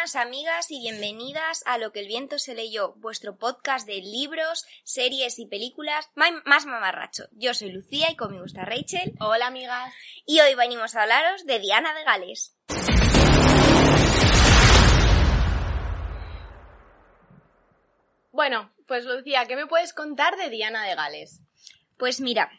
Buenas 0.00 0.16
amigas 0.16 0.70
y 0.70 0.80
bienvenidas 0.80 1.62
a 1.66 1.76
Lo 1.76 1.92
que 1.92 2.00
el 2.00 2.06
viento 2.06 2.38
se 2.38 2.54
leyó, 2.54 2.94
vuestro 2.94 3.36
podcast 3.36 3.86
de 3.86 4.00
libros, 4.00 4.64
series 4.82 5.38
y 5.38 5.44
películas 5.44 6.08
más 6.14 6.64
mamarracho. 6.64 7.24
Yo 7.32 7.52
soy 7.52 7.70
Lucía 7.70 8.10
y 8.10 8.16
conmigo 8.16 8.46
está 8.46 8.64
Rachel 8.64 9.12
Hola 9.20 9.48
amigas. 9.48 9.92
y 10.24 10.40
hoy 10.40 10.54
venimos 10.54 10.94
a 10.94 11.02
hablaros 11.02 11.44
de 11.44 11.58
Diana 11.58 11.92
de 11.92 12.04
Gales. 12.04 12.56
Bueno, 18.32 18.72
pues 18.86 19.04
Lucía, 19.04 19.44
¿qué 19.44 19.54
me 19.54 19.66
puedes 19.66 19.92
contar 19.92 20.38
de 20.38 20.48
Diana 20.48 20.82
de 20.86 20.94
Gales? 20.94 21.42
Pues 21.98 22.22
mira, 22.22 22.50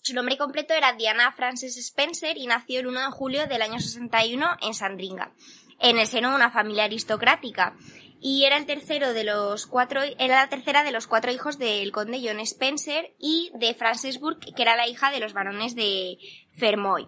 su 0.00 0.14
nombre 0.14 0.38
completo 0.38 0.72
era 0.72 0.94
Diana 0.94 1.30
Frances 1.32 1.76
Spencer 1.76 2.38
y 2.38 2.46
nació 2.46 2.80
el 2.80 2.86
1 2.86 3.00
de 3.00 3.10
julio 3.10 3.46
del 3.46 3.60
año 3.60 3.80
61 3.80 4.56
en 4.62 4.72
Sandringham, 4.72 5.34
en 5.80 5.98
el 5.98 6.06
seno 6.06 6.30
de 6.30 6.36
una 6.36 6.50
familia 6.50 6.84
aristocrática. 6.84 7.76
Y 8.20 8.44
era 8.44 8.56
el 8.56 8.66
tercero 8.66 9.12
de 9.12 9.24
los 9.24 9.66
cuatro, 9.66 10.02
era 10.02 10.36
la 10.36 10.48
tercera 10.48 10.82
de 10.84 10.90
los 10.90 11.06
cuatro 11.06 11.30
hijos 11.30 11.58
del 11.58 11.92
conde 11.92 12.20
John 12.24 12.40
Spencer 12.40 13.14
y 13.18 13.52
de 13.54 13.74
Frances 13.74 14.18
Burke, 14.18 14.52
que 14.54 14.62
era 14.62 14.76
la 14.76 14.88
hija 14.88 15.10
de 15.10 15.20
los 15.20 15.32
varones 15.32 15.74
de 15.74 16.18
Fermoy. 16.58 17.06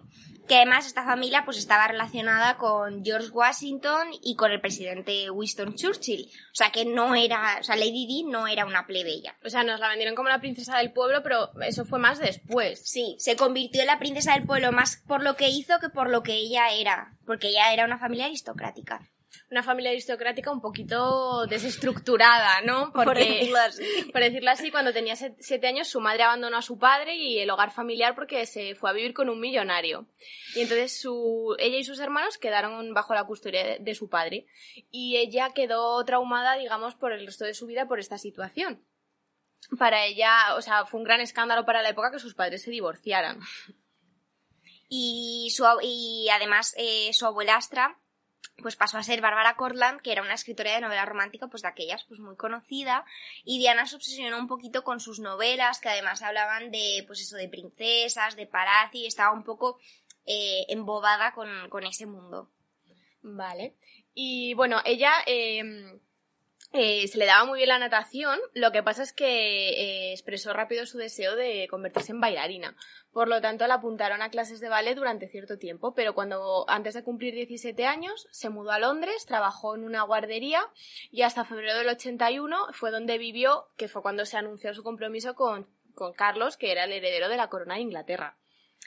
Que 0.49 0.55
además 0.55 0.87
esta 0.87 1.05
familia 1.05 1.45
pues 1.45 1.57
estaba 1.57 1.87
relacionada 1.87 2.57
con 2.57 3.05
George 3.05 3.29
Washington 3.29 4.07
y 4.23 4.35
con 4.35 4.51
el 4.51 4.59
presidente 4.59 5.29
Winston 5.29 5.75
Churchill. 5.75 6.25
O 6.25 6.55
sea 6.55 6.71
que 6.71 6.85
no 6.85 7.13
era, 7.13 7.57
o 7.59 7.63
sea, 7.63 7.75
Lady 7.75 8.07
Di 8.07 8.23
no 8.23 8.47
era 8.47 8.65
una 8.65 8.87
plebeya. 8.87 9.35
O 9.45 9.49
sea, 9.51 9.63
nos 9.63 9.79
la 9.79 9.89
vendieron 9.89 10.15
como 10.15 10.27
la 10.27 10.41
princesa 10.41 10.77
del 10.79 10.91
pueblo, 10.91 11.21
pero 11.21 11.51
eso 11.61 11.85
fue 11.85 11.99
más 11.99 12.17
después. 12.17 12.81
Sí, 12.83 13.15
se 13.19 13.35
convirtió 13.35 13.81
en 13.81 13.87
la 13.87 13.99
princesa 13.99 14.33
del 14.33 14.47
pueblo 14.47 14.71
más 14.71 15.03
por 15.07 15.21
lo 15.21 15.35
que 15.35 15.49
hizo 15.49 15.79
que 15.79 15.89
por 15.89 16.09
lo 16.09 16.23
que 16.23 16.33
ella 16.33 16.71
era, 16.71 17.15
porque 17.27 17.49
ella 17.49 17.71
era 17.71 17.85
una 17.85 17.99
familia 17.99 18.25
aristocrática. 18.25 19.07
Una 19.51 19.63
familia 19.63 19.91
aristocrática 19.91 20.51
un 20.51 20.61
poquito 20.61 21.45
desestructurada, 21.47 22.61
¿no? 22.61 22.91
Por 22.93 23.17
decirlo 23.17 23.57
así. 23.59 23.83
por 24.11 24.21
decirlo 24.21 24.51
así, 24.51 24.71
cuando 24.71 24.93
tenía 24.93 25.15
siete 25.15 25.67
años 25.67 25.87
su 25.87 25.99
madre 25.99 26.23
abandonó 26.23 26.57
a 26.57 26.61
su 26.61 26.77
padre 26.77 27.15
y 27.15 27.39
el 27.39 27.49
hogar 27.49 27.71
familiar 27.71 28.15
porque 28.15 28.45
se 28.45 28.75
fue 28.75 28.89
a 28.89 28.93
vivir 28.93 29.13
con 29.13 29.29
un 29.29 29.39
millonario. 29.39 30.07
Y 30.55 30.61
entonces 30.61 30.99
su, 30.99 31.55
ella 31.59 31.77
y 31.77 31.83
sus 31.83 31.99
hermanos 31.99 32.37
quedaron 32.37 32.93
bajo 32.93 33.13
la 33.13 33.25
custodia 33.25 33.63
de, 33.63 33.77
de 33.79 33.95
su 33.95 34.09
padre. 34.09 34.45
Y 34.91 35.17
ella 35.17 35.51
quedó 35.53 36.03
traumada, 36.05 36.55
digamos, 36.55 36.95
por 36.95 37.11
el 37.11 37.25
resto 37.25 37.45
de 37.45 37.53
su 37.53 37.67
vida 37.67 37.87
por 37.87 37.99
esta 37.99 38.17
situación. 38.17 38.83
Para 39.77 40.05
ella, 40.05 40.55
o 40.55 40.61
sea, 40.61 40.85
fue 40.85 40.99
un 40.99 41.03
gran 41.03 41.21
escándalo 41.21 41.65
para 41.65 41.81
la 41.81 41.89
época 41.89 42.11
que 42.11 42.19
sus 42.19 42.33
padres 42.33 42.63
se 42.63 42.71
divorciaran. 42.71 43.39
Y, 44.87 45.51
su, 45.55 45.65
y 45.83 46.27
además 46.29 46.73
eh, 46.77 47.11
su 47.13 47.27
abuelastra 47.27 47.99
pues 48.61 48.75
pasó 48.75 48.97
a 48.97 49.03
ser 49.03 49.21
Bárbara 49.21 49.55
Cortland, 49.55 50.01
que 50.01 50.11
era 50.11 50.21
una 50.21 50.33
escritora 50.33 50.73
de 50.73 50.81
novela 50.81 51.05
romántica, 51.05 51.47
pues 51.47 51.61
de 51.61 51.69
aquellas, 51.69 52.03
pues 52.05 52.19
muy 52.19 52.35
conocida, 52.35 53.05
y 53.43 53.57
Diana 53.59 53.85
se 53.85 53.95
obsesionó 53.95 54.37
un 54.37 54.47
poquito 54.47 54.83
con 54.83 54.99
sus 54.99 55.19
novelas, 55.19 55.79
que 55.79 55.89
además 55.89 56.21
hablaban 56.21 56.71
de, 56.71 57.03
pues 57.07 57.21
eso, 57.21 57.37
de 57.37 57.49
princesas, 57.49 58.35
de 58.35 58.49
y 58.93 59.05
estaba 59.05 59.31
un 59.31 59.43
poco 59.43 59.79
eh, 60.25 60.65
embobada 60.69 61.33
con, 61.33 61.69
con 61.69 61.85
ese 61.85 62.05
mundo. 62.05 62.49
Vale. 63.21 63.75
Y 64.13 64.53
bueno, 64.53 64.81
ella 64.85 65.13
eh, 65.25 65.99
eh, 66.71 67.07
se 67.07 67.17
le 67.17 67.25
daba 67.25 67.45
muy 67.45 67.57
bien 67.57 67.69
la 67.69 67.79
natación, 67.79 68.39
lo 68.53 68.71
que 68.71 68.83
pasa 68.83 69.01
es 69.01 69.11
que 69.11 69.69
eh, 69.69 70.13
expresó 70.13 70.53
rápido 70.53 70.85
su 70.85 70.99
deseo 70.99 71.35
de 71.35 71.67
convertirse 71.67 72.11
en 72.11 72.21
bailarina. 72.21 72.75
Por 73.11 73.27
lo 73.27 73.41
tanto, 73.41 73.65
la 73.65 73.75
apuntaron 73.75 74.21
a 74.21 74.29
clases 74.29 74.59
de 74.59 74.69
ballet 74.69 74.93
durante 74.93 75.27
cierto 75.27 75.57
tiempo, 75.57 75.95
pero 75.95 76.13
cuando 76.13 76.65
antes 76.69 76.93
de 76.93 77.03
cumplir 77.03 77.33
17 77.33 77.87
años 77.87 78.27
se 78.29 78.49
mudó 78.49 78.69
a 78.69 78.77
Londres, 78.77 79.25
trabajó 79.25 79.73
en 79.75 79.83
una 79.83 80.03
guardería 80.03 80.61
y 81.09 81.23
hasta 81.23 81.43
febrero 81.43 81.79
del 81.79 81.89
81 81.89 82.67
fue 82.73 82.91
donde 82.91 83.17
vivió, 83.17 83.69
que 83.75 83.87
fue 83.87 84.03
cuando 84.03 84.25
se 84.25 84.37
anunció 84.37 84.73
su 84.75 84.83
compromiso 84.83 85.33
con, 85.33 85.67
con 85.95 86.13
Carlos, 86.13 86.55
que 86.55 86.71
era 86.71 86.83
el 86.83 86.93
heredero 86.93 87.29
de 87.29 87.37
la 87.37 87.49
corona 87.49 87.75
de 87.75 87.81
Inglaterra. 87.81 88.37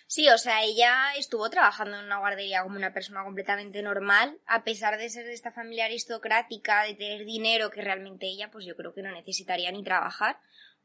Sí, 0.06 0.28
o 0.28 0.36
sea, 0.36 0.62
ella 0.62 1.14
estuvo 1.16 1.48
trabajando 1.48 1.98
en 1.98 2.04
una 2.04 2.18
guardería 2.18 2.62
como 2.62 2.76
una 2.76 2.92
persona 2.92 3.24
completamente 3.24 3.82
normal, 3.82 4.38
a 4.46 4.62
pesar 4.62 4.98
de 4.98 5.08
ser 5.08 5.24
de 5.24 5.32
esta 5.32 5.52
familia 5.52 5.86
aristocrática, 5.86 6.82
de 6.84 6.94
tener 6.94 7.24
dinero, 7.24 7.70
que 7.70 7.80
realmente 7.80 8.26
ella, 8.26 8.50
pues 8.50 8.66
yo 8.66 8.76
creo 8.76 8.92
que 8.92 9.02
no 9.02 9.10
necesitaría 9.10 9.72
ni 9.72 9.82
trabajar, 9.82 10.38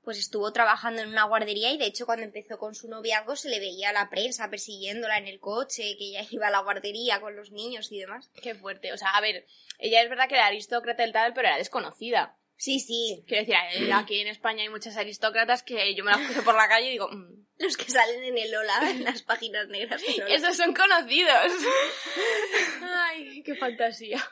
pues 0.08 0.18
estuvo 0.20 0.54
trabajando 0.54 1.02
en 1.02 1.10
una 1.10 1.26
guardería 1.26 1.70
y 1.74 1.78
de 1.78 1.88
hecho 1.88 2.06
cuando 2.06 2.24
empezó 2.24 2.58
con 2.58 2.74
su 2.74 2.88
noviazgo 2.88 3.36
se 3.36 3.50
le 3.50 3.60
veía 3.60 3.90
a 3.90 3.92
la 3.92 4.10
prensa 4.10 4.50
persiguiéndola 4.50 5.18
en 5.18 5.28
el 5.28 5.42
coche, 5.42 5.98
que 5.98 6.06
ella 6.06 6.26
iba 6.32 6.48
a 6.48 6.52
la 6.52 6.62
guardería 6.62 7.20
con 7.20 7.36
los 7.36 7.52
niños 7.52 7.92
y 7.92 8.00
demás. 8.00 8.32
Qué 8.42 8.56
fuerte. 8.56 8.94
O 8.94 8.98
sea, 8.98 9.10
a 9.10 9.20
ver, 9.20 9.46
ella 9.80 10.02
es 10.02 10.10
verdad 10.10 10.30
que 10.30 10.36
era 10.36 10.46
aristócrata 10.46 11.06
y 11.06 11.12
tal, 11.12 11.34
pero 11.34 11.50
era 11.50 11.58
desconocida. 11.58 12.38
Sí, 12.58 12.80
sí, 12.80 13.24
Quiero 13.28 13.46
decir, 13.46 13.56
eh, 13.88 13.94
aquí 13.94 14.20
en 14.20 14.28
España 14.28 14.64
hay 14.64 14.70
muchas 14.70 14.98
aristócratas 14.98 15.62
que 15.64 15.94
yo 15.96 16.04
me 16.04 16.12
las 16.12 16.22
cruzo 16.22 16.44
por 16.44 16.56
la 16.56 16.68
calle 16.68 16.88
y 16.88 16.92
digo, 16.92 17.08
"Mm, 17.12 17.46
los 17.60 17.78
que 17.78 17.90
salen 17.90 18.24
en 18.24 18.38
el 18.38 18.52
Lola, 18.52 18.90
en 18.90 19.04
las 19.04 19.22
páginas 19.24 19.68
negras. 19.68 20.02
esos 20.28 20.58
son 20.58 20.74
conocidos. 20.74 21.52
Ay, 22.82 23.44
qué 23.44 23.56
fantasía. 23.56 24.24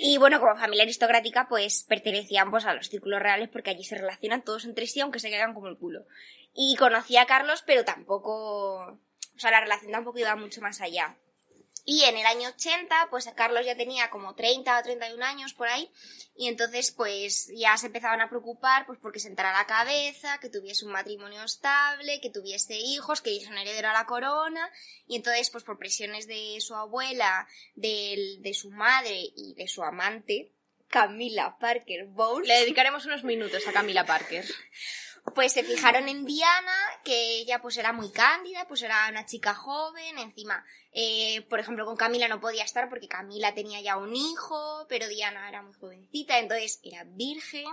Y 0.00 0.18
bueno, 0.18 0.38
como 0.38 0.56
familia 0.56 0.84
aristocrática, 0.84 1.48
pues 1.48 1.84
pertenecían 1.88 2.50
pues 2.50 2.66
a 2.66 2.74
los 2.74 2.88
círculos 2.88 3.20
reales 3.20 3.48
porque 3.48 3.70
allí 3.70 3.84
se 3.84 3.96
relacionan 3.96 4.42
todos 4.44 4.64
entre 4.66 4.86
sí, 4.86 5.00
aunque 5.00 5.18
se 5.18 5.30
caigan 5.30 5.54
como 5.54 5.68
el 5.68 5.78
culo. 5.78 6.04
Y 6.54 6.76
conocía 6.76 7.22
a 7.22 7.26
Carlos, 7.26 7.62
pero 7.66 7.84
tampoco, 7.84 8.76
o 8.86 9.38
sea, 9.38 9.50
la 9.50 9.60
relación 9.60 9.92
tampoco 9.92 10.18
iba 10.18 10.36
mucho 10.36 10.60
más 10.60 10.80
allá. 10.82 11.16
Y 11.86 12.02
en 12.04 12.16
el 12.16 12.24
año 12.24 12.48
80, 12.48 13.08
pues 13.10 13.28
Carlos 13.36 13.66
ya 13.66 13.76
tenía 13.76 14.08
como 14.08 14.34
30 14.34 14.78
o 14.78 14.82
31 14.82 15.22
años 15.22 15.52
por 15.52 15.68
ahí, 15.68 15.90
y 16.34 16.48
entonces 16.48 16.90
pues 16.92 17.50
ya 17.54 17.76
se 17.76 17.86
empezaban 17.88 18.22
a 18.22 18.30
preocupar 18.30 18.86
pues 18.86 18.98
porque 19.02 19.20
sentara 19.20 19.52
la 19.52 19.66
cabeza, 19.66 20.38
que 20.40 20.48
tuviese 20.48 20.86
un 20.86 20.92
matrimonio 20.92 21.42
estable, 21.44 22.20
que 22.22 22.30
tuviese 22.30 22.76
hijos, 22.78 23.20
que 23.20 23.30
hubiese 23.30 23.50
un 23.50 23.58
heredero 23.58 23.90
a 23.90 23.92
la 23.92 24.06
corona, 24.06 24.70
y 25.06 25.16
entonces 25.16 25.50
pues 25.50 25.62
por 25.64 25.78
presiones 25.78 26.26
de 26.26 26.56
su 26.60 26.74
abuela, 26.74 27.46
del- 27.74 28.40
de 28.40 28.54
su 28.54 28.70
madre 28.70 29.18
y 29.36 29.52
de 29.54 29.68
su 29.68 29.82
amante, 29.82 30.52
Camila 30.88 31.58
Parker 31.58 32.06
Bowles, 32.06 32.48
Le 32.48 32.60
dedicaremos 32.60 33.04
unos 33.04 33.24
minutos 33.24 33.66
a 33.68 33.72
Camila 33.72 34.06
Parker. 34.06 34.44
pues 35.32 35.52
se 35.52 35.64
fijaron 35.64 36.08
en 36.08 36.24
Diana, 36.24 36.76
que 37.02 37.38
ella 37.38 37.60
pues 37.62 37.76
era 37.76 37.92
muy 37.92 38.10
cándida, 38.10 38.66
pues 38.68 38.82
era 38.82 39.08
una 39.08 39.24
chica 39.24 39.54
joven, 39.54 40.18
encima, 40.18 40.64
eh, 40.92 41.42
por 41.48 41.60
ejemplo, 41.60 41.86
con 41.86 41.96
Camila 41.96 42.28
no 42.28 42.40
podía 42.40 42.64
estar 42.64 42.88
porque 42.88 43.08
Camila 43.08 43.54
tenía 43.54 43.80
ya 43.80 43.96
un 43.96 44.14
hijo, 44.14 44.86
pero 44.88 45.08
Diana 45.08 45.48
era 45.48 45.62
muy 45.62 45.72
jovencita, 45.72 46.38
entonces 46.38 46.78
era 46.82 47.04
virgen, 47.04 47.66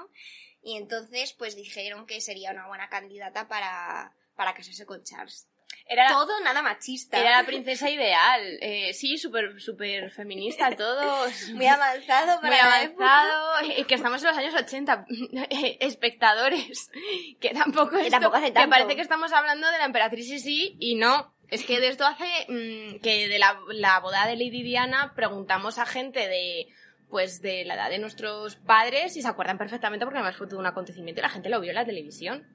y 0.64 0.78
entonces 0.78 1.34
pues 1.34 1.56
dijeron 1.56 2.06
que 2.06 2.22
sería 2.22 2.52
una 2.52 2.68
buena 2.68 2.90
candidata 2.90 3.48
para, 3.48 4.16
para 4.36 4.54
casarse 4.54 4.86
con 4.86 5.04
Charles. 5.04 5.51
Era 5.88 6.06
la, 6.06 6.10
Todo 6.12 6.40
nada 6.42 6.62
machista. 6.62 7.20
era 7.20 7.42
la 7.42 7.46
princesa 7.46 7.90
ideal. 7.90 8.42
Eh, 8.62 8.94
sí, 8.94 9.18
súper 9.18 9.60
súper 9.60 10.10
feminista 10.12 10.72
todo. 10.76 11.26
muy 11.54 11.68
avanzado 11.68 12.40
para 12.42 12.48
Muy 12.64 12.72
la 12.72 12.84
época. 12.84 13.20
avanzado, 13.22 13.72
eh, 13.72 13.84
que 13.86 13.96
estamos 13.96 14.22
en 14.24 14.30
los 14.30 14.38
años 14.38 14.54
80, 14.56 15.06
eh, 15.50 15.78
espectadores, 15.82 16.90
que 17.42 17.50
tampoco, 17.50 17.92
Que 17.98 18.04
esto- 18.04 18.12
tampoco 18.12 18.38
hace 18.38 18.52
tanto. 18.52 18.70
parece 18.70 18.96
que 18.96 19.02
estamos 19.02 19.34
hablando 19.34 19.70
de 19.70 19.78
la 19.78 19.86
emperatriz 19.86 20.28
sí 20.28 20.40
sí 20.40 20.76
y 20.80 20.96
no, 20.96 21.34
es 21.50 21.66
que 21.66 21.80
de 21.80 21.88
esto 21.90 22.06
hace 22.06 22.26
mm, 22.48 23.00
que 23.02 23.28
de 23.28 23.40
la, 23.40 23.58
la 23.74 24.00
boda 24.00 24.26
de 24.28 24.36
Lady 24.38 24.64
Diana 24.64 25.14
preguntamos 25.16 25.78
a 25.78 25.86
gente 25.86 26.28
de 26.28 26.68
pues 27.10 27.42
de 27.42 27.66
la 27.66 27.74
edad 27.74 27.90
de 27.90 28.00
nuestros 28.00 28.56
padres 28.56 29.18
y 29.18 29.22
se 29.22 29.28
acuerdan 29.28 29.58
perfectamente 29.58 30.06
porque 30.06 30.20
además 30.20 30.38
fue 30.38 30.48
todo 30.48 30.60
un 30.62 30.66
acontecimiento 30.66 31.20
y 31.20 31.24
la 31.24 31.30
gente 31.30 31.50
lo 31.50 31.60
vio 31.60 31.72
en 31.72 31.76
la 31.76 31.86
televisión. 31.86 32.48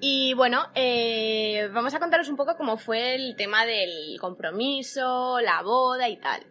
Y 0.00 0.34
bueno, 0.34 0.66
eh, 0.74 1.68
vamos 1.72 1.94
a 1.94 1.98
contaros 1.98 2.28
un 2.28 2.36
poco 2.36 2.56
cómo 2.56 2.76
fue 2.76 3.14
el 3.14 3.36
tema 3.36 3.64
del 3.64 4.18
compromiso, 4.20 5.40
la 5.40 5.62
boda 5.62 6.08
y 6.08 6.16
tal. 6.18 6.46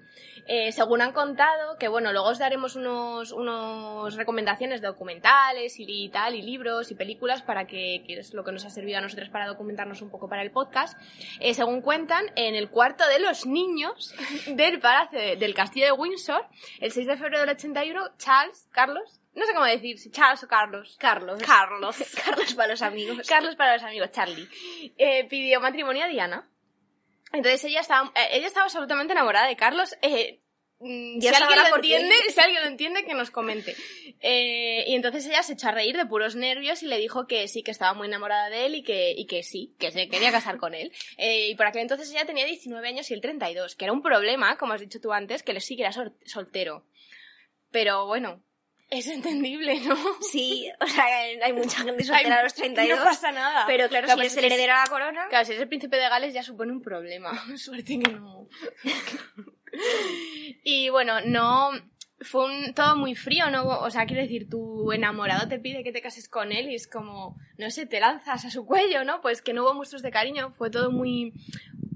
Eh, 0.47 0.71
según 0.71 1.01
han 1.01 1.11
contado, 1.11 1.75
que 1.79 1.87
bueno, 1.87 2.11
luego 2.11 2.27
os 2.27 2.37
daremos 2.37 2.75
unos, 2.75 3.31
unos 3.31 4.15
recomendaciones 4.15 4.79
de 4.79 4.87
documentales 4.87 5.75
y, 5.79 6.09
tal, 6.09 6.35
y 6.35 6.43
libros 6.43 6.91
y 6.91 6.95
películas 6.95 7.41
para 7.41 7.65
que, 7.65 8.03
que 8.05 8.19
es 8.19 8.31
lo 8.33 8.43
que 8.43 8.51
nos 8.51 8.63
ha 8.63 8.69
servido 8.69 8.99
a 8.99 9.01
nosotros 9.01 9.29
para 9.29 9.47
documentarnos 9.47 10.03
un 10.03 10.11
poco 10.11 10.29
para 10.29 10.43
el 10.43 10.51
podcast. 10.51 10.99
Eh, 11.39 11.55
según 11.55 11.81
cuentan, 11.81 12.25
en 12.35 12.53
el 12.53 12.69
cuarto 12.69 13.07
de 13.07 13.19
los 13.19 13.47
niños 13.47 14.13
del 14.47 14.79
palacio 14.79 15.19
de- 15.19 15.35
del 15.35 15.55
castillo 15.55 15.87
de 15.87 15.91
Windsor, 15.93 16.45
el 16.79 16.91
6 16.91 17.07
de 17.07 17.17
febrero 17.17 17.39
del 17.39 17.49
81, 17.49 18.11
Charles, 18.19 18.67
Carlos, 18.71 19.19
no 19.35 19.45
sé 19.45 19.53
cómo 19.53 19.65
decir, 19.65 19.99
si 19.99 20.09
Charles 20.11 20.43
o 20.43 20.47
Carlos. 20.47 20.95
Carlos. 20.99 21.41
Carlos. 21.43 21.97
Carlos 22.25 22.53
para 22.55 22.69
los 22.69 22.81
amigos. 22.81 23.27
Carlos 23.27 23.55
para 23.55 23.73
los 23.73 23.83
amigos, 23.83 24.11
Charlie, 24.11 24.47
eh, 24.97 25.25
pidió 25.27 25.59
matrimonio 25.61 26.05
a 26.05 26.07
Diana. 26.07 26.49
Entonces 27.33 27.63
ella 27.65 27.81
estaba, 27.81 28.11
eh, 28.15 28.29
ella 28.37 28.47
estaba 28.47 28.63
absolutamente 28.65 29.13
enamorada 29.13 29.47
de 29.47 29.55
Carlos. 29.57 29.95
eh, 30.01 30.41
mm, 30.79 31.19
si 31.19 31.27
alguien 31.27 31.59
lo 31.69 31.75
entiende, 31.75 32.15
si 32.29 32.39
alguien 32.39 32.61
lo 32.61 32.67
entiende, 32.69 33.05
que 33.05 33.13
nos 33.13 33.29
comente. 33.31 33.75
Eh, 34.21 34.85
y 34.87 34.95
entonces 34.95 35.25
ella 35.25 35.43
se 35.43 35.53
echó 35.53 35.67
a 35.67 35.71
reír 35.71 35.97
de 35.97 36.05
puros 36.05 36.35
nervios 36.37 36.81
y 36.81 36.85
le 36.87 36.97
dijo 36.97 37.27
que 37.27 37.47
sí, 37.49 37.61
que 37.63 37.71
estaba 37.71 37.93
muy 37.93 38.07
enamorada 38.07 38.49
de 38.49 38.65
él 38.67 38.75
y 38.75 38.83
que, 38.83 39.11
y 39.11 39.25
que 39.25 39.43
sí, 39.43 39.75
que 39.79 39.91
se 39.91 40.07
quería 40.07 40.31
casar 40.31 40.57
con 40.57 40.73
él. 40.73 40.93
Eh, 41.17 41.49
y 41.49 41.55
por 41.55 41.65
aquel 41.65 41.81
entonces 41.81 42.09
ella 42.11 42.25
tenía 42.25 42.45
19 42.45 42.87
años 42.87 43.11
y 43.11 43.13
él 43.13 43.21
32, 43.21 43.75
que 43.75 43.83
era 43.85 43.91
un 43.91 44.01
problema, 44.01 44.57
como 44.57 44.71
has 44.73 44.81
dicho 44.81 45.01
tú 45.01 45.11
antes, 45.11 45.43
que 45.43 45.51
él 45.51 45.59
sí 45.61 45.75
que 45.75 45.81
era 45.83 45.91
sol- 45.91 46.15
soltero. 46.25 46.85
Pero 47.71 48.05
bueno, 48.07 48.41
es 48.89 49.07
entendible, 49.07 49.79
¿no? 49.81 49.95
Sí, 50.21 50.69
o 50.79 50.87
sea, 50.87 51.05
hay 51.43 51.53
mucha 51.53 51.83
gente 51.83 52.03
soltera 52.03 52.39
a 52.39 52.43
los 52.43 52.53
32. 52.53 52.97
No 52.97 53.03
pasa 53.03 53.31
nada. 53.31 53.65
Pero 53.67 53.89
claro, 53.89 54.07
Lo 54.07 54.13
si 54.13 54.19
que 54.19 54.25
eres 54.25 54.37
el 54.37 54.45
heredero 54.45 54.73
a 54.73 54.81
la 54.81 54.87
corona. 54.87 55.27
Claro, 55.29 55.45
si 55.45 55.53
es 55.53 55.59
el 55.59 55.67
príncipe 55.67 55.97
de 55.97 56.07
Gales 56.09 56.33
ya 56.33 56.43
supone 56.43 56.71
un 56.71 56.81
problema. 56.81 57.31
Suerte 57.57 57.99
que 57.99 58.11
no. 58.11 58.47
y 60.63 60.89
bueno, 60.89 61.21
no. 61.21 61.71
Fue 62.21 62.45
un, 62.45 62.73
todo 62.73 62.95
muy 62.95 63.13
frío, 63.13 63.49
¿no? 63.51 63.67
O 63.67 63.89
sea, 63.89 64.05
quiero 64.05 64.21
decir, 64.21 64.49
tu 64.49 64.93
enamorado 64.93 65.49
te 65.49 65.59
pide 65.59 65.83
que 65.83 65.91
te 65.91 66.01
cases 66.01 66.29
con 66.29 66.53
él 66.53 66.71
y 66.71 66.75
es 66.75 66.87
como, 66.87 67.35
no 67.57 67.69
sé, 67.69 67.85
te 67.85 67.99
lanzas 67.99 68.45
a 68.45 68.49
su 68.49 68.65
cuello, 68.65 69.03
¿no? 69.03 69.19
Pues 69.19 69.41
que 69.41 69.53
no 69.53 69.63
hubo 69.63 69.73
muestros 69.73 70.01
de 70.01 70.11
cariño, 70.11 70.51
fue 70.51 70.69
todo 70.69 70.91
muy, 70.91 71.33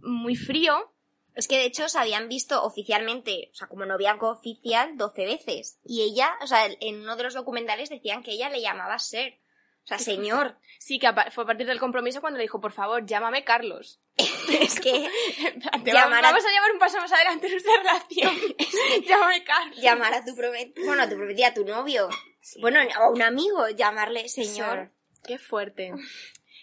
muy 0.02 0.36
frío. 0.36 0.92
Es 1.36 1.48
que 1.48 1.58
de 1.58 1.66
hecho 1.66 1.88
se 1.88 1.98
habían 2.00 2.28
visto 2.28 2.64
oficialmente, 2.64 3.50
o 3.54 3.56
sea, 3.56 3.68
como 3.68 3.86
noviazgo 3.86 4.30
oficial 4.30 4.98
12 4.98 5.26
veces. 5.26 5.80
Y 5.86 6.02
ella, 6.02 6.34
o 6.42 6.48
sea, 6.48 6.66
en 6.80 7.02
uno 7.02 7.16
de 7.16 7.24
los 7.24 7.34
documentales 7.34 7.90
decían 7.90 8.24
que 8.24 8.32
ella 8.32 8.50
le 8.50 8.62
llamaba 8.62 9.00
ser. 9.00 9.40
O 9.84 9.88
sea, 9.90 9.98
señor. 9.98 10.58
Sí, 10.78 11.00
que 11.00 11.08
a 11.08 11.32
fue 11.32 11.44
a 11.46 11.48
partir 11.48 11.66
del 11.66 11.80
compromiso 11.80 12.22
cuando 12.22 12.38
le 12.38 12.44
dijo, 12.44 12.60
por 12.60 12.74
favor, 12.74 13.06
llámame 13.06 13.44
Carlos. 13.44 14.02
es 14.18 14.80
que 14.80 15.10
Te 15.84 15.92
Llamar 15.92 16.26
a- 16.26 16.30
Vamos 16.32 16.46
a 16.46 16.52
llevar 16.52 16.72
un 16.74 16.80
paso 16.80 16.98
más 16.98 17.12
adelante 17.12 17.48
en 17.48 17.54
nuestra 17.54 17.74
relación. 17.78 18.36
llámame 19.08 19.44
Carlos. 19.44 19.78
llamar 19.82 20.14
a 20.14 20.26
tu 20.26 20.36
prometida, 20.36 20.86
bueno, 20.86 21.04
a 21.04 21.10
tu 21.10 21.16
prometida, 21.16 21.48
a 21.48 21.54
tu 21.54 21.66
novio. 21.66 22.10
Bueno, 22.62 22.80
a 22.96 23.10
un 23.10 23.22
amigo, 23.22 23.68
llamarle 23.70 24.28
señor. 24.30 24.92
Qué 25.26 25.38
fuerte. 25.38 25.92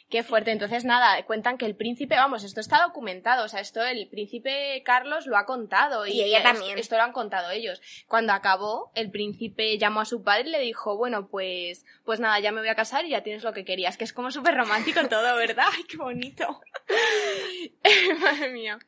Qué 0.08 0.22
fuerte. 0.22 0.52
Entonces, 0.52 0.84
nada, 0.84 1.20
cuentan 1.24 1.58
que 1.58 1.66
el 1.66 1.74
príncipe, 1.74 2.14
vamos, 2.14 2.44
esto 2.44 2.60
está 2.60 2.80
documentado, 2.82 3.44
o 3.44 3.48
sea, 3.48 3.58
esto 3.60 3.82
el 3.82 4.08
príncipe 4.08 4.80
Carlos 4.84 5.26
lo 5.26 5.36
ha 5.36 5.46
contado 5.46 6.06
y, 6.06 6.12
Y 6.12 6.22
ella 6.22 6.38
es- 6.38 6.44
también. 6.44 6.78
Esto 6.78 6.96
lo 6.96 7.02
han 7.02 7.12
contado 7.12 7.50
ellos. 7.50 7.82
Cuando 8.06 8.32
acabó, 8.32 8.92
el 8.94 9.10
príncipe 9.10 9.76
llamó 9.78 10.00
a 10.00 10.04
su 10.04 10.22
padre 10.22 10.48
y 10.48 10.52
le 10.52 10.60
dijo, 10.60 10.96
bueno, 10.96 11.26
pues, 11.28 11.84
pues 12.04 12.20
nada, 12.20 12.38
ya 12.38 12.52
me 12.52 12.60
voy 12.60 12.68
a 12.68 12.76
casar 12.76 13.04
y 13.04 13.08
ya 13.10 13.24
tienes 13.24 13.42
lo 13.42 13.52
que 13.52 13.64
querías, 13.64 13.96
que 13.96 14.04
es 14.04 14.12
como 14.12 14.30
súper 14.30 14.54
romántico 14.56 15.08
todo, 15.08 15.34
¿verdad? 15.36 15.66
Ay, 15.74 15.82
qué 15.88 15.96
bonito. 15.96 16.60
Madre 18.20 18.48
mía. 18.50 18.78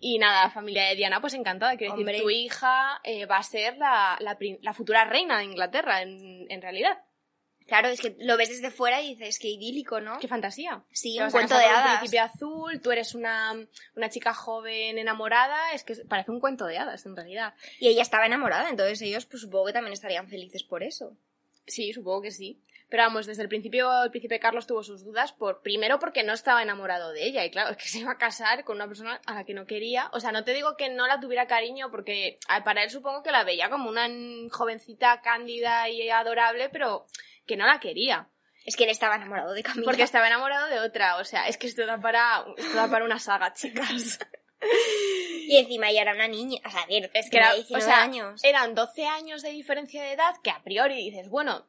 Y 0.00 0.18
nada, 0.18 0.44
la 0.44 0.50
familia 0.50 0.84
de 0.88 0.94
Diana, 0.96 1.20
pues 1.20 1.34
encantada. 1.34 1.76
Quiero 1.76 1.94
decir, 1.94 2.06
Hombre. 2.06 2.20
tu 2.20 2.30
hija 2.30 3.00
eh, 3.04 3.26
va 3.26 3.38
a 3.38 3.42
ser 3.42 3.76
la, 3.78 4.18
la 4.20 4.74
futura 4.74 5.04
reina 5.04 5.38
de 5.38 5.44
Inglaterra, 5.44 6.02
en, 6.02 6.46
en 6.50 6.62
realidad. 6.62 6.98
Claro, 7.70 7.86
es 7.86 8.00
que 8.00 8.16
lo 8.18 8.36
ves 8.36 8.48
desde 8.48 8.72
fuera 8.72 9.00
y 9.00 9.14
dices 9.14 9.38
que 9.38 9.46
idílico, 9.46 10.00
¿no? 10.00 10.18
Qué 10.18 10.26
fantasía. 10.26 10.82
Sí, 10.92 11.20
un 11.20 11.30
cuento 11.30 11.56
de 11.56 11.66
un 11.66 11.70
hadas. 11.70 11.98
príncipe 12.00 12.18
azul, 12.18 12.80
tú 12.82 12.90
eres 12.90 13.14
una, 13.14 13.54
una 13.94 14.10
chica 14.10 14.34
joven 14.34 14.98
enamorada, 14.98 15.72
es 15.72 15.84
que 15.84 15.94
parece 16.08 16.32
un 16.32 16.40
cuento 16.40 16.66
de 16.66 16.78
hadas 16.78 17.06
en 17.06 17.14
realidad. 17.14 17.54
Y 17.78 17.86
ella 17.86 18.02
estaba 18.02 18.26
enamorada, 18.26 18.68
entonces 18.70 19.00
ellos 19.02 19.24
pues 19.24 19.42
supongo 19.42 19.66
que 19.66 19.72
también 19.72 19.92
estarían 19.92 20.28
felices 20.28 20.64
por 20.64 20.82
eso. 20.82 21.16
Sí, 21.68 21.92
supongo 21.92 22.22
que 22.22 22.32
sí. 22.32 22.60
Pero 22.88 23.04
vamos, 23.04 23.26
desde 23.26 23.42
el 23.44 23.48
principio 23.48 24.02
el 24.02 24.10
príncipe 24.10 24.40
Carlos 24.40 24.66
tuvo 24.66 24.82
sus 24.82 25.04
dudas, 25.04 25.30
por 25.30 25.62
primero 25.62 26.00
porque 26.00 26.24
no 26.24 26.32
estaba 26.32 26.64
enamorado 26.64 27.12
de 27.12 27.24
ella, 27.24 27.44
y 27.44 27.52
claro, 27.52 27.70
es 27.70 27.76
que 27.76 27.86
se 27.88 28.00
iba 28.00 28.10
a 28.10 28.18
casar 28.18 28.64
con 28.64 28.74
una 28.78 28.88
persona 28.88 29.20
a 29.26 29.34
la 29.34 29.44
que 29.44 29.54
no 29.54 29.64
quería. 29.64 30.10
O 30.12 30.18
sea, 30.18 30.32
no 30.32 30.42
te 30.42 30.54
digo 30.54 30.76
que 30.76 30.88
no 30.88 31.06
la 31.06 31.20
tuviera 31.20 31.46
cariño, 31.46 31.92
porque 31.92 32.40
a- 32.48 32.64
para 32.64 32.82
él 32.82 32.90
supongo 32.90 33.22
que 33.22 33.30
la 33.30 33.44
veía 33.44 33.70
como 33.70 33.88
una 33.88 34.08
jovencita 34.50 35.20
cándida 35.20 35.88
y 35.88 36.10
adorable, 36.10 36.68
pero 36.68 37.06
que 37.50 37.56
no 37.56 37.66
la 37.66 37.80
quería. 37.80 38.28
Es 38.64 38.76
que 38.76 38.84
él 38.84 38.90
estaba 38.90 39.16
enamorado 39.16 39.52
de 39.54 39.64
Camila. 39.64 39.84
Porque 39.84 40.04
estaba 40.04 40.28
enamorado 40.28 40.68
de 40.68 40.78
otra. 40.78 41.16
O 41.16 41.24
sea, 41.24 41.48
es 41.48 41.58
que 41.58 41.66
esto 41.66 41.84
da 41.84 42.00
para, 42.00 42.44
esto 42.56 42.76
da 42.76 42.88
para 42.88 43.04
una 43.04 43.18
saga, 43.18 43.52
chicas. 43.54 44.20
Y 45.48 45.56
encima 45.56 45.90
ella 45.90 46.02
era 46.02 46.14
una 46.14 46.28
niña. 46.28 46.60
O 46.64 46.70
sea, 46.70 46.86
ver, 46.86 47.10
Es 47.12 47.28
que 47.28 47.38
era, 47.38 47.48
tenía 47.48 47.64
19 47.64 47.82
o 47.82 47.88
sea, 47.88 48.02
años. 48.02 48.44
eran 48.44 48.76
12 48.76 49.04
años 49.04 49.42
de 49.42 49.50
diferencia 49.50 50.00
de 50.04 50.12
edad 50.12 50.36
que 50.44 50.50
a 50.50 50.62
priori 50.62 50.94
dices, 50.94 51.28
bueno, 51.28 51.66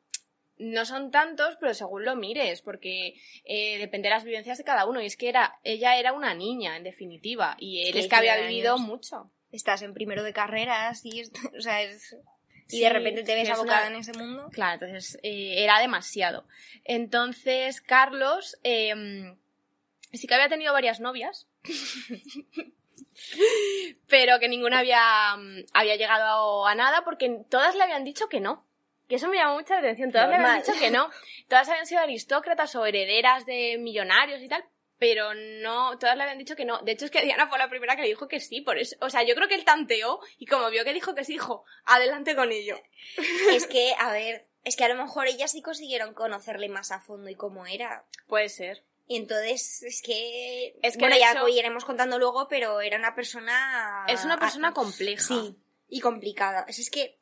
no 0.60 0.86
son 0.86 1.10
tantos, 1.10 1.58
pero 1.60 1.74
según 1.74 2.06
lo 2.06 2.16
mires, 2.16 2.62
porque 2.62 3.16
eh, 3.46 3.80
depende 3.80 4.10
de 4.10 4.16
las 4.16 4.24
vivencias 4.24 4.60
de 4.60 4.64
cada 4.64 4.86
uno. 4.86 5.02
Y 5.02 5.08
es 5.08 5.18
que 5.18 5.30
era, 5.30 5.60
ella 5.64 5.98
era 5.98 6.14
una 6.14 6.36
niña, 6.36 6.78
en 6.78 6.84
definitiva, 6.84 7.56
y 7.58 7.88
él 7.88 7.98
es 7.98 8.08
que 8.08 8.16
había 8.16 8.36
19 8.36 8.54
vivido 8.54 8.76
años. 8.76 8.88
mucho. 8.88 9.32
Estás 9.52 9.82
en 9.82 9.96
primero 9.96 10.22
de 10.22 10.34
carreras 10.34 11.04
y, 11.06 11.24
o 11.58 11.62
sea, 11.62 11.82
es... 11.82 12.16
Y 12.72 12.78
Sí, 12.78 12.82
de 12.82 12.90
repente 12.90 13.24
te 13.24 13.36
ves 13.36 13.50
es 13.50 13.56
abocada 13.56 13.88
en 13.88 13.96
ese 13.96 14.14
mundo. 14.14 14.50
Claro, 14.52 14.86
entonces 14.86 15.20
eh, 15.24 15.64
era 15.64 15.80
demasiado. 15.80 16.48
Entonces, 16.84 17.82
Carlos 17.82 18.58
eh, 18.64 19.36
sí 20.14 20.28
que 20.28 20.34
había 20.34 20.50
tenido 20.50 20.74
varias 20.74 21.00
novias, 21.00 21.48
pero 24.08 24.40
que 24.40 24.48
ninguna 24.48 24.80
había, 24.80 25.36
mm, 25.38 25.66
había 25.74 25.96
llegado 25.96 26.66
a 26.66 26.76
nada 26.76 27.04
porque 27.04 27.42
todas 27.50 27.76
le 27.76 27.84
habían 27.84 28.04
dicho 28.04 28.30
que 28.30 28.40
no. 28.40 28.66
Que 29.08 29.16
eso 29.16 29.28
me 29.28 29.36
llamó 29.36 29.56
mucha 29.56 29.78
atención. 29.78 30.12
Todas 30.12 30.30
le 30.30 30.36
habían 30.36 30.60
dicho 30.60 30.72
que 30.80 30.90
no. 30.90 31.10
Todas 31.50 31.68
habían 31.68 31.86
sido 31.86 32.00
aristócratas 32.00 32.74
o 32.76 32.86
herederas 32.86 33.46
de 33.46 33.78
millonarios 33.78 34.42
y 34.42 34.48
tal, 34.48 34.64
pero 35.02 35.34
no, 35.34 35.98
todas 35.98 36.16
le 36.16 36.22
habían 36.22 36.38
dicho 36.38 36.56
que 36.56 36.64
no. 36.64 36.78
De 36.84 36.92
hecho, 36.92 37.06
es 37.06 37.12
que 37.12 37.24
Diana 37.24 37.48
fue 37.48 37.58
la 37.58 37.70
primera 37.70 37.96
que 37.96 38.04
le 38.04 38.10
dijo 38.10 38.28
que 38.28 38.40
sí, 38.40 38.62
por 38.62 38.78
eso. 38.78 38.96
O 39.00 39.10
sea, 39.10 39.24
yo 39.24 39.34
creo 39.34 39.48
que 39.48 39.56
él 39.56 39.66
tanteó 39.66 40.20
y 40.38 40.46
como 40.46 40.70
vio 40.70 40.84
que 40.84 40.94
dijo 40.94 41.16
que 41.16 41.24
sí, 41.26 41.34
dijo, 41.34 41.66
adelante 41.86 42.36
con 42.36 42.52
ello. 42.52 42.80
es 43.52 43.66
que, 43.66 43.96
a 43.98 44.12
ver, 44.12 44.46
es 44.64 44.76
que 44.76 44.84
a 44.84 44.90
lo 44.90 45.04
mejor 45.04 45.26
ellas 45.26 45.54
sí 45.54 45.64
consiguieron 45.64 46.14
conocerle 46.14 46.70
más 46.70 46.92
a 46.92 47.00
fondo 47.00 47.32
y 47.32 47.36
cómo 47.36 47.66
era. 47.66 48.06
Puede 48.28 48.48
ser. 48.50 48.84
Y 49.08 49.16
entonces, 49.18 49.82
es 49.82 50.04
que... 50.04 50.78
Es 50.84 50.98
que, 50.98 51.00
bueno, 51.00 51.18
ya 51.18 51.32
hecho- 51.32 51.40
lo 51.40 51.48
iremos 51.48 51.84
contando 51.84 52.20
luego, 52.20 52.48
pero 52.48 52.80
era 52.80 52.98
una 52.98 53.16
persona... 53.16 54.06
Es 54.08 54.24
una 54.24 54.38
persona 54.38 54.72
compleja. 54.72 55.24
Sí, 55.24 55.58
y 55.90 56.00
complicada. 56.00 56.64
Es, 56.68 56.78
es 56.78 56.92
que... 56.92 57.18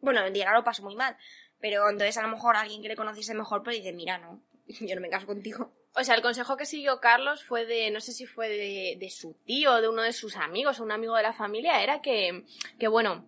Bueno, 0.00 0.28
Diana 0.32 0.52
lo 0.52 0.64
pasó 0.64 0.82
muy 0.82 0.96
mal. 0.96 1.16
Pero 1.60 1.88
entonces 1.88 2.18
a 2.18 2.22
lo 2.22 2.28
mejor 2.28 2.56
alguien 2.56 2.82
que 2.82 2.88
le 2.88 2.96
conociese 2.96 3.34
mejor, 3.34 3.62
pues 3.62 3.76
dice, 3.76 3.92
mira, 3.92 4.18
no, 4.18 4.42
yo 4.66 4.96
no 4.96 5.00
me 5.00 5.10
caso 5.10 5.28
contigo. 5.28 5.77
O 5.98 6.04
sea, 6.04 6.14
el 6.14 6.22
consejo 6.22 6.56
que 6.56 6.64
siguió 6.64 7.00
Carlos 7.00 7.42
fue 7.42 7.66
de, 7.66 7.90
no 7.90 8.00
sé 8.00 8.12
si 8.12 8.24
fue 8.24 8.48
de, 8.48 8.96
de 9.00 9.10
su 9.10 9.34
tío, 9.44 9.80
de 9.80 9.88
uno 9.88 10.02
de 10.02 10.12
sus 10.12 10.36
amigos, 10.36 10.78
o 10.78 10.84
un 10.84 10.92
amigo 10.92 11.16
de 11.16 11.24
la 11.24 11.32
familia, 11.32 11.82
era 11.82 12.00
que, 12.00 12.44
que 12.78 12.86
bueno, 12.86 13.26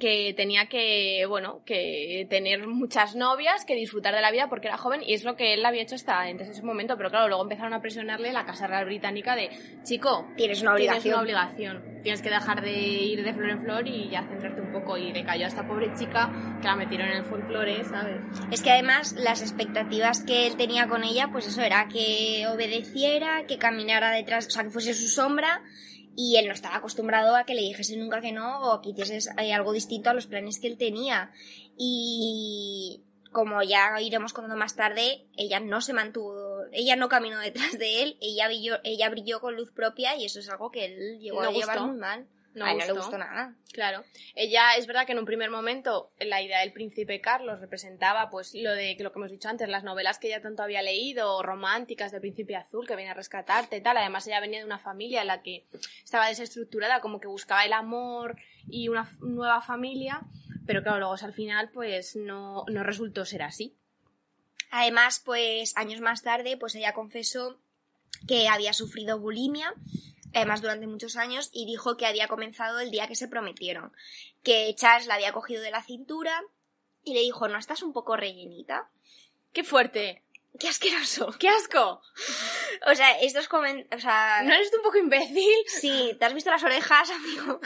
que 0.00 0.34
tenía 0.36 0.66
que, 0.66 1.26
bueno, 1.28 1.62
que 1.64 2.26
tener 2.28 2.66
muchas 2.66 3.14
novias, 3.14 3.64
que 3.64 3.74
disfrutar 3.74 4.14
de 4.14 4.20
la 4.20 4.30
vida 4.32 4.48
porque 4.48 4.66
era 4.66 4.76
joven 4.76 5.02
y 5.04 5.14
es 5.14 5.24
lo 5.24 5.36
que 5.36 5.54
él 5.54 5.64
había 5.64 5.82
hecho 5.82 5.94
hasta 5.94 6.20
antes 6.22 6.48
ese 6.48 6.62
momento, 6.62 6.96
pero 6.96 7.10
claro, 7.10 7.28
luego 7.28 7.42
empezaron 7.42 7.72
a 7.72 7.80
presionarle 7.80 8.32
la 8.32 8.44
Casa 8.44 8.66
Real 8.66 8.84
Británica 8.84 9.36
de, 9.36 9.50
chico, 9.84 10.26
Tienes 10.36 10.62
una 10.62 10.74
tienes 10.74 10.96
obligación. 10.96 11.14
una 11.14 11.22
obligación, 11.22 12.00
tienes 12.02 12.20
que 12.20 12.30
dejar 12.30 12.62
de 12.62 12.72
ir 12.72 13.24
de 13.24 13.32
flor 13.32 13.50
en 13.50 13.62
flor 13.62 13.86
y 13.86 14.08
ya 14.10 14.26
centrarte 14.26 14.60
un 14.60 14.72
poco 14.72 14.96
y 14.98 15.12
le 15.12 15.24
cayó 15.24 15.44
a 15.44 15.48
esta 15.48 15.66
pobre 15.66 15.92
chica 15.94 16.32
que 16.60 16.66
la 16.66 16.76
metieron 16.76 17.08
en 17.08 17.18
el 17.18 17.24
folclore, 17.24 17.84
¿sabes? 17.84 18.20
Es 18.50 18.62
que 18.62 18.70
además 18.70 19.12
las 19.12 19.40
expectativas 19.42 20.24
que 20.24 20.46
él 20.46 20.56
tenía 20.56 20.88
con 20.88 21.04
ella, 21.04 21.28
pues 21.30 21.46
eso 21.46 21.62
era 21.62 21.86
que 21.88 22.46
obedeciera, 22.48 23.46
que 23.46 23.58
caminara 23.58 24.10
detrás, 24.10 24.46
o 24.48 24.50
sea, 24.50 24.64
que 24.64 24.70
fuese 24.70 24.94
su 24.94 25.08
sombra, 25.08 25.62
y 26.16 26.36
él 26.36 26.48
no 26.48 26.54
estaba 26.54 26.76
acostumbrado 26.76 27.36
a 27.36 27.44
que 27.44 27.54
le 27.54 27.60
dijese 27.60 27.96
nunca 27.96 28.22
que 28.22 28.32
no 28.32 28.72
o 28.72 28.80
que 28.80 28.90
hicieses 28.90 29.28
eh, 29.38 29.52
algo 29.52 29.72
distinto 29.72 30.10
a 30.10 30.14
los 30.14 30.26
planes 30.26 30.58
que 30.58 30.66
él 30.66 30.78
tenía. 30.78 31.30
Y 31.76 33.04
como 33.32 33.62
ya 33.62 34.00
iremos 34.00 34.32
contando 34.32 34.56
más 34.56 34.74
tarde, 34.74 35.26
ella 35.36 35.60
no 35.60 35.82
se 35.82 35.92
mantuvo, 35.92 36.64
ella 36.72 36.96
no 36.96 37.10
caminó 37.10 37.38
detrás 37.38 37.78
de 37.78 38.02
él, 38.02 38.16
ella 38.22 38.46
brilló, 38.46 38.78
ella 38.82 39.10
brilló 39.10 39.40
con 39.40 39.54
luz 39.54 39.70
propia 39.72 40.16
y 40.16 40.24
eso 40.24 40.40
es 40.40 40.48
algo 40.48 40.70
que 40.70 40.86
él 40.86 41.18
llegó 41.20 41.42
a 41.42 41.52
llevar 41.52 41.80
muy 41.82 41.98
mal. 41.98 42.26
No 42.56 42.64
a 42.64 42.72
él 42.72 42.78
no 42.78 42.86
le 42.86 42.92
gustó. 42.92 43.18
nada. 43.18 43.54
Claro. 43.72 44.02
Ella, 44.34 44.72
es 44.78 44.86
verdad 44.86 45.04
que 45.04 45.12
en 45.12 45.18
un 45.18 45.26
primer 45.26 45.50
momento 45.50 46.10
la 46.18 46.40
idea 46.40 46.60
del 46.60 46.72
príncipe 46.72 47.20
Carlos 47.20 47.60
representaba 47.60 48.30
pues 48.30 48.54
lo 48.54 48.72
de 48.72 48.96
lo 48.98 49.12
que 49.12 49.18
hemos 49.18 49.30
dicho 49.30 49.50
antes, 49.50 49.68
las 49.68 49.84
novelas 49.84 50.18
que 50.18 50.28
ella 50.28 50.40
tanto 50.40 50.62
había 50.62 50.80
leído, 50.80 51.42
románticas 51.42 52.12
del 52.12 52.22
príncipe 52.22 52.56
azul 52.56 52.86
que 52.86 52.96
viene 52.96 53.10
a 53.10 53.14
rescatarte 53.14 53.76
y 53.76 53.80
tal. 53.82 53.98
Además 53.98 54.26
ella 54.26 54.40
venía 54.40 54.60
de 54.60 54.64
una 54.64 54.78
familia 54.78 55.20
en 55.20 55.26
la 55.26 55.42
que 55.42 55.66
estaba 56.02 56.28
desestructurada, 56.28 57.00
como 57.00 57.20
que 57.20 57.28
buscaba 57.28 57.64
el 57.66 57.74
amor 57.74 58.36
y 58.68 58.88
una 58.88 59.10
nueva 59.20 59.60
familia, 59.60 60.22
pero 60.66 60.82
claro, 60.82 60.98
luego 60.98 61.14
al 61.20 61.34
final 61.34 61.70
pues 61.70 62.16
no, 62.16 62.64
no 62.68 62.82
resultó 62.82 63.26
ser 63.26 63.42
así. 63.42 63.76
Además, 64.70 65.20
pues 65.24 65.76
años 65.76 66.00
más 66.00 66.22
tarde, 66.22 66.56
pues 66.56 66.74
ella 66.74 66.94
confesó 66.94 67.60
que 68.26 68.48
había 68.48 68.72
sufrido 68.72 69.18
bulimia, 69.18 69.74
además 70.34 70.62
durante 70.62 70.86
muchos 70.86 71.16
años, 71.16 71.50
y 71.52 71.66
dijo 71.66 71.96
que 71.96 72.06
había 72.06 72.28
comenzado 72.28 72.80
el 72.80 72.90
día 72.90 73.08
que 73.08 73.16
se 73.16 73.28
prometieron. 73.28 73.92
Que 74.42 74.74
Charles 74.74 75.06
la 75.06 75.14
había 75.14 75.32
cogido 75.32 75.62
de 75.62 75.70
la 75.70 75.82
cintura 75.82 76.42
y 77.04 77.14
le 77.14 77.20
dijo, 77.20 77.48
¿no 77.48 77.58
estás 77.58 77.82
un 77.82 77.92
poco 77.92 78.16
rellenita? 78.16 78.90
¡Qué 79.52 79.64
fuerte! 79.64 80.22
¡Qué 80.58 80.68
asqueroso! 80.68 81.34
¡Qué 81.38 81.48
asco! 81.48 82.00
O 82.86 82.94
sea, 82.94 83.18
estos 83.20 83.48
comentarios... 83.48 83.88
O 83.92 83.98
sea... 83.98 84.42
¿No 84.44 84.54
eres 84.54 84.70
tú 84.70 84.78
un 84.78 84.82
poco 84.82 84.98
imbécil? 84.98 85.56
Sí, 85.66 86.16
¿te 86.18 86.24
has 86.24 86.34
visto 86.34 86.50
las 86.50 86.62
orejas, 86.62 87.10
amigo? 87.10 87.60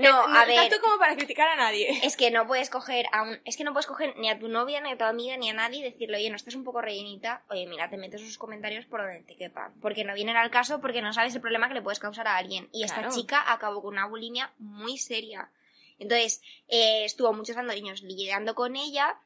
No, 0.00 0.20
a 0.22 0.44
ver... 0.44 0.56
Tanto 0.56 0.80
como 0.80 0.98
para 0.98 1.16
criticar 1.16 1.48
a 1.48 1.56
nadie. 1.56 2.00
Es 2.02 2.16
que 2.16 2.30
no 2.30 2.46
puedes 2.46 2.70
coger 2.70 3.06
a 3.12 3.22
un, 3.22 3.40
es 3.44 3.56
que 3.56 3.64
no 3.64 3.72
puedes 3.72 3.86
coger 3.86 4.16
ni 4.16 4.30
a 4.30 4.38
tu 4.38 4.48
novia, 4.48 4.80
ni 4.80 4.90
a 4.90 4.98
tu 4.98 5.04
amiga, 5.04 5.36
ni 5.36 5.50
a 5.50 5.54
nadie 5.54 5.80
y 5.80 5.82
decirle, 5.82 6.16
oye, 6.16 6.30
no 6.30 6.36
estás 6.36 6.54
un 6.54 6.64
poco 6.64 6.80
rellenita, 6.80 7.44
oye, 7.50 7.66
mira, 7.66 7.90
te 7.90 7.96
metes 7.96 8.22
esos 8.22 8.38
comentarios 8.38 8.86
por 8.86 9.00
donde 9.00 9.22
te 9.22 9.36
quepan. 9.36 9.72
Porque 9.80 10.04
no 10.04 10.14
vienen 10.14 10.36
al 10.36 10.50
caso, 10.50 10.80
porque 10.80 11.02
no 11.02 11.12
sabes 11.12 11.34
el 11.34 11.40
problema 11.40 11.68
que 11.68 11.74
le 11.74 11.82
puedes 11.82 11.98
causar 11.98 12.28
a 12.28 12.36
alguien. 12.36 12.68
Y 12.72 12.84
esta 12.84 13.08
chica 13.08 13.52
acabó 13.52 13.82
con 13.82 13.94
una 13.94 14.06
bulimia 14.06 14.52
muy 14.58 14.98
seria. 14.98 15.50
Entonces, 15.98 16.42
eh, 16.68 17.04
estuvo 17.04 17.32
muchos 17.32 17.56
años 17.56 18.02
lidiando 18.02 18.54
con 18.54 18.76
ella. 18.76 19.16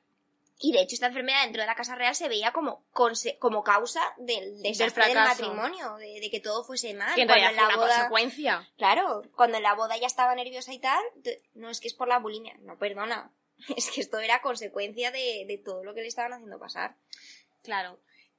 Y 0.58 0.72
de 0.72 0.80
hecho, 0.80 0.94
esta 0.94 1.06
enfermedad 1.08 1.42
dentro 1.44 1.60
de 1.62 1.66
la 1.66 1.75
Casa 1.75 1.94
Real 1.96 2.14
se 2.14 2.28
veía 2.28 2.52
como, 2.52 2.84
como 3.38 3.62
causa 3.62 4.00
del 4.16 4.62
desastre 4.62 5.04
del, 5.04 5.12
fracaso. 5.12 5.42
matrimonio, 5.42 5.96
de, 5.96 6.18
de 6.20 6.30
que 6.30 6.40
todo 6.40 6.64
fuese 6.64 6.94
mal. 6.94 7.14
Que 7.14 7.22
en 7.22 7.28
Cuando 7.28 7.46
en 7.48 7.56
la 7.56 7.76
boda- 7.76 7.76
consecuencia. 7.94 8.68
Claro, 8.78 9.22
cuando 9.36 9.58
en 9.58 9.62
la 9.62 9.75
boda 9.75 9.96
ya 9.98 10.06
estaba 10.06 10.34
nerviosa 10.34 10.72
y 10.72 10.78
tal, 10.78 11.02
no 11.54 11.68
es 11.70 11.80
que 11.80 11.88
es 11.88 11.94
por 11.94 12.08
la 12.08 12.18
bulimia, 12.18 12.54
no, 12.60 12.78
perdona. 12.78 13.32
Es 13.76 13.90
que 13.90 14.00
esto 14.02 14.18
era 14.18 14.42
consecuencia 14.42 15.10
de, 15.10 15.44
de 15.48 15.58
todo 15.58 15.82
lo 15.82 15.94
que 15.94 16.02
le 16.02 16.08
estaban 16.08 16.32
haciendo 16.34 16.58
pasar. 16.58 16.96
Claro. 17.62 17.98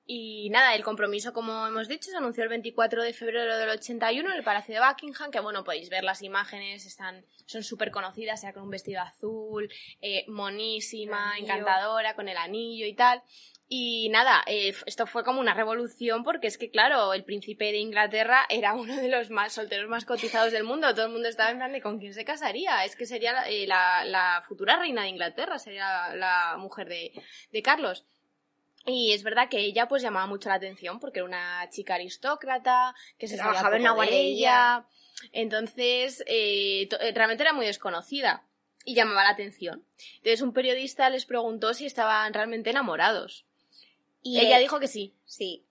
Y 0.10 0.50
nada, 0.52 0.74
el 0.74 0.86
compromiso, 0.86 1.34
como 1.34 1.68
hemos 1.68 1.90
dicho, 1.90 2.10
se 2.10 2.16
anunció 2.16 2.42
el 2.44 2.50
24 2.50 3.04
de 3.04 3.12
febrero 3.14 3.58
del 3.58 3.70
81 3.70 4.30
en 4.32 4.38
el 4.38 4.44
Palacio 4.44 4.74
de 4.74 4.80
Buckingham, 4.88 5.32
que 5.32 5.42
bueno, 5.42 5.66
podéis 5.66 5.90
ver 5.90 6.06
las 6.06 6.22
imágenes, 6.22 6.86
están, 6.86 7.26
son 7.46 7.62
súper 7.62 7.92
conocidas, 7.92 8.40
sea 8.40 8.54
con 8.54 8.64
un 8.64 8.70
vestido 8.70 9.02
azul, 9.02 9.70
eh, 10.02 10.24
monísima, 10.30 11.34
encantadora, 11.38 12.16
con 12.16 12.30
el 12.30 12.38
anillo 12.38 12.86
y 12.86 12.94
tal. 12.94 13.22
Y 13.70 14.08
nada, 14.08 14.44
eh, 14.48 14.74
esto 14.86 15.06
fue 15.08 15.26
como 15.26 15.42
una 15.42 15.54
revolución 15.54 16.24
porque 16.24 16.48
es 16.48 16.58
que, 16.58 16.72
claro, 16.72 17.14
el 17.14 17.26
príncipe 17.26 17.66
de 17.66 17.80
Inglaterra 17.80 18.46
era 18.48 18.74
uno 18.76 18.96
de 18.96 19.10
los 19.10 19.30
más 19.30 19.52
solteros 19.52 19.90
más 19.90 20.06
cotizados 20.06 20.54
del 20.54 20.64
mundo. 20.64 20.94
Todo 20.96 21.08
el 21.08 21.12
mundo 21.12 21.28
estaba 21.28 21.50
en 21.52 21.58
plan 21.58 21.74
de 21.74 21.82
con 21.82 22.00
quién 22.00 22.14
se 22.14 22.24
casaría. 22.24 22.86
Es 22.86 22.96
que 22.96 23.06
sería 23.06 23.34
la, 23.34 23.50
eh, 23.50 23.68
la- 23.68 24.06
la 24.06 24.42
futura 24.48 24.78
reina 24.78 25.02
de 25.04 25.10
Inglaterra, 25.10 25.60
sería 25.60 26.16
la 26.16 26.56
mujer 26.58 26.88
de, 26.88 27.12
de 27.52 27.62
Carlos. 27.62 28.06
Y 28.88 29.12
es 29.12 29.22
verdad 29.24 29.50
que 29.50 29.60
ella 29.60 29.88
pues 29.88 30.02
llamaba 30.02 30.26
mucho 30.28 30.50
la 30.50 30.56
atención 30.56 31.00
porque 31.00 31.20
era 31.20 31.26
una 31.26 31.70
chica 31.70 31.96
aristócrata, 31.96 32.96
que 33.18 33.28
se 33.28 33.36
Trabajaba 33.36 33.76
en 33.76 33.82
una 33.82 33.92
de 33.92 33.96
guardería. 33.96 34.86
Entonces, 35.34 36.24
eh, 36.26 36.88
eh, 37.02 37.12
realmente 37.14 37.44
era 37.44 37.54
muy 37.54 37.66
desconocida 37.66 38.44
y 38.86 38.96
llamaba 38.96 39.24
la 39.24 39.32
atención. 39.32 39.84
Entonces 40.18 40.42
un 40.42 40.54
periodista 40.54 41.10
les 41.10 41.26
preguntó 41.26 41.74
si 41.74 41.86
estaban 41.86 42.34
realmente 42.34 42.70
enamorados. 42.70 43.46
Y 44.24 44.40
ella 44.40 44.58
dijo 44.58 44.80
que 44.80 44.88
sí, 44.88 45.14
Sí. 45.26 45.67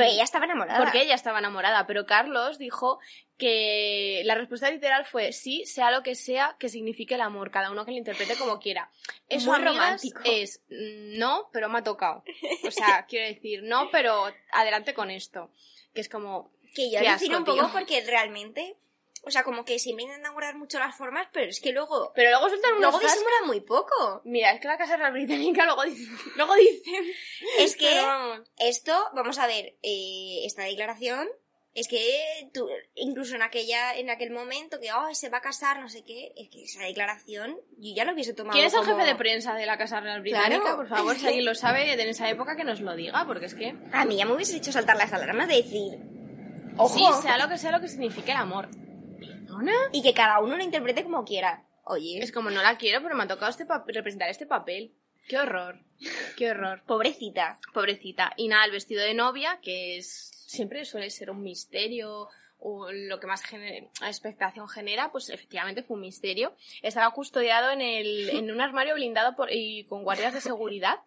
Pero 0.00 0.12
ella 0.12 0.24
estaba 0.24 0.44
enamorada. 0.44 0.78
porque 0.78 1.02
ella 1.02 1.14
estaba 1.14 1.38
enamorada, 1.38 1.86
pero 1.86 2.06
Carlos 2.06 2.58
dijo 2.58 2.98
que 3.36 4.22
la 4.24 4.34
respuesta 4.34 4.70
literal 4.70 5.04
fue 5.04 5.32
sí, 5.32 5.64
sea 5.66 5.90
lo 5.90 6.02
que 6.02 6.14
sea 6.14 6.56
que 6.58 6.68
signifique 6.68 7.14
el 7.14 7.20
amor, 7.20 7.50
cada 7.50 7.70
uno 7.70 7.84
que 7.84 7.90
lo 7.92 7.98
interprete 7.98 8.36
como 8.36 8.58
quiera. 8.58 8.90
Eso, 9.28 9.50
Muy 9.50 9.62
romántico. 9.62 10.20
es 10.24 10.62
mm, 10.68 11.18
no, 11.18 11.48
pero 11.52 11.68
me 11.68 11.78
ha 11.78 11.82
tocado. 11.82 12.24
O 12.66 12.70
sea, 12.70 13.04
quiero 13.08 13.26
decir, 13.26 13.62
no, 13.62 13.90
pero 13.90 14.32
adelante 14.52 14.94
con 14.94 15.10
esto. 15.10 15.50
Que 15.94 16.00
es 16.00 16.08
como, 16.08 16.52
Que 16.74 16.90
yo 16.90 17.00
asco, 17.08 17.36
un 17.36 17.44
poco 17.44 17.70
porque 17.72 18.02
realmente... 18.06 18.76
O 19.26 19.30
sea, 19.30 19.42
como 19.42 19.64
que 19.64 19.78
siempre 19.80 20.04
intentan 20.04 20.32
guardar 20.32 20.56
mucho 20.56 20.78
las 20.78 20.96
formas, 20.96 21.26
pero 21.32 21.50
es 21.50 21.60
que 21.60 21.72
luego... 21.72 22.12
pero 22.14 22.30
luego 22.30 22.48
sueltan 22.48 22.74
unos 22.74 22.92
Luego 22.92 22.98
disimulan 23.00 23.46
muy 23.46 23.60
poco. 23.60 24.22
Mira, 24.24 24.52
es 24.52 24.60
que 24.60 24.68
la 24.68 24.78
Casa 24.78 24.96
Real 24.96 25.12
Británica 25.12 25.64
luego 25.64 25.82
dicen, 25.82 26.16
luego 26.36 26.54
dicen 26.54 27.04
Es 27.58 27.76
que 27.76 28.00
vamos. 28.00 28.40
esto, 28.58 28.92
vamos 29.14 29.38
a 29.38 29.46
ver, 29.48 29.76
eh, 29.82 30.42
esta 30.44 30.62
declaración 30.62 31.28
es 31.74 31.88
que 31.88 32.48
tú, 32.54 32.66
incluso 32.94 33.34
en 33.34 33.42
aquella, 33.42 33.94
en 33.96 34.08
aquel 34.08 34.30
momento 34.30 34.80
que 34.80 34.92
oh, 34.92 35.12
se 35.12 35.28
va 35.28 35.38
a 35.38 35.42
casar, 35.42 35.78
no 35.80 35.90
sé 35.90 36.04
qué, 36.04 36.32
es 36.36 36.48
que 36.48 36.62
esa 36.62 36.84
declaración 36.84 37.58
yo 37.76 37.94
ya 37.94 38.04
lo 38.06 38.12
hubiese 38.14 38.32
tomado. 38.32 38.54
¿Quién 38.54 38.64
es 38.66 38.72
el 38.74 38.80
como- 38.80 38.94
jefe 38.96 39.06
de 39.08 39.14
prensa 39.16 39.52
de 39.54 39.66
la 39.66 39.76
Casa 39.76 40.00
Real 40.00 40.22
Británica? 40.22 40.60
Claro. 40.60 40.76
Por 40.76 40.88
favor, 40.88 41.16
si 41.18 41.26
alguien 41.26 41.44
lo 41.44 41.54
sabe 41.56 41.92
en 41.92 42.00
esa 42.08 42.30
época 42.30 42.56
que 42.56 42.64
nos 42.64 42.80
lo 42.80 42.94
diga, 42.94 43.26
porque 43.26 43.46
es 43.46 43.54
que 43.54 43.74
A 43.92 44.04
mí 44.06 44.16
ya 44.16 44.24
me 44.24 44.32
hubiese 44.34 44.56
hecho 44.56 44.70
saltar 44.72 44.96
las 44.96 45.12
alarmas 45.12 45.48
de 45.48 45.56
decir, 45.56 45.98
ojo, 46.78 46.96
sí, 46.96 47.22
sea 47.22 47.36
lo 47.36 47.48
que 47.48 47.58
sea 47.58 47.72
lo 47.72 47.80
que 47.80 47.88
signifique 47.88 48.30
el 48.30 48.38
amor. 48.38 48.68
Y 49.92 50.02
que 50.02 50.14
cada 50.14 50.40
uno 50.40 50.56
lo 50.56 50.62
interprete 50.62 51.02
como 51.02 51.24
quiera. 51.24 51.64
Oye, 51.84 52.18
Es 52.20 52.32
como 52.32 52.50
no 52.50 52.62
la 52.62 52.76
quiero, 52.78 53.02
pero 53.02 53.14
me 53.14 53.22
ha 53.24 53.28
tocado 53.28 53.50
este 53.50 53.64
representar 53.86 54.28
este 54.28 54.46
papel. 54.46 54.92
Qué 55.28 55.38
horror. 55.38 55.80
Qué 56.36 56.50
horror. 56.50 56.82
pobrecita. 56.86 57.58
Pobrecita. 57.72 58.32
Y 58.36 58.48
nada, 58.48 58.64
el 58.64 58.70
vestido 58.72 59.02
de 59.02 59.14
novia, 59.14 59.58
que 59.62 59.96
es 59.98 60.08
siempre 60.46 60.84
suele 60.84 61.10
ser 61.10 61.30
un 61.30 61.42
misterio 61.42 62.28
o 62.58 62.90
lo 62.90 63.20
que 63.20 63.26
más 63.26 63.42
gener- 63.44 63.88
expectación 64.06 64.68
genera, 64.68 65.10
pues 65.12 65.28
efectivamente 65.30 65.82
fue 65.82 65.94
un 65.96 66.00
misterio. 66.02 66.54
Estaba 66.82 67.10
custodiado 67.12 67.70
en, 67.70 67.80
el, 67.80 68.30
en 68.30 68.50
un 68.50 68.60
armario 68.60 68.94
blindado 68.94 69.36
por, 69.36 69.52
y 69.52 69.84
con 69.84 70.04
guardias 70.04 70.32
de 70.34 70.40
seguridad 70.40 71.00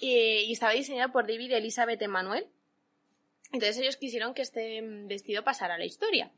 y, 0.00 0.14
y 0.46 0.52
estaba 0.52 0.72
diseñado 0.72 1.12
por 1.12 1.26
David 1.26 1.50
y 1.50 1.54
Elizabeth 1.54 2.02
Emanuel. 2.02 2.46
Entonces 3.52 3.78
ellos 3.78 3.96
quisieron 3.96 4.34
que 4.34 4.42
este 4.42 4.82
mm, 4.82 5.06
vestido 5.06 5.44
pasara 5.44 5.74
a 5.74 5.78
la 5.78 5.84
historia. 5.84 6.30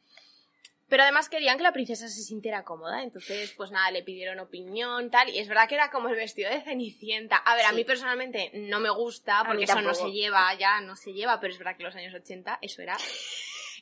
Pero 0.88 1.02
además 1.02 1.28
querían 1.28 1.56
que 1.56 1.64
la 1.64 1.72
princesa 1.72 2.06
se 2.08 2.22
sintiera 2.22 2.62
cómoda, 2.62 3.02
entonces 3.02 3.52
pues 3.56 3.72
nada, 3.72 3.90
le 3.90 4.02
pidieron 4.04 4.38
opinión, 4.38 5.10
tal, 5.10 5.28
y 5.30 5.38
es 5.38 5.48
verdad 5.48 5.68
que 5.68 5.74
era 5.74 5.90
como 5.90 6.08
el 6.08 6.14
vestido 6.16 6.48
de 6.48 6.60
Cenicienta. 6.60 7.36
A 7.36 7.56
ver, 7.56 7.66
a 7.66 7.72
mí 7.72 7.84
personalmente 7.84 8.50
no 8.54 8.78
me 8.78 8.90
gusta, 8.90 9.42
porque 9.46 9.64
eso 9.64 9.80
no 9.80 9.94
se 9.94 10.12
lleva, 10.12 10.54
ya 10.54 10.80
no 10.80 10.94
se 10.94 11.12
lleva, 11.12 11.40
pero 11.40 11.52
es 11.52 11.58
verdad 11.58 11.76
que 11.76 11.82
en 11.82 11.86
los 11.86 11.96
años 11.96 12.14
80 12.14 12.58
eso 12.62 12.82
era... 12.82 12.96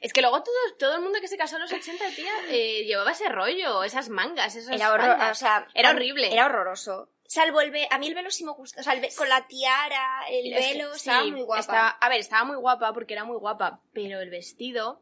Es 0.00 0.12
que 0.12 0.20
luego 0.20 0.42
todo, 0.42 0.54
todo 0.78 0.96
el 0.96 1.02
mundo 1.02 1.18
que 1.20 1.28
se 1.28 1.36
casó 1.38 1.56
en 1.56 1.62
los 1.62 1.72
80, 1.72 2.04
tía, 2.16 2.32
eh, 2.50 2.84
llevaba 2.84 3.12
ese 3.12 3.28
rollo, 3.28 3.84
esas 3.84 4.08
mangas, 4.10 4.54
esas 4.56 4.74
Era 4.74 4.92
horror, 4.92 5.06
faldas. 5.06 5.30
o 5.30 5.40
sea, 5.40 5.66
Era 5.72 5.90
horrible. 5.90 6.32
Era 6.32 6.46
horroroso. 6.46 7.08
Salvo 7.26 7.60
el 7.62 7.70
velo, 7.70 7.86
a 7.90 7.98
mí 7.98 8.08
el 8.08 8.14
velo 8.14 8.30
sí 8.30 8.44
me 8.44 8.52
gusta, 8.52 8.80
o 8.80 8.84
sea, 8.84 8.92
el 8.92 9.00
ve- 9.00 9.12
con 9.16 9.28
la 9.30 9.46
tiara, 9.46 10.24
el 10.30 10.52
velo, 10.52 10.90
sí, 10.92 11.08
estaba 11.08 11.24
muy 11.24 11.40
guapa. 11.42 11.60
estaba- 11.60 11.88
a 11.88 12.08
ver, 12.10 12.20
estaba 12.20 12.44
muy 12.44 12.56
guapa 12.56 12.92
porque 12.92 13.14
era 13.14 13.24
muy 13.24 13.36
guapa, 13.38 13.80
pero 13.94 14.20
el 14.20 14.28
vestido 14.28 15.00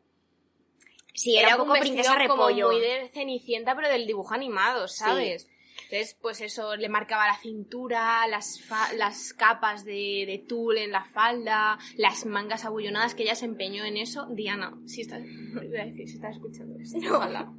Sí, 1.14 1.36
era, 1.36 1.56
un 1.56 1.62
poco 1.66 1.78
princesa 1.78 2.12
como 2.26 2.46
repollo. 2.48 2.68
muy 2.72 2.80
de 2.80 3.08
Cenicienta, 3.12 3.74
pero 3.76 3.88
del 3.88 4.06
dibujo 4.06 4.32
animado, 4.34 4.88
¿sabes? 4.88 5.48
Entonces, 5.90 6.16
pues 6.22 6.40
eso, 6.40 6.74
le 6.76 6.88
marcaba 6.88 7.26
la 7.26 7.36
cintura, 7.36 8.26
las, 8.26 8.62
fa- 8.62 8.92
las 8.94 9.34
capas 9.34 9.84
de, 9.84 10.24
de 10.26 10.42
tul 10.48 10.78
en 10.78 10.90
la 10.90 11.04
falda, 11.04 11.78
las 11.96 12.24
mangas 12.24 12.64
abullonadas, 12.64 13.14
que 13.14 13.24
ella 13.24 13.34
se 13.34 13.44
empeñó 13.44 13.84
en 13.84 13.98
eso. 13.98 14.26
Diana, 14.30 14.72
si 14.86 15.02
estás, 15.02 15.20
iba 15.26 15.82
a 15.82 15.84
decir, 15.86 16.08
si 16.08 16.14
estás 16.14 16.34
escuchando 16.36 16.78
esto, 16.80 16.98
ojalá. 17.16 17.52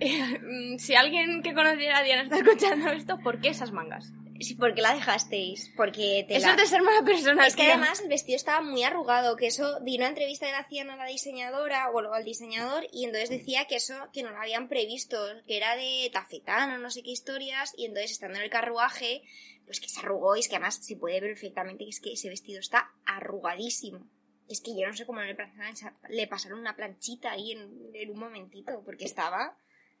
Eh, 0.00 0.38
mm, 0.40 0.78
si 0.78 0.94
alguien 0.94 1.42
que 1.42 1.54
conociera 1.54 1.98
a 1.98 2.02
Diana 2.04 2.22
está 2.22 2.36
escuchando 2.36 2.88
esto, 2.90 3.18
¿por 3.18 3.40
qué 3.40 3.48
esas 3.48 3.72
mangas? 3.72 4.12
Sí, 4.40 4.54
¿por 4.54 4.74
qué 4.74 4.82
la 4.82 4.94
dejasteis? 4.94 5.72
Porque 5.76 6.24
te 6.28 6.36
Eso 6.36 6.46
la... 6.46 6.52
es 6.52 6.58
de 6.58 6.66
ser 6.66 6.82
mala 6.82 7.04
persona, 7.04 7.46
Es 7.46 7.56
que 7.56 7.62
además 7.62 8.00
el 8.00 8.08
vestido 8.08 8.36
estaba 8.36 8.60
muy 8.60 8.84
arrugado, 8.84 9.36
que 9.36 9.48
eso, 9.48 9.80
di 9.80 9.96
una 9.96 10.08
entrevista 10.08 10.46
que 10.46 10.52
le 10.52 10.58
hacían 10.58 10.90
a 10.90 10.96
la 10.96 11.06
diseñadora, 11.06 11.90
o 11.90 12.00
luego 12.00 12.14
al 12.14 12.24
diseñador, 12.24 12.86
y 12.92 13.04
entonces 13.04 13.30
decía 13.30 13.66
que 13.66 13.76
eso, 13.76 13.94
que 14.12 14.22
no 14.22 14.30
lo 14.30 14.38
habían 14.38 14.68
previsto, 14.68 15.18
que 15.46 15.56
era 15.56 15.74
de 15.76 16.08
tafetán 16.12 16.70
o 16.72 16.78
no 16.78 16.90
sé 16.90 17.02
qué 17.02 17.10
historias, 17.10 17.74
y 17.76 17.86
entonces 17.86 18.12
estando 18.12 18.38
en 18.38 18.44
el 18.44 18.50
carruaje, 18.50 19.22
pues 19.66 19.80
que 19.80 19.88
se 19.88 20.00
arrugó, 20.00 20.36
y 20.36 20.40
es 20.40 20.48
que 20.48 20.56
además 20.56 20.76
se 20.82 20.96
puede 20.96 21.20
ver 21.20 21.30
perfectamente 21.30 21.84
que 21.84 21.90
es 21.90 22.00
que 22.00 22.12
ese 22.12 22.28
vestido 22.28 22.60
está 22.60 22.92
arrugadísimo. 23.06 24.06
Es 24.48 24.60
que 24.60 24.70
yo 24.78 24.86
no 24.86 24.94
sé 24.94 25.04
cómo 25.04 25.20
le 25.20 25.34
pasaron, 25.34 25.74
le 26.08 26.26
pasaron 26.26 26.60
una 26.60 26.76
planchita 26.76 27.32
ahí 27.32 27.52
en, 27.52 27.90
en 27.92 28.10
un 28.10 28.18
momentito, 28.18 28.82
porque 28.84 29.04
estaba, 29.04 29.58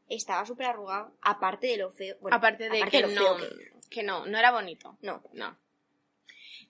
estaba 0.08 0.46
súper 0.46 0.66
arrugado, 0.66 1.18
aparte 1.20 1.66
de 1.66 1.76
lo 1.76 1.90
feo. 1.90 2.16
bueno, 2.20 2.36
aparte 2.36 2.70
de 2.70 2.82
que 2.84 3.00
lo 3.00 3.08
no, 3.08 3.20
feo 3.20 3.36
que 3.36 3.77
no, 4.02 4.26
no 4.26 4.38
era 4.38 4.50
bonito. 4.50 4.98
No. 5.02 5.22
No. 5.32 5.56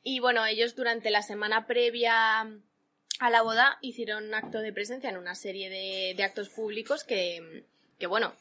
Y 0.02 0.20
bueno, 0.20 0.46
ellos 0.46 0.74
durante 0.76 1.10
la 1.10 1.22
semana 1.22 1.66
previa 1.66 2.40
a 2.40 3.30
la 3.30 3.42
boda 3.42 3.78
hicieron 3.82 4.24
un 4.24 4.34
acto 4.34 4.60
de 4.60 4.72
presencia 4.72 5.10
en 5.10 5.16
una 5.16 5.34
serie 5.34 5.68
de, 5.70 6.14
de 6.16 6.24
actos 6.24 6.48
públicos 6.50 7.04
que, 7.04 7.64
que 7.98 8.06
bueno, 8.06 8.32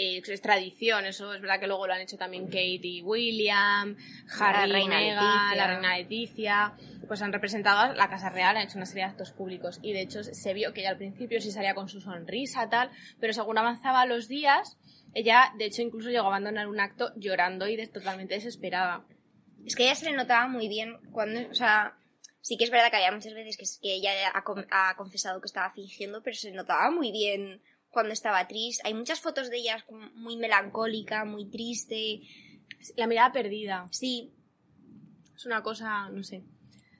eh, 0.00 0.22
es 0.24 0.40
tradición, 0.40 1.06
eso 1.06 1.34
es 1.34 1.40
verdad 1.40 1.58
que 1.58 1.66
luego 1.66 1.86
lo 1.86 1.92
han 1.92 2.00
hecho 2.00 2.16
también 2.16 2.44
Kate 2.46 2.80
y 2.82 3.02
William, 3.02 3.96
Harry, 4.38 4.68
La 4.68 4.74
reina 4.78 4.96
Meghan, 4.96 5.16
Leticia. 5.16 5.56
la 5.56 5.66
reina 5.66 5.96
Leticia, 5.98 6.72
pues 7.08 7.22
han 7.22 7.32
representado 7.32 7.78
a 7.80 7.94
la 7.94 8.08
Casa 8.08 8.28
Real, 8.28 8.56
han 8.56 8.62
hecho 8.64 8.76
una 8.76 8.86
serie 8.86 9.04
de 9.04 9.10
actos 9.10 9.32
públicos 9.32 9.80
y 9.82 9.92
de 9.94 10.02
hecho 10.02 10.22
se 10.22 10.54
vio 10.54 10.72
que 10.72 10.82
ella 10.82 10.90
al 10.90 10.98
principio 10.98 11.40
sí 11.40 11.50
salía 11.50 11.74
con 11.74 11.88
su 11.88 12.00
sonrisa 12.00 12.68
tal, 12.68 12.90
pero 13.18 13.32
según 13.32 13.58
avanzaban 13.58 14.08
los 14.08 14.28
días, 14.28 14.78
ella 15.18 15.52
de 15.56 15.66
hecho 15.66 15.82
incluso 15.82 16.10
llegó 16.10 16.24
a 16.24 16.28
abandonar 16.28 16.68
un 16.68 16.80
acto 16.80 17.12
llorando 17.16 17.66
y 17.68 17.86
totalmente 17.88 18.34
desesperada. 18.34 19.04
Es 19.64 19.74
que 19.76 19.82
a 19.82 19.86
ella 19.86 19.94
se 19.94 20.06
le 20.10 20.16
notaba 20.16 20.48
muy 20.48 20.68
bien 20.68 20.96
cuando, 21.12 21.40
o 21.50 21.54
sea, 21.54 21.96
sí 22.40 22.56
que 22.56 22.64
es 22.64 22.70
verdad 22.70 22.90
que 22.90 22.96
había 22.96 23.12
muchas 23.12 23.34
veces 23.34 23.56
que, 23.56 23.64
que 23.88 23.94
ella 23.94 24.10
ha, 24.34 24.42
con- 24.44 24.66
ha 24.70 24.94
confesado 24.96 25.40
que 25.40 25.46
estaba 25.46 25.70
fingiendo, 25.70 26.22
pero 26.22 26.36
se 26.36 26.50
notaba 26.52 26.90
muy 26.90 27.12
bien 27.12 27.60
cuando 27.90 28.12
estaba 28.12 28.46
triste. 28.46 28.82
Hay 28.86 28.94
muchas 28.94 29.20
fotos 29.20 29.50
de 29.50 29.58
ella 29.58 29.84
muy 30.14 30.36
melancólica, 30.36 31.24
muy 31.24 31.50
triste. 31.50 32.20
La 32.96 33.06
mirada 33.06 33.32
perdida. 33.32 33.86
Sí, 33.90 34.32
Es 35.34 35.46
una 35.46 35.62
cosa, 35.62 36.08
no 36.10 36.22
sé. 36.22 36.42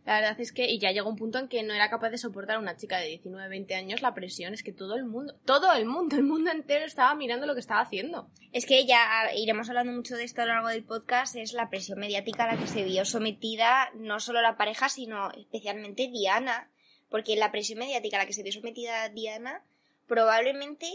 La 0.09 0.23
verdad 0.23 0.41
es 0.41 0.53
que, 0.53 0.67
y 0.71 0.79
ya 0.79 0.91
llegó 0.91 1.11
un 1.11 1.17
punto 1.17 1.39
en 1.39 1.49
que 1.49 1.63
no 1.63 1.75
era 1.75 1.91
capaz 1.91 2.09
de 2.09 2.17
soportar 2.17 2.57
a 2.57 2.61
una 2.61 2.79
chica 2.79 2.97
de 2.97 3.09
19, 3.09 3.47
20 3.51 3.75
años 3.75 4.01
la 4.01 4.15
presión. 4.15 4.55
Es 4.55 4.63
que 4.63 4.73
todo 4.73 4.95
el 4.95 5.05
mundo, 5.05 5.35
todo 5.45 5.71
el 5.75 5.85
mundo, 5.85 6.17
el 6.17 6.23
mundo 6.23 6.51
entero 6.51 6.87
estaba 6.87 7.15
mirando 7.15 7.47
lo 7.47 7.53
que 7.53 7.61
estaba 7.61 7.83
haciendo. 7.83 8.31
es 8.55 8.65
que 8.65 8.79
ella, 8.79 8.99
iremos 9.37 9.69
hablando 9.69 9.93
mucho 9.93 10.17
de 10.17 10.25
esto 10.25 10.41
a 10.41 10.47
lo 10.47 10.55
largo 10.55 10.69
del 10.69 10.83
podcast, 10.83 11.37
es 11.37 11.53
la 11.53 11.69
presión 11.69 11.99
mediática 11.99 12.45
a 12.45 12.55
la 12.55 12.59
que 12.59 12.67
se 12.67 12.85
vio 12.85 13.05
sometida 13.05 13.91
no 13.97 14.19
solo 14.19 14.41
la 14.41 14.57
pareja, 14.57 14.89
sino 14.89 15.31
especialmente 15.33 16.09
Diana. 16.09 16.71
Porque 17.11 17.37
la 17.37 17.53
presión 17.53 17.81
mediática 17.81 18.17
a 18.17 18.21
la 18.21 18.27
que 18.27 18.33
se 18.33 18.43
vio 18.43 18.53
sometida 18.53 19.11
Diana, 19.11 19.63
probablemente 20.07 20.87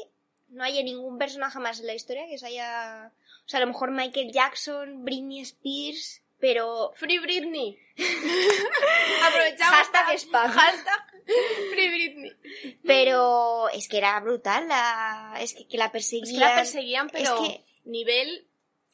no 0.49 0.63
haya 0.63 0.81
ningún 0.81 1.19
personaje 1.19 1.59
más 1.59 1.79
en 1.79 1.85
la 1.85 1.93
historia 1.93 2.25
que 2.25 2.39
se 2.39 2.47
haya... 2.47 3.13
O 3.45 3.47
sea, 3.47 3.59
a 3.59 3.61
lo 3.61 3.67
mejor 3.67 3.91
Michael 3.91 4.31
Jackson, 4.31 5.05
Britney 5.05 5.41
Spears, 5.41 6.22
pero... 6.43 6.91
Free 6.95 7.19
Britney. 7.19 7.79
Aprovechamos. 9.27 9.75
Hashtag 9.75 10.19
spam. 10.19 10.51
Hashtag 10.51 11.01
Free 11.71 11.89
Britney. 11.89 12.31
Pero 12.85 13.69
es 13.69 13.87
que 13.87 13.97
era 13.97 14.19
brutal, 14.19 14.67
la... 14.67 15.37
es 15.39 15.53
que, 15.53 15.67
que 15.67 15.77
la 15.77 15.85
Es 15.85 15.91
perseguían. 15.91 16.33
que 16.33 16.39
la 16.45 16.55
perseguían, 16.55 17.09
pero 17.09 17.43
Es 17.43 17.49
que- 17.49 17.63
nivel. 17.85 18.47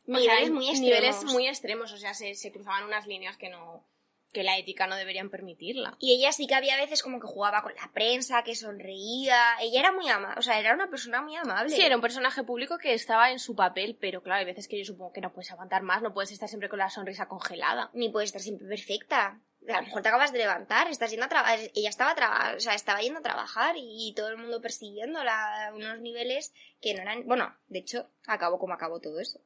o 0.08 0.12
Niveles 0.12 0.46
sea, 0.46 0.52
muy 0.52 0.70
extremos. 0.70 0.80
Niveles 0.82 1.24
muy 1.26 1.48
extremos. 1.48 1.92
O 1.92 1.98
sea, 1.98 2.14
se, 2.14 2.36
se 2.36 2.52
cruzaban 2.52 2.84
unas 2.86 3.08
líneas 3.08 3.36
que 3.38 3.50
no. 3.50 3.84
Que 4.32 4.44
la 4.44 4.58
ética 4.58 4.86
no 4.88 4.96
deberían 4.96 5.30
permitirla. 5.30 5.96
Y 6.00 6.14
ella 6.14 6.32
sí 6.32 6.46
que 6.46 6.56
había 6.56 6.78
veces 6.78 7.02
como 7.02 7.20
que 7.20 7.28
jugaba 7.28 7.64
con 7.64 7.74
la 7.76 7.92
prensa, 7.94 8.44
que 8.44 8.54
sonreía. 8.56 9.56
Ella 9.62 9.80
era 9.80 9.92
muy 9.92 10.08
amable, 10.08 10.38
o 10.40 10.42
sea, 10.42 10.60
era 10.60 10.74
una 10.74 10.90
persona 10.90 11.22
muy 11.22 11.36
amable. 11.36 11.76
Sí, 11.76 11.82
era 11.82 11.96
un 11.96 12.02
personaje 12.02 12.44
público 12.44 12.78
que 12.78 12.94
estaba 12.94 13.32
en 13.32 13.40
su 13.40 13.56
papel, 13.56 13.98
pero 14.00 14.22
claro, 14.22 14.40
hay 14.40 14.46
veces 14.46 14.68
que 14.68 14.78
yo 14.78 14.86
supongo 14.86 15.14
que 15.14 15.22
no 15.22 15.34
puedes 15.34 15.52
aguantar 15.52 15.82
más, 15.82 16.02
no 16.02 16.14
puedes 16.14 16.32
estar 16.32 16.48
siempre 16.48 16.70
con 16.70 16.80
la 16.80 16.90
sonrisa 16.90 17.28
congelada. 17.28 17.90
Ni 17.94 18.10
puede 18.10 18.26
estar 18.26 18.42
siempre 18.42 18.68
perfecta. 18.68 19.40
A 19.68 19.82
lo 19.82 19.84
mejor 19.88 20.02
te 20.02 20.08
acabas 20.10 20.32
de 20.32 20.38
levantar, 20.40 20.88
estás 20.90 21.12
yendo 21.12 21.26
a 21.26 21.30
trabajar. 21.30 21.60
Ella 21.76 21.90
estaba, 21.90 22.16
traba- 22.16 22.54
o 22.56 22.60
sea, 22.60 22.74
estaba 22.76 23.02
yendo 23.02 23.20
a 23.20 23.24
trabajar 23.24 23.76
y 23.78 24.14
todo 24.16 24.30
el 24.30 24.38
mundo 24.38 24.62
persiguiéndola 24.62 25.68
a 25.68 25.74
unos 25.74 26.00
niveles 26.00 26.54
que 26.82 26.94
no 26.94 27.02
eran. 27.02 27.26
Bueno, 27.28 27.56
de 27.68 27.80
hecho, 27.80 28.10
acabó 28.26 28.58
como 28.58 28.74
acabó 28.74 29.00
todo 29.00 29.20
eso. 29.20 29.40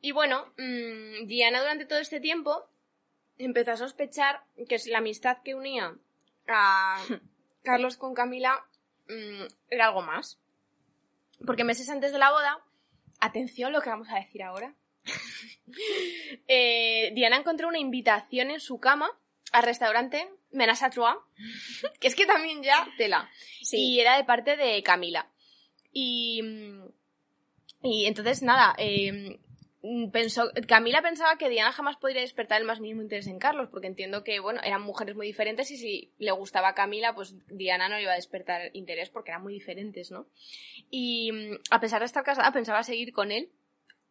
Y 0.00 0.12
bueno, 0.12 0.52
mm, 0.56 1.26
Diana 1.26 1.60
durante 1.60 1.84
todo 1.86 1.98
este 1.98 2.20
tiempo 2.20 2.70
empezó 3.38 3.72
a 3.72 3.76
sospechar 3.76 4.42
que 4.68 4.74
es 4.74 4.86
la 4.86 4.98
amistad 4.98 5.38
que 5.42 5.54
unía 5.54 5.94
a 6.48 7.02
Carlos 7.62 7.96
con 7.96 8.14
Camila 8.14 8.64
mm, 9.08 9.46
era 9.70 9.86
algo 9.86 10.02
más. 10.02 10.38
Porque 11.46 11.64
meses 11.64 11.88
antes 11.88 12.12
de 12.12 12.18
la 12.18 12.32
boda, 12.32 12.58
atención 13.20 13.72
lo 13.72 13.80
que 13.80 13.90
vamos 13.90 14.08
a 14.10 14.16
decir 14.16 14.42
ahora, 14.42 14.74
eh, 16.48 17.12
Diana 17.14 17.36
encontró 17.36 17.68
una 17.68 17.78
invitación 17.78 18.50
en 18.50 18.60
su 18.60 18.80
cama 18.80 19.10
al 19.52 19.62
restaurante 19.62 20.28
Menage 20.50 20.84
à 20.84 20.90
Trois, 20.90 21.16
que 22.00 22.08
es 22.08 22.14
que 22.14 22.26
también 22.26 22.62
ya 22.62 22.88
tela. 22.96 23.30
Y 23.70 24.00
era 24.00 24.16
de 24.16 24.24
parte 24.24 24.56
de 24.56 24.82
Camila. 24.82 25.30
Y, 25.92 26.42
mm, 26.42 26.88
y 27.82 28.06
entonces, 28.06 28.42
nada, 28.42 28.74
eh, 28.78 29.38
pensó, 30.12 30.50
Camila 30.66 31.02
pensaba 31.02 31.36
que 31.38 31.48
Diana 31.48 31.72
jamás 31.72 31.96
podría 31.96 32.22
despertar 32.22 32.60
el 32.60 32.66
más 32.66 32.80
mínimo 32.80 33.02
interés 33.02 33.26
en 33.26 33.38
Carlos, 33.38 33.68
porque 33.70 33.86
entiendo 33.86 34.24
que, 34.24 34.40
bueno, 34.40 34.60
eran 34.64 34.82
mujeres 34.82 35.14
muy 35.14 35.26
diferentes 35.26 35.70
y 35.70 35.76
si 35.76 36.12
le 36.18 36.32
gustaba 36.32 36.68
a 36.68 36.74
Camila, 36.74 37.14
pues 37.14 37.34
Diana 37.46 37.88
no 37.88 37.96
le 37.96 38.02
iba 38.02 38.12
a 38.12 38.16
despertar 38.16 38.70
interés 38.72 39.10
porque 39.10 39.30
eran 39.30 39.42
muy 39.42 39.54
diferentes, 39.54 40.10
¿no? 40.10 40.26
Y 40.90 41.30
mm, 41.32 41.58
a 41.70 41.80
pesar 41.80 42.00
de 42.00 42.06
estar 42.06 42.24
casada, 42.24 42.50
pensaba 42.52 42.82
seguir 42.82 43.12
con 43.12 43.30
él. 43.30 43.50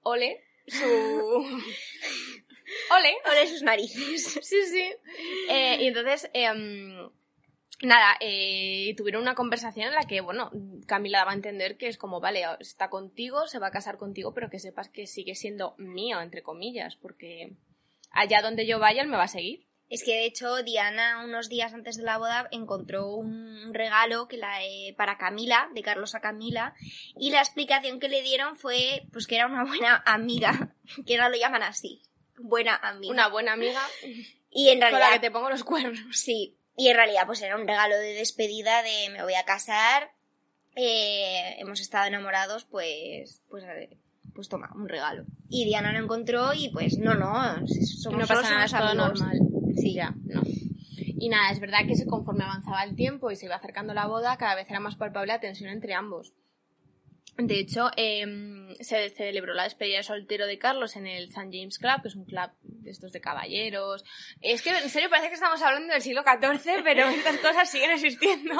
Ole, 0.03 0.43
su... 0.67 0.85
Ole. 2.91 3.17
Ole 3.29 3.47
sus 3.47 3.63
narices. 3.63 4.39
Sí, 4.41 4.63
sí. 4.65 4.93
Eh, 5.49 5.77
y 5.81 5.87
entonces, 5.87 6.29
em, 6.33 7.09
nada, 7.81 8.17
eh, 8.19 8.93
tuvieron 8.97 9.21
una 9.21 9.35
conversación 9.35 9.87
en 9.87 9.95
la 9.95 10.05
que, 10.05 10.21
bueno, 10.21 10.51
Camila 10.85 11.19
daba 11.19 11.31
a 11.31 11.35
entender 11.35 11.77
que 11.77 11.87
es 11.87 11.97
como, 11.97 12.19
vale, 12.19 12.43
está 12.59 12.89
contigo, 12.89 13.47
se 13.47 13.59
va 13.59 13.67
a 13.67 13.71
casar 13.71 13.97
contigo, 13.97 14.33
pero 14.33 14.49
que 14.49 14.59
sepas 14.59 14.89
que 14.89 15.07
sigue 15.07 15.35
siendo 15.35 15.75
mío, 15.77 16.21
entre 16.21 16.43
comillas, 16.43 16.95
porque 16.95 17.53
allá 18.11 18.41
donde 18.41 18.65
yo 18.65 18.79
vaya, 18.79 19.01
él 19.01 19.07
me 19.07 19.17
va 19.17 19.23
a 19.23 19.29
seguir. 19.29 19.67
Es 19.89 20.03
que 20.03 20.15
de 20.15 20.25
hecho 20.25 20.63
Diana 20.63 21.23
unos 21.23 21.47
días 21.47 21.73
antes 21.73 21.95
de 21.95 22.03
la 22.03 22.17
boda 22.17 22.49
encontró 22.51 23.07
un 23.07 23.73
regalo 23.73 24.27
que 24.27 24.35
la, 24.35 24.61
eh, 24.65 24.93
para 24.97 25.17
Camila, 25.17 25.69
de 25.73 25.81
Carlos 25.81 26.13
a 26.13 26.19
Camila, 26.19 26.73
y 27.15 27.31
la 27.31 27.39
explicación 27.39 27.99
que 27.99 28.09
le 28.09 28.21
dieron 28.21 28.57
fue 28.57 29.03
pues 29.13 29.27
que 29.27 29.35
era 29.35 29.47
una 29.47 29.63
buena 29.63 30.03
amiga, 30.05 30.75
que 31.05 31.15
ahora 31.15 31.29
lo 31.29 31.37
llaman 31.37 31.63
así, 31.63 32.01
buena 32.37 32.75
amiga. 32.75 33.13
Una 33.13 33.29
buena 33.29 33.53
amiga 33.53 33.81
y 34.51 34.69
en 34.69 34.79
con 34.79 34.89
realidad 34.89 35.07
la 35.07 35.13
que 35.13 35.19
te 35.21 35.31
pongo 35.31 35.49
los 35.49 35.63
cuernos. 35.63 36.01
sí, 36.11 36.56
y 36.77 36.87
en 36.87 36.95
realidad 36.95 37.25
pues 37.25 37.41
era 37.41 37.57
un 37.57 37.67
regalo 37.67 37.97
de 37.97 38.13
despedida 38.13 38.83
de 38.83 39.09
me 39.11 39.23
voy 39.23 39.33
a 39.33 39.43
casar, 39.43 40.11
eh, 40.75 41.55
hemos 41.57 41.81
estado 41.81 42.05
enamorados, 42.05 42.63
pues 42.65 43.41
pues 43.49 43.65
pues 44.35 44.47
toma, 44.47 44.69
un 44.75 44.87
regalo. 44.87 45.25
Y 45.49 45.65
Diana 45.65 45.91
lo 45.91 45.97
encontró 45.97 46.53
y 46.53 46.69
pues 46.69 46.99
no, 46.99 47.15
no, 47.15 47.33
somos 47.67 48.19
no 48.19 48.27
pasa 48.27 48.51
nada, 48.51 48.67
todo 48.67 48.93
normal. 48.93 49.39
Sí. 49.75 49.95
Ya, 49.95 50.13
no. 50.25 50.41
Y 51.19 51.29
nada, 51.29 51.49
es 51.49 51.59
verdad 51.59 51.79
que 51.87 52.05
conforme 52.05 52.43
avanzaba 52.43 52.83
el 52.83 52.95
tiempo 52.95 53.31
y 53.31 53.35
se 53.35 53.47
iba 53.47 53.55
acercando 53.55 53.95
la 53.95 54.05
boda, 54.05 54.37
cada 54.37 54.53
vez 54.53 54.69
era 54.69 54.79
más 54.79 54.95
palpable 54.95 55.33
la 55.33 55.39
tensión 55.39 55.71
entre 55.71 55.95
ambos. 55.95 56.33
De 57.37 57.59
hecho, 57.59 57.91
em, 57.95 58.73
se 58.79 59.09
celebró 59.11 59.53
la 59.53 59.63
despedida 59.63 59.97
de 59.97 60.03
soltero 60.03 60.47
de 60.47 60.57
Carlos 60.57 60.95
en 60.95 61.05
el 61.05 61.25
St. 61.25 61.49
James 61.51 61.77
Club, 61.77 62.01
que 62.01 62.07
es 62.07 62.15
un 62.15 62.25
club 62.25 62.49
de 62.63 62.89
estos 62.89 63.11
de 63.11 63.21
caballeros. 63.21 64.03
Es 64.41 64.63
que, 64.63 64.71
en 64.71 64.89
serio, 64.89 65.09
parece 65.09 65.29
que 65.29 65.35
estamos 65.35 65.61
hablando 65.61 65.93
del 65.93 66.01
siglo 66.01 66.23
XIV, 66.23 66.81
pero 66.83 67.07
estas 67.09 67.37
cosas 67.37 67.69
siguen 67.69 67.91
existiendo. 67.91 68.55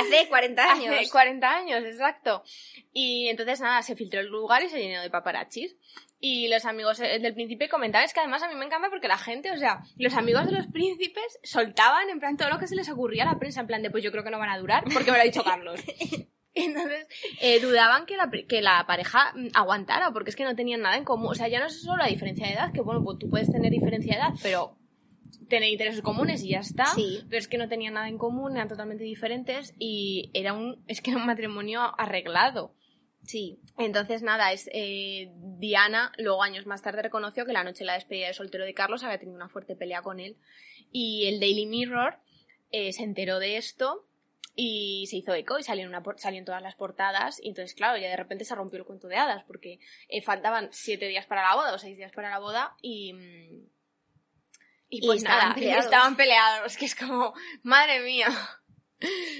Hace 0.00 0.28
40 0.28 0.72
años. 0.72 0.94
Hace 0.94 1.10
40 1.10 1.50
años, 1.50 1.84
exacto. 1.84 2.44
Y 2.92 3.28
entonces, 3.28 3.60
nada, 3.60 3.82
se 3.82 3.96
filtró 3.96 4.20
el 4.20 4.28
lugar 4.28 4.62
y 4.62 4.68
se 4.68 4.78
llenó 4.78 5.02
de 5.02 5.10
paparachis. 5.10 5.74
Y 6.20 6.46
los 6.48 6.66
amigos 6.66 7.00
eh, 7.00 7.18
del 7.18 7.34
príncipe 7.34 7.68
comentaban, 7.68 8.04
es 8.04 8.12
que 8.12 8.20
además 8.20 8.42
a 8.44 8.48
mí 8.48 8.54
me 8.54 8.66
encanta 8.66 8.90
porque 8.90 9.08
la 9.08 9.18
gente, 9.18 9.50
o 9.50 9.56
sea, 9.56 9.82
los 9.96 10.14
amigos 10.14 10.46
de 10.46 10.52
los 10.52 10.66
príncipes 10.68 11.40
soltaban 11.42 12.10
en 12.10 12.20
plan 12.20 12.36
todo 12.36 12.50
lo 12.50 12.58
que 12.58 12.68
se 12.68 12.76
les 12.76 12.90
ocurría 12.90 13.24
a 13.24 13.32
la 13.32 13.38
prensa, 13.38 13.62
en 13.62 13.66
plan 13.66 13.82
de, 13.82 13.90
pues 13.90 14.04
yo 14.04 14.12
creo 14.12 14.22
que 14.22 14.30
no 14.30 14.38
van 14.38 14.50
a 14.50 14.58
durar 14.58 14.84
porque 14.92 15.10
me 15.10 15.16
lo 15.16 15.22
ha 15.22 15.26
dicho 15.26 15.42
Carlos. 15.42 15.80
Entonces, 16.54 17.06
eh, 17.40 17.60
dudaban 17.60 18.06
que 18.06 18.16
la, 18.16 18.30
que 18.30 18.60
la 18.60 18.84
pareja 18.86 19.32
mm, 19.34 19.48
aguantara, 19.54 20.12
porque 20.12 20.30
es 20.30 20.36
que 20.36 20.44
no 20.44 20.56
tenían 20.56 20.82
nada 20.82 20.96
en 20.96 21.04
común. 21.04 21.28
O 21.30 21.34
sea, 21.34 21.48
ya 21.48 21.60
no 21.60 21.66
es 21.66 21.82
solo 21.82 21.98
la 21.98 22.08
diferencia 22.08 22.46
de 22.46 22.54
edad, 22.54 22.72
que 22.72 22.80
bueno, 22.80 23.02
pues 23.04 23.18
tú 23.18 23.28
puedes 23.28 23.50
tener 23.50 23.70
diferencia 23.70 24.14
de 24.14 24.20
edad, 24.20 24.34
pero 24.42 24.76
tener 25.48 25.68
intereses 25.68 26.02
comunes 26.02 26.42
y 26.42 26.50
ya 26.50 26.60
está. 26.60 26.86
Sí. 26.86 27.24
Pero 27.28 27.38
es 27.38 27.48
que 27.48 27.58
no 27.58 27.68
tenían 27.68 27.94
nada 27.94 28.08
en 28.08 28.18
común, 28.18 28.56
eran 28.56 28.68
totalmente 28.68 29.04
diferentes 29.04 29.74
y 29.78 30.30
era 30.34 30.52
un, 30.52 30.82
es 30.88 31.00
que 31.00 31.10
era 31.10 31.20
un 31.20 31.26
matrimonio 31.26 31.82
arreglado. 31.98 32.74
Sí. 33.22 33.60
Entonces, 33.76 34.22
nada, 34.22 34.52
es 34.52 34.68
eh, 34.72 35.30
Diana, 35.58 36.10
luego 36.16 36.42
años 36.42 36.66
más 36.66 36.82
tarde 36.82 37.02
reconoció 37.02 37.44
que 37.44 37.52
la 37.52 37.64
noche 37.64 37.80
de 37.80 37.86
la 37.86 37.94
despedida 37.94 38.28
de 38.28 38.34
soltero 38.34 38.64
de 38.64 38.74
Carlos 38.74 39.04
había 39.04 39.18
tenido 39.18 39.36
una 39.36 39.48
fuerte 39.48 39.76
pelea 39.76 40.02
con 40.02 40.20
él. 40.20 40.36
Y 40.90 41.26
el 41.26 41.38
Daily 41.38 41.66
Mirror 41.66 42.18
eh, 42.72 42.92
se 42.92 43.04
enteró 43.04 43.38
de 43.38 43.58
esto 43.58 44.06
y 44.54 45.06
se 45.08 45.16
hizo 45.16 45.32
eco 45.34 45.58
y 45.58 45.62
salió 45.62 45.82
en, 45.84 45.88
una, 45.88 46.02
por- 46.02 46.18
salió 46.18 46.38
en 46.38 46.44
todas 46.44 46.62
las 46.62 46.74
portadas. 46.76 47.40
Y 47.42 47.48
entonces, 47.48 47.74
claro, 47.74 47.96
ya 47.98 48.08
de 48.08 48.16
repente 48.16 48.44
se 48.44 48.54
rompió 48.54 48.78
el 48.78 48.84
cuento 48.84 49.08
de 49.08 49.16
hadas 49.16 49.44
porque 49.44 49.78
eh, 50.08 50.22
faltaban 50.22 50.68
siete 50.72 51.06
días 51.08 51.26
para 51.26 51.42
la 51.42 51.54
boda 51.54 51.74
o 51.74 51.78
seis 51.78 51.96
días 51.96 52.12
para 52.12 52.30
la 52.30 52.38
boda 52.38 52.74
y. 52.82 53.12
mm, 53.12 53.68
Y 54.90 55.06
pues 55.06 55.22
nada, 55.22 55.54
peleados. 55.54 55.84
estaban 55.84 56.16
peleados, 56.16 56.76
que 56.76 56.84
es 56.86 56.94
como, 56.96 57.32
madre 57.62 58.00
mía. 58.00 58.28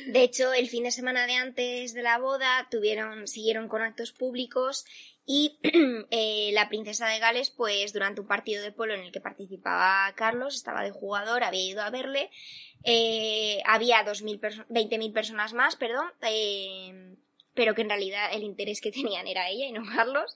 De 0.07 0.23
hecho, 0.23 0.53
el 0.53 0.68
fin 0.68 0.85
de 0.85 0.90
semana 0.90 1.27
de 1.27 1.35
antes 1.35 1.92
de 1.92 2.03
la 2.03 2.18
boda 2.18 2.66
tuvieron, 2.70 3.27
siguieron 3.27 3.68
con 3.68 3.83
actos 3.83 4.12
públicos 4.12 4.87
y 5.27 5.59
eh, 6.11 6.51
la 6.53 6.68
princesa 6.68 7.07
de 7.07 7.18
Gales, 7.18 7.51
pues 7.51 7.92
durante 7.92 8.20
un 8.20 8.27
partido 8.27 8.62
de 8.62 8.73
polo 8.73 8.94
en 8.94 9.01
el 9.01 9.12
que 9.12 9.20
participaba 9.20 10.12
Carlos, 10.16 10.57
estaba 10.57 10.83
de 10.83 10.90
jugador, 10.90 11.44
había 11.44 11.62
ido 11.62 11.83
a 11.83 11.90
verle, 11.90 12.31
eh, 12.85 13.61
había 13.66 14.05
20.000 14.05 15.12
personas 15.12 15.53
más, 15.53 15.77
perdón, 15.77 16.11
eh, 16.23 17.16
pero 17.55 17.75
que 17.75 17.83
en 17.83 17.90
realidad 17.90 18.31
el 18.33 18.42
interés 18.42 18.81
que 18.81 18.92
tenían 18.92 19.27
era 19.27 19.51
ella 19.51 19.66
y 19.66 19.73
no 19.73 19.83
Carlos. 19.85 20.35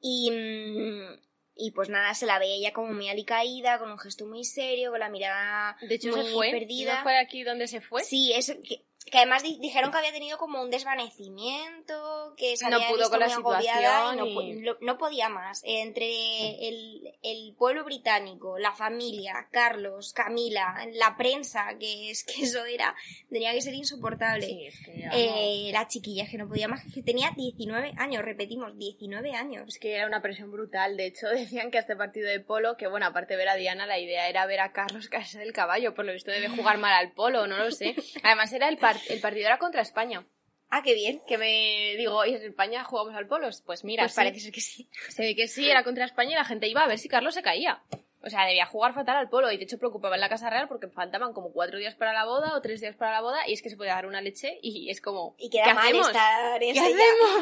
Y, 0.00 0.30
mm, 0.30 1.29
y 1.54 1.72
pues 1.72 1.88
nada, 1.88 2.14
se 2.14 2.26
la 2.26 2.38
veía 2.38 2.54
ella 2.56 2.72
como 2.72 2.92
muy 2.92 3.08
alicaída, 3.08 3.78
con 3.78 3.90
un 3.90 3.98
gesto 3.98 4.26
muy 4.26 4.44
serio, 4.44 4.90
con 4.90 5.00
la 5.00 5.08
mirada 5.08 5.76
De 5.82 5.94
hecho, 5.96 6.08
muy 6.16 6.24
se 6.26 6.32
fue. 6.32 6.50
perdida. 6.50 6.96
¿No 6.98 7.02
fue 7.02 7.18
aquí 7.18 7.42
donde 7.42 7.68
se 7.68 7.80
fue? 7.80 8.02
Sí, 8.04 8.32
es 8.34 8.56
que, 8.66 8.84
que 9.06 9.18
además 9.18 9.42
di- 9.42 9.58
dijeron 9.60 9.90
que 9.90 9.98
había 9.98 10.12
tenido 10.12 10.38
como 10.38 10.62
un 10.62 10.70
desvanecimiento, 10.70 12.34
que 12.36 12.56
se 12.56 12.68
No 12.68 12.76
había 12.76 12.88
pudo 12.88 12.98
visto 12.98 13.10
con 13.10 13.20
la 13.20 13.26
agobiada 13.34 14.14
y 14.14 14.16
no, 14.16 14.26
y- 14.26 14.60
lo- 14.60 14.78
no 14.80 14.98
podía 14.98 15.28
más. 15.28 15.62
Entre 15.64 16.68
el, 16.68 17.12
el 17.22 17.54
pueblo 17.56 17.84
británico, 17.84 18.58
la 18.58 18.72
familia, 18.72 19.48
Carlos, 19.50 20.12
Camila, 20.12 20.86
la 20.92 21.16
prensa, 21.16 21.76
que 21.78 22.10
es 22.10 22.24
que 22.24 22.42
eso 22.42 22.64
era, 22.64 22.94
tenía 23.30 23.52
que 23.52 23.62
ser 23.62 23.74
insoportable. 23.74 24.46
Sí, 24.46 24.66
es 24.66 24.78
que, 24.84 25.08
Eh, 25.12 25.70
la 25.72 25.88
chiquilla 25.88 26.26
que 26.28 26.38
no 26.38 26.48
podía 26.48 26.68
más, 26.68 26.82
que 26.92 27.02
tenía 27.02 27.30
19 27.36 27.92
años, 27.96 28.22
repetimos, 28.24 28.76
19 28.78 29.32
años. 29.34 29.64
Es 29.68 29.78
que 29.78 29.94
era 29.94 30.06
una 30.06 30.22
presión 30.22 30.50
brutal. 30.50 30.96
De 30.96 31.06
hecho, 31.06 31.26
decían 31.58 31.70
que 31.70 31.78
a 31.78 31.80
este 31.80 31.96
partido 31.96 32.28
de 32.28 32.40
polo, 32.40 32.76
que 32.76 32.86
bueno, 32.86 33.06
aparte 33.06 33.34
de 33.34 33.38
ver 33.38 33.48
a 33.48 33.54
Diana, 33.56 33.86
la 33.86 33.98
idea 33.98 34.28
era 34.28 34.46
ver 34.46 34.60
a 34.60 34.72
Carlos 34.72 35.08
caerse 35.08 35.38
del 35.38 35.52
caballo. 35.52 35.94
Por 35.94 36.04
lo 36.04 36.12
visto 36.12 36.30
debe 36.30 36.48
jugar 36.48 36.78
mal 36.78 36.92
al 36.92 37.12
polo, 37.12 37.46
no 37.46 37.56
lo 37.56 37.70
sé. 37.70 37.94
Además, 38.22 38.52
era 38.52 38.68
el, 38.68 38.76
el 39.08 39.20
partido 39.20 39.46
era 39.46 39.58
contra 39.58 39.82
España. 39.82 40.26
Ah, 40.68 40.82
qué 40.82 40.94
bien. 40.94 41.20
Que 41.26 41.36
me 41.36 41.94
digo, 41.96 42.24
¿y 42.24 42.34
en 42.34 42.42
España 42.42 42.84
jugamos 42.84 43.14
al 43.14 43.26
polo? 43.26 43.48
Pues 43.66 43.82
mira, 43.84 44.04
Pues 44.04 44.12
sí. 44.12 44.16
parece 44.16 44.40
ser 44.40 44.52
que 44.52 44.60
sí. 44.60 44.88
se 45.08 45.22
ve 45.22 45.34
que 45.34 45.48
sí, 45.48 45.68
era 45.68 45.82
contra 45.82 46.04
España 46.04 46.30
y 46.32 46.34
la 46.34 46.44
gente 46.44 46.68
iba 46.68 46.82
a 46.82 46.86
ver 46.86 46.98
si 46.98 47.08
Carlos 47.08 47.34
se 47.34 47.42
caía. 47.42 47.82
O 48.22 48.28
sea, 48.28 48.44
debía 48.44 48.66
jugar 48.66 48.92
fatal 48.94 49.16
al 49.16 49.30
polo 49.30 49.50
y 49.50 49.56
de 49.56 49.64
hecho 49.64 49.78
preocupaba 49.78 50.14
en 50.14 50.20
la 50.20 50.28
Casa 50.28 50.50
Real 50.50 50.68
porque 50.68 50.88
faltaban 50.88 51.32
como 51.32 51.52
cuatro 51.52 51.78
días 51.78 51.94
para 51.94 52.12
la 52.12 52.26
boda 52.26 52.54
o 52.54 52.60
tres 52.60 52.80
días 52.82 52.94
para 52.94 53.12
la 53.12 53.22
boda 53.22 53.48
y 53.48 53.54
es 53.54 53.62
que 53.62 53.70
se 53.70 53.76
podía 53.78 53.94
dar 53.94 54.04
una 54.06 54.20
leche 54.20 54.58
y 54.62 54.90
es 54.90 55.00
como... 55.00 55.34
Y 55.38 55.48
¿qué 55.48 55.62
queda 55.62 55.72
mal 55.74 55.86
hacemos? 55.86 56.06
estar 56.08 56.60
¿Qué 56.60 56.68
ensayado. 56.68 56.98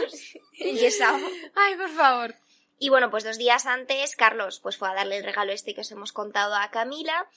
hacemos? 0.06 1.22
Ay, 1.56 1.74
por 1.76 1.88
favor. 1.90 2.34
Y 2.78 2.90
bueno, 2.90 3.10
pues 3.10 3.24
dos 3.24 3.38
días 3.38 3.66
antes, 3.66 4.14
Carlos 4.14 4.60
pues 4.60 4.76
fue 4.76 4.88
a 4.88 4.94
darle 4.94 5.16
el 5.18 5.24
regalo 5.24 5.52
este 5.52 5.74
que 5.74 5.80
os 5.80 5.90
hemos 5.90 6.12
contado 6.12 6.54
a 6.54 6.70
Camila. 6.70 7.28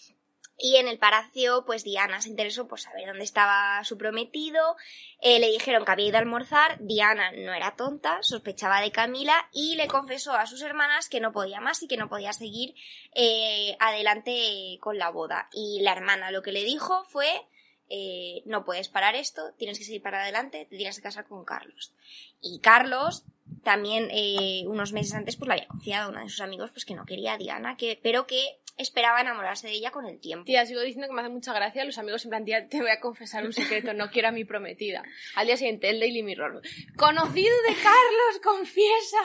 Y 0.64 0.76
en 0.76 0.88
el 0.88 1.00
palacio, 1.00 1.66
pues 1.66 1.84
Diana 1.84 2.22
se 2.22 2.30
interesó 2.30 2.68
por 2.68 2.80
saber 2.80 3.08
dónde 3.08 3.24
estaba 3.24 3.84
su 3.84 3.98
prometido. 3.98 4.76
Eh, 5.20 5.40
le 5.40 5.50
dijeron 5.50 5.84
que 5.84 5.92
había 5.92 6.10
ido 6.10 6.18
a 6.18 6.20
almorzar. 6.20 6.78
Diana 6.80 7.32
no 7.32 7.52
era 7.52 7.76
tonta, 7.76 8.20
sospechaba 8.22 8.80
de 8.80 8.92
Camila 8.92 9.50
y 9.52 9.76
le 9.76 9.88
confesó 9.88 10.34
a 10.34 10.46
sus 10.46 10.62
hermanas 10.62 11.10
que 11.10 11.20
no 11.20 11.32
podía 11.32 11.62
más 11.62 11.82
y 11.82 11.88
que 11.88 11.98
no 11.98 12.10
podía 12.10 12.32
seguir 12.32 12.76
eh, 13.16 13.76
adelante 13.80 14.78
con 14.82 15.00
la 15.00 15.10
boda. 15.10 15.50
Y 15.52 15.82
la 15.82 15.94
hermana 15.94 16.30
lo 16.30 16.44
que 16.44 16.52
le 16.52 16.64
dijo 16.64 17.06
fue, 17.06 17.48
eh, 17.90 18.44
no 18.46 18.64
puedes 18.64 18.88
parar 18.88 19.16
esto, 19.16 19.54
tienes 19.58 19.80
que 19.80 19.84
seguir 19.84 20.04
para 20.04 20.22
adelante, 20.22 20.68
te 20.70 20.78
tienes 20.78 20.96
que 20.96 21.02
casar 21.02 21.26
con 21.28 21.44
Carlos. 21.44 21.92
Y 22.40 22.60
Carlos 22.60 23.24
también 23.64 24.08
eh, 24.12 24.64
unos 24.68 24.94
meses 24.94 25.14
antes 25.14 25.36
pues 25.36 25.48
le 25.48 25.54
había 25.54 25.68
confiado 25.68 26.08
a 26.08 26.10
uno 26.10 26.22
de 26.22 26.30
sus 26.30 26.42
amigos 26.42 26.72
pues 26.72 26.86
que 26.86 26.96
no 26.96 27.06
quería 27.06 27.34
a 27.34 27.38
Diana, 27.38 27.78
que, 27.78 28.00
pero 28.02 28.28
que 28.28 28.42
esperaba 28.78 29.22
enamorarse 29.22 29.68
de 29.68 29.74
ella 29.74 29.92
con 29.92 30.06
el 30.06 30.20
tiempo. 30.20 30.46
Tía, 30.46 30.66
sigo 30.66 30.82
diciendo 30.82 31.08
que 31.08 31.14
me 31.14 31.22
hace 31.22 31.30
mucha 31.30 31.54
gracia 31.54 31.86
los 31.86 31.98
amigos 31.98 32.24
en 32.26 32.30
plan, 32.30 32.46
tía, 32.46 32.68
te 32.68 32.82
voy 32.82 32.90
a 32.90 33.00
confesar 33.00 33.46
un 33.46 33.54
secreto, 33.54 33.94
no 33.94 34.10
quiero 34.10 34.30
a 34.30 34.32
mi 34.32 34.46
prometida. 34.46 35.04
Al 35.36 35.48
día 35.48 35.58
siguiente, 35.58 35.90
el 35.90 36.00
Daily 36.00 36.24
Mirror. 36.24 36.62
Conocido 36.98 37.56
de 37.68 37.76
Carlos 37.76 38.42
confiesa 38.44 39.20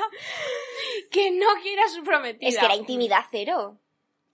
que 1.11 1.31
no 1.31 1.47
quiere 1.63 1.83
a 1.83 1.89
su 1.89 2.03
prometida. 2.03 2.49
Es 2.49 2.59
que 2.59 2.65
era 2.65 2.77
intimidad 2.77 3.25
cero. 3.31 3.81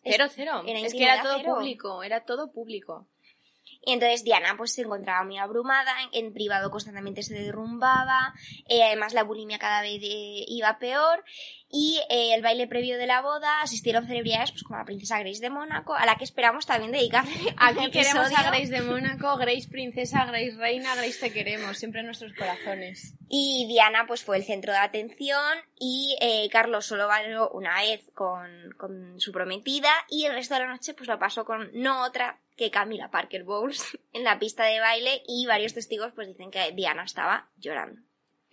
Cero, 0.04 0.26
cero. 0.34 0.62
Era 0.66 0.80
es 0.80 0.92
que 0.92 1.04
era 1.04 1.22
todo 1.22 1.36
cero. 1.38 1.54
público, 1.54 2.02
era 2.02 2.24
todo 2.24 2.50
público. 2.50 3.08
Y 3.84 3.92
entonces 3.92 4.24
Diana 4.24 4.54
pues 4.56 4.72
se 4.72 4.82
encontraba 4.82 5.24
muy 5.24 5.38
abrumada, 5.38 5.92
en, 6.12 6.26
en 6.26 6.32
privado 6.32 6.70
constantemente 6.70 7.22
se 7.22 7.34
derrumbaba, 7.34 8.34
eh, 8.68 8.82
además 8.82 9.12
la 9.14 9.24
bulimia 9.24 9.58
cada 9.58 9.82
vez 9.82 10.00
eh, 10.02 10.44
iba 10.48 10.78
peor 10.78 11.24
y 11.74 11.98
eh, 12.10 12.34
el 12.34 12.42
baile 12.42 12.68
previo 12.68 12.98
de 12.98 13.06
la 13.06 13.22
boda 13.22 13.62
asistieron 13.62 14.06
celebridades 14.06 14.52
pues 14.52 14.62
como 14.62 14.78
la 14.78 14.84
princesa 14.84 15.18
Grace 15.18 15.40
de 15.40 15.48
Mónaco, 15.48 15.94
a 15.94 16.04
la 16.04 16.16
que 16.16 16.24
esperamos 16.24 16.66
también 16.66 16.92
dedicarle 16.92 17.32
Aquí 17.56 17.90
queremos 17.90 18.30
a 18.36 18.42
Grace 18.42 18.66
de 18.66 18.82
Mónaco, 18.82 19.38
Grace 19.38 19.68
princesa, 19.70 20.26
Grace 20.26 20.54
reina, 20.58 20.94
Grace 20.94 21.18
te 21.18 21.32
queremos, 21.32 21.78
siempre 21.78 22.00
en 22.00 22.06
nuestros 22.06 22.34
corazones. 22.34 23.14
Y 23.26 23.66
Diana 23.68 24.04
pues 24.06 24.22
fue 24.22 24.36
el 24.36 24.44
centro 24.44 24.72
de 24.72 24.80
atención 24.80 25.56
y 25.78 26.18
eh, 26.20 26.50
Carlos 26.52 26.84
solo 26.84 27.08
bailó 27.08 27.48
una 27.50 27.80
vez 27.80 28.02
con, 28.12 28.74
con 28.76 29.18
su 29.18 29.32
prometida 29.32 29.90
y 30.10 30.26
el 30.26 30.34
resto 30.34 30.54
de 30.54 30.60
la 30.60 30.68
noche 30.68 30.92
pues 30.92 31.08
lo 31.08 31.18
pasó 31.18 31.46
con 31.46 31.70
no 31.72 32.04
otra 32.04 32.38
que 32.56 32.70
Camila 32.70 33.10
Parker 33.10 33.44
Bowles 33.44 33.98
en 34.12 34.24
la 34.24 34.38
pista 34.38 34.64
de 34.64 34.80
baile 34.80 35.22
y 35.26 35.46
varios 35.46 35.74
testigos 35.74 36.12
pues 36.14 36.28
dicen 36.28 36.50
que 36.50 36.72
Diana 36.72 37.04
estaba 37.04 37.50
llorando. 37.56 38.00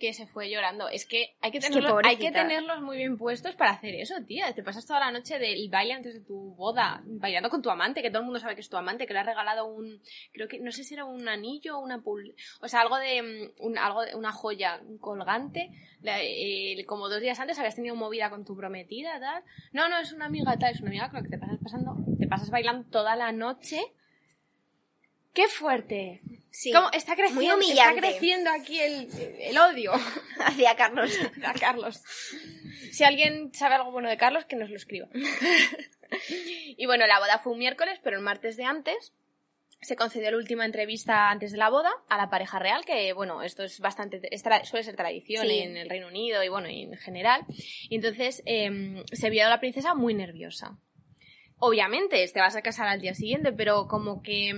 Que 0.00 0.14
se 0.14 0.26
fue 0.26 0.48
llorando. 0.50 0.88
Es 0.88 1.04
que 1.04 1.36
hay 1.42 1.50
que, 1.50 1.58
Es 1.58 1.66
que 1.66 1.70
tenerlos, 1.72 2.00
hay 2.04 2.16
que 2.16 2.32
tenerlos 2.32 2.80
muy 2.80 2.96
bien 2.96 3.18
puestos 3.18 3.54
para 3.54 3.72
hacer 3.72 3.94
eso, 3.94 4.14
tía. 4.26 4.50
Te 4.54 4.62
pasas 4.62 4.86
toda 4.86 4.98
la 4.98 5.12
noche 5.12 5.38
del 5.38 5.68
baile 5.68 5.92
antes 5.92 6.14
de 6.14 6.20
tu 6.20 6.54
boda, 6.54 7.02
bailando 7.04 7.50
con 7.50 7.60
tu 7.60 7.68
amante, 7.68 8.00
que 8.00 8.08
todo 8.08 8.20
el 8.20 8.24
mundo 8.24 8.40
sabe 8.40 8.54
que 8.54 8.62
es 8.62 8.70
tu 8.70 8.78
amante, 8.78 9.06
que 9.06 9.12
le 9.12 9.18
has 9.18 9.26
regalado 9.26 9.66
un, 9.66 10.00
creo 10.32 10.48
que, 10.48 10.58
no 10.58 10.72
sé 10.72 10.84
si 10.84 10.94
era 10.94 11.04
un 11.04 11.28
anillo 11.28 11.76
o 11.76 11.80
una 11.82 12.00
pul, 12.00 12.34
o 12.62 12.68
sea, 12.68 12.80
algo 12.80 12.96
de, 12.96 13.22
mm, 13.22 13.62
un, 13.62 13.76
algo 13.76 14.02
de, 14.02 14.14
una 14.14 14.32
joya, 14.32 14.80
un 14.88 14.96
colgante. 14.96 15.70
Eh, 16.02 16.82
como 16.86 17.10
dos 17.10 17.20
días 17.20 17.38
antes 17.38 17.58
habías 17.58 17.76
tenido 17.76 17.94
movida 17.94 18.30
con 18.30 18.46
tu 18.46 18.56
prometida, 18.56 19.20
tal. 19.20 19.44
No, 19.72 19.90
no, 19.90 19.98
es 19.98 20.12
una 20.12 20.24
amiga, 20.24 20.56
tal, 20.58 20.72
es 20.72 20.80
una 20.80 20.88
amiga 20.88 21.10
con 21.10 21.18
la 21.18 21.22
que 21.24 21.28
te 21.28 21.38
pasas 21.38 21.58
pasando, 21.62 21.96
te 22.18 22.26
pasas 22.26 22.48
bailando 22.48 22.88
toda 22.88 23.16
la 23.16 23.32
noche. 23.32 23.92
¡Qué 25.32 25.48
fuerte! 25.48 26.20
Sí, 26.50 26.72
¿Cómo? 26.72 26.90
Está 26.92 27.14
creciendo, 27.14 27.36
muy 27.40 27.46
está 27.46 27.54
humillante 27.56 28.00
creciendo 28.00 28.50
aquí 28.50 28.80
el, 28.80 29.08
el 29.40 29.56
odio 29.56 29.92
hacia 30.40 30.74
Carlos. 31.60 32.02
Si 32.90 33.04
alguien 33.04 33.54
sabe 33.54 33.76
algo 33.76 33.92
bueno 33.92 34.08
de 34.08 34.16
Carlos, 34.16 34.44
que 34.46 34.56
nos 34.56 34.68
lo 34.68 34.76
escriba. 34.76 35.08
y 36.76 36.86
bueno, 36.86 37.06
la 37.06 37.20
boda 37.20 37.38
fue 37.38 37.52
un 37.52 37.58
miércoles, 37.60 38.00
pero 38.02 38.16
el 38.16 38.22
martes 38.22 38.56
de 38.56 38.64
antes 38.64 39.12
se 39.82 39.96
concedió 39.96 40.30
la 40.30 40.36
última 40.36 40.66
entrevista 40.66 41.30
antes 41.30 41.52
de 41.52 41.58
la 41.58 41.70
boda 41.70 41.90
a 42.08 42.18
la 42.18 42.28
pareja 42.28 42.58
real, 42.58 42.84
que 42.84 43.12
bueno, 43.14 43.42
esto 43.42 43.64
es 43.64 43.80
bastante, 43.80 44.20
es 44.30 44.42
suele 44.64 44.84
ser 44.84 44.96
tradición 44.96 45.46
Sí. 45.46 45.58
en 45.60 45.76
el 45.76 45.88
Reino 45.88 46.08
Unido 46.08 46.42
y 46.42 46.48
bueno, 46.48 46.68
en 46.68 46.96
general. 46.98 47.46
Y 47.88 47.94
entonces 47.96 48.42
em, 48.44 49.02
se 49.10 49.30
vio 49.30 49.46
a 49.46 49.48
la 49.48 49.60
princesa 49.60 49.94
muy 49.94 50.12
nerviosa. 50.12 50.76
Obviamente, 51.62 52.26
te 52.26 52.40
vas 52.40 52.56
a 52.56 52.62
casar 52.62 52.88
al 52.88 53.02
día 53.02 53.14
siguiente, 53.14 53.52
pero 53.52 53.86
como 53.86 54.22
que 54.22 54.54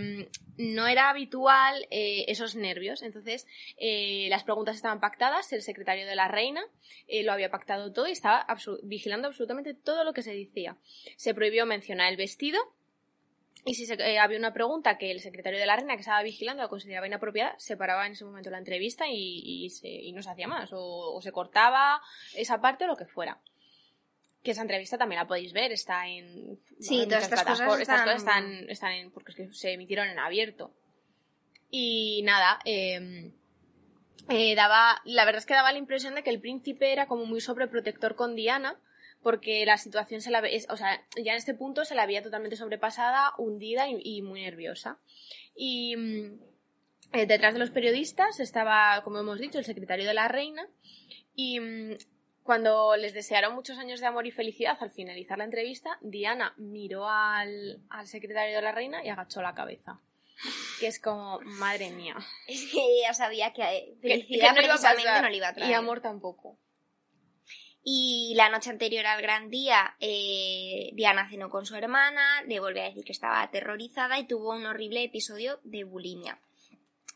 mm, 0.57 0.75
no 0.75 0.87
era 0.87 1.11
habitual 1.11 1.87
eh, 1.91 2.25
esos 2.29 2.55
nervios. 2.55 3.03
Entonces, 3.03 3.45
eh, 3.77 4.29
las 4.31 4.45
preguntas 4.45 4.77
estaban 4.77 5.01
pactadas, 5.01 5.53
el 5.53 5.63
secretario 5.63 6.07
de 6.07 6.15
la 6.15 6.29
reina 6.29 6.63
eh, 7.09 7.25
lo 7.25 7.33
había 7.33 7.51
pactado 7.51 7.93
todo 7.93 8.07
y 8.07 8.13
estaba 8.13 8.47
vigilando 8.85 9.27
absolutamente 9.27 9.75
todo 9.75 10.05
lo 10.05 10.13
que 10.13 10.23
se 10.23 10.33
decía. 10.33 10.77
Se 11.17 11.35
prohibió 11.35 11.67
mencionar 11.67 12.09
el 12.09 12.17
vestido 12.17 12.61
y 13.65 13.75
si 13.75 13.87
se- 13.87 13.95
eh, 13.95 14.21
había 14.21 14.39
una 14.39 14.53
pregunta 14.53 14.97
que 14.97 15.11
el 15.11 15.19
secretario 15.21 15.59
de 15.59 15.67
la 15.67 15.75
reina 15.77 15.95
que 15.95 16.01
estaba 16.03 16.23
vigilando 16.23 16.63
la 16.63 16.69
consideraba 16.69 17.07
inapropiada, 17.09 17.55
se 17.59 17.77
paraba 17.77 18.07
en 18.07 18.13
ese 18.13 18.25
momento 18.25 18.51
la 18.51 18.59
entrevista 18.59 19.09
y, 19.09 19.65
y 19.65 19.71
se- 19.71 19.89
y 19.89 20.13
no 20.13 20.23
se 20.23 20.31
hacía 20.31 20.47
más, 20.47 20.73
o, 20.73 21.15
o 21.15 21.21
se 21.21 21.33
cortaba 21.33 22.01
esa 22.37 22.61
parte 22.61 22.85
o 22.85 22.87
lo 22.87 22.97
que 22.97 23.07
fuera. 23.07 23.41
Que 24.43 24.51
esa 24.53 24.63
entrevista 24.63 24.99
también 24.99 25.21
la 25.21 25.27
podéis 25.29 25.53
ver, 25.53 25.71
está 25.73 26.09
en... 26.09 26.59
Sí, 26.81 27.03
en 27.03 27.09
todas 27.09 27.25
estas 27.25 27.41
cosas 27.45 27.59
plataformas, 27.59 27.81
estas 27.81 28.01
están- 28.01 28.05
cosas 28.05 28.19
están, 28.59 28.71
están 28.71 28.93
en... 28.93 29.11
porque 29.13 29.31
es 29.33 29.37
que 29.37 29.53
se 29.53 29.73
emitieron 29.73 30.09
en 30.09 30.19
abierto. 30.19 30.75
Y 31.71 32.23
nada, 32.25 32.59
eh, 32.65 33.31
eh, 34.29 34.55
daba, 34.55 35.01
la 35.05 35.25
verdad 35.25 35.39
es 35.39 35.47
que 35.47 35.55
daba 35.55 35.73
la 35.73 35.79
impresión 35.79 36.15
de 36.15 36.23
que 36.23 36.31
el 36.31 36.41
príncipe 36.41 36.93
era 36.93 37.07
como 37.07 37.25
muy 37.25 37.41
sobreprotector 37.41 38.15
con 38.17 38.35
Diana, 38.35 38.79
porque 39.23 39.65
la 39.65 39.79
situación 39.79 40.21
se 40.21 40.31
la 40.33 40.41
es- 40.41 40.67
o 40.69 40.77
sea, 40.77 41.01
ya 41.17 41.33
en 41.33 41.39
este 41.39 41.55
punto 41.55 41.85
se 41.85 41.95
la 41.95 42.03
había 42.03 42.23
totalmente 42.23 42.57
sobrepasada, 42.57 43.33
hundida 43.39 43.89
y, 43.89 44.01
y 44.03 44.23
muy 44.23 44.43
nerviosa. 44.43 44.99
Y 45.55 45.97
mm, 45.97 46.41
eh, 47.13 47.27
detrás 47.27 47.55
de 47.55 47.61
los 47.61 47.71
periodistas 47.71 48.41
estaba, 48.41 49.01
como 49.05 49.21
hemos 49.21 49.39
dicho, 49.39 49.59
el 49.59 49.65
secretario 49.65 50.07
de 50.07 50.15
la 50.15 50.27
reina 50.29 50.67
y 51.37 51.61
mm, 51.61 51.97
cuando 52.43 52.97
les 52.97 53.15
desearon 53.15 53.55
muchos 53.55 53.79
años 53.79 54.01
de 54.01 54.07
amor 54.07 54.27
y 54.27 54.31
felicidad 54.33 54.77
al 54.81 54.91
finalizar 54.91 55.39
la 55.39 55.45
entrevista, 55.45 55.99
Diana 56.01 56.55
miró 56.57 57.09
al, 57.09 57.81
al 57.91 58.07
secretario 58.07 58.57
de 58.57 58.63
la 58.63 58.73
reina 58.73 59.05
y 59.05 59.09
agachó 59.09 59.43
la 59.43 59.55
cabeza. 59.55 60.01
Que 60.81 60.89
es 60.89 60.99
como, 61.01 61.39
madre 61.43 61.91
mía. 61.91 62.17
Es 62.49 62.69
que 62.73 63.01
ya 63.03 63.15
sabía 63.15 63.53
que 63.53 63.63
eh, 63.63 63.95
Que- 64.03 64.09
felicidad 64.09 64.55
que 64.55 64.61
no 64.61 64.65
iba 64.67 64.75
a 64.75 64.77
precisamente 64.79 65.23
no 65.23 65.29
le 65.29 65.37
iba 65.37 65.49
a 65.49 65.55
traer. 65.55 65.71
Y 65.71 65.75
amor 65.75 66.01
tampoco. 66.01 66.59
Y 67.85 68.35
la 68.37 68.49
noche 68.49 68.71
anterior 68.71 69.07
al 69.07 69.21
gran 69.23 69.51
día, 69.51 69.97
eh, 70.01 70.91
Diana 70.95 71.29
cenó 71.29 71.51
con 71.51 71.67
su 71.67 71.75
hermana, 71.75 72.43
le 72.47 72.61
volvió 72.61 72.83
a 72.83 72.87
decir 72.87 73.05
que 73.05 73.11
estaba 73.13 73.43
aterrorizada 73.43 74.19
y 74.21 74.27
tuvo 74.27 74.51
un 74.55 74.67
horrible 74.67 75.03
episodio 75.03 75.59
de 75.65 75.83
bulimia. 75.85 76.39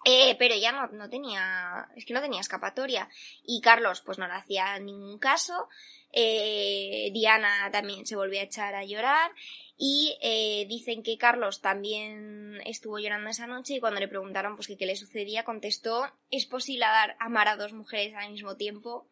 Eh, 0.09 0.37
pero 0.39 0.55
ella 0.55 0.71
no, 0.71 0.87
no 0.87 1.11
tenía, 1.11 1.89
es 1.97 2.05
que 2.05 2.15
no 2.15 2.21
tenía 2.21 2.41
escapatoria. 2.41 3.09
Y 3.43 3.61
Carlos, 3.61 4.03
pues 4.03 4.19
no 4.19 4.29
le 4.29 4.35
hacía 4.35 4.79
ningún 4.79 5.19
caso. 5.19 5.69
Eh, 6.13 7.11
Diana 7.13 7.69
también 7.73 8.07
se 8.07 8.15
volvió 8.15 8.39
a 8.39 8.45
echar 8.45 8.77
a 8.77 8.85
llorar. 8.85 9.33
Y 9.77 10.17
eh, 10.23 10.65
dicen 10.69 11.03
que 11.03 11.19
Carlos 11.19 11.61
también 11.61 12.61
estuvo 12.65 13.01
llorando 13.01 13.31
esa 13.31 13.49
noche 13.49 13.75
y 13.75 13.81
cuando 13.81 13.99
le 13.99 14.07
preguntaron 14.07 14.55
pues 14.55 14.69
que 14.69 14.77
qué 14.77 14.87
le 14.87 14.95
sucedía, 14.95 15.43
contestó, 15.45 16.09
¿es 16.31 16.47
posible 16.47 16.87
dar, 16.87 17.17
amar 17.19 17.49
a 17.49 17.57
dos 17.57 17.73
mujeres 17.73 18.15
al 18.15 18.31
mismo 18.31 18.57
tiempo? 18.57 19.09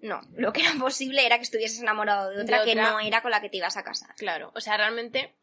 No, 0.00 0.22
lo 0.34 0.54
que 0.54 0.62
era 0.62 0.72
posible 0.80 1.26
era 1.26 1.36
que 1.36 1.44
estuvieses 1.44 1.82
enamorado 1.82 2.30
de 2.30 2.40
otra, 2.40 2.60
De 2.60 2.64
que 2.64 2.70
otra. 2.72 2.90
no 2.90 3.00
era 3.00 3.20
con 3.20 3.32
la 3.32 3.42
que 3.42 3.50
te 3.50 3.58
ibas 3.58 3.76
a 3.76 3.84
casar. 3.84 4.14
Claro, 4.16 4.50
o 4.54 4.62
sea, 4.62 4.78
realmente 4.78 5.34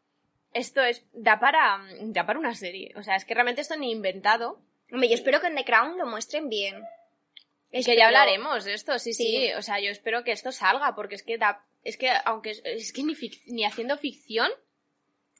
esto 0.52 0.82
es 0.82 1.04
da 1.12 1.38
para 1.38 1.80
da 2.00 2.26
para 2.26 2.40
una 2.40 2.56
serie. 2.56 2.92
O 2.96 3.04
sea, 3.04 3.14
es 3.14 3.24
que 3.24 3.34
realmente 3.34 3.60
esto 3.60 3.76
ni 3.76 3.92
inventado. 3.92 4.60
Hombre, 4.92 5.08
yo 5.08 5.14
espero 5.14 5.40
que 5.40 5.46
en 5.48 5.54
The 5.56 5.64
Crown 5.64 5.98
lo 5.98 6.06
muestren 6.06 6.48
bien. 6.48 6.82
Es 7.70 7.86
que 7.86 7.96
ya 7.96 8.06
hablaremos 8.08 8.64
de 8.64 8.74
esto, 8.74 8.98
sí, 8.98 9.14
sí, 9.14 9.24
Sí. 9.24 9.52
O 9.52 9.62
sea, 9.62 9.78
yo 9.80 9.90
espero 9.90 10.24
que 10.24 10.32
esto 10.32 10.50
salga, 10.52 10.94
porque 10.96 11.14
es 11.14 11.22
que 11.22 11.38
da, 11.38 11.64
es 11.84 11.96
que 11.96 12.10
aunque 12.24 12.50
es, 12.50 12.62
es 12.64 12.92
que 12.92 13.02
ni, 13.04 13.14
fic- 13.14 13.40
ni 13.46 13.64
haciendo 13.64 13.96
ficción 13.96 14.50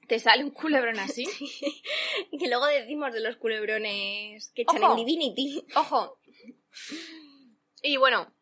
te 0.07 0.19
sale 0.21 0.45
un 0.45 0.51
culebrón 0.51 0.99
así. 1.01 1.25
Y 2.31 2.39
que 2.39 2.49
luego 2.49 2.67
decimos 2.67 3.13
de 3.13 3.21
los 3.21 3.37
culebrones 3.37 4.51
que 4.55 4.63
echan 4.63 4.83
Ojo. 4.85 4.93
en 4.99 5.05
Divinity. 5.05 5.65
Ojo. 5.75 6.19
Y 7.83 7.97
bueno, 7.97 8.33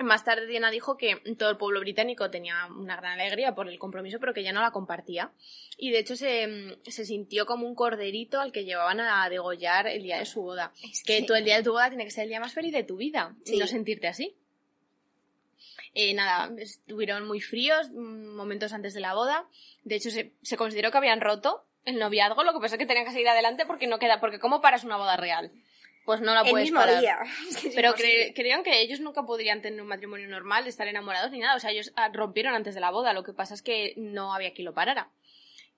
más 0.00 0.24
tarde 0.24 0.46
Diana 0.46 0.70
dijo 0.70 0.96
que 0.96 1.16
todo 1.38 1.50
el 1.50 1.56
pueblo 1.56 1.80
británico 1.80 2.30
tenía 2.30 2.66
una 2.66 2.96
gran 2.96 3.20
alegría 3.20 3.54
por 3.54 3.68
el 3.68 3.78
compromiso, 3.78 4.18
pero 4.18 4.34
que 4.34 4.42
ya 4.42 4.52
no 4.52 4.60
la 4.60 4.72
compartía. 4.72 5.30
Y 5.78 5.90
de 5.92 6.00
hecho 6.00 6.16
se, 6.16 6.78
se 6.84 7.04
sintió 7.04 7.46
como 7.46 7.66
un 7.66 7.74
corderito 7.74 8.40
al 8.40 8.50
que 8.52 8.64
llevaban 8.64 9.00
a 9.00 9.28
degollar 9.28 9.86
el 9.86 10.02
día 10.02 10.18
de 10.18 10.26
su 10.26 10.42
boda. 10.42 10.72
Es 10.82 11.02
Que 11.04 11.18
que- 11.20 11.26
tú 11.26 11.34
el 11.34 11.44
día 11.44 11.56
de 11.56 11.62
tu 11.62 11.72
boda 11.72 11.88
tiene 11.88 12.04
que 12.04 12.10
ser 12.10 12.24
el 12.24 12.30
día 12.30 12.40
más 12.40 12.52
feliz 12.54 12.72
de 12.72 12.82
tu 12.82 12.96
vida 12.96 13.34
y 13.44 13.50
Sí. 13.50 13.58
no 13.58 13.66
sentirte 13.66 14.08
así. 14.08 14.34
Eh, 15.94 16.12
nada, 16.14 16.50
estuvieron 16.58 17.26
muy 17.26 17.40
fríos 17.40 17.88
mm, 17.90 18.34
momentos 18.34 18.72
antes 18.72 18.94
de 18.94 19.00
la 19.00 19.14
boda. 19.14 19.46
De 19.84 19.94
hecho, 19.94 20.10
se, 20.10 20.32
se 20.42 20.56
consideró 20.56 20.90
que 20.90 20.98
habían 20.98 21.20
roto 21.20 21.64
el 21.84 21.98
noviazgo, 21.98 22.42
lo 22.42 22.52
que 22.52 22.58
pasa 22.60 22.74
es 22.74 22.78
que 22.80 22.86
tenían 22.86 23.04
que 23.06 23.12
seguir 23.12 23.28
adelante 23.28 23.64
porque 23.66 23.86
no 23.86 23.98
queda, 23.98 24.18
porque 24.18 24.38
¿cómo 24.40 24.60
paras 24.60 24.82
una 24.84 24.96
boda 24.96 25.16
real? 25.16 25.52
Pues 26.04 26.20
no 26.20 26.34
la 26.34 26.42
el 26.42 26.50
puedes 26.50 26.66
mismo 26.66 26.80
parar. 26.80 27.00
día. 27.00 27.18
Es 27.48 27.56
que 27.56 27.68
es 27.68 27.74
Pero 27.74 27.94
cre- 27.94 28.32
creían 28.34 28.62
que 28.62 28.80
ellos 28.80 29.00
nunca 29.00 29.22
podrían 29.24 29.62
tener 29.62 29.80
un 29.80 29.88
matrimonio 29.88 30.28
normal, 30.28 30.64
de 30.64 30.70
estar 30.70 30.86
enamorados 30.86 31.30
ni 31.32 31.38
nada. 31.40 31.56
O 31.56 31.60
sea, 31.60 31.70
ellos 31.70 31.92
ah, 31.96 32.10
rompieron 32.12 32.54
antes 32.54 32.74
de 32.74 32.80
la 32.80 32.90
boda. 32.90 33.12
Lo 33.12 33.22
que 33.24 33.32
pasa 33.32 33.54
es 33.54 33.62
que 33.62 33.94
no 33.96 34.34
había 34.34 34.52
quien 34.52 34.66
lo 34.66 34.74
parara. 34.74 35.08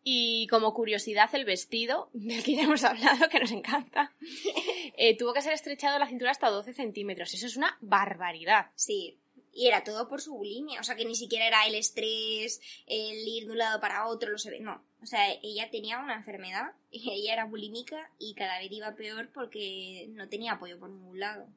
Y 0.09 0.47
como 0.49 0.73
curiosidad, 0.73 1.29
el 1.35 1.45
vestido, 1.45 2.11
del 2.13 2.45
que 2.45 2.55
ya 2.55 2.63
hemos 2.63 2.85
hablado, 2.85 3.29
que 3.29 3.41
nos 3.41 3.51
encanta, 3.51 4.13
eh, 4.97 5.17
tuvo 5.17 5.33
que 5.33 5.43
ser 5.43 5.53
estrechado 5.53 5.99
la 5.99 6.07
cintura 6.07 6.31
hasta 6.31 6.49
12 6.49 6.73
centímetros. 6.75 7.35
Eso 7.35 7.47
es 7.47 7.57
una 7.57 7.77
barbaridad. 7.81 8.67
Sí. 8.77 9.19
Y 9.57 9.69
era 9.69 9.83
todo 9.85 10.07
por 10.07 10.21
su 10.21 10.35
bulimia. 10.35 10.81
O 10.81 10.85
sea, 10.85 10.97
que 10.97 11.07
ni 11.07 11.15
siquiera 11.15 11.47
era 11.47 11.67
el 11.67 11.75
estrés, 11.75 12.61
el 12.87 13.27
ir 13.27 13.47
de 13.47 13.53
un 13.53 13.59
lado 13.59 13.81
para 13.81 14.07
otro, 14.07 14.31
lo 14.31 14.37
ve. 14.45 14.61
No. 14.61 14.85
O 15.03 15.07
sea, 15.07 15.33
ella 15.43 15.71
tenía 15.71 15.99
una 15.99 16.15
enfermedad, 16.15 16.73
ella 16.93 17.33
era 17.33 17.47
bulímica 17.47 18.11
y 18.19 18.35
cada 18.35 18.59
vez 18.59 18.71
iba 18.71 18.95
peor 18.95 19.31
porque 19.33 20.09
no 20.11 20.29
tenía 20.29 20.53
apoyo 20.53 20.79
por 20.79 20.91
ningún 20.91 21.19
lado. 21.19 21.49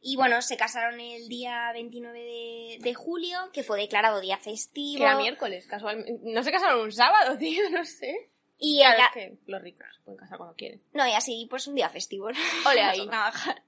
Y 0.00 0.14
bueno, 0.14 0.40
se 0.40 0.56
casaron 0.56 1.00
el 1.00 1.28
día 1.28 1.72
29 1.72 2.20
de, 2.20 2.78
de 2.80 2.94
julio, 2.94 3.38
que 3.52 3.64
fue 3.64 3.80
declarado 3.80 4.20
día 4.20 4.38
festivo. 4.38 4.98
Que 4.98 5.04
era 5.04 5.16
miércoles, 5.16 5.66
casualmente. 5.66 6.20
No 6.22 6.44
se 6.44 6.52
casaron 6.52 6.82
un 6.82 6.92
sábado, 6.92 7.36
tío, 7.38 7.68
no 7.70 7.84
sé. 7.84 8.30
Y 8.58 8.78
Claro, 8.78 8.98
la- 8.98 9.04
es 9.06 9.12
que 9.12 9.38
los 9.46 9.60
ricos 9.62 9.86
pueden 10.04 10.18
casar 10.18 10.38
cuando 10.38 10.54
quieren. 10.56 10.80
No, 10.92 11.06
y 11.06 11.12
así, 11.12 11.46
pues 11.50 11.66
un 11.66 11.74
día 11.74 11.88
festivo. 11.90 12.30
¿no? 12.30 12.38
Ole 12.70 12.82
ahí. 12.82 13.08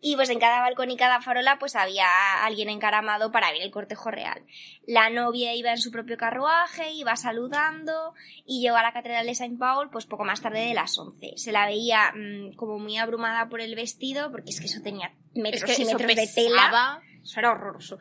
Y 0.00 0.16
pues 0.16 0.28
en 0.30 0.40
cada 0.40 0.58
balcón 0.60 0.90
y 0.90 0.96
cada 0.96 1.20
farola 1.20 1.56
pues 1.60 1.76
había 1.76 2.42
alguien 2.44 2.68
encaramado 2.68 3.30
para 3.30 3.52
ver 3.52 3.62
el 3.62 3.70
cortejo 3.70 4.10
real. 4.10 4.44
La 4.88 5.08
novia 5.08 5.54
iba 5.54 5.70
en 5.70 5.78
su 5.78 5.92
propio 5.92 6.16
carruaje, 6.16 6.90
iba 6.94 7.14
saludando 7.14 8.12
y 8.44 8.60
llegó 8.60 8.74
a 8.76 8.82
la 8.82 8.92
catedral 8.92 9.24
de 9.24 9.36
Saint 9.36 9.60
Paul 9.60 9.88
pues 9.90 10.06
poco 10.06 10.24
más 10.24 10.40
tarde 10.40 10.66
de 10.66 10.74
las 10.74 10.98
11. 10.98 11.34
Se 11.36 11.52
la 11.52 11.66
veía 11.66 12.12
mm, 12.12 12.54
como 12.56 12.80
muy 12.80 12.96
abrumada 12.98 13.48
por 13.48 13.60
el 13.60 13.76
vestido 13.76 14.32
porque 14.32 14.50
es 14.50 14.58
que 14.58 14.66
eso 14.66 14.80
tenía 14.82 15.12
metros 15.32 15.62
Es 15.70 15.76
que 15.76 15.82
y 15.82 15.84
metros 15.84 16.08
de 16.16 16.26
tela. 16.34 17.00
Eso 17.22 17.38
era 17.38 17.52
horroroso. 17.52 17.98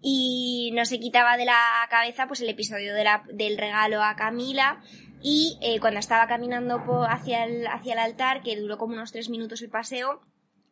Y 0.00 0.72
no 0.74 0.84
se 0.86 0.98
quitaba 0.98 1.36
de 1.36 1.44
la 1.44 1.86
cabeza 1.88 2.26
pues 2.26 2.40
el 2.40 2.48
episodio 2.48 2.94
de 2.94 3.04
la- 3.04 3.22
del 3.32 3.58
regalo 3.58 4.02
a 4.02 4.16
Camila. 4.16 4.82
Y 5.28 5.58
eh, 5.60 5.80
cuando 5.80 5.98
estaba 5.98 6.28
caminando 6.28 6.78
hacia, 7.08 7.42
el, 7.44 7.66
hacia 7.66 7.94
el 7.94 7.98
altar, 7.98 8.42
que 8.44 8.54
duró 8.54 8.78
como 8.78 8.94
unos 8.94 9.10
tres 9.10 9.28
minutos 9.28 9.60
el 9.60 9.70
paseo, 9.70 10.22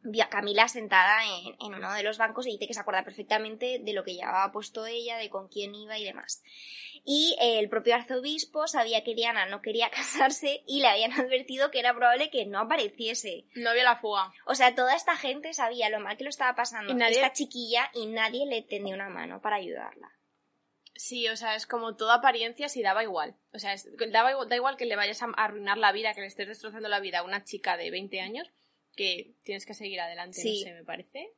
vio 0.04 0.22
a 0.22 0.28
Camila 0.28 0.68
sentada 0.68 1.22
en, 1.24 1.56
en 1.58 1.74
uno 1.74 1.92
de 1.92 2.04
los 2.04 2.18
bancos 2.18 2.46
y 2.46 2.52
dice 2.52 2.68
que 2.68 2.74
se 2.74 2.78
acuerda 2.78 3.02
perfectamente 3.02 3.80
de 3.82 3.92
lo 3.92 4.04
que 4.04 4.14
llevaba 4.14 4.52
puesto 4.52 4.86
ella, 4.86 5.16
de 5.16 5.28
con 5.28 5.48
quién 5.48 5.74
iba 5.74 5.98
y 5.98 6.04
demás. 6.04 6.40
Y 7.04 7.36
eh, 7.40 7.58
el 7.58 7.68
propio 7.68 7.96
arzobispo 7.96 8.68
sabía 8.68 9.02
que 9.02 9.16
Diana 9.16 9.44
no 9.46 9.60
quería 9.60 9.90
casarse 9.90 10.62
y 10.68 10.80
le 10.82 10.86
habían 10.86 11.10
advertido 11.12 11.72
que 11.72 11.80
era 11.80 11.92
probable 11.92 12.30
que 12.30 12.46
no 12.46 12.60
apareciese. 12.60 13.46
No 13.56 13.70
había 13.70 13.82
la 13.82 13.96
fuga. 13.96 14.30
O 14.46 14.54
sea, 14.54 14.76
toda 14.76 14.94
esta 14.94 15.16
gente 15.16 15.52
sabía 15.52 15.90
lo 15.90 15.98
mal 15.98 16.16
que 16.16 16.22
lo 16.22 16.30
estaba 16.30 16.54
pasando 16.54 16.92
Y 16.92 16.94
nadie- 16.94 17.16
esta 17.16 17.32
chiquilla 17.32 17.90
y 17.92 18.06
nadie 18.06 18.46
le 18.46 18.62
tendió 18.62 18.94
una 18.94 19.08
mano 19.08 19.40
para 19.40 19.56
ayudarla. 19.56 20.12
Sí, 20.96 21.28
o 21.28 21.36
sea, 21.36 21.56
es 21.56 21.66
como 21.66 21.96
toda 21.96 22.14
apariencia 22.16 22.68
si 22.68 22.82
daba 22.82 23.02
igual. 23.02 23.36
O 23.52 23.58
sea, 23.58 23.72
es- 23.72 23.88
daba 24.12 24.30
igual, 24.30 24.48
da 24.48 24.56
igual 24.56 24.76
que 24.76 24.86
le 24.86 24.96
vayas 24.96 25.22
a 25.22 25.26
arruinar 25.36 25.76
la 25.78 25.92
vida, 25.92 26.14
que 26.14 26.20
le 26.20 26.28
estés 26.28 26.46
destrozando 26.48 26.88
la 26.88 27.00
vida 27.00 27.18
a 27.18 27.24
una 27.24 27.44
chica 27.44 27.76
de 27.76 27.90
20 27.90 28.20
años, 28.20 28.48
que 28.96 29.34
tienes 29.42 29.66
que 29.66 29.74
seguir 29.74 30.00
adelante, 30.00 30.40
Sí. 30.40 30.60
no 30.64 30.68
sé, 30.70 30.74
me 30.74 30.84
parece. 30.84 31.32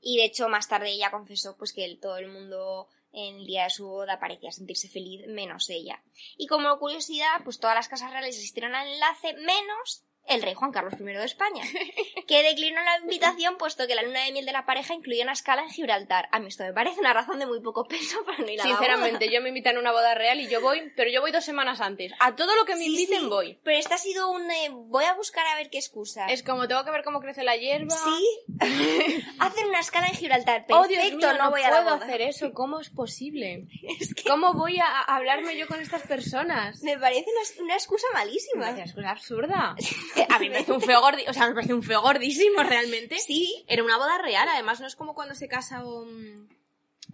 Y 0.00 0.16
de 0.16 0.24
hecho, 0.24 0.48
más 0.48 0.66
tarde 0.68 0.90
ella 0.90 1.10
confesó 1.10 1.56
pues 1.58 1.72
que 1.72 1.84
el- 1.84 2.00
todo 2.00 2.16
el 2.16 2.28
mundo 2.28 2.88
en 3.12 3.36
el 3.40 3.46
día 3.46 3.64
de 3.64 3.70
su 3.70 3.86
boda 3.86 4.18
parecía 4.18 4.50
sentirse 4.50 4.88
feliz, 4.88 5.26
menos 5.28 5.68
ella. 5.68 6.02
Y 6.38 6.46
como 6.46 6.78
curiosidad, 6.78 7.42
pues 7.44 7.60
todas 7.60 7.76
las 7.76 7.88
casas 7.88 8.10
reales 8.10 8.36
asistieron 8.38 8.74
al 8.74 8.88
enlace, 8.88 9.34
menos 9.34 10.04
el 10.28 10.40
rey 10.42 10.54
Juan 10.54 10.72
Carlos 10.72 10.94
I 10.98 11.04
de 11.04 11.24
España, 11.24 11.64
que 12.28 12.42
declinó 12.42 12.80
la 12.82 12.98
invitación 12.98 13.56
puesto 13.58 13.86
que 13.86 13.94
la 13.94 14.02
luna 14.02 14.24
de 14.24 14.32
miel 14.32 14.46
de 14.46 14.52
la 14.52 14.64
pareja 14.64 14.94
incluía 14.94 15.24
una 15.24 15.32
escala 15.32 15.62
en 15.62 15.70
Gibraltar. 15.70 16.28
A 16.32 16.38
mí 16.38 16.48
esto 16.48 16.62
me 16.64 16.72
parece 16.72 17.00
una 17.00 17.12
razón 17.12 17.38
de 17.38 17.46
muy 17.46 17.60
poco 17.60 17.84
peso 17.86 18.24
para 18.24 18.38
no 18.38 18.48
ir 18.48 18.60
a 18.60 18.64
la 18.64 18.70
Sinceramente, 18.70 19.26
boda. 19.26 19.34
yo 19.34 19.42
me 19.42 19.48
invitan 19.48 19.76
a 19.76 19.80
una 19.80 19.92
boda 19.92 20.14
real 20.14 20.40
y 20.40 20.48
yo 20.48 20.60
voy, 20.60 20.92
pero 20.96 21.10
yo 21.10 21.20
voy 21.20 21.32
dos 21.32 21.44
semanas 21.44 21.80
antes. 21.80 22.12
A 22.20 22.34
todo 22.36 22.54
lo 22.56 22.64
que 22.64 22.74
me 22.74 22.80
Sí, 22.84 22.90
inviten 22.92 23.20
sí, 23.22 23.26
voy. 23.26 23.58
Pero 23.62 23.78
este 23.78 23.94
ha 23.94 23.98
sido 23.98 24.30
un... 24.30 24.50
eh, 24.50 24.68
voy 24.70 25.04
a 25.04 25.14
buscar 25.14 25.44
a 25.46 25.56
ver 25.56 25.70
qué 25.70 25.78
excusa. 25.78 26.26
Es 26.26 26.42
como 26.42 26.66
tengo 26.68 26.84
que 26.84 26.90
ver 26.92 27.02
cómo 27.04 27.20
crece 27.20 27.42
la 27.42 27.56
hierba. 27.56 27.96
Sí. 27.96 28.38
Hacen 29.40 29.66
una 29.68 29.80
escala 29.80 30.06
en 30.06 30.14
Gibraltar. 30.14 30.64
Oh, 30.70 30.82
Perfecto, 30.82 30.88
Dios 31.02 31.14
mío, 31.14 31.32
no, 31.32 31.44
no, 31.44 31.50
voy 31.50 31.62
a 31.62 31.70
la 31.70 31.82
puedo 31.82 31.96
boda. 31.96 32.06
hacer 32.06 32.22
eso. 32.22 32.52
¿Cómo 32.52 32.80
es 32.80 32.90
posible? 32.90 33.66
¿Cómo 34.26 34.54
voy 34.54 34.78
a 34.78 35.00
hablarme 35.02 35.56
yo 35.56 35.66
con 35.66 35.80
estas 35.80 36.02
personas? 36.02 36.82
Me 36.82 36.96
parece 36.98 37.26
una, 37.58 37.64
una 37.64 37.74
excusa 37.74 38.06
malísima. 38.14 38.70
una 38.70 38.84
excusa 38.84 39.10
absurda. 39.10 39.74
A 40.28 40.38
mí 40.38 40.48
me 40.48 40.54
parece 40.54 40.72
un 40.72 40.80
feo 40.82 41.00
gordi, 41.00 41.24
o 41.28 41.32
sea, 41.32 41.48
me 41.48 41.54
parece 41.54 41.74
un 41.74 41.82
feo 41.82 42.00
gordísimo 42.02 42.62
realmente. 42.62 43.18
Sí, 43.18 43.64
Era 43.68 43.82
una 43.84 43.96
boda 43.96 44.18
real, 44.18 44.48
además 44.48 44.80
no 44.80 44.86
es 44.86 44.96
como 44.96 45.14
cuando 45.14 45.34
se 45.34 45.48
casa 45.48 45.84
um, 45.84 46.48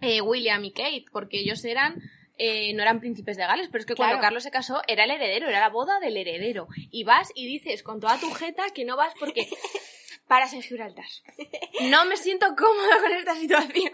eh, 0.01 0.21
William 0.21 0.63
y 0.65 0.71
Kate, 0.71 1.05
porque 1.11 1.39
ellos 1.39 1.63
eran 1.65 2.01
eh, 2.41 2.71
no 2.73 2.81
eran 2.83 3.01
príncipes 3.01 3.35
de 3.35 3.43
Gales, 3.43 3.67
pero 3.69 3.81
es 3.81 3.85
que 3.85 3.95
cuando. 3.95 4.19
Carlos 4.21 4.43
se 4.43 4.51
casó 4.51 4.81
era 4.87 5.03
el 5.03 5.11
heredero, 5.11 5.49
era 5.49 5.59
la 5.59 5.69
boda 5.69 5.99
del 5.99 6.15
heredero. 6.15 6.67
Y 6.89 7.03
vas 7.03 7.31
y 7.35 7.45
dices 7.45 7.83
con 7.83 7.99
toda 7.99 8.17
tu 8.17 8.31
jeta 8.31 8.69
que 8.73 8.85
no 8.85 8.95
vas 8.95 9.13
porque 9.19 9.49
paras 10.27 10.53
en 10.53 10.61
Gibraltar. 10.61 11.05
No 11.81 12.05
me 12.05 12.15
siento 12.17 12.45
cómoda 12.57 12.99
con 13.01 13.11
esta 13.11 13.35
situación. 13.35 13.91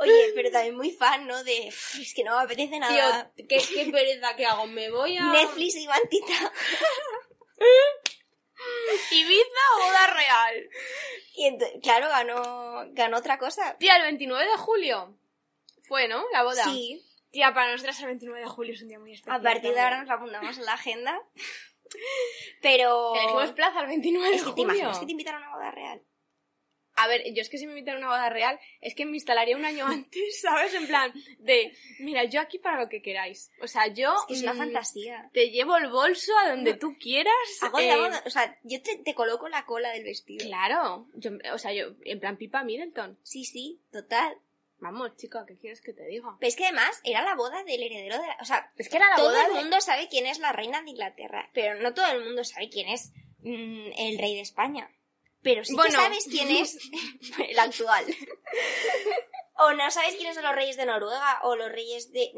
Oye, 0.00 0.32
pero 0.34 0.50
también 0.50 0.76
muy 0.76 0.90
fan, 0.90 1.26
¿no? 1.26 1.42
De, 1.44 1.66
"Uf, 1.68 1.98
es 1.98 2.14
que 2.14 2.24
no 2.24 2.36
me 2.38 2.44
apetece 2.44 2.78
nada. 2.78 3.30
Tío, 3.34 3.46
¿qué, 3.48 3.58
qué 3.74 3.90
pereza 3.90 4.34
que 4.36 4.46
hago. 4.46 4.66
Me 4.66 4.90
voy 4.90 5.16
a 5.18 5.30
Netflix 5.32 5.76
y 5.76 5.86
Mantita. 5.86 6.52
Ibiza 9.10 9.64
o 9.74 9.84
boda 9.84 10.06
real. 10.08 10.70
Y 11.34 11.80
claro, 11.80 12.08
ganó, 12.08 12.84
ganó 12.92 13.18
otra 13.18 13.38
cosa. 13.38 13.76
Tía, 13.78 13.96
el 13.96 14.02
29 14.02 14.50
de 14.50 14.56
julio 14.56 15.16
fue, 15.82 16.08
¿no? 16.08 16.24
La 16.32 16.42
boda. 16.42 16.64
Sí, 16.64 17.02
Tía, 17.30 17.54
para 17.54 17.70
nosotras 17.72 17.98
el 18.00 18.06
29 18.06 18.40
de 18.40 18.48
julio 18.48 18.74
es 18.74 18.82
un 18.82 18.88
día 18.88 18.98
muy 18.98 19.12
especial. 19.12 19.36
a 19.36 19.42
partir 19.42 19.72
de 19.72 19.80
ahora 19.80 19.98
nos 19.98 20.08
la 20.08 20.14
apuntamos 20.14 20.58
en 20.58 20.64
la 20.64 20.72
agenda. 20.74 21.22
Pero... 22.62 23.14
Elegimos 23.14 23.52
plaza 23.52 23.80
el 23.80 23.86
29 23.88 24.28
de 24.30 24.36
Es 24.36 24.42
que 24.42 24.46
te 24.46 24.52
julio. 24.52 24.64
imaginas 24.64 24.98
que 24.98 25.06
te 25.06 25.12
invitan 25.12 25.34
a 25.34 25.38
una 25.38 25.54
boda 25.54 25.70
real. 25.70 26.02
A 27.02 27.08
ver, 27.08 27.22
yo 27.34 27.40
es 27.42 27.48
que 27.48 27.58
si 27.58 27.66
me 27.66 27.72
invitan 27.72 27.96
a 27.96 27.98
una 27.98 28.08
boda 28.08 28.28
real, 28.30 28.58
es 28.80 28.94
que 28.94 29.04
me 29.06 29.16
instalaría 29.16 29.56
un 29.56 29.64
año 29.64 29.86
antes, 29.86 30.40
¿sabes? 30.40 30.74
En 30.74 30.86
plan, 30.86 31.12
de, 31.38 31.72
mira, 31.98 32.24
yo 32.24 32.40
aquí 32.40 32.58
para 32.58 32.80
lo 32.82 32.88
que 32.88 33.02
queráis. 33.02 33.50
O 33.62 33.66
sea, 33.66 33.86
yo... 33.88 34.14
Es 34.14 34.26
que 34.26 34.34
es 34.34 34.42
una 34.42 34.54
mm, 34.54 34.58
fantasía. 34.58 35.30
Te 35.32 35.50
llevo 35.50 35.76
el 35.76 35.88
bolso 35.88 36.32
a 36.44 36.50
donde 36.50 36.74
tú 36.74 36.96
quieras. 36.98 37.32
Hago 37.62 37.78
eh, 37.78 37.88
la 37.88 37.96
boda, 37.96 38.22
o 38.26 38.30
sea, 38.30 38.58
yo 38.62 38.80
te, 38.82 38.96
te 38.98 39.14
coloco 39.14 39.48
la 39.48 39.64
cola 39.66 39.90
del 39.90 40.04
vestido. 40.04 40.44
Claro. 40.46 41.06
Yo, 41.14 41.30
o 41.52 41.58
sea, 41.58 41.72
yo, 41.72 41.94
en 42.04 42.20
plan 42.20 42.36
Pipa 42.36 42.62
Middleton. 42.64 43.18
Sí, 43.22 43.44
sí, 43.44 43.80
total. 43.92 44.36
Vamos, 44.82 45.14
chica, 45.16 45.44
¿qué 45.46 45.58
quieres 45.58 45.82
que 45.82 45.92
te 45.92 46.06
diga? 46.06 46.36
Pero 46.40 46.48
es 46.48 46.56
que 46.56 46.64
además 46.64 47.00
era 47.04 47.22
la 47.22 47.34
boda 47.34 47.62
del 47.64 47.82
heredero 47.82 48.18
de 48.18 48.26
la... 48.26 48.36
O 48.40 48.46
sea, 48.46 48.70
Es 48.78 48.88
que 48.88 48.96
era 48.96 49.10
la 49.10 49.16
todo 49.16 49.28
boda 49.28 49.46
el 49.46 49.52
de- 49.52 49.60
mundo 49.60 49.80
sabe 49.82 50.08
quién 50.08 50.26
es 50.26 50.38
la 50.38 50.52
reina 50.52 50.80
de 50.80 50.88
Inglaterra, 50.90 51.50
pero 51.52 51.74
no 51.82 51.92
todo 51.92 52.10
el 52.12 52.24
mundo 52.24 52.44
sabe 52.44 52.70
quién 52.70 52.88
es 52.88 53.12
mm, 53.40 53.90
el 53.98 54.18
rey 54.18 54.34
de 54.36 54.40
España. 54.40 54.90
Pero 55.42 55.64
sí 55.64 55.74
Bueno. 55.74 55.90
que 55.90 55.96
sabes 55.96 56.24
quién 56.30 56.50
es 56.56 56.76
el 57.48 57.58
actual. 57.58 58.04
o 59.58 59.72
no 59.72 59.90
sabes 59.90 60.14
quiénes 60.16 60.34
son 60.34 60.44
los 60.44 60.54
reyes 60.54 60.76
de 60.76 60.86
Noruega 60.86 61.40
o 61.42 61.56
los 61.56 61.70
reyes 61.70 62.12
de... 62.12 62.30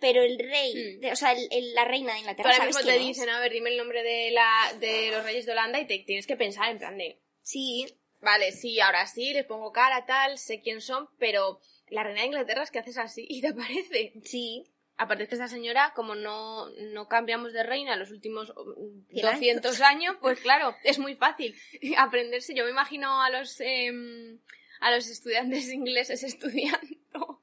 Pero 0.00 0.22
el 0.22 0.36
rey, 0.38 0.74
Mm. 0.74 1.00
de- 1.00 1.12
o 1.12 1.16
sea, 1.16 1.32
el- 1.32 1.46
el- 1.52 1.74
la 1.74 1.84
reina 1.84 2.12
de 2.14 2.20
Inglaterra, 2.20 2.48
ahora 2.50 2.56
¿sabes 2.58 2.74
mismo 2.76 2.90
te 2.90 2.96
quién 2.98 3.08
es? 3.10 3.16
dicen, 3.16 3.30
a 3.30 3.38
ver, 3.40 3.52
dime 3.52 3.70
el 3.70 3.76
nombre 3.76 4.02
de, 4.02 4.30
la, 4.32 4.72
de 4.80 5.10
los 5.12 5.22
reyes 5.22 5.46
de 5.46 5.52
Holanda 5.52 5.78
y 5.78 5.86
te 5.86 5.98
tienes 6.00 6.26
que 6.26 6.36
pensar 6.36 6.70
en 6.70 6.78
plan 6.78 6.98
de, 6.98 7.20
Sí, 7.42 7.86
vale, 8.20 8.50
sí, 8.52 8.80
ahora 8.80 9.06
sí, 9.06 9.32
les 9.32 9.44
pongo 9.46 9.70
cara, 9.72 10.04
tal, 10.06 10.38
sé 10.38 10.60
quién 10.60 10.80
son, 10.80 11.08
pero 11.18 11.60
la 11.88 12.02
reina 12.02 12.20
de 12.22 12.26
Inglaterra 12.26 12.62
es 12.64 12.70
que 12.72 12.80
haces 12.80 12.98
así 12.98 13.24
y 13.28 13.40
te 13.42 13.48
aparece. 13.48 14.12
sí. 14.24 14.64
Aparte 14.96 15.24
es 15.24 15.28
que 15.28 15.34
esa 15.34 15.48
señora, 15.48 15.92
como 15.96 16.14
no, 16.14 16.68
no 16.92 17.08
cambiamos 17.08 17.52
de 17.52 17.62
reina 17.62 17.96
los 17.96 18.10
últimos 18.10 18.52
mm, 18.54 19.16
Cien 19.38 19.56
200 19.56 19.80
años, 19.80 20.16
pues 20.20 20.40
claro, 20.40 20.76
es 20.84 20.98
muy 20.98 21.16
fácil 21.16 21.56
aprenderse. 21.96 22.54
Yo 22.54 22.64
me 22.64 22.70
imagino 22.70 23.22
a 23.22 23.30
los, 23.30 23.60
em, 23.60 24.38
a 24.80 24.94
los 24.94 25.08
estudiantes 25.08 25.72
ingleses 25.72 26.22
estudiando 26.22 27.42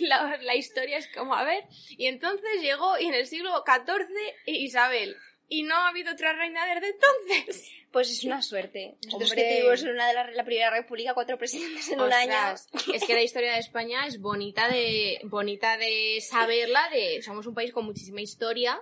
la, 0.00 0.36
la 0.42 0.54
historia, 0.54 0.98
es 0.98 1.08
como, 1.08 1.34
a 1.34 1.44
ver, 1.44 1.64
y 1.90 2.06
entonces 2.06 2.60
llegó 2.60 2.98
y 2.98 3.06
en 3.06 3.14
el 3.14 3.26
siglo 3.26 3.50
XIV 3.66 4.06
Isabel, 4.46 5.16
y 5.48 5.62
no 5.62 5.74
ha 5.76 5.88
habido 5.88 6.12
otra 6.12 6.32
reina 6.32 6.66
desde 6.74 6.88
entonces. 6.90 7.70
Pues 7.92 8.10
es 8.10 8.24
una 8.24 8.42
suerte. 8.42 8.96
Nosotros 9.06 9.30
Hombre. 9.30 9.48
que 9.48 9.56
tuvimos 9.60 9.82
una 9.84 10.08
de 10.08 10.12
la, 10.12 10.30
la 10.32 10.44
primera 10.44 10.68
república 10.68 11.14
cuatro 11.14 11.38
presidentes 11.38 11.88
en 11.88 11.98
un 12.02 12.12
año. 12.12 12.34
Es 12.92 13.04
que 13.06 13.14
la 13.14 13.22
historia 13.22 13.52
de 13.54 13.60
España 13.60 14.06
es 14.06 14.20
bonita 14.20 14.68
de, 14.68 15.18
bonita 15.24 15.78
de 15.78 16.18
saberla, 16.20 16.90
de 16.90 17.22
somos 17.22 17.46
un 17.46 17.54
país 17.54 17.72
con 17.72 17.86
muchísima 17.86 18.20
historia, 18.20 18.78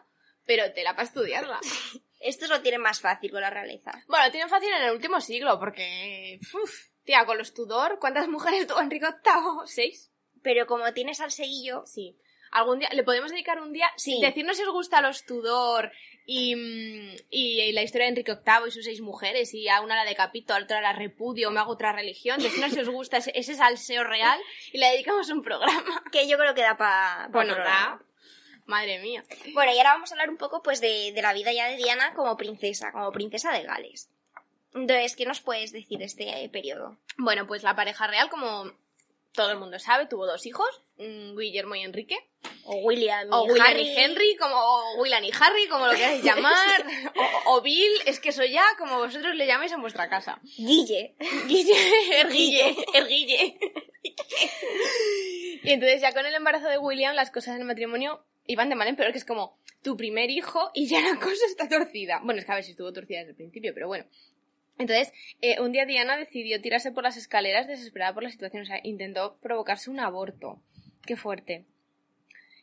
pero 0.47 0.73
tela 0.73 0.97
para 0.97 1.05
estudiarla. 1.07 1.61
Estos 2.19 2.49
lo 2.49 2.61
tienen 2.61 2.81
más 2.81 3.01
fácil 3.01 3.31
con 3.31 3.43
la 3.43 3.51
realeza. 3.51 3.93
Bueno, 4.09 4.25
lo 4.25 4.31
tienen 4.33 4.49
fácil 4.49 4.71
en 4.73 4.83
el 4.83 4.91
último 4.93 5.21
siglo, 5.21 5.61
porque. 5.61 6.41
uf, 6.61 6.89
tía, 7.05 7.25
con 7.25 7.39
los 7.39 7.55
Tudor, 7.55 8.01
¿cuántas 8.01 8.27
mujeres 8.27 8.67
tuvo 8.67 8.81
Enrique 8.81 9.07
VIII? 9.07 9.67
¿Seis? 9.67 10.11
Pero 10.43 10.67
como 10.67 10.93
tienes 10.93 11.21
al 11.21 11.31
seguillo, 11.31 11.85
Sí. 11.87 12.17
Algún 12.51 12.79
día, 12.81 12.89
le 12.93 13.03
podemos 13.05 13.31
dedicar 13.31 13.61
un 13.61 13.73
día, 13.73 13.91
Sí. 13.97 14.21
decirnos 14.21 14.57
si 14.57 14.63
os 14.65 14.71
gusta 14.73 15.01
los 15.01 15.25
Tudor 15.25 15.93
y, 16.27 16.57
mm, 16.57 17.17
y 17.31 17.73
la 17.73 17.83
historia 17.83 18.07
de 18.07 18.11
Enrique 18.11 18.35
VIII 18.35 18.69
y 18.69 18.71
sus 18.71 18.85
seis 18.85 19.01
mujeres, 19.01 19.53
y 19.55 19.69
a 19.69 19.81
una 19.81 19.97
la 19.97 20.05
decapito, 20.05 20.55
a 20.55 20.59
otra 20.59 20.81
la 20.81 20.93
repudio, 20.93 21.51
me 21.51 21.61
hago 21.61 21.73
otra 21.73 21.93
religión, 21.93 22.41
decirnos 22.41 22.73
si 22.73 22.81
os 22.81 22.89
gusta 22.89 23.19
ese, 23.19 23.33
ese 23.35 23.55
salseo 23.55 24.05
real 24.05 24.39
y 24.73 24.79
le 24.79 24.91
dedicamos 24.91 25.29
un 25.31 25.43
programa. 25.43 26.03
que 26.13 26.29
yo 26.29 26.39
creo 26.39 26.55
que 26.55 26.63
da 26.63 26.77
para... 26.77 27.29
Bueno, 27.31 27.55
da. 27.55 28.01
Madre 28.67 28.99
mía. 29.01 29.23
Bueno, 29.53 29.73
y 29.75 29.79
ahora 29.79 29.93
vamos 29.93 30.11
a 30.11 30.15
hablar 30.15 30.31
un 30.31 30.39
poco 30.39 30.63
pues 30.63 30.81
de, 30.81 31.13
de 31.13 31.23
la 31.23 31.35
vida 31.35 31.53
ya 31.53 31.69
de 31.69 31.77
Diana 31.77 32.15
como 32.15 32.37
princesa, 32.39 32.93
como 32.93 33.13
princesa 33.13 33.53
de 33.53 33.63
Gales. 33.63 34.09
Entonces, 34.73 35.15
¿qué 35.17 35.27
nos 35.27 35.41
puedes 35.41 35.71
decir 35.71 35.99
de 35.99 36.07
este 36.07 36.45
eh, 36.45 36.49
periodo? 36.49 36.97
Bueno, 37.19 37.47
pues 37.47 37.63
la 37.63 37.77
pareja 37.77 38.07
real, 38.07 38.31
como 38.31 38.73
todo 39.35 39.51
el 39.51 39.59
mundo 39.59 39.79
sabe, 39.79 40.07
tuvo 40.07 40.27
dos 40.27 40.47
hijos, 40.47 40.67
mm, 40.97 41.37
Guillermo 41.37 41.75
y 41.75 41.81
Enrique. 41.83 42.17
O 42.67 42.77
William 42.77 43.29
O 43.33 43.47
y 43.47 43.51
William 43.51 43.67
Harry. 43.67 43.83
y 43.83 43.97
Henry, 43.97 44.37
como 44.37 44.55
o 44.55 45.01
William 45.03 45.23
y 45.25 45.31
Harry, 45.39 45.67
como 45.69 45.87
lo 45.87 45.93
queráis 45.93 46.23
llamar. 46.25 46.87
o, 47.47 47.57
o 47.57 47.61
Bill, 47.63 47.93
es 48.07 48.21
que 48.21 48.31
eso 48.31 48.45
ya, 48.45 48.65
como 48.79 48.99
vosotros 48.99 49.35
le 49.35 49.47
llaméis 49.47 49.73
en 49.73 49.81
vuestra 49.83 50.09
casa. 50.09 50.41
Guille. 50.57 51.15
Guille, 51.49 52.21
Erguille, 52.21 52.77
Erguille. 52.95 53.59
y 55.63 55.71
entonces 55.73 56.01
ya 56.01 56.13
con 56.13 56.25
el 56.27 56.35
embarazo 56.35 56.69
de 56.69 56.79
William 56.79 57.15
las 57.15 57.31
cosas 57.31 57.55
en 57.55 57.63
el 57.63 57.67
matrimonio 57.67 58.25
iban 58.47 58.69
de 58.69 58.75
mal 58.77 58.89
en 58.89 58.97
peor, 58.97 59.13
que 59.13 59.19
es 59.19 59.25
como 59.25 59.59
tu 59.83 59.97
primer 59.97 60.31
hijo 60.31 60.71
y 60.75 60.87
ya 60.87 61.01
la 61.01 61.19
cosa 61.19 61.45
está 61.47 61.69
torcida. 61.69 62.21
Bueno, 62.23 62.41
es 62.41 62.47
que 62.47 62.53
a 62.53 62.57
ver 62.57 62.65
si 62.65 62.71
estuvo 62.73 62.93
torcida 62.93 63.19
desde 63.21 63.31
el 63.31 63.37
principio, 63.37 63.73
pero 63.75 63.87
bueno. 63.89 64.05
Entonces, 64.79 65.13
eh, 65.41 65.61
un 65.61 65.73
día 65.73 65.87
Diana 65.87 66.17
decidió 66.17 66.61
tirarse 66.61 66.91
por 66.91 67.05
las 67.05 67.17
escaleras 67.17 67.69
desesperada 67.69 68.13
por 68.13 68.23
la 68.23 68.31
situación, 68.31 68.63
o 68.63 68.67
sea, 68.67 68.81
intentó 68.83 69.37
provocarse 69.41 69.91
un 69.91 70.01
aborto. 70.01 70.61
Qué 71.07 71.17
fuerte. 71.17 71.65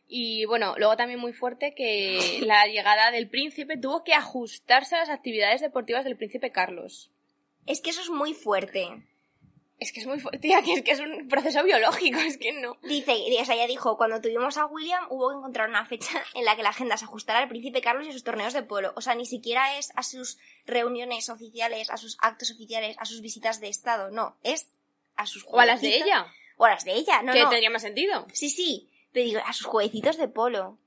Y 0.08 0.44
bueno, 0.46 0.76
luego 0.78 0.98
también 0.98 1.22
muy 1.22 1.32
fuerte 1.32 1.74
que 1.74 2.20
la 2.46 2.66
llegada 2.68 3.12
del 3.12 3.30
príncipe 3.30 3.78
tuvo 3.78 4.04
que 4.04 4.14
ajustarse 4.14 4.96
a 4.96 5.00
las 5.00 5.10
actividades 5.10 5.62
deportivas 5.62 6.04
del 6.04 6.18
príncipe 6.18 6.52
Carlos. 6.52 7.12
Es 7.66 7.80
que 7.80 7.92
eso 7.92 8.02
es 8.02 8.10
muy 8.10 8.34
fuerte. 8.34 8.88
Es 9.82 9.92
que 9.92 10.00
es 10.00 10.06
muy 10.06 10.20
fuerte, 10.20 10.38
tía, 10.38 10.62
que 10.62 10.74
es 10.74 10.84
que 10.84 10.92
es 10.92 11.00
un 11.00 11.28
proceso 11.28 11.64
biológico, 11.64 12.20
es 12.20 12.38
que 12.38 12.54
no. 12.54 12.78
Dice, 12.84 13.14
o 13.40 13.46
sea, 13.46 13.56
ella 13.56 13.66
dijo, 13.66 13.98
cuando 13.98 14.22
tuvimos 14.22 14.56
a 14.58 14.68
William 14.68 15.08
hubo 15.10 15.30
que 15.30 15.38
encontrar 15.38 15.70
una 15.70 15.88
fecha 15.88 16.22
en 16.36 16.46
la 16.46 16.56
que 16.56 16.62
la 16.62 16.70
agenda 16.70 16.98
se 16.98 17.06
ajustara 17.06 17.40
al 17.40 17.50
príncipe 17.50 17.82
Carlos 17.82 18.06
y 18.06 18.12
a 18.12 18.14
sus 18.14 18.24
torneos 18.24 18.54
de 18.54 18.62
polo. 18.62 18.94
O 18.96 19.02
sea, 19.02 19.16
ni 19.16 19.26
siquiera 19.26 19.80
es 19.80 19.92
a 19.96 20.04
sus 20.04 20.38
reuniones 20.68 21.30
oficiales, 21.30 21.90
a 21.90 21.98
sus 21.98 22.16
actos 22.22 22.52
oficiales, 22.52 22.96
a 23.00 23.06
sus 23.06 23.22
visitas 23.22 23.60
de 23.60 23.70
estado, 23.70 24.12
no, 24.12 24.38
es 24.44 24.68
a 25.16 25.26
sus 25.26 25.48
O 25.48 25.60
a 25.60 25.66
las 25.66 25.82
de 25.82 25.96
ella, 25.96 26.28
O 26.58 26.66
a 26.66 26.70
las 26.70 26.86
de 26.86 26.94
ella, 26.94 27.24
no, 27.24 27.34
que 27.34 27.42
no. 27.42 27.50
tendría 27.50 27.72
más 27.72 27.82
sentido. 27.82 28.28
Sí, 28.34 28.52
sí, 28.52 28.88
pero 29.12 29.26
digo, 29.26 29.42
a 29.44 29.54
sus 29.54 29.66
jueguecitos 29.66 30.18
de 30.18 30.28
polo. 30.28 30.78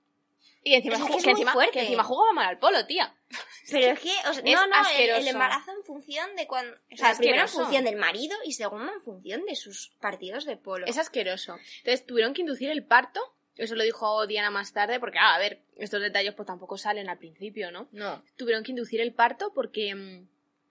Y 0.64 0.74
encima, 0.74 0.96
Es 0.96 1.04
que 1.04 1.16
es 1.16 1.24
que 1.24 1.30
encima, 1.30 1.54
que 1.70 1.80
encima 1.80 2.04
jugaba 2.04 2.32
mal 2.32 2.48
al 2.48 2.58
polo, 2.58 2.86
tía. 2.86 3.14
Pero 3.70 3.92
es 3.92 4.00
que, 4.00 4.10
o 4.28 4.32
sea, 4.32 4.42
Es 4.44 4.54
no, 4.54 4.66
no, 4.66 4.76
el, 4.98 5.10
el 5.10 5.28
embarazo 5.28 5.70
en 5.72 5.84
función 5.84 6.34
de 6.36 6.46
cuando... 6.46 6.74
O 6.90 6.96
sea, 6.96 7.10
Es 7.10 7.18
primero 7.18 7.42
en 7.42 7.48
función 7.48 7.84
del 7.84 7.96
marido 7.96 8.36
y 8.44 8.52
segundo 8.52 8.90
en 8.90 9.00
función 9.02 9.44
de 9.44 9.56
sus 9.56 9.92
partidos 10.00 10.46
de 10.46 10.56
polo. 10.56 10.86
Es 10.86 10.96
asqueroso. 10.96 11.56
Entonces 11.78 12.06
tuvieron 12.06 12.32
que 12.32 12.40
inducir 12.40 12.70
el 12.70 12.82
parto. 12.82 13.20
Eso 13.56 13.74
lo 13.74 13.84
dijo 13.84 14.26
Diana 14.26 14.50
más 14.50 14.72
tarde, 14.72 14.98
porque, 14.98 15.18
ah, 15.18 15.34
a 15.34 15.38
ver, 15.38 15.62
estos 15.76 16.00
detalles 16.00 16.34
pues 16.34 16.46
tampoco 16.46 16.78
salen 16.78 17.08
al 17.08 17.18
principio, 17.18 17.70
¿no? 17.70 17.88
No. 17.92 18.22
Tuvieron 18.36 18.64
que 18.64 18.72
inducir 18.72 19.00
el 19.00 19.12
parto 19.12 19.52
porque 19.54 19.94
mm, 19.94 20.28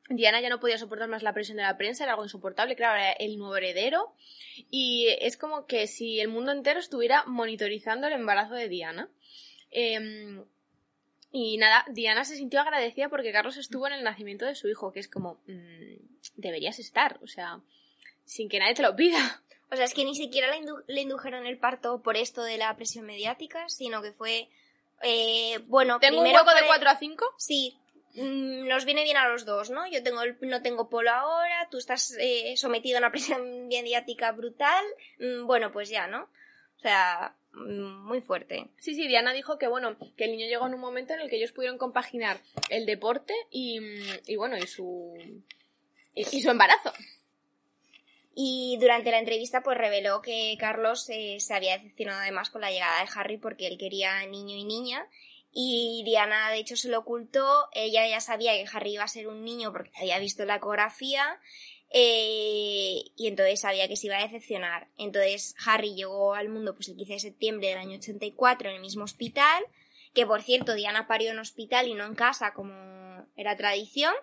Diana 0.10 0.42
ya 0.42 0.50
no 0.50 0.60
podía 0.60 0.78
soportar 0.78 1.08
más 1.08 1.24
la 1.24 1.34
presión 1.34 1.58
de 1.58 1.64
la 1.64 1.78
prensa, 1.78 2.04
era 2.04 2.14
algo 2.14 2.26
insoportable, 2.26 2.76
claro, 2.76 3.00
era 3.00 3.14
el 3.14 3.38
nuevo 3.38 3.56
heredero. 3.56 4.14
Y 4.70 5.08
es 5.22 5.38
como 5.38 5.66
que 5.66 5.88
si 5.88 6.20
el 6.20 6.28
mundo 6.28 6.52
entero 6.52 6.80
estuviera 6.80 7.24
monitorizando 7.26 8.08
el 8.08 8.14
embarazo 8.14 8.56
de 8.56 8.70
Diana. 8.70 9.10
Em, 9.74 10.44
y 11.32 11.58
nada, 11.58 11.84
Diana 11.90 12.24
se 12.26 12.36
sintió 12.36 12.62
agradecida 12.62 13.10
porque 13.10 13.32
Carlos 13.32 13.58
estuvo 13.58 13.88
en 13.88 13.94
el 13.94 14.04
nacimiento 14.04 14.46
de 14.46 14.54
su 14.56 14.70
hijo, 14.70 14.92
que 14.94 15.00
es 15.00 15.08
como, 15.08 15.42
mm, 15.48 15.96
deberías 16.36 16.78
estar, 16.80 17.20
o 17.24 17.28
sea, 17.28 17.60
sin 18.24 18.50
que 18.50 18.60
nadie 18.60 18.76
te 18.76 18.84
lo 18.84 18.96
pida. 18.96 19.18
O 19.72 19.76
sea, 19.76 19.86
es 19.86 19.96
que 19.96 20.06
ni 20.06 20.14
siquiera 20.14 20.52
le, 20.52 20.62
indu- 20.64 20.84
le 20.86 21.02
indujeron 21.02 21.48
el 21.48 21.58
parto 21.58 22.04
por 22.04 22.16
esto 22.16 22.44
de 22.44 22.60
la 22.60 22.76
presión 22.76 23.08
mediática, 23.08 23.68
sino 23.70 24.04
que 24.04 24.12
fue... 24.12 24.48
eh, 25.02 25.58
bueno, 25.66 25.98
Tengo 26.00 26.18
un 26.20 26.24
primero 26.26 26.44
hueco 26.44 26.52
de 26.52 26.58
por 26.58 26.64
el- 26.66 26.68
4 26.68 26.90
a 26.92 26.96
5. 26.98 27.26
Sí, 27.40 27.76
mm, 28.14 28.68
nos 28.68 28.86
viene 28.86 29.02
bien 29.04 29.18
a 29.18 29.28
los 29.28 29.46
dos, 29.46 29.72
¿no? 29.72 29.88
Yo 29.88 30.04
tengo 30.04 30.22
el- 30.22 30.38
no 30.42 30.62
tengo 30.62 30.90
polo 30.90 31.10
ahora, 31.10 31.68
tú 31.72 31.80
estás 31.80 32.16
eh, 32.20 32.54
sometido 32.56 32.98
a 32.98 33.00
una 33.00 33.12
presión 33.12 33.68
mediática 33.68 34.32
brutal, 34.32 34.86
mm, 35.18 35.48
bueno, 35.48 35.72
pues 35.72 35.90
ya, 35.90 36.06
¿no? 36.06 36.30
O 36.78 36.80
sea, 36.80 37.36
muy 37.54 38.22
fuerte. 38.22 38.70
Sí, 38.80 38.96
sí, 38.96 39.08
Diana 39.08 39.34
dijo 39.34 39.58
que 39.58 39.68
bueno, 39.68 39.96
que 40.18 40.26
el 40.26 40.32
niño 40.32 40.48
llegó 40.48 40.68
en 40.68 40.74
un 40.74 40.82
momento 40.82 41.14
en 41.14 41.22
el 41.22 41.30
que 41.30 41.38
ellos 41.38 41.52
pudieron 41.52 41.78
compaginar 41.78 42.40
el 42.70 42.86
deporte 42.86 43.34
y, 43.52 43.80
mm, 43.80 44.20
y 44.28 44.36
bueno, 44.36 44.58
y 44.58 44.68
su 44.68 45.14
y, 46.16 46.22
y 46.32 46.42
su 46.42 46.50
embarazo. 46.50 46.92
Y 48.36 48.78
durante 48.80 49.12
la 49.12 49.20
entrevista 49.20 49.62
pues 49.62 49.78
reveló 49.78 50.22
que 50.22 50.56
Carlos 50.60 51.08
eh, 51.10 51.40
se 51.40 51.54
había 51.54 51.78
decepcionado 51.78 52.22
además 52.22 52.50
con 52.50 52.62
la 52.62 52.72
llegada 52.72 53.02
de 53.02 53.10
Harry 53.16 53.38
porque 53.38 53.68
él 53.68 53.78
quería 53.78 54.26
niño 54.26 54.56
y 54.56 54.66
niña 54.66 55.08
y 55.56 56.02
Diana 56.04 56.50
de 56.50 56.58
hecho 56.58 56.76
se 56.76 56.90
lo 56.90 57.00
ocultó, 57.00 57.68
ella 57.74 58.08
ya 58.08 58.20
sabía 58.20 58.54
que 58.54 58.66
Harry 58.74 58.94
iba 58.94 59.04
a 59.04 59.08
ser 59.08 59.28
un 59.28 59.46
niño 59.46 59.72
porque 59.72 59.92
había 59.96 60.18
visto 60.18 60.46
la 60.46 60.56
ecografía 60.56 61.40
eh, 61.96 63.04
y 63.16 63.28
entonces 63.28 63.62
sabía 63.62 63.88
que 63.88 63.96
se 63.96 64.08
iba 64.08 64.18
a 64.18 64.24
decepcionar. 64.24 64.88
Entonces 64.98 65.56
Harry 65.64 65.94
llegó 65.94 66.34
al 66.34 66.50
mundo 66.50 66.74
pues 66.74 66.90
el 66.90 66.98
15 66.98 67.14
de 67.14 67.20
septiembre 67.20 67.70
del 67.70 67.78
año 67.78 67.98
84 67.98 68.70
en 68.70 68.76
el 68.76 68.82
mismo 68.82 69.04
hospital, 69.04 69.64
que 70.16 70.26
por 70.26 70.42
cierto 70.42 70.74
Diana 70.74 71.08
parió 71.08 71.32
en 71.32 71.40
hospital 71.40 71.88
y 71.88 71.94
no 71.94 72.06
en 72.06 72.16
casa 72.16 72.54
como 72.54 72.74
era 73.36 73.56
tradición. 73.56 74.14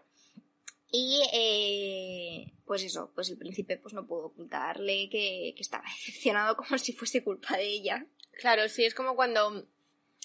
Y 0.93 1.23
eh, 1.33 2.53
pues 2.67 2.83
eso, 2.83 3.13
pues 3.15 3.31
el 3.31 3.39
príncipe 3.39 3.77
pues 3.77 3.95
no 3.95 4.05
pudo 4.05 4.27
ocultarle 4.27 5.09
que, 5.09 5.55
que 5.55 5.63
estaba 5.63 5.85
decepcionado 5.97 6.57
como 6.57 6.77
si 6.77 6.93
fuese 6.93 7.23
culpa 7.23 7.57
de 7.57 7.69
ella. 7.69 8.05
Claro, 8.33 8.69
sí, 8.69 8.85
es 8.85 8.95
como 8.95 9.15
cuando 9.15 9.69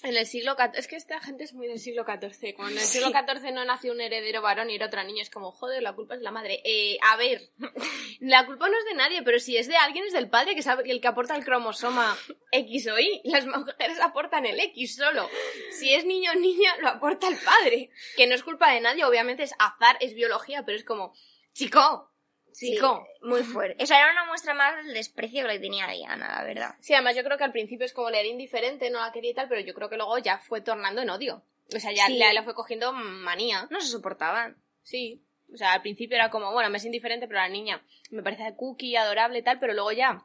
en 0.06 0.16
el 0.16 0.26
siglo 0.26 0.54
XIV, 0.54 0.78
es 0.78 0.88
que 0.88 0.96
esta 0.96 1.20
gente 1.20 1.44
es 1.44 1.52
muy 1.52 1.66
del 1.66 1.78
siglo 1.78 2.04
XIV, 2.04 2.54
cuando 2.54 2.72
en 2.72 2.78
el 2.78 2.84
siglo. 2.84 3.08
XIV 3.08 3.52
no 3.52 3.64
nació 3.64 3.92
un 3.92 4.00
heredero 4.00 4.42
varón 4.42 4.70
y 4.70 4.76
era 4.76 4.86
otra 4.86 5.04
niña, 5.04 5.22
es 5.22 5.30
como, 5.30 5.52
joder, 5.52 5.82
la 5.82 5.94
culpa 5.94 6.14
es 6.14 6.20
de 6.20 6.24
la 6.24 6.30
madre. 6.30 6.60
Eh, 6.64 6.98
a 7.02 7.16
ver, 7.16 7.50
la 8.20 8.46
culpa 8.46 8.68
no 8.68 8.78
es 8.78 8.84
de 8.84 8.94
nadie, 8.94 9.22
pero 9.22 9.38
si 9.38 9.56
es 9.56 9.68
de 9.68 9.76
alguien 9.76 10.04
es 10.04 10.12
del 10.12 10.30
padre 10.30 10.54
que 10.54 10.62
sabe 10.62 10.90
el 10.90 11.00
que 11.00 11.08
aporta 11.08 11.36
el 11.36 11.44
cromosoma 11.44 12.16
X 12.52 12.88
o 12.88 12.98
Y. 12.98 13.20
Las 13.24 13.46
mujeres 13.46 14.00
aportan 14.00 14.46
el 14.46 14.58
X 14.60 14.96
solo. 14.96 15.28
Si 15.70 15.92
es 15.92 16.04
niño 16.04 16.32
o 16.32 16.38
niña, 16.38 16.76
lo 16.80 16.88
aporta 16.88 17.28
el 17.28 17.36
padre. 17.36 17.90
Que 18.16 18.26
no 18.26 18.34
es 18.34 18.42
culpa 18.42 18.72
de 18.72 18.80
nadie, 18.80 19.04
obviamente 19.04 19.42
es 19.42 19.52
azar, 19.58 19.96
es 20.00 20.14
biología, 20.14 20.64
pero 20.64 20.78
es 20.78 20.84
como, 20.84 21.14
chico, 21.52 22.12
chico. 22.58 23.06
muy 23.22 23.42
fuerte. 23.42 23.82
Esa 23.82 23.98
era 23.98 24.12
una 24.12 24.24
muestra 24.26 24.54
más 24.54 24.84
del 24.84 24.94
desprecio 24.94 25.42
que 25.42 25.52
le 25.54 25.58
tenía 25.58 25.86
a 25.88 25.92
Diana, 25.92 26.28
la 26.38 26.44
verdad. 26.44 26.74
Sí, 26.80 26.94
además 26.94 27.16
yo 27.16 27.22
creo 27.24 27.36
que 27.38 27.44
al 27.44 27.52
principio 27.52 27.84
es 27.86 27.92
como 27.92 28.10
le 28.10 28.20
era 28.20 28.28
indiferente, 28.28 28.90
no 28.90 29.00
la 29.00 29.12
quería 29.12 29.30
y 29.30 29.34
tal, 29.34 29.48
pero 29.48 29.60
yo 29.60 29.74
creo 29.74 29.88
que 29.88 29.96
luego 29.96 30.18
ya 30.18 30.38
fue 30.38 30.60
tornando 30.60 31.02
en 31.02 31.10
odio. 31.10 31.42
O 31.74 31.80
sea, 31.80 31.92
ya 31.92 32.06
Sí. 32.06 32.16
le, 32.18 32.32
le 32.32 32.42
fue 32.42 32.54
cogiendo 32.54 32.92
manía. 32.92 33.66
No 33.70 33.80
se 33.80 33.88
soportaban. 33.88 34.56
Sí. 34.82 35.22
O 35.52 35.56
sea, 35.56 35.72
al 35.74 35.82
principio 35.82 36.16
era 36.16 36.30
como, 36.30 36.52
bueno, 36.52 36.70
me 36.70 36.78
es 36.78 36.84
indiferente, 36.84 37.26
pero 37.28 37.40
la 37.40 37.48
niña 37.48 37.82
me 38.10 38.22
parece 38.22 38.54
cookie, 38.56 38.96
adorable 38.96 39.38
y 39.38 39.42
tal, 39.42 39.58
pero 39.60 39.74
luego 39.74 39.92
ya, 39.92 40.24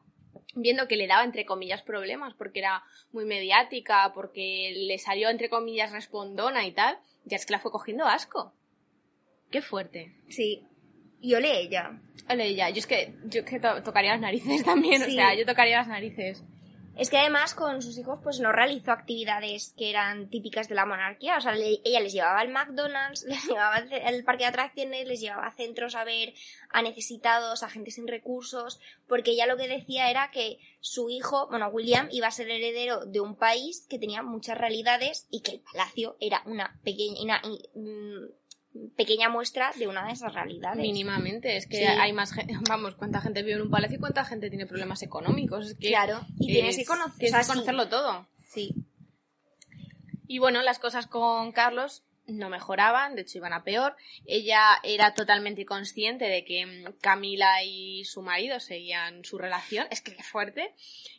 viendo 0.55 0.87
que 0.87 0.95
le 0.97 1.07
daba, 1.07 1.23
entre 1.23 1.45
comillas, 1.45 1.81
problemas, 1.83 2.33
porque 2.35 2.59
era 2.59 2.83
muy 3.11 3.25
mediática, 3.25 4.11
porque 4.13 4.73
le 4.75 4.97
salió, 4.97 5.29
entre 5.29 5.49
comillas, 5.49 5.91
respondona 5.91 6.65
y 6.65 6.71
tal, 6.71 6.97
ya 7.25 7.37
es 7.37 7.45
que 7.45 7.53
la 7.53 7.59
fue 7.59 7.71
cogiendo 7.71 8.05
asco. 8.05 8.53
Qué 9.51 9.61
fuerte. 9.61 10.15
Sí. 10.29 10.65
Y 11.21 11.33
ole 11.35 11.59
ella. 11.61 11.99
Ole, 12.29 12.55
ya, 12.55 12.69
yo 12.69 12.79
es 12.79 12.87
que, 12.87 13.15
yo 13.25 13.41
es 13.41 13.45
que 13.45 13.59
to- 13.59 13.83
tocaría 13.83 14.11
las 14.13 14.21
narices 14.21 14.63
también, 14.65 15.01
Sí. 15.03 15.11
o 15.11 15.13
sea, 15.13 15.35
yo 15.35 15.45
tocaría 15.45 15.77
las 15.77 15.87
narices. 15.87 16.43
Es 16.97 17.09
que 17.09 17.17
además 17.17 17.55
con 17.55 17.81
sus 17.81 17.97
hijos 17.97 18.19
pues 18.21 18.41
no 18.41 18.51
realizó 18.51 18.91
actividades 18.91 19.73
que 19.77 19.89
eran 19.89 20.29
típicas 20.29 20.67
de 20.67 20.75
la 20.75 20.85
monarquía. 20.85 21.37
O 21.37 21.41
sea, 21.41 21.53
le- 21.53 21.79
ella 21.85 22.01
les 22.01 22.11
llevaba 22.11 22.39
al 22.41 22.49
McDonald's, 22.49 23.23
les 23.27 23.45
llevaba 23.47 23.75
al 23.77 24.23
parque 24.25 24.43
de 24.43 24.49
atracciones, 24.49 25.07
les 25.07 25.21
llevaba 25.21 25.47
a 25.47 25.55
centros 25.55 25.95
a 25.95 26.03
ver 26.03 26.33
a 26.69 26.81
necesitados, 26.81 27.63
a 27.63 27.69
gente 27.69 27.91
sin 27.91 28.07
recursos, 28.07 28.79
porque 29.07 29.31
ella 29.31 29.45
lo 29.47 29.55
que 29.57 29.67
decía 29.69 30.09
era 30.11 30.31
que 30.31 30.59
su 30.81 31.09
hijo, 31.09 31.47
bueno, 31.49 31.69
William, 31.69 32.09
iba 32.11 32.27
a 32.27 32.31
ser 32.31 32.49
heredero 32.51 33.05
de 33.05 33.21
un 33.21 33.35
país 33.37 33.87
que 33.89 33.97
tenía 33.97 34.21
muchas 34.21 34.57
realidades 34.57 35.27
y 35.31 35.41
que 35.41 35.51
el 35.51 35.59
palacio 35.61 36.17
era 36.19 36.41
una 36.45 36.77
pequeña, 36.83 37.21
una, 37.23 37.41
mm, 37.73 38.40
pequeña 38.95 39.29
muestra 39.29 39.71
de 39.77 39.87
una 39.87 40.05
de 40.05 40.13
esas 40.13 40.33
realidades. 40.33 40.79
Mínimamente, 40.81 41.57
es 41.57 41.67
que 41.67 41.77
Sí. 41.77 41.83
hay 41.83 42.13
más 42.13 42.33
gente, 42.33 42.53
vamos, 42.69 42.95
cuánta 42.95 43.21
gente 43.21 43.41
vive 43.43 43.55
en 43.55 43.63
un 43.63 43.69
palacio 43.71 43.97
y 43.97 43.99
cuánta 43.99 44.23
gente 44.25 44.49
tiene 44.49 44.65
problemas 44.65 45.01
económicos. 45.03 45.67
Es 45.67 45.73
que 45.77 45.89
Claro, 45.89 46.21
y 46.39 46.47
tienes 46.53 46.75
que 46.75 46.83
es- 46.83 46.87
conocer- 46.87 47.17
tienes 47.17 47.31
o 47.31 47.31
sea, 47.33 47.39
que 47.39 47.43
sí. 47.45 47.49
conocerlo 47.51 47.89
todo. 47.89 48.27
Sí. 48.47 48.73
Y 50.27 50.39
bueno, 50.39 50.61
las 50.61 50.79
cosas 50.79 51.07
con 51.07 51.51
Carlos 51.51 52.03
no 52.27 52.49
mejoraban, 52.49 53.15
de 53.15 53.23
hecho 53.23 53.39
iban 53.39 53.51
a 53.51 53.63
peor. 53.63 53.97
Ella 54.25 54.79
era 54.83 55.13
totalmente 55.13 55.65
consciente 55.65 56.25
de 56.25 56.45
que 56.45 56.65
mm, 56.65 56.93
Camila 57.01 57.63
y 57.63 58.05
su 58.05 58.21
marido 58.21 58.59
seguían 58.61 59.25
su 59.25 59.37
relación, 59.37 59.87
es 59.91 59.99
que 60.01 60.15
qué 60.15 60.23
fuerte. 60.23 60.73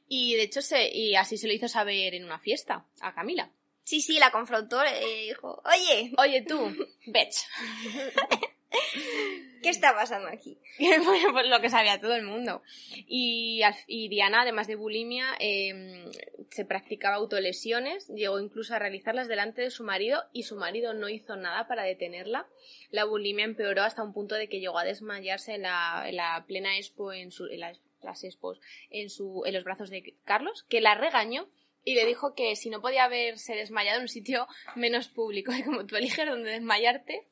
Y 0.08 0.34
de 0.36 0.44
hecho, 0.44 0.62
se, 0.62 0.88
y 0.94 1.16
así 1.16 1.36
se 1.36 1.46
lo 1.48 1.52
hizo 1.52 1.68
saber 1.68 2.14
en 2.14 2.24
una 2.24 2.38
fiesta 2.38 2.86
a 3.00 3.12
Camila. 3.14 3.50
Sí, 3.84 4.00
sí, 4.00 4.18
la 4.18 4.30
confrontó, 4.30 4.80
dijo, 5.26 5.62
oye, 5.64 6.12
Oye 6.16 6.42
tú, 6.42 6.58
bitch. 7.06 7.36
¿qué 9.62 9.68
está 9.68 9.94
pasando 9.94 10.28
aquí? 10.28 10.58
Pues, 11.32 11.46
lo 11.46 11.60
que 11.60 11.70
sabía 11.70 12.00
todo 12.00 12.14
el 12.14 12.24
mundo. 12.24 12.62
Y, 13.06 13.62
y 13.86 14.08
Diana, 14.08 14.42
además 14.42 14.66
de 14.66 14.76
bulimia, 14.76 15.26
eh, 15.38 16.04
se 16.50 16.64
practicaba 16.64 17.16
autolesiones, 17.16 18.08
llegó 18.08 18.40
incluso 18.40 18.74
a 18.74 18.78
realizarlas 18.78 19.28
delante 19.28 19.62
de 19.62 19.70
su 19.70 19.84
marido 19.84 20.22
y 20.32 20.42
su 20.42 20.56
marido 20.56 20.92
no 20.94 21.08
hizo 21.08 21.36
nada 21.36 21.66
para 21.68 21.84
detenerla. 21.84 22.46
La 22.90 23.04
bulimia 23.04 23.44
empeoró 23.44 23.82
hasta 23.82 24.02
un 24.02 24.12
punto 24.12 24.34
de 24.34 24.48
que 24.48 24.60
llegó 24.60 24.78
a 24.78 24.84
desmayarse 24.84 25.54
en 25.54 25.62
la, 25.62 26.04
en 26.06 26.16
la 26.16 26.44
plena 26.46 26.76
expo, 26.76 27.12
en, 27.12 27.30
su, 27.30 27.46
en 27.46 27.60
las, 27.60 27.80
las 28.02 28.24
expos, 28.24 28.60
en, 28.90 29.08
su, 29.08 29.42
en 29.46 29.54
los 29.54 29.64
brazos 29.64 29.90
de 29.90 30.14
Carlos, 30.24 30.64
que 30.68 30.80
la 30.80 30.94
regañó 30.94 31.48
y 31.84 31.94
le 31.94 32.06
dijo 32.06 32.34
que 32.34 32.54
si 32.56 32.70
no 32.70 32.80
podía 32.80 33.04
haberse 33.04 33.54
desmayado 33.54 33.96
en 33.98 34.02
un 34.02 34.08
sitio 34.08 34.46
menos 34.76 35.08
público, 35.08 35.52
y 35.52 35.62
como 35.64 35.86
tú 35.86 35.96
eliges 35.96 36.26
dónde 36.26 36.50
desmayarte, 36.52 37.26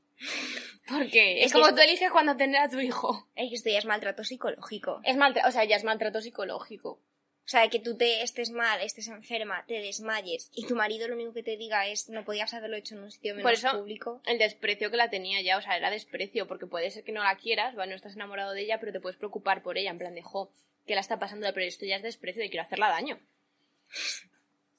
porque 0.89 1.45
es, 1.45 1.53
como 1.53 1.69
es- 1.69 1.75
tú 1.75 1.81
eliges 1.81 2.11
cuando 2.11 2.37
tener 2.37 2.61
a 2.61 2.69
tu 2.69 2.81
hijo. 2.81 3.29
Es 3.37 3.49
que 3.49 3.55
esto 3.57 3.71
ya 3.71 3.79
es 3.79 3.85
maltrato 3.87 4.25
psicológico. 4.25 5.01
Es 5.05 5.17
maltrato, 5.17 5.49
o 5.49 5.53
sea, 5.53 5.65
ya 5.65 5.77
es 5.77 5.85
maltrato 5.85 6.21
psicológico. 6.21 7.01
O 7.43 7.49
sea, 7.51 7.69
que 7.69 7.81
tú 7.81 7.97
te 7.97 8.23
estés 8.23 8.51
mal, 8.51 8.81
estés 8.81 9.09
enferma, 9.09 9.65
te 9.67 9.75
desmayes 9.81 10.51
y 10.55 10.67
tu 10.67 10.77
marido 10.77 11.09
lo 11.09 11.15
único 11.17 11.33
que 11.33 11.43
te 11.43 11.57
diga 11.57 11.89
es 11.89 12.09
no 12.09 12.25
podías 12.25 12.55
haberlo 12.55 12.77
hecho 12.77 12.95
en 12.95 13.03
un 13.03 13.11
sitio 13.11 13.35
menos 13.35 13.43
Por 13.45 13.53
eso- 13.55 13.79
público. 13.79 14.21
El 14.27 14.39
desprecio 14.39 14.91
que 14.91 14.97
la 14.97 15.11
tenía 15.11 15.41
ya, 15.43 15.57
o 15.59 15.63
sea, 15.63 15.77
era 15.77 15.91
desprecio, 15.91 16.47
porque 16.47 16.67
puede 16.67 16.91
ser 16.93 17.03
que 17.03 17.11
no 17.13 17.23
la 17.25 17.37
quieras, 17.37 17.75
bueno, 17.75 17.91
no 17.91 17.97
estás 17.97 18.15
enamorado 18.15 18.53
de 18.53 18.63
ella, 18.63 18.79
pero 18.79 18.93
te 18.93 19.01
puedes 19.01 19.17
preocupar 19.19 19.63
por 19.63 19.79
ella, 19.79 19.91
en 19.91 19.99
plan 19.99 20.15
de, 20.15 20.23
jo, 20.23 20.53
que 20.87 20.95
la 20.95 21.01
está 21.01 21.19
pasando, 21.19 21.49
pero 21.53 21.67
esto 21.67 21.87
ya 21.87 21.97
es 21.97 22.03
desprecio 22.03 22.45
y 22.45 22.51
quiero 22.51 22.63
hacerla 22.65 22.89
daño. 22.89 23.19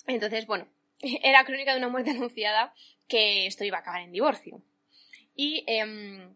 Entonces, 0.07 0.45
bueno, 0.45 0.67
era 0.99 1.43
crónica 1.45 1.71
de 1.71 1.79
una 1.79 1.89
muerte 1.89 2.11
anunciada 2.11 2.73
que 3.07 3.45
esto 3.47 3.63
iba 3.63 3.77
a 3.77 3.81
acabar 3.81 4.01
en 4.01 4.11
divorcio. 4.11 4.61
Y 5.35 5.63
em, 5.67 6.35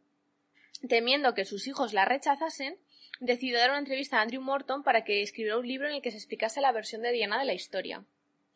temiendo 0.88 1.34
que 1.34 1.46
sus 1.46 1.68
hijos 1.68 1.94
la 1.94 2.06
rechazasen, 2.06 2.78
decidió 3.20 3.58
dar 3.58 3.70
una 3.70 3.80
entrevista 3.80 4.18
a 4.18 4.22
Andrew 4.22 4.42
Morton 4.42 4.84
para 4.84 5.04
que 5.04 5.22
escribiera 5.22 5.58
un 5.58 5.68
libro 5.68 5.88
en 5.88 5.96
el 5.96 6.02
que 6.02 6.12
se 6.12 6.18
explicase 6.18 6.62
la 6.62 6.72
versión 6.72 7.02
de 7.02 7.12
Diana 7.12 7.40
de 7.40 7.46
la 7.46 7.54
historia. 7.54 8.04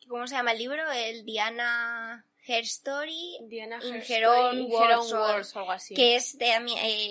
¿Cómo 0.08 0.26
se 0.26 0.34
llama 0.34 0.52
el 0.52 0.58
libro? 0.58 0.90
El 0.90 1.24
Diana 1.24 2.26
Her 2.52 2.64
Story, 2.64 3.38
Diana 3.48 3.78
In 3.82 3.94
Her 3.94 4.00
Her 4.00 4.02
Story, 4.02 4.24
Own 4.40 4.58
In 4.58 4.66
Her 4.66 4.78
Words, 4.78 5.12
Own 5.12 5.18
o- 5.18 5.26
Words, 5.26 5.56
o 5.56 5.58
algo 5.60 5.72
así. 5.72 5.94
que 5.94 6.16
es 6.16 6.38
de, 6.38 6.50
eh, 6.50 6.58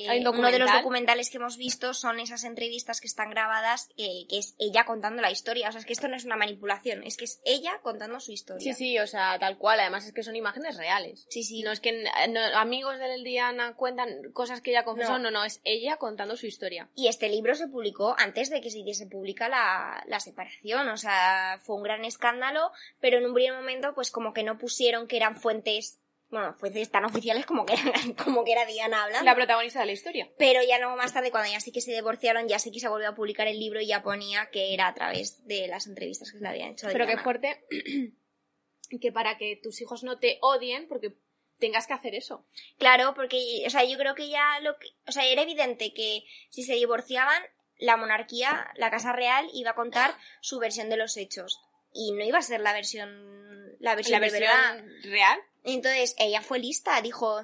uno 0.07 0.11
de 0.11 0.19
los 0.21 0.23
documental. 0.23 0.77
documentales 0.79 1.29
que 1.29 1.37
hemos 1.37 1.57
visto 1.57 1.93
son 1.93 2.19
esas 2.19 2.43
entrevistas 2.43 2.99
que 3.01 3.07
están 3.07 3.29
grabadas, 3.29 3.89
eh, 3.97 4.25
que 4.29 4.37
es 4.39 4.55
ella 4.59 4.85
contando 4.85 5.21
la 5.21 5.31
historia. 5.31 5.69
O 5.69 5.71
sea, 5.71 5.79
es 5.79 5.85
que 5.85 5.93
esto 5.93 6.07
no 6.07 6.15
es 6.15 6.25
una 6.25 6.35
manipulación, 6.35 7.03
es 7.03 7.17
que 7.17 7.25
es 7.25 7.41
ella 7.45 7.79
contando 7.81 8.19
su 8.19 8.31
historia. 8.31 8.61
Sí, 8.61 8.73
sí, 8.73 8.99
o 8.99 9.07
sea, 9.07 9.37
tal 9.39 9.57
cual. 9.57 9.79
Además 9.79 10.05
es 10.05 10.13
que 10.13 10.23
son 10.23 10.35
imágenes 10.35 10.77
reales. 10.77 11.25
Sí, 11.29 11.43
sí. 11.43 11.61
No 11.63 11.71
es 11.71 11.79
que 11.79 11.91
no, 12.29 12.39
amigos 12.57 12.97
de 12.99 13.23
Diana 13.23 13.73
cuentan 13.75 14.31
cosas 14.33 14.61
que 14.61 14.71
ella 14.71 14.83
confesó, 14.83 15.13
No. 15.13 15.19
no. 15.19 15.31
no, 15.31 15.43
es 15.45 15.61
ella 15.63 15.97
contando 15.97 16.35
su 16.35 16.45
historia. 16.47 16.89
Y 16.95 17.07
este 17.07 17.29
libro 17.29 17.55
se 17.55 17.67
publicó 17.67 18.15
antes 18.17 18.49
de 18.49 18.61
que 18.61 18.69
se 18.71 18.79
hiciese 18.79 19.05
pública 19.07 19.47
la, 19.49 20.03
la 20.07 20.19
separación, 20.19 20.87
o 20.89 20.97
sea, 20.97 21.59
fue 21.61 21.75
un 21.75 21.83
gran 21.83 22.03
escándalo, 22.05 22.71
pero 22.99 23.17
en 23.17 23.25
un 23.25 23.33
primer 23.33 23.53
momento 23.53 23.93
pues 23.93 24.11
como 24.11 24.33
que 24.33 24.43
no 24.43 24.57
pusieron 24.57 25.07
que 25.07 25.17
eran 25.29 25.41
fuentes, 25.41 25.99
bueno, 26.29 26.53
fuentes 26.55 26.89
tan 26.91 27.05
oficiales 27.05 27.45
como 27.45 27.65
que 27.65 27.73
era, 27.73 27.93
como 28.23 28.43
que 28.43 28.51
era 28.51 28.65
Diana 28.65 29.03
hablando. 29.03 29.25
La 29.25 29.35
protagonista 29.35 29.79
de 29.79 29.85
la 29.87 29.91
historia. 29.91 30.29
Pero 30.37 30.61
ya 30.63 30.79
no 30.79 30.95
más 30.95 31.13
tarde, 31.13 31.31
cuando 31.31 31.51
ya 31.51 31.59
sí 31.59 31.71
que 31.71 31.81
se 31.81 31.91
divorciaron, 31.93 32.47
ya 32.47 32.59
sí 32.59 32.71
que 32.71 32.79
se 32.79 32.87
volvió 32.87 33.09
a 33.09 33.15
publicar 33.15 33.47
el 33.47 33.59
libro 33.59 33.79
y 33.81 33.87
ya 33.87 34.01
ponía 34.03 34.49
que 34.51 34.73
era 34.73 34.87
a 34.87 34.93
través 34.93 35.45
de 35.47 35.67
las 35.67 35.87
entrevistas 35.87 36.31
que 36.31 36.37
se 36.37 36.43
le 36.43 36.49
habían 36.49 36.71
hecho. 36.71 36.87
a 36.87 36.91
Pero 36.91 37.05
qué 37.05 37.11
Diana. 37.13 37.23
fuerte 37.23 37.65
que 39.01 39.11
para 39.11 39.37
que 39.37 39.59
tus 39.61 39.81
hijos 39.81 40.03
no 40.03 40.19
te 40.19 40.39
odien, 40.41 40.87
porque 40.87 41.13
tengas 41.59 41.87
que 41.87 41.93
hacer 41.93 42.15
eso. 42.15 42.45
Claro, 42.77 43.13
porque, 43.13 43.63
o 43.65 43.69
sea, 43.69 43.83
yo 43.83 43.97
creo 43.97 44.15
que 44.15 44.29
ya 44.29 44.59
lo 44.61 44.77
que, 44.79 44.87
o 45.07 45.11
sea, 45.11 45.25
era 45.25 45.41
evidente 45.41 45.93
que 45.93 46.23
si 46.49 46.63
se 46.63 46.73
divorciaban, 46.73 47.41
la 47.77 47.97
monarquía, 47.97 48.71
la 48.75 48.89
Casa 48.89 49.13
Real, 49.13 49.49
iba 49.53 49.71
a 49.71 49.75
contar 49.75 50.13
su 50.41 50.59
versión 50.59 50.89
de 50.89 50.97
los 50.97 51.15
hechos. 51.17 51.61
Y 51.93 52.11
no 52.11 52.23
iba 52.23 52.37
a 52.37 52.43
ser 52.43 52.61
la 52.61 52.73
versión, 52.73 53.75
la 53.79 53.95
versión, 53.95 54.21
La 54.21 54.27
de 54.27 54.39
verdad. 54.39 54.83
real. 55.03 55.39
Entonces, 55.63 56.15
ella 56.17 56.41
fue 56.41 56.59
lista, 56.59 57.01
dijo, 57.01 57.43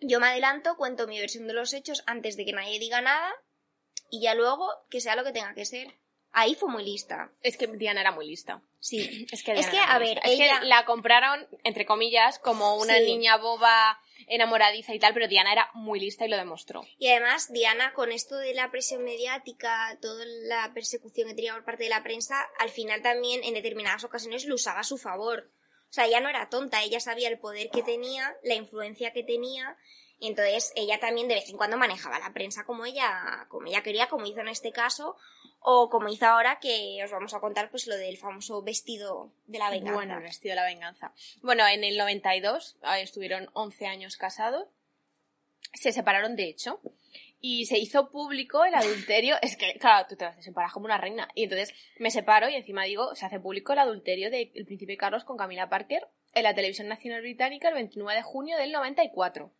yo 0.00 0.20
me 0.20 0.28
adelanto, 0.28 0.76
cuento 0.76 1.06
mi 1.06 1.18
versión 1.20 1.46
de 1.46 1.54
los 1.54 1.72
hechos 1.74 2.02
antes 2.06 2.36
de 2.36 2.44
que 2.44 2.52
nadie 2.52 2.78
diga 2.78 3.00
nada, 3.00 3.32
y 4.10 4.22
ya 4.22 4.34
luego 4.34 4.68
que 4.88 5.00
sea 5.00 5.16
lo 5.16 5.24
que 5.24 5.32
tenga 5.32 5.54
que 5.54 5.64
ser. 5.64 5.94
Ahí 6.32 6.54
fue 6.54 6.68
muy 6.70 6.84
lista. 6.84 7.32
Es 7.42 7.56
que 7.56 7.66
Diana 7.66 8.00
era 8.02 8.12
muy 8.12 8.26
lista. 8.26 8.62
Sí. 8.80 9.26
Es 9.32 9.42
que, 9.42 9.52
Es 9.52 9.68
que, 9.68 9.78
a 9.78 9.98
ver. 9.98 10.18
Es 10.24 10.32
ella- 10.32 10.60
que 10.60 10.66
la 10.66 10.84
compraron, 10.84 11.46
entre 11.64 11.86
comillas, 11.86 12.38
como 12.38 12.76
una 12.76 12.96
Sí. 12.96 13.04
niña 13.06 13.36
boba, 13.38 13.98
enamoradiza 14.26 14.94
y 14.94 14.98
tal, 14.98 15.14
pero 15.14 15.26
Diana 15.28 15.52
era 15.52 15.70
muy 15.74 16.00
lista 16.00 16.26
y 16.26 16.28
lo 16.28 16.36
demostró. 16.36 16.82
Y 16.98 17.08
además, 17.08 17.50
Diana, 17.52 17.92
con 17.94 18.12
esto 18.12 18.36
de 18.36 18.52
la 18.54 18.70
presión 18.70 19.04
mediática, 19.04 19.96
toda 20.02 20.24
la 20.26 20.72
persecución 20.74 21.28
que 21.28 21.34
tenía 21.34 21.54
por 21.54 21.64
parte 21.64 21.84
de 21.84 21.90
la 21.90 22.02
prensa, 22.02 22.36
al 22.58 22.68
final 22.70 23.00
también 23.02 23.42
en 23.44 23.54
determinadas 23.54 24.04
ocasiones 24.04 24.44
lo 24.46 24.54
usaba 24.56 24.80
a 24.80 24.84
su 24.84 24.98
favor. 24.98 25.50
O 25.88 25.92
sea, 25.92 26.04
ella 26.06 26.20
no 26.20 26.28
era 26.28 26.50
tonta, 26.50 26.82
ella 26.82 27.00
sabía 27.00 27.28
el 27.28 27.38
poder 27.38 27.70
que 27.70 27.82
tenía, 27.82 28.36
la 28.42 28.54
influencia 28.54 29.12
que 29.14 29.22
tenía, 29.22 29.76
y 30.20 30.28
entonces 30.28 30.72
ella 30.74 30.98
también 30.98 31.28
de 31.28 31.36
vez 31.36 31.48
en 31.48 31.56
cuando 31.56 31.76
manejaba 31.76 32.18
la 32.18 32.32
prensa 32.32 32.64
como 32.64 32.84
ella, 32.84 33.46
como 33.48 33.68
ella 33.68 33.82
quería, 33.82 34.08
como 34.08 34.26
hizo 34.26 34.40
en 34.40 34.48
este 34.48 34.72
caso, 34.72 35.16
o 35.60 35.88
como 35.90 36.08
hizo 36.08 36.26
ahora 36.26 36.58
que 36.60 37.00
os 37.04 37.10
vamos 37.10 37.34
a 37.34 37.40
contar 37.40 37.70
pues 37.70 37.86
lo 37.86 37.96
del 37.96 38.16
famoso 38.16 38.62
vestido 38.62 39.32
de 39.46 39.58
la 39.58 39.70
venganza. 39.70 39.94
Bueno, 39.94 40.16
el 40.16 40.22
vestido 40.22 40.52
de 40.52 40.56
la 40.56 40.66
venganza. 40.66 41.12
Bueno, 41.42 41.66
en 41.68 41.84
el 41.84 41.96
92 41.96 42.78
ah, 42.82 42.98
estuvieron 42.98 43.48
11 43.52 43.86
años 43.86 44.16
casados. 44.16 44.66
Se 45.74 45.92
separaron, 45.92 46.34
de 46.34 46.48
hecho. 46.48 46.80
Y 47.40 47.66
se 47.66 47.78
hizo 47.78 48.10
público 48.10 48.64
el 48.64 48.74
adulterio. 48.74 49.36
Es 49.42 49.56
que, 49.56 49.78
claro, 49.78 50.06
tú 50.08 50.16
te 50.16 50.24
vas 50.24 50.38
a 50.38 50.42
separar 50.42 50.72
como 50.72 50.86
una 50.86 50.98
reina. 50.98 51.28
Y 51.34 51.44
entonces 51.44 51.72
me 51.98 52.10
separo 52.10 52.48
y 52.48 52.56
encima 52.56 52.84
digo, 52.84 53.14
se 53.14 53.26
hace 53.26 53.38
público 53.38 53.72
el 53.72 53.78
adulterio 53.80 54.30
del 54.30 54.48
príncipe 54.66 54.96
Carlos 54.96 55.24
con 55.24 55.36
Camila 55.36 55.68
Parker 55.68 56.08
en 56.34 56.42
la 56.42 56.54
televisión 56.54 56.88
nacional 56.88 57.20
británica 57.20 57.68
el 57.68 57.74
29 57.74 58.16
de 58.16 58.22
junio 58.22 58.56
del 58.56 58.72
94. 58.72 59.52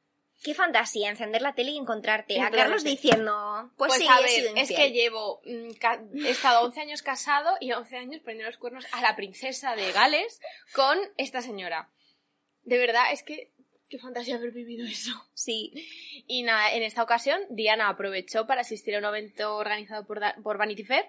Qué 0.43 0.55
fantasía 0.55 1.11
encender 1.11 1.43
la 1.43 1.55
tele 1.55 1.73
y 1.73 1.77
encontrarte 1.77 2.41
a. 2.41 2.51
Carlos 2.51 2.85
diciendo, 2.85 3.73
pues, 3.77 3.95
sí, 3.95 4.07
a 4.09 4.19
he 4.19 4.23
ver, 4.23 4.31
sido 4.31 4.57
es 4.57 4.69
que 4.69 4.93
llevo, 4.93 5.41
mm, 5.45 6.25
he 6.25 6.31
estado 6.31 6.65
11 6.65 6.81
años 6.81 7.03
casado 7.03 7.57
y 7.61 7.73
11 7.73 7.97
años 7.97 8.21
poniendo 8.21 8.47
los 8.47 8.59
cuernos 8.59 8.87
a 8.93 9.01
la 9.01 9.17
princesa 9.17 9.75
de 9.75 9.91
Gales 9.93 10.41
con 10.73 10.99
esta 11.17 11.43
señora. 11.43 11.91
De 12.63 12.79
verdad, 12.79 13.13
es 13.13 13.23
que 13.23 13.51
Qué 13.89 13.99
fantasía 13.99 14.37
haber 14.37 14.51
vivido 14.53 14.87
eso. 14.87 15.11
Sí. 15.35 15.73
Y 16.27 16.43
nada, 16.43 16.73
en 16.75 16.83
esta 16.83 17.03
ocasión 17.03 17.41
Diana 17.51 17.89
aprovechó 17.89 18.47
para 18.47 18.61
asistir 18.61 18.95
a 18.95 18.99
un 18.99 19.05
evento 19.07 19.57
organizado 19.57 20.07
por, 20.07 20.21
Da- 20.21 20.37
por 20.43 20.59
Vanity 20.59 20.85
Fair 20.85 21.07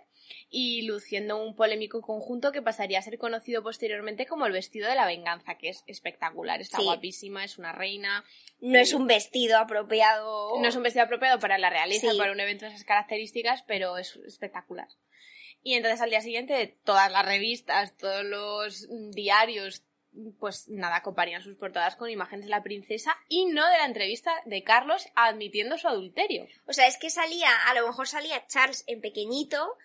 y 0.50 0.84
luciendo 0.84 1.44
un 1.44 1.56
polémico 1.56 2.02
conjunto 2.02 2.52
que 2.52 2.62
pasaría 2.62 3.00
a 3.00 3.02
ser 3.02 3.18
conocido 3.18 3.64
posteriormente 3.64 4.26
como 4.28 4.46
el 4.46 4.54
vestido 4.54 4.88
de 4.88 4.96
la 4.96 5.06
venganza, 5.08 5.58
que 5.58 5.70
es 5.70 5.84
espectacular, 5.88 6.62
está 6.62 6.78
Sí. 6.78 6.84
guapísima, 6.84 7.44
es 7.44 7.58
una 7.58 7.72
reina, 7.74 8.24
No 8.62 8.78
es 8.80 8.94
un 8.94 9.08
vestido 9.08 9.58
apropiado. 9.58 10.52
no 10.62 10.68
es 10.68 10.76
un 10.76 10.84
vestido 10.84 11.06
apropiado 11.06 11.40
para 11.40 11.58
la 11.58 11.70
realeza, 11.70 12.12
Sí. 12.12 12.18
para 12.18 12.32
un 12.32 12.40
evento 12.40 12.66
de 12.66 12.72
esas 12.72 12.84
características, 12.86 13.64
pero 13.64 13.98
es 13.98 14.16
espectacular. 14.28 14.88
Y 15.64 15.74
entonces 15.74 16.00
al 16.00 16.10
día 16.12 16.22
siguiente 16.22 16.78
todas 16.86 17.12
las 17.12 17.26
revistas, 17.26 17.98
todos 17.98 18.24
los 18.24 18.88
diarios, 19.12 19.84
pues 20.40 20.68
nada, 20.70 21.02
comparían 21.02 21.42
sus 21.44 21.56
portadas 21.56 21.96
con 21.96 22.10
imágenes 22.10 22.46
de 22.46 22.52
la 22.52 22.64
princesa 22.64 23.16
y 23.28 23.46
no 23.46 23.66
de 23.70 23.78
la 23.78 23.86
entrevista 23.86 24.32
de 24.46 24.64
Carlos 24.64 25.08
admitiendo 25.16 25.78
su 25.78 25.88
adulterio. 25.88 26.48
O 26.66 26.74
sea, 26.74 26.88
es 26.88 26.98
que 26.98 27.10
salía, 27.10 27.50
a 27.68 27.74
lo 27.74 27.86
mejor 27.88 28.08
salía 28.08 28.46
Charles 28.48 28.84
en 28.88 29.02
pequeñito, 29.02 29.78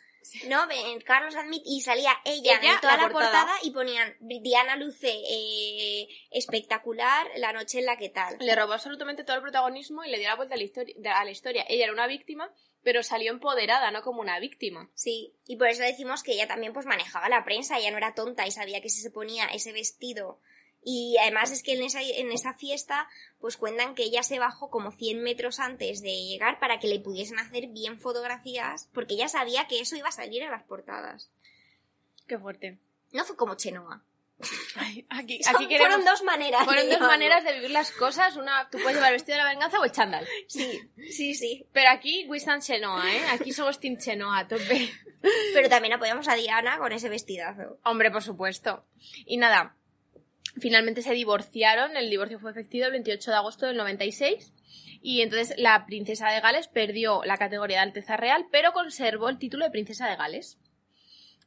¿no? 0.49 0.66
En 0.70 1.01
Carlos 1.03 1.37
Admit 1.37 1.62
y 1.66 1.83
salía 1.83 2.12
ella, 2.25 2.59
Ella, 2.59 2.75
en 2.75 2.81
toda 2.81 2.97
la 2.97 3.03
la, 3.05 3.09
portada. 3.11 3.41
portada. 3.43 3.59
y 3.62 3.70
ponían 3.72 4.16
Diana 4.20 4.77
Luce 4.77 5.12
eh, 5.12 6.09
espectacular, 6.31 7.27
la 7.37 7.53
noche 7.53 7.81
en 7.81 7.87
la 7.87 7.97
que 7.99 8.09
tal. 8.09 8.37
Le 8.41 8.55
robó 8.57 8.72
absolutamente 8.72 9.25
todo 9.25 9.37
el 9.37 9.43
protagonismo 9.43 10.05
y 10.05 10.11
le 10.11 10.18
dio 10.18 10.29
la 10.29 10.37
vuelta 10.37 10.55
a 10.55 10.59
la, 10.59 10.64
histori- 10.64 10.97
a 11.07 11.25
la 11.25 11.31
historia. 11.31 11.64
Ella 11.68 11.85
era 11.85 11.93
una 11.93 12.07
víctima, 12.07 12.51
pero 12.85 13.03
salió 13.03 13.32
empoderada, 13.32 13.91
no 13.91 14.03
como 14.03 14.20
una 14.20 14.39
víctima. 14.39 14.89
Sí, 14.95 15.32
y 15.47 15.57
por 15.57 15.68
eso 15.68 15.82
decimos 15.82 16.22
que 16.22 16.32
ella 16.32 16.47
también 16.47 16.72
pues 16.72 16.87
manejaba 16.87 17.28
la 17.28 17.45
prensa, 17.45 17.78
ella 17.78 17.91
no 17.91 17.97
era 17.97 18.14
tonta 18.14 18.47
y 18.47 18.53
sabía 18.53 18.80
que 18.80 18.91
si 18.91 19.01
se 19.01 19.11
ponía 19.11 19.47
ese 19.47 19.72
vestido 19.72 20.39
y 20.85 21.16
además 21.18 21.51
es 21.51 21.62
que 21.62 21.72
en 21.72 21.82
esa, 21.82 22.03
en 22.03 22.30
esa 22.30 22.53
fiesta 22.53 23.09
pues 23.41 23.57
cuentan 23.57 23.95
que 23.95 24.05
ella 24.05 24.22
se 24.22 24.39
bajó 24.39 24.70
como 24.70 24.93
100 24.93 25.22
metros 25.22 25.59
antes 25.59 26.03
de 26.03 26.14
llegar 26.14 26.61
para 26.61 26.78
que 26.78 26.89
le 26.89 27.01
pudiesen 27.01 27.39
hacer 27.39 27.68
bien 27.68 27.99
fotografías 27.99 28.89
porque 28.93 29.14
ella 29.14 29.28
sabía 29.28 29.66
que 29.66 29.80
eso 29.80 29.97
iba 29.97 30.09
a 30.09 30.12
salir 30.12 30.43
en 30.43 30.51
las 30.51 30.62
portadas. 30.64 31.30
Qué 32.26 32.39
fuerte. 32.39 32.78
No 33.12 33.24
fue 33.24 33.37
como 33.37 33.55
Chenoa. 33.55 34.05
Ay, 34.76 35.07
aquí, 35.09 35.41
aquí 35.47 35.68
queremos... 35.68 35.95
Fueron 35.95 36.05
dos 36.05 36.22
maneras. 36.22 36.64
Fueron 36.64 36.89
de 36.89 36.97
dos 36.97 37.09
maneras 37.09 37.45
de 37.45 37.55
vivir 37.55 37.70
las 37.70 37.91
cosas. 37.93 38.37
Una, 38.37 38.68
tú 38.70 38.78
puedes 38.78 38.95
llevar 38.97 39.11
el 39.11 39.16
vestido 39.16 39.39
de 39.39 39.45
la 39.45 39.51
venganza 39.51 39.78
o 39.78 39.85
el 39.85 39.93
chándal. 39.93 40.26
Sí, 40.49 40.80
sí, 41.11 41.35
sí. 41.35 41.66
Pero 41.72 41.91
aquí, 41.91 42.26
Wisdom 42.28 42.61
Chenoa, 42.61 43.12
¿eh? 43.12 43.22
Aquí 43.32 43.53
somos 43.53 43.80
Team 43.80 43.97
Chenoa, 43.99 44.41
a 44.41 44.49
tope. 44.49 44.91
Pero 45.55 45.68
también 45.68 45.95
apoyamos 45.95 46.28
a 46.28 46.35
Diana 46.35 46.78
con 46.78 46.93
ese 46.93 47.09
vestidazo. 47.09 47.78
Hombre, 47.85 48.11
por 48.11 48.22
supuesto. 48.22 48.85
Y 49.24 49.37
nada, 49.37 49.76
finalmente 50.59 51.03
se 51.03 51.14
divorciaron. 51.14 51.97
El 51.97 52.11
divorcio 52.11 52.39
fue 52.39 52.51
efectivo 52.51 52.87
el 52.87 52.93
28 52.93 53.30
de 53.30 53.37
agosto 53.37 53.66
del 53.66 53.76
96. 53.76 54.53
Y 55.01 55.22
entonces 55.22 55.55
la 55.59 55.85
princesa 55.87 56.30
de 56.30 56.41
Gales 56.41 56.68
perdió 56.68 57.22
la 57.24 57.37
categoría 57.37 57.78
de 57.78 57.82
Alteza 57.85 58.16
Real, 58.16 58.47
pero 58.51 58.72
conservó 58.72 59.28
el 59.28 59.39
título 59.39 59.64
de 59.64 59.70
princesa 59.70 60.09
de 60.09 60.16
Gales. 60.16 60.59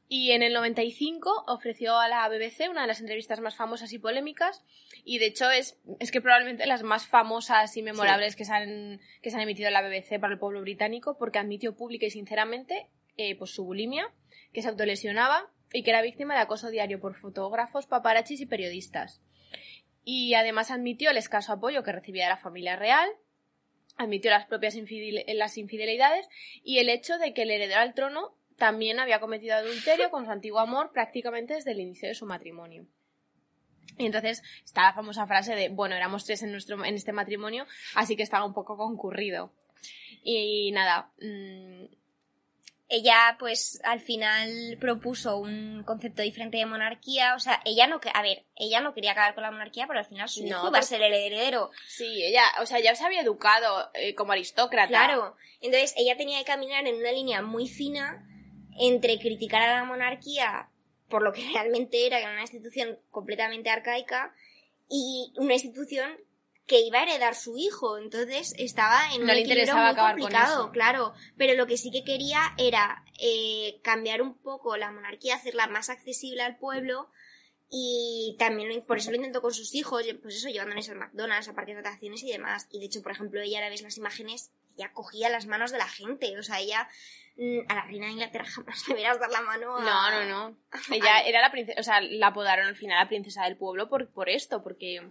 Y 0.09 0.31
en 0.31 0.41
el 0.41 0.53
95 0.53 1.43
ofreció 1.47 1.97
a 1.99 2.07
la 2.07 2.27
BBC 2.29 2.69
una 2.69 2.81
de 2.81 2.87
las 2.87 3.01
entrevistas 3.01 3.41
más 3.41 3.55
famosas 3.57 3.91
y 3.91 3.99
polémicas. 3.99 4.63
Y 5.03 5.17
de 5.19 5.25
hecho 5.25 5.51
es, 5.51 5.77
es 5.99 6.11
que 6.11 6.21
probablemente 6.21 6.65
las 6.65 6.83
más 6.83 7.07
famosas 7.07 7.75
y 7.75 7.81
memorables 7.83 8.35
que, 8.37 8.45
se 8.45 8.53
han, 8.53 9.01
que 9.21 9.29
se 9.31 9.35
han 9.35 9.41
emitido 9.41 9.67
en 9.67 9.73
la 9.73 9.81
BBC 9.81 10.19
para 10.19 10.31
el 10.33 10.39
pueblo 10.39 10.61
británico, 10.61 11.17
porque 11.17 11.39
admitió 11.39 11.75
pública 11.75 12.05
y 12.05 12.09
sinceramente 12.11 12.87
eh, 13.17 13.35
pues 13.35 13.51
su 13.51 13.65
bulimia, 13.65 14.13
que 14.53 14.61
se 14.61 14.69
autolesionaba 14.69 15.51
y 15.73 15.83
que 15.83 15.89
era 15.89 16.01
víctima 16.01 16.35
de 16.35 16.41
acoso 16.41 16.69
diario 16.69 17.01
por 17.01 17.15
fotógrafos, 17.15 17.85
paparachis 17.85 18.39
y 18.39 18.45
periodistas. 18.45 19.21
Y 20.05 20.35
además 20.35 20.71
admitió 20.71 21.09
el 21.11 21.17
escaso 21.17 21.51
apoyo 21.51 21.83
que 21.83 21.91
recibía 21.91 22.23
de 22.23 22.29
la 22.29 22.37
familia 22.37 22.77
real, 22.77 23.09
admitió 23.97 24.31
las 24.31 24.45
propias 24.45 24.75
infidel- 24.75 25.25
las 25.35 25.57
infidelidades 25.57 26.29
y 26.63 26.77
el 26.77 26.87
hecho 26.87 27.17
de 27.17 27.33
que 27.33 27.41
el 27.41 27.51
heredero 27.51 27.81
al 27.81 27.93
trono 27.93 28.36
también 28.57 28.99
había 28.99 29.19
cometido 29.19 29.55
adulterio 29.55 30.09
con 30.11 30.25
su 30.25 30.31
antiguo 30.31 30.59
amor 30.59 30.91
prácticamente 30.91 31.53
desde 31.55 31.71
el 31.71 31.79
inicio 31.79 32.09
de 32.09 32.15
su 32.15 32.25
matrimonio. 32.25 32.85
Y 33.97 34.05
entonces 34.05 34.43
está 34.63 34.83
la 34.83 34.93
famosa 34.93 35.25
frase 35.25 35.55
de, 35.55 35.69
bueno, 35.69 35.95
éramos 35.95 36.25
tres 36.25 36.43
en, 36.43 36.51
nuestro, 36.51 36.83
en 36.85 36.95
este 36.95 37.13
matrimonio, 37.13 37.65
así 37.95 38.15
que 38.15 38.23
estaba 38.23 38.45
un 38.45 38.53
poco 38.53 38.77
concurrido. 38.77 39.51
Y 40.23 40.71
nada, 40.71 41.11
mm, 41.19 41.85
ella 42.89 43.35
pues 43.39 43.81
al 43.83 43.99
final 43.99 44.77
propuso 44.79 45.37
un 45.37 45.83
concepto 45.85 46.21
diferente 46.21 46.57
de 46.57 46.65
monarquía, 46.65 47.35
o 47.35 47.39
sea, 47.39 47.59
ella 47.65 47.87
no 47.87 47.99
a 48.13 48.21
ver, 48.21 48.43
ella 48.55 48.81
no 48.81 48.93
quería 48.93 49.11
acabar 49.11 49.33
con 49.33 49.43
la 49.43 49.51
monarquía, 49.51 49.87
pero 49.87 49.99
al 49.99 50.05
final 50.05 50.29
su 50.29 50.41
No, 50.43 50.47
hijo 50.49 50.59
iba 50.59 50.67
a 50.69 50.71
pero- 50.73 50.83
ser 50.85 51.01
el 51.01 51.13
heredero. 51.13 51.71
sí, 51.87 52.23
ella, 52.23 52.43
o 52.61 52.65
sea, 52.65 52.79
ya 52.79 52.95
se 52.95 53.03
había 53.05 53.21
educado 53.21 53.89
eh, 53.93 54.15
como 54.15 54.31
aristócrata. 54.31 54.87
Claro. 54.87 55.35
Entonces, 55.59 55.93
ella 55.97 56.15
tenía 56.17 56.37
que 56.39 56.45
caminar 56.45 56.85
en 56.87 56.95
una 56.95 57.11
línea 57.11 57.41
muy 57.41 57.67
fina 57.67 58.23
entre 58.80 59.19
criticar 59.19 59.61
a 59.61 59.75
la 59.75 59.84
monarquía 59.84 60.69
por 61.09 61.21
lo 61.21 61.34
que 61.34 61.41
realmente 61.53 62.05
era, 62.05 62.17
que 62.17 62.23
era 62.23 62.34
una 62.34 62.41
institución 62.41 62.99
completamente 63.11 63.69
arcaica, 63.69 64.34
y 64.89 65.34
una 65.36 65.53
institución 65.53 66.17
que 66.65 66.82
iba 66.82 66.99
a 66.99 67.03
heredar 67.03 67.36
su 67.36 67.57
hijo. 67.57 67.97
Entonces 67.97 68.53
estaba 68.57 69.13
en 69.13 69.25
No 69.25 69.32
un 69.32 69.39
equilibrio 69.39 69.75
muy 69.75 69.95
complicado, 69.95 70.71
claro. 70.71 71.13
Pero 71.38 71.55
lo 71.55 71.65
que 71.65 71.78
sí 71.78 71.91
que 71.91 72.03
quería 72.03 72.53
era 72.57 73.03
eh, 73.19 73.80
cambiar 73.84 74.21
un 74.21 74.38
poco 74.38 74.78
la 74.78 74.91
monarquía, 74.91 75.36
hacerla 75.36 75.67
más 75.67 75.89
accesible 75.89 76.43
al 76.43 76.57
pueblo. 76.57 77.09
Y 77.69 78.38
también 78.39 78.82
por 78.86 78.97
eso 78.97 79.11
lo 79.11 79.17
intentó 79.17 79.41
con 79.41 79.53
sus 79.53 79.75
hijos, 79.75 80.05
pues 80.21 80.36
eso, 80.36 80.47
llevándoles 80.47 80.89
al 80.89 80.97
McDonald's, 80.97 81.49
a 81.49 81.53
parques 81.53 81.75
de 81.75 81.82
atracciones 81.82 82.23
y 82.23 82.32
demás. 82.32 82.67
Y 82.71 82.80
de 82.80 82.86
hecho, 82.86 83.01
por 83.01 83.11
ejemplo, 83.11 83.41
ella 83.41 83.57
ahora 83.57 83.69
ves 83.69 83.82
las 83.82 83.97
imágenes, 83.97 84.51
ella 84.78 84.93
cogía 84.93 85.28
las 85.28 85.47
manos 85.47 85.71
de 85.71 85.78
la 85.78 85.88
gente. 85.88 86.38
O 86.38 86.43
sea, 86.43 86.61
ella 86.61 86.88
a 87.67 87.75
la 87.75 87.81
reina 87.83 88.07
de 88.07 88.13
Inglaterra 88.13 88.45
jamás 88.45 88.88
le 88.88 89.03
dar 89.03 89.29
la 89.29 89.41
mano 89.41 89.77
a... 89.77 89.83
No, 89.83 90.11
no, 90.11 90.25
no. 90.25 90.57
Ella 90.91 91.19
era 91.21 91.41
la 91.41 91.51
princesa, 91.51 91.79
o 91.79 91.83
sea, 91.83 92.01
la 92.01 92.27
apodaron 92.27 92.65
al 92.65 92.75
final 92.75 92.99
la 92.99 93.07
princesa 93.07 93.43
del 93.43 93.57
pueblo 93.57 93.89
por, 93.89 94.09
por 94.09 94.29
esto, 94.29 94.63
porque, 94.63 95.01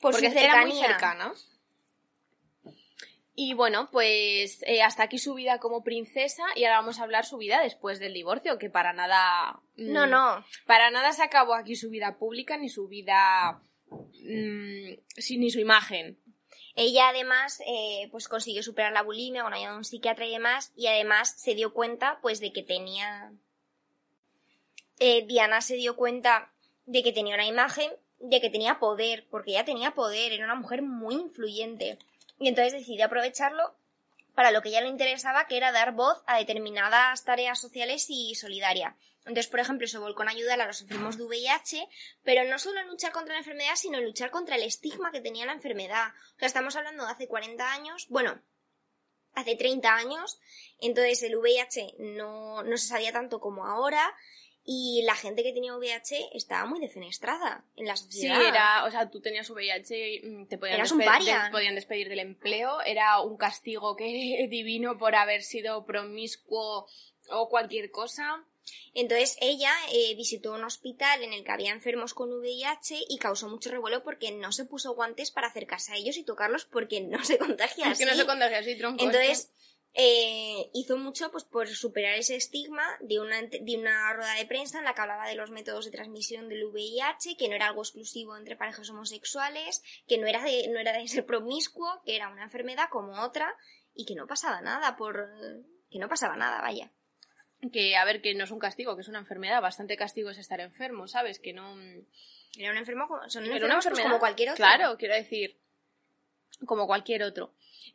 Por 0.00 0.12
porque 0.12 0.28
era 0.28 0.62
muy 0.62 0.72
cercana. 0.72 1.34
Y 3.36 3.52
bueno, 3.54 3.90
pues 3.90 4.62
eh, 4.66 4.82
hasta 4.82 5.02
aquí 5.02 5.18
su 5.18 5.34
vida 5.34 5.58
como 5.58 5.82
princesa 5.82 6.44
y 6.54 6.64
ahora 6.64 6.78
vamos 6.78 7.00
a 7.00 7.02
hablar 7.02 7.26
su 7.26 7.36
vida 7.36 7.60
después 7.60 7.98
del 7.98 8.14
divorcio, 8.14 8.58
que 8.58 8.70
para 8.70 8.92
nada... 8.92 9.60
mm, 9.76 9.92
No, 9.92 10.06
no. 10.06 10.44
Para 10.66 10.90
nada 10.90 11.12
se 11.12 11.22
acabó 11.24 11.54
aquí 11.54 11.74
su 11.74 11.90
vida 11.90 12.16
pública 12.16 12.56
ni 12.56 12.68
su 12.68 12.86
vida... 12.86 13.60
mm, 13.90 14.94
sí, 15.08 15.36
ni 15.36 15.50
su 15.50 15.58
imagen. 15.58 16.18
Ella 16.76 17.08
además 17.10 17.62
eh, 17.66 18.08
pues 18.10 18.28
consiguió 18.28 18.62
superar 18.62 18.92
la 18.92 19.02
bulimia 19.02 19.42
con 19.42 19.54
ayuda 19.54 19.72
de 19.72 19.76
un 19.76 19.84
psiquiatra 19.84 20.26
y 20.26 20.32
demás 20.32 20.72
y 20.76 20.88
además 20.88 21.34
se 21.36 21.54
dio 21.54 21.72
cuenta 21.72 22.18
pues 22.20 22.40
de 22.40 22.52
que 22.52 22.62
tenía 22.62 23.32
eh, 24.98 25.24
Diana 25.26 25.60
se 25.60 25.76
dio 25.76 25.96
cuenta 25.96 26.52
de 26.86 27.02
que 27.02 27.12
tenía 27.12 27.34
una 27.34 27.46
imagen 27.46 27.90
de 28.18 28.40
que 28.40 28.50
tenía 28.50 28.78
poder 28.78 29.26
porque 29.30 29.52
ella 29.52 29.64
tenía 29.64 29.92
poder 29.92 30.32
era 30.32 30.44
una 30.44 30.54
mujer 30.56 30.82
muy 30.82 31.14
influyente. 31.14 31.98
Y 32.40 32.48
entonces 32.48 32.72
decidió 32.72 33.06
aprovecharlo 33.06 33.76
para 34.34 34.50
lo 34.50 34.60
que 34.60 34.68
a 34.68 34.72
ella 34.72 34.80
le 34.80 34.88
interesaba 34.88 35.46
que 35.46 35.56
era 35.56 35.70
dar 35.70 35.92
voz 35.92 36.22
a 36.26 36.38
determinadas 36.38 37.24
tareas 37.24 37.60
sociales 37.60 38.06
y 38.08 38.34
solidaria 38.34 38.96
entonces 39.26 39.48
por 39.48 39.60
ejemplo 39.60 39.86
se 39.86 39.98
volcó 39.98 40.22
en 40.22 40.28
ayudar 40.30 40.60
a 40.60 40.66
los 40.66 40.80
enfermos 40.82 41.16
de 41.16 41.24
VIH 41.24 41.88
pero 42.22 42.44
no 42.44 42.58
solo 42.58 42.80
en 42.80 42.88
luchar 42.88 43.12
contra 43.12 43.34
la 43.34 43.40
enfermedad 43.40 43.74
sino 43.76 43.98
en 43.98 44.04
luchar 44.04 44.30
contra 44.30 44.56
el 44.56 44.62
estigma 44.62 45.10
que 45.12 45.20
tenía 45.20 45.46
la 45.46 45.52
enfermedad 45.52 46.08
o 46.36 46.38
sea, 46.38 46.46
estamos 46.48 46.76
hablando 46.76 47.04
de 47.04 47.12
hace 47.12 47.26
40 47.28 47.72
años, 47.72 48.06
bueno, 48.10 48.40
hace 49.34 49.56
30 49.56 49.94
años, 49.94 50.38
entonces 50.80 51.22
el 51.24 51.36
VIH 51.36 51.94
no, 51.98 52.62
no 52.62 52.76
se 52.76 52.86
sabía 52.86 53.12
tanto 53.12 53.40
como 53.40 53.66
ahora 53.66 54.14
y 54.66 55.02
la 55.04 55.14
gente 55.14 55.42
que 55.42 55.52
tenía 55.52 55.76
VIH 55.76 56.30
estaba 56.32 56.64
muy 56.66 56.80
defenestrada 56.80 57.64
en 57.76 57.86
la 57.86 57.96
Sí, 57.96 58.04
sociedad. 58.04 58.40
era, 58.42 58.84
o 58.84 58.90
sea, 58.90 59.10
tú 59.10 59.20
tenías 59.20 59.50
VIH, 59.50 60.20
mm, 60.24 60.46
te 60.46 60.56
podían, 60.56 60.76
Eras 60.76 60.92
un 60.92 61.00
despe- 61.00 61.04
paria. 61.04 61.42
des- 61.42 61.50
podían 61.50 61.74
despedir 61.74 62.08
del 62.08 62.20
empleo, 62.20 62.80
era 62.82 63.20
un 63.20 63.36
castigo 63.36 63.94
que 63.96 64.04
divino 64.50 64.96
por 64.96 65.16
haber 65.16 65.42
sido 65.42 65.84
promiscuo 65.84 66.86
o 67.28 67.48
cualquier 67.50 67.90
cosa. 67.90 68.42
Entonces 68.94 69.36
ella 69.40 69.72
eh, 69.92 70.14
visitó 70.14 70.52
un 70.52 70.64
hospital 70.64 71.22
en 71.22 71.32
el 71.32 71.44
que 71.44 71.52
había 71.52 71.72
enfermos 71.72 72.14
con 72.14 72.32
VIH 72.32 73.04
y 73.08 73.18
causó 73.18 73.48
mucho 73.48 73.70
revuelo 73.70 74.02
porque 74.02 74.32
no 74.32 74.52
se 74.52 74.64
puso 74.64 74.94
guantes 74.94 75.30
para 75.30 75.48
acercarse 75.48 75.92
a 75.92 75.96
ellos 75.96 76.16
y 76.16 76.24
tocarlos 76.24 76.64
porque 76.64 77.00
no 77.00 77.22
se 77.24 77.38
contagia 77.38 77.90
Es 77.90 77.98
que 77.98 78.04
no 78.04 78.12
así. 78.12 78.20
se 78.20 78.26
contagia 78.26 78.58
así, 78.58 78.76
tronco. 78.76 79.04
Entonces, 79.04 79.52
eh, 79.96 80.70
hizo 80.74 80.96
mucho 80.96 81.30
pues 81.30 81.44
por 81.44 81.68
superar 81.68 82.14
ese 82.14 82.34
estigma 82.34 82.84
de 83.00 83.20
una, 83.20 83.40
de 83.42 83.76
una 83.78 84.12
rueda 84.12 84.34
de 84.34 84.46
prensa 84.46 84.78
en 84.78 84.84
la 84.84 84.94
que 84.94 85.00
hablaba 85.00 85.28
de 85.28 85.36
los 85.36 85.50
métodos 85.50 85.84
de 85.84 85.92
transmisión 85.92 86.48
del 86.48 86.64
VIH, 86.64 87.36
que 87.36 87.48
no 87.48 87.54
era 87.54 87.68
algo 87.68 87.82
exclusivo 87.82 88.36
entre 88.36 88.56
parejas 88.56 88.90
homosexuales, 88.90 89.82
que 90.08 90.18
no 90.18 90.26
era 90.26 90.42
de, 90.42 90.68
no 90.68 90.80
era 90.80 90.92
de 90.92 91.06
ser 91.06 91.24
promiscuo, 91.26 92.02
que 92.04 92.16
era 92.16 92.28
una 92.28 92.42
enfermedad 92.42 92.88
como 92.90 93.22
otra, 93.22 93.56
y 93.94 94.04
que 94.04 94.16
no 94.16 94.26
pasaba 94.26 94.60
nada 94.60 94.96
por 94.96 95.28
que 95.90 96.00
no 96.00 96.08
pasaba 96.08 96.34
nada, 96.34 96.60
vaya. 96.60 96.92
Que, 97.72 97.96
a 97.96 98.04
ver, 98.04 98.20
que 98.20 98.34
no 98.34 98.44
es 98.44 98.50
un 98.50 98.58
castigo, 98.58 98.94
que 98.94 99.02
es 99.02 99.08
una 99.08 99.18
enfermedad, 99.18 99.62
bastante 99.62 99.96
castigo 99.96 100.30
es 100.30 100.38
estar 100.38 100.60
enfermo, 100.60 101.08
¿sabes? 101.08 101.38
Que 101.38 101.52
no... 101.52 101.76
Era 102.56 102.70
un 102.70 102.78
enfermo 102.78 103.08
como, 103.08 103.28
son 103.28 103.44
Era 103.46 103.64
una 103.66 103.74
pues, 103.74 103.86
enfermedad 103.86 104.08
como 104.08 104.20
cualquier 104.20 104.50
otro. 104.50 104.56
Claro, 104.56 104.96
quiero 104.98 105.14
decir, 105.14 105.58
como 106.66 106.86
cualquier 106.86 107.22
otro. 107.22 107.54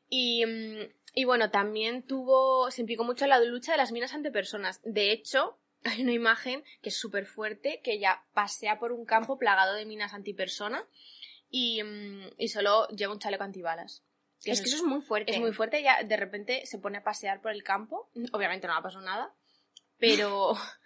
Y, 0.10 0.45
mm, 0.45 0.91
y 1.14 1.26
bueno, 1.26 1.49
también 1.49 2.03
tuvo, 2.03 2.70
se 2.72 2.82
implicó 2.82 3.03
mucho 3.03 3.26
en 3.26 3.30
la 3.30 3.39
lucha 3.39 3.72
de 3.72 3.78
las 3.78 3.91
minas 3.91 4.14
ante 4.14 4.32
personas. 4.32 4.82
De 4.84 5.12
hecho, 5.12 5.57
hay 5.84 6.03
una 6.03 6.14
imagen 6.14 6.64
que 6.82 6.89
es 6.89 6.97
súper 6.97 7.26
fuerte, 7.26 7.82
que 7.84 7.93
ella 7.93 8.24
pasea 8.34 8.80
por 8.80 8.91
un 8.91 9.05
campo 9.05 9.38
plagado 9.38 9.76
de 9.76 9.86
minas 9.86 10.14
antipersona 10.14 10.86
y, 11.49 11.82
mm, 11.84 12.34
y 12.38 12.47
solo 12.49 12.88
lleva 12.89 13.14
un 13.14 13.20
chaleco 13.20 13.43
antibalas. 13.43 14.03
Es 14.45 14.62
que 14.62 14.68
eso 14.68 14.78
es 14.78 14.84
muy 14.84 15.01
fuerte. 15.01 15.32
Es 15.32 15.39
muy 15.39 15.51
fuerte, 15.51 15.84
ya 15.84 16.01
de 16.03 16.16
repente 16.16 16.66
se 16.66 16.80
pone 16.80 16.99
a 16.99 17.03
pasear 17.03 17.41
por 17.41 17.51
el 17.51 17.64
campo. 17.64 18.10
Obviamente 18.32 18.68
no 18.68 18.74
le 18.74 18.80
ha 18.80 18.84
pasado 18.84 19.03
nada, 19.03 19.34
pero... 20.00 20.54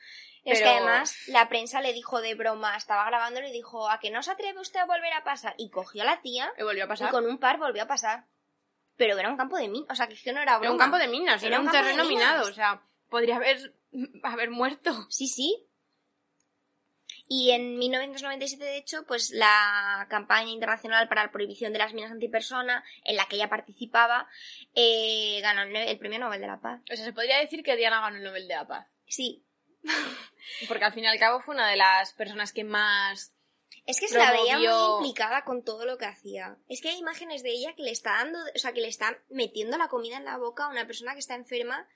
Es 0.45 0.59
que 0.59 0.67
además 0.67 1.15
la 1.27 1.47
prensa 1.47 1.79
le 1.79 1.93
dijo 1.93 2.19
de 2.19 2.35
broma, 2.35 2.75
estaba 2.75 3.05
grabándolo 3.05 3.47
y 3.47 3.51
dijo, 3.53 3.89
¿a 3.89 4.01
que 4.01 4.11
no 4.11 4.21
se 4.21 4.31
atreve 4.31 4.59
usted 4.59 4.81
a 4.81 4.85
volver 4.85 5.13
a 5.13 5.23
pasar? 5.23 5.55
Y 5.57 5.69
cogió 5.69 6.01
a 6.01 6.05
la 6.05 6.21
tía 6.21 6.51
Y 6.59 6.63
volvió 6.63 6.83
a 6.83 6.85
y 6.85 6.89
pasar. 6.89 7.11
con 7.11 7.25
un 7.25 7.37
par 7.37 7.57
volvió 7.59 7.83
a 7.83 7.87
pasar. 7.87 8.25
Pero 8.97 9.17
era 9.17 9.29
un 9.29 9.37
campo 9.37 9.55
de 9.55 9.69
mí, 9.69 9.85
o 9.89 9.95
sea, 9.95 10.07
que 10.07 10.33
no 10.33 10.41
era 10.41 10.57
broma. 10.57 10.65
Era 10.65 10.71
un 10.73 10.77
campo 10.77 10.97
de 10.97 11.07
minas, 11.07 11.41
Era 11.43 11.55
era, 11.55 11.59
un 11.65 11.71
terreno 11.71 12.03
minas. 12.03 12.07
minado, 12.09 12.49
o 12.49 12.53
sea, 12.53 12.83
podría 13.09 13.37
haber, 13.37 13.73
haber 14.23 14.49
muerto. 14.51 15.07
Sí, 15.09 15.29
sí. 15.29 15.65
Y 17.29 17.51
en 17.51 17.77
1997, 17.79 18.61
de 18.63 18.77
hecho, 18.77 19.05
pues 19.07 19.31
la 19.31 20.05
campaña 20.09 20.51
internacional 20.51 21.07
para 21.07 21.23
la 21.23 21.31
prohibición 21.31 21.71
de 21.71 21.79
las 21.79 21.93
minas 21.93 22.11
antipersona, 22.11 22.83
en 23.05 23.15
la 23.15 23.27
que 23.27 23.37
ella 23.37 23.49
participaba, 23.49 24.27
eh, 24.75 25.39
ganó 25.41 25.61
el, 25.61 25.73
el 25.73 25.97
premio 25.97 26.19
Nobel 26.19 26.41
de 26.41 26.47
la 26.47 26.59
Paz. 26.59 26.81
O 26.91 26.95
sea, 26.95 27.05
se 27.05 27.13
podría 27.13 27.39
decir 27.39 27.63
que 27.63 27.77
Diana 27.77 28.01
ganó 28.01 28.17
el 28.17 28.23
Nobel 28.23 28.47
de 28.47 28.55
la 28.55 28.67
Paz. 28.67 28.87
Sí. 29.13 29.45
Porque 30.67 30.85
al 30.85 30.93
fin 30.93 31.03
y 31.03 31.07
al 31.07 31.19
cabo 31.19 31.39
fue 31.39 31.53
una 31.53 31.69
de 31.69 31.77
las 31.77 32.13
personas 32.13 32.51
que 32.51 32.63
más... 32.63 33.35
Es 33.85 33.99
que 33.99 34.07
se 34.07 34.17
la 34.17 34.31
veía 34.31 34.57
muy 34.57 34.95
implicada 34.97 35.43
con 35.43 35.63
todo 35.63 35.85
lo 35.85 35.97
que 35.97 36.05
hacía. 36.05 36.57
Es 36.67 36.81
que 36.81 36.89
hay 36.89 36.97
imágenes 36.97 37.43
de 37.43 37.51
ella 37.51 37.75
que 37.75 37.83
le 37.83 37.91
está 37.91 38.13
dando, 38.13 38.39
o 38.39 38.57
sea, 38.57 38.71
que 38.71 38.81
le 38.81 38.87
está 38.87 39.21
metiendo 39.29 39.77
la 39.77 39.89
comida 39.89 40.17
en 40.17 40.25
la 40.25 40.37
boca 40.37 40.65
a 40.65 40.69
una 40.69 40.87
persona 40.87 41.13
que 41.13 41.19
está 41.19 41.35
enferma, 41.35 41.87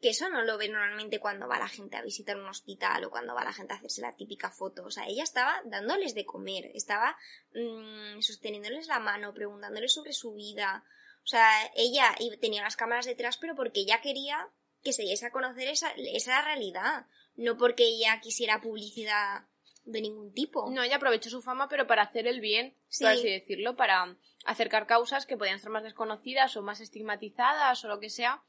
que 0.00 0.10
eso 0.10 0.28
no 0.28 0.42
lo 0.42 0.58
ve 0.58 0.68
normalmente 0.68 1.18
cuando 1.18 1.48
va 1.48 1.58
la 1.58 1.68
gente 1.68 1.96
a 1.96 2.02
visitar 2.02 2.36
un 2.36 2.48
hospital 2.48 3.04
o 3.04 3.10
cuando 3.10 3.34
va 3.34 3.42
la 3.42 3.52
gente 3.52 3.72
a 3.72 3.76
hacerse 3.76 4.02
la 4.02 4.14
típica 4.14 4.50
foto. 4.50 4.84
O 4.84 4.90
sea, 4.90 5.06
ella 5.06 5.24
estaba 5.24 5.60
dándoles 5.64 6.14
de 6.14 6.26
comer, 6.26 6.70
estaba 6.74 7.16
mm, 7.54 8.20
sosteniéndoles 8.20 8.86
la 8.86 9.00
mano, 9.00 9.32
preguntándoles 9.32 9.92
sobre 9.92 10.12
su 10.12 10.34
vida. 10.34 10.84
O 11.24 11.26
sea, 11.26 11.50
ella 11.74 12.14
tenía 12.40 12.62
las 12.62 12.76
cámaras 12.76 13.06
detrás, 13.06 13.38
pero 13.38 13.56
porque 13.56 13.80
ella 13.80 14.00
quería 14.02 14.50
que 14.82 14.92
se 14.92 15.02
diese 15.02 15.26
a 15.26 15.30
conocer 15.30 15.68
esa, 15.68 15.92
esa 15.96 16.42
realidad, 16.42 17.06
no 17.36 17.56
porque 17.56 17.84
ella 17.84 18.20
quisiera 18.20 18.60
publicidad 18.60 19.42
de 19.84 20.00
ningún 20.02 20.32
tipo. 20.32 20.70
No, 20.70 20.82
ella 20.82 20.96
aprovechó 20.96 21.30
su 21.30 21.42
fama, 21.42 21.68
pero 21.68 21.86
para 21.86 22.02
hacer 22.02 22.26
el 22.26 22.40
bien, 22.40 22.76
Sí. 22.88 23.04
por 23.04 23.12
así 23.12 23.28
decirlo, 23.30 23.76
para 23.76 24.16
acercar 24.44 24.86
causas 24.86 25.26
que 25.26 25.36
podían 25.36 25.58
ser 25.58 25.70
más 25.70 25.82
desconocidas 25.82 26.56
o 26.56 26.62
más 26.62 26.80
estigmatizadas 26.80 27.84
o 27.84 27.88
lo 27.88 27.98
que 28.00 28.10
sea. 28.10 28.42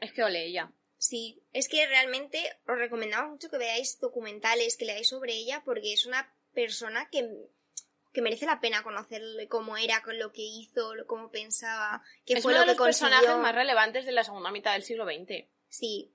Es 0.00 0.12
que 0.12 0.22
ole 0.24 0.44
ella. 0.46 0.72
Sí, 0.98 1.42
es 1.52 1.68
que 1.68 1.86
realmente 1.86 2.56
os 2.66 2.78
recomendamos 2.78 3.30
mucho 3.30 3.50
que 3.50 3.58
veáis 3.58 4.00
documentales, 4.00 4.76
que 4.76 4.86
leáis 4.86 5.08
sobre 5.08 5.34
ella, 5.34 5.62
porque 5.64 5.92
es 5.92 6.06
una 6.06 6.32
persona 6.54 7.08
que, 7.10 7.28
que 8.12 8.22
merece 8.22 8.46
la 8.46 8.60
pena 8.60 8.82
conocerle 8.82 9.46
cómo 9.48 9.76
era, 9.76 10.02
con 10.02 10.18
lo 10.18 10.32
que 10.32 10.42
hizo, 10.42 10.94
lo- 10.94 11.06
cómo 11.06 11.30
pensaba, 11.30 12.02
qué 12.24 12.34
es 12.34 12.42
fue 12.42 12.52
uno 12.52 12.60
lo 12.62 12.66
de 12.66 12.72
que 12.72 12.78
los 12.78 12.86
consiguió. 12.86 13.10
personajes 13.18 13.42
más 13.42 13.54
relevantes 13.54 14.06
de 14.06 14.12
la 14.12 14.24
segunda 14.24 14.50
mitad 14.50 14.72
del 14.72 14.82
siglo 14.82 15.04
XX. 15.04 15.46
Sí. 15.74 16.14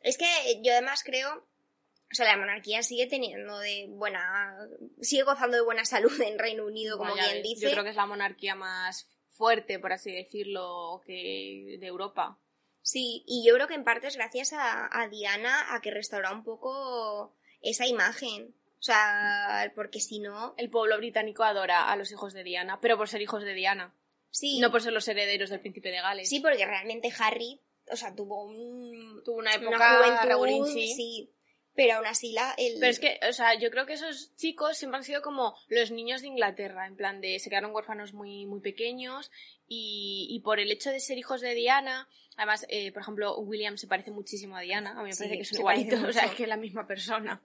Es 0.00 0.16
que 0.16 0.24
yo 0.62 0.72
además 0.72 1.02
creo, 1.04 1.34
o 1.34 2.14
sea, 2.14 2.24
la 2.24 2.38
monarquía 2.38 2.82
sigue 2.82 3.06
teniendo 3.06 3.58
de 3.58 3.86
buena, 3.90 4.56
sigue 5.02 5.24
gozando 5.24 5.56
de 5.56 5.62
buena 5.62 5.84
salud 5.84 6.18
en 6.22 6.38
Reino 6.38 6.64
Unido, 6.64 6.96
como 6.96 7.14
bien 7.14 7.42
dice. 7.42 7.66
Yo 7.66 7.72
creo 7.72 7.84
que 7.84 7.90
es 7.90 7.96
la 7.96 8.06
monarquía 8.06 8.54
más 8.54 9.06
fuerte, 9.28 9.78
por 9.78 9.92
así 9.92 10.12
decirlo, 10.12 11.02
que 11.04 11.76
de 11.78 11.86
Europa. 11.86 12.38
Sí, 12.80 13.22
y 13.26 13.44
yo 13.46 13.54
creo 13.54 13.68
que 13.68 13.74
en 13.74 13.84
parte 13.84 14.06
es 14.06 14.16
gracias 14.16 14.54
a, 14.54 14.88
a 14.90 15.08
Diana 15.08 15.74
a 15.74 15.82
que 15.82 15.90
restauró 15.90 16.32
un 16.32 16.44
poco 16.44 17.36
esa 17.60 17.86
imagen. 17.86 18.54
O 18.78 18.82
sea, 18.82 19.72
porque 19.74 20.00
si 20.00 20.20
no, 20.20 20.54
El 20.56 20.70
pueblo 20.70 20.96
británico 20.96 21.42
adora 21.42 21.90
a 21.90 21.96
los 21.96 22.12
hijos 22.12 22.32
de 22.32 22.44
Diana, 22.44 22.80
pero 22.80 22.96
por 22.96 23.08
ser 23.08 23.20
hijos 23.20 23.42
de 23.42 23.52
Diana, 23.52 23.94
sí. 24.30 24.58
no 24.60 24.70
por 24.70 24.80
ser 24.80 24.92
los 24.92 25.08
herederos 25.08 25.50
del 25.50 25.60
príncipe 25.60 25.90
de 25.90 26.00
Gales. 26.00 26.28
Sí, 26.28 26.40
porque 26.40 26.64
realmente 26.64 27.12
Harry, 27.18 27.60
o 27.90 27.96
sea, 27.96 28.14
tuvo 28.14 28.44
un, 28.44 29.22
Tuvo 29.24 29.36
una 29.36 29.56
una 29.56 29.66
época 29.66 29.96
juventud, 29.98 30.28
regulinchi. 30.28 30.94
sí, 30.94 31.32
pero 31.74 31.96
aún 31.96 32.06
así 32.06 32.32
la, 32.32 32.54
el... 32.56 32.78
Pero 32.80 32.90
es 32.90 32.98
que, 32.98 33.20
o 33.28 33.32
sea, 33.32 33.54
yo 33.58 33.70
creo 33.70 33.84
que 33.86 33.92
esos 33.92 34.34
chicos 34.36 34.78
siempre 34.78 34.96
han 34.98 35.04
sido 35.04 35.20
como 35.22 35.54
los 35.68 35.90
niños 35.90 36.22
de 36.22 36.28
Inglaterra, 36.28 36.86
en 36.86 36.96
plan 36.96 37.20
de 37.20 37.38
se 37.38 37.50
quedaron 37.50 37.74
huérfanos 37.74 38.14
muy, 38.14 38.46
muy 38.46 38.60
pequeños 38.60 39.30
y, 39.68 40.26
y 40.30 40.40
por 40.40 40.58
el 40.58 40.70
hecho 40.72 40.90
de 40.90 41.00
ser 41.00 41.18
hijos 41.18 41.40
de 41.42 41.54
Diana, 41.54 42.08
además, 42.36 42.66
eh, 42.68 42.92
por 42.92 43.02
ejemplo, 43.02 43.38
William 43.38 43.76
se 43.76 43.86
parece 43.86 44.10
muchísimo 44.10 44.56
a 44.56 44.60
Diana, 44.60 44.92
a 44.92 45.02
mí 45.02 45.04
me 45.04 45.12
Sí, 45.12 45.24
parece 45.24 45.38
que 45.38 45.44
son 45.44 45.58
igualitos, 45.60 46.02
o 46.02 46.12
sea, 46.12 46.24
es 46.24 46.32
que 46.32 46.44
es 46.44 46.48
la 46.48 46.56
misma 46.56 46.86
persona. 46.86 47.42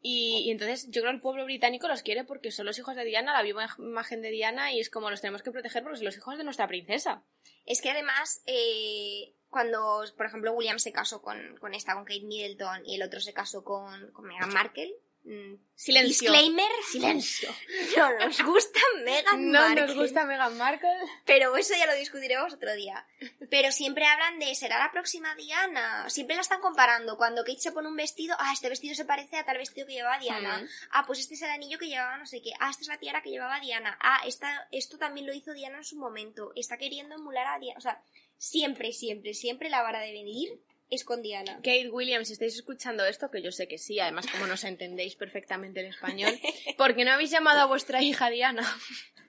Y, 0.00 0.44
y 0.46 0.50
entonces 0.50 0.86
yo 0.90 1.00
creo 1.00 1.12
que 1.12 1.16
el 1.16 1.22
pueblo 1.22 1.44
británico 1.44 1.88
los 1.88 2.02
quiere 2.02 2.24
porque 2.24 2.50
son 2.50 2.66
los 2.66 2.78
hijos 2.78 2.96
de 2.96 3.04
Diana, 3.04 3.32
la 3.32 3.42
viva 3.42 3.68
imagen 3.78 4.22
de 4.22 4.30
Diana 4.30 4.72
y 4.72 4.80
es 4.80 4.90
como 4.90 5.10
los 5.10 5.20
tenemos 5.20 5.42
que 5.42 5.50
proteger 5.50 5.82
porque 5.82 5.98
son 5.98 6.06
los 6.06 6.16
hijos 6.16 6.38
de 6.38 6.44
nuestra 6.44 6.68
princesa. 6.68 7.22
Es 7.66 7.80
que 7.80 7.90
además, 7.90 8.42
eh, 8.46 9.32
cuando, 9.48 10.04
por 10.16 10.26
ejemplo, 10.26 10.52
William 10.52 10.78
se 10.78 10.92
casó 10.92 11.22
con, 11.22 11.56
con 11.58 11.74
esta, 11.74 11.94
con 11.94 12.04
Kate 12.04 12.24
Middleton, 12.24 12.84
y 12.84 12.96
el 12.96 13.02
otro 13.02 13.20
se 13.20 13.32
casó 13.32 13.64
con, 13.64 14.10
con 14.12 14.26
Meghan 14.26 14.52
Markle, 14.52 14.94
mm, 15.24 15.54
Silencio. 15.74 16.30
disclaimer, 16.30 16.70
silencio. 16.90 17.48
No 17.96 18.18
nos 18.18 18.42
gusta 18.42 18.80
Meghan 19.04 19.50
No 19.50 19.60
Markle. 19.60 19.86
nos 19.86 19.94
gusta 19.94 20.24
Meghan 20.24 20.56
Markle. 20.56 20.88
Pero 21.24 21.56
eso 21.56 21.74
ya 21.76 21.86
lo 21.86 21.94
discutiremos 21.94 22.52
otro 22.52 22.74
día. 22.74 23.06
Pero 23.50 23.72
siempre 23.72 24.06
hablan 24.06 24.38
de 24.38 24.54
será 24.54 24.78
la 24.78 24.92
próxima 24.92 25.34
Diana. 25.34 26.08
Siempre 26.10 26.36
la 26.36 26.42
están 26.42 26.60
comparando. 26.60 27.16
Cuando 27.16 27.42
Kate 27.44 27.60
se 27.60 27.72
pone 27.72 27.88
un 27.88 27.96
vestido, 27.96 28.36
ah, 28.38 28.52
este 28.52 28.68
vestido 28.68 28.94
se 28.94 29.04
parece 29.04 29.36
a 29.36 29.44
tal 29.44 29.58
vestido 29.58 29.86
que 29.86 29.94
llevaba 29.94 30.18
Diana. 30.18 30.58
Mm. 30.58 30.68
Ah, 30.92 31.04
pues 31.06 31.18
este 31.18 31.34
es 31.34 31.42
el 31.42 31.50
anillo 31.50 31.78
que 31.78 31.88
llevaba 31.88 32.16
no 32.18 32.26
sé 32.26 32.40
qué. 32.42 32.52
Ah, 32.60 32.70
esta 32.70 32.82
es 32.82 32.88
la 32.88 32.98
tiara 32.98 33.22
que 33.22 33.30
llevaba 33.30 33.60
Diana. 33.60 33.98
Ah, 34.00 34.20
esta, 34.26 34.68
esto 34.70 34.98
también 34.98 35.26
lo 35.26 35.34
hizo 35.34 35.52
Diana 35.54 35.78
en 35.78 35.84
su 35.84 35.96
momento. 35.96 36.52
Está 36.54 36.76
queriendo 36.78 37.14
emular 37.16 37.46
a 37.46 37.58
Diana. 37.58 37.78
O 37.78 37.80
sea, 37.80 38.00
siempre, 38.38 38.92
siempre, 38.92 39.34
siempre 39.34 39.68
la 39.70 39.82
vara 39.82 40.00
de 40.00 40.12
venir 40.12 40.60
es 40.94 41.04
con 41.04 41.22
Diana. 41.22 41.56
Kate 41.56 41.90
Williams, 41.90 42.28
si 42.28 42.32
estáis 42.34 42.54
escuchando 42.54 43.04
esto, 43.04 43.30
que 43.30 43.42
yo 43.42 43.52
sé 43.52 43.68
que 43.68 43.78
sí, 43.78 43.98
además 44.00 44.26
como 44.26 44.46
nos 44.46 44.64
entendéis 44.64 45.16
perfectamente 45.16 45.80
el 45.80 45.86
español, 45.86 46.38
¿por 46.78 46.94
qué 46.94 47.04
no 47.04 47.12
habéis 47.12 47.30
llamado 47.30 47.60
a 47.60 47.66
vuestra 47.66 48.02
hija 48.02 48.30
Diana? 48.30 48.62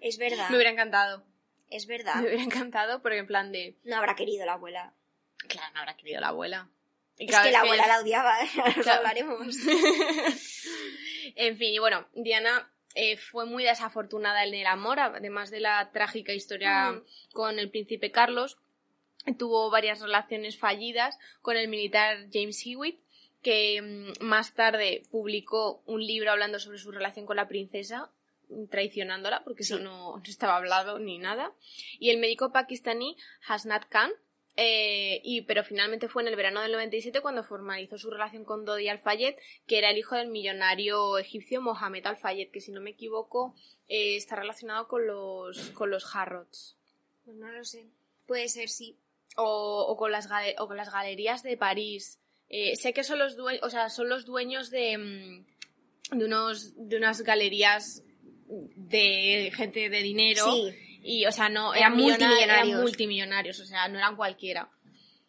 Es 0.01 0.17
verdad. 0.17 0.49
Me 0.49 0.55
hubiera 0.57 0.71
encantado. 0.71 1.25
Es 1.69 1.87
verdad. 1.87 2.15
Me 2.15 2.27
hubiera 2.27 2.43
encantado 2.43 3.01
porque 3.01 3.17
en 3.17 3.27
plan 3.27 3.51
de... 3.51 3.75
No 3.83 3.97
habrá 3.97 4.15
querido 4.15 4.45
la 4.45 4.53
abuela. 4.53 4.93
Claro, 5.47 5.73
no 5.73 5.79
habrá 5.81 5.97
querido 5.97 6.21
la 6.21 6.27
abuela. 6.29 6.69
Y 7.17 7.29
Es 7.31 7.39
que 7.39 7.51
la 7.51 7.61
abuela 7.61 7.87
la 7.87 7.99
odiaba. 8.01 8.37
Claro. 8.83 8.97
hablaremos. 8.99 9.55
en 11.35 11.57
fin, 11.57 11.73
y 11.73 11.79
bueno, 11.79 12.07
Diana 12.13 12.71
eh, 12.93 13.17
fue 13.17 13.45
muy 13.45 13.63
desafortunada 13.63 14.43
en 14.45 14.53
el 14.53 14.67
amor, 14.67 14.99
además 14.99 15.49
de 15.51 15.59
la 15.59 15.91
trágica 15.91 16.33
historia 16.33 16.91
Mm. 16.91 17.03
con 17.33 17.59
el 17.59 17.69
príncipe 17.69 18.11
Carlos. 18.11 18.57
Tuvo 19.37 19.69
varias 19.69 20.01
relaciones 20.01 20.57
fallidas 20.57 21.17
con 21.41 21.57
el 21.57 21.67
militar 21.67 22.27
James 22.31 22.61
Hewitt, 22.65 22.99
que 23.41 23.81
mm, 23.81 24.23
más 24.23 24.53
tarde 24.53 25.03
publicó 25.11 25.81
un 25.85 26.05
libro 26.05 26.31
hablando 26.31 26.59
sobre 26.59 26.77
su 26.77 26.91
relación 26.91 27.25
con 27.25 27.35
la 27.35 27.47
princesa, 27.47 28.11
traicionándola, 28.69 29.43
porque 29.43 29.63
eso 29.63 29.79
no, 29.79 30.17
no 30.17 30.23
estaba 30.23 30.57
hablado 30.57 30.99
ni 30.99 31.17
nada. 31.17 31.53
Y 31.99 32.09
el 32.09 32.17
médico 32.19 32.51
pakistaní 32.51 33.17
Hasnat 33.47 33.85
Khan, 33.89 34.11
eh, 34.57 35.19
y, 35.23 35.41
pero 35.41 35.63
finalmente 35.63 36.07
fue 36.07 36.21
en 36.21 36.29
el 36.29 36.35
verano 36.35 36.61
del 36.61 36.71
97 36.71 37.21
cuando 37.21 37.43
formalizó 37.43 37.97
su 37.97 38.09
relación 38.09 38.45
con 38.45 38.63
Dodi 38.63 38.87
Al-Fayed, 38.87 39.35
que 39.67 39.77
era 39.77 39.89
el 39.89 39.97
hijo 39.97 40.15
del 40.15 40.29
millonario 40.29 41.17
egipcio 41.17 41.61
Mohamed 41.61 42.05
Al-Fayed, 42.05 42.51
que 42.51 42.61
si 42.61 42.71
no 42.71 42.79
me 42.79 42.91
equivoco 42.91 43.53
eh, 43.89 44.15
está 44.15 44.37
relacionado 44.37 44.87
con 44.87 45.05
los, 45.07 45.71
con 45.71 45.91
los 45.91 46.15
Harrods. 46.15 46.77
Pues 47.25 47.35
no 47.35 47.51
lo 47.51 47.65
sé. 47.65 47.85
Puede 48.27 48.47
ser, 48.47 48.69
sí. 48.69 48.97
O, 49.37 49.85
o 49.89 49.97
con 49.97 50.11
las 50.11 50.29
o 50.57 50.67
con 50.67 50.77
las 50.77 50.91
galerías 50.91 51.43
de 51.43 51.57
París. 51.57 52.19
Eh, 52.47 52.75
sé 52.75 52.93
que 52.93 53.03
son 53.03 53.19
los, 53.19 53.35
due- 53.37 53.59
o 53.63 53.69
sea, 53.69 53.89
son 53.89 54.07
los 54.07 54.25
dueños 54.25 54.69
de, 54.69 54.97
mm, 54.97 56.17
de, 56.17 56.25
unos, 56.25 56.73
de 56.77 56.97
unas 56.97 57.21
galerías 57.21 58.03
de 58.47 59.51
gente 59.55 59.89
de 59.89 60.01
dinero. 60.01 60.45
Sí. 60.51 60.99
Y, 61.01 61.25
o 61.25 61.31
sea, 61.31 61.49
no, 61.49 61.73
Eran 61.73 61.93
eran, 61.93 61.97
millona- 61.97 62.17
multimillonarios. 62.27 62.67
eran 62.69 62.81
multimillonarios, 62.81 63.59
o 63.59 63.65
sea, 63.65 63.87
no 63.87 63.97
eran 63.97 64.15
cualquiera. 64.15 64.69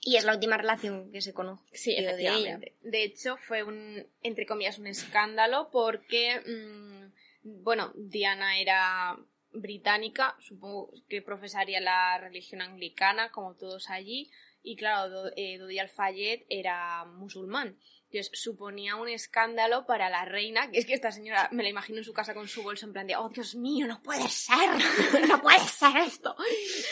Y 0.01 0.17
es 0.17 0.25
la 0.25 0.35
última 0.35 0.57
relación 0.57 1.11
que 1.11 1.21
se 1.21 1.33
conoce. 1.35 1.65
Sí, 1.73 1.95
efectivamente. 1.97 2.77
De, 2.83 3.03
hecho, 3.03 3.37
fue 3.39 3.63
un, 3.65 4.07
entre 4.23 4.47
comillas, 4.47 4.79
un 4.79 4.87
escándalo 4.87 5.69
porque, 5.73 6.41
mm, 6.47 7.63
bueno, 7.65 7.93
Diana 7.97 8.59
era 8.61 9.17
británica, 9.57 10.37
supongo 10.41 10.93
que 11.09 11.23
profesaría 11.23 11.81
la 11.81 12.19
religión 12.19 12.63
anglicana, 12.63 13.31
como 13.31 13.55
todos 13.55 13.91
allí, 13.91 14.31
y 14.63 14.75
claro, 14.77 15.31
eh, 15.37 15.59
Dodi 15.59 15.79
Al-Fayed 15.79 16.43
era 16.49 17.05
musulmán. 17.05 17.79
Entonces, 18.11 18.31
suponía 18.33 18.97
un 18.97 19.09
escándalo 19.09 19.87
para 19.87 20.11
la 20.11 20.25
reina, 20.25 20.71
que 20.71 20.79
es 20.79 20.87
que 20.87 20.95
esta 20.95 21.13
señora 21.13 21.49
me 21.53 21.63
la 21.63 21.69
imagino 21.69 21.99
en 21.99 22.05
su 22.05 22.13
casa 22.13 22.35
con 22.35 22.49
su 22.49 22.63
bolso 22.63 22.87
en 22.87 22.93
plan 22.93 23.07
de, 23.07 23.17
oh 23.17 23.29
Dios 23.29 23.55
mío, 23.55 23.87
no 23.87 24.03
puede 24.03 24.29
ser, 24.29 24.57
no 25.29 25.41
puede 25.43 25.61
ser 25.61 25.97
esto. 25.99 26.35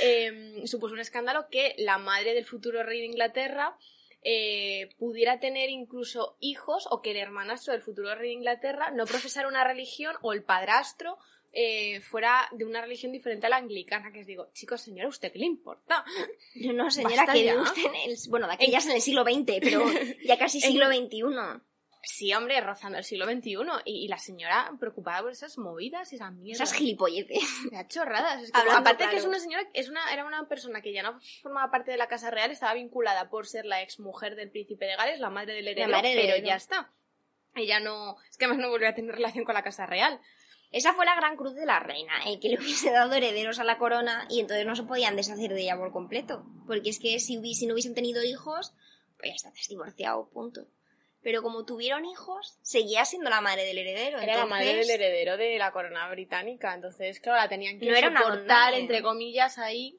Em, 0.01 0.67
supuso 0.67 0.95
un 0.95 1.01
escándalo 1.01 1.49
que 1.51 1.75
la 1.79 1.99
madre 1.99 2.35
del 2.35 2.45
futuro 2.45 2.83
rey 2.83 3.01
de 3.01 3.07
Inglaterra 3.07 3.77
eh, 4.23 4.89
pudiera 4.99 5.39
tener 5.39 5.69
incluso 5.69 6.37
hijos 6.41 6.87
o 6.91 7.03
que 7.03 7.11
el 7.11 7.17
hermanastro 7.19 7.73
del 7.73 7.83
futuro 7.83 8.15
rey 8.15 8.29
de 8.29 8.35
Inglaterra 8.35 8.91
no 8.91 9.05
profesara 9.05 9.49
una 9.49 9.65
religión 9.65 10.17
o 10.23 10.33
el 10.33 10.43
padrastro 10.43 11.19
eh, 11.55 12.01
fuera 12.01 12.49
de 12.53 12.65
una 12.65 12.81
religión 12.81 13.13
diferente 13.13 13.47
a 13.47 13.49
la 13.49 13.57
anglicana, 13.57 14.13
que 14.13 14.21
os 14.21 14.27
digo, 14.27 14.51
chicos, 14.53 14.81
señora, 14.81 15.09
¿usted 15.09 15.33
qué 15.33 15.39
le 15.39 15.47
importa? 15.47 16.05
No, 16.57 16.73
no, 16.73 16.91
señora, 16.91 17.27
que 17.27 17.43
vive 17.43 17.59
usted 17.59 17.85
en 17.85 18.11
el, 18.11 18.17
bueno, 18.29 18.47
de 18.49 18.55
aquellas 18.55 18.87
en 18.87 18.93
el 18.93 19.01
siglo 19.01 19.23
XX, 19.23 19.61
pero 19.61 19.85
ya 20.25 20.37
casi 20.37 20.61
siglo 20.61 20.87
XXI. 20.89 21.23
Sí, 22.07 22.35
hombre, 22.35 22.61
rozando 22.61 22.99
el 22.99 23.05
siglo 23.05 23.25
XXI. 23.25 23.57
Y, 23.85 24.05
y 24.05 24.09
la 24.09 24.19
señora 24.19 24.71
preocupada 24.79 25.23
por 25.23 25.33
esas 25.33 25.57
movidas 25.59 26.13
y 26.13 26.17
esas 26.17 26.33
mierdas. 26.33 26.69
Esas 26.69 26.79
gilipolletes. 26.79 27.43
Esas 27.71 27.89
chorradas. 27.89 28.43
Es 28.43 28.53
que, 28.53 28.61
Hablando 28.61 28.81
aparte 28.81 29.09
que 29.09 29.17
es 29.17 29.25
una 29.25 29.39
señora, 29.39 29.67
es 29.73 29.89
una, 29.89 30.13
era 30.13 30.27
una 30.27 30.47
persona 30.49 30.83
que 30.83 30.93
ya 30.93 31.03
no 31.03 31.19
formaba 31.43 31.71
parte 31.71 31.91
de 31.91 31.97
la 31.97 32.09
Casa 32.09 32.31
Real, 32.31 32.51
estaba 32.51 32.75
vinculada 32.75 33.31
por 33.31 33.47
ser 33.47 33.65
la 33.65 33.83
ex 33.83 34.01
mujer 34.01 34.37
del 34.37 34.51
príncipe 34.51 34.85
de 34.85 34.97
Gales, 34.97 35.21
la 35.21 35.31
madre 35.31 35.55
del 35.55 35.69
heredero, 35.69 35.93
madre 35.93 36.09
del 36.11 36.19
pero 36.19 36.29
heredero. 36.35 36.47
ya 36.47 36.57
está. 36.57 36.93
Ella 37.55 37.81
no, 37.81 38.17
es 38.29 38.37
que 38.37 38.47
además 38.47 38.63
no 38.63 38.71
volvió 38.71 38.89
a 38.89 38.95
tener 38.95 39.15
relación 39.15 39.45
con 39.45 39.55
la 39.55 39.63
Casa 39.63 39.87
Real. 39.87 40.21
Esa 40.77 40.93
fue 40.93 41.05
la 41.07 41.15
gran 41.15 41.37
cruz 41.37 41.55
de 41.55 41.67
la 41.67 41.79
reina, 41.79 42.13
eh, 42.27 42.41
que 42.41 42.49
le 42.49 42.59
hubiese 42.59 42.91
dado 42.91 43.15
herederos 43.15 43.59
a 43.61 43.65
la 43.65 43.79
corona 43.79 44.27
y 44.29 44.41
entonces 44.41 44.67
no 44.67 44.75
se 44.75 44.83
podían 44.83 45.15
deshacer 45.17 45.55
de 45.55 45.63
ella 45.63 45.77
por 45.77 45.93
completo. 45.93 46.45
Porque 46.67 46.91
es 46.91 46.99
que 46.99 47.21
si, 47.21 47.37
hubi- 47.39 47.55
si 47.55 47.67
no 47.67 47.75
hubiesen 47.75 47.95
tenido 47.95 48.23
hijos, 48.25 48.73
pues 49.19 49.31
ya 49.31 49.35
está, 49.37 49.53
te 49.53 49.61
has 49.61 49.69
divorciado, 49.69 50.29
punto. 50.31 50.67
Pero 51.23 51.43
como 51.43 51.65
tuvieron 51.65 52.05
hijos, 52.05 52.59
seguía 52.63 53.05
siendo 53.05 53.31
la 53.31 53.41
madre 53.41 53.65
del 53.65 53.79
heredero. 53.79 54.19
Era 54.19 54.37
la 54.37 54.47
madre 54.47 54.75
del 54.75 54.91
heredero 54.91 55.37
de 55.39 55.57
la 55.59 55.71
corona 55.73 56.11
británica, 56.11 56.75
entonces, 56.75 57.21
claro, 57.21 57.41
la 57.41 57.49
tenían 57.49 57.79
que 57.79 57.87
No 57.87 57.93
entre 58.75 59.01
comillas, 59.03 59.57
ahí, 59.59 59.97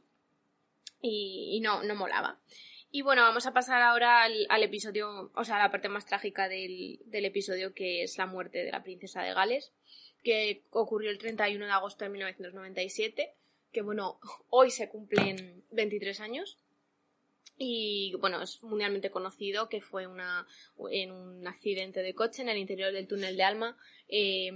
y, 1.01 1.51
y 1.55 1.59
no, 1.61 1.83
no 1.83 1.95
molaba. 1.95 2.37
Y 2.91 3.01
bueno, 3.01 3.23
vamos 3.23 3.45
a 3.45 3.53
pasar 3.53 3.81
ahora 3.81 4.23
al, 4.23 4.45
al 4.49 4.63
episodio, 4.63 5.31
o 5.35 5.43
sea, 5.43 5.55
a 5.55 5.59
la 5.63 5.71
parte 5.71 5.89
más 5.89 6.05
trágica 6.05 6.47
del, 6.47 6.99
del 7.05 7.25
episodio, 7.25 7.73
que 7.73 8.03
es 8.03 8.17
la 8.17 8.25
muerte 8.25 8.63
de 8.63 8.71
la 8.71 8.83
princesa 8.83 9.21
de 9.21 9.33
Gales, 9.33 9.71
que 10.25 10.63
ocurrió 10.71 11.11
el 11.11 11.19
31 11.19 11.65
de 11.65 11.71
agosto 11.71 12.03
de 12.03 12.09
1997, 12.09 13.31
que 13.71 13.81
bueno, 13.83 14.19
hoy 14.49 14.71
se 14.71 14.89
cumplen 14.89 15.63
23 15.71 16.19
años. 16.19 16.57
Y 17.57 18.15
bueno, 18.19 18.41
es 18.41 18.61
mundialmente 18.63 19.11
conocido 19.11 19.69
que 19.69 19.79
fue 19.81 20.07
una, 20.07 20.47
en 20.89 21.11
un 21.11 21.47
accidente 21.47 22.01
de 22.01 22.15
coche 22.15 22.41
en 22.41 22.49
el 22.49 22.57
interior 22.57 22.91
del 22.91 23.07
túnel 23.07 23.37
de 23.37 23.43
Alma 23.43 23.77
eh, 24.09 24.47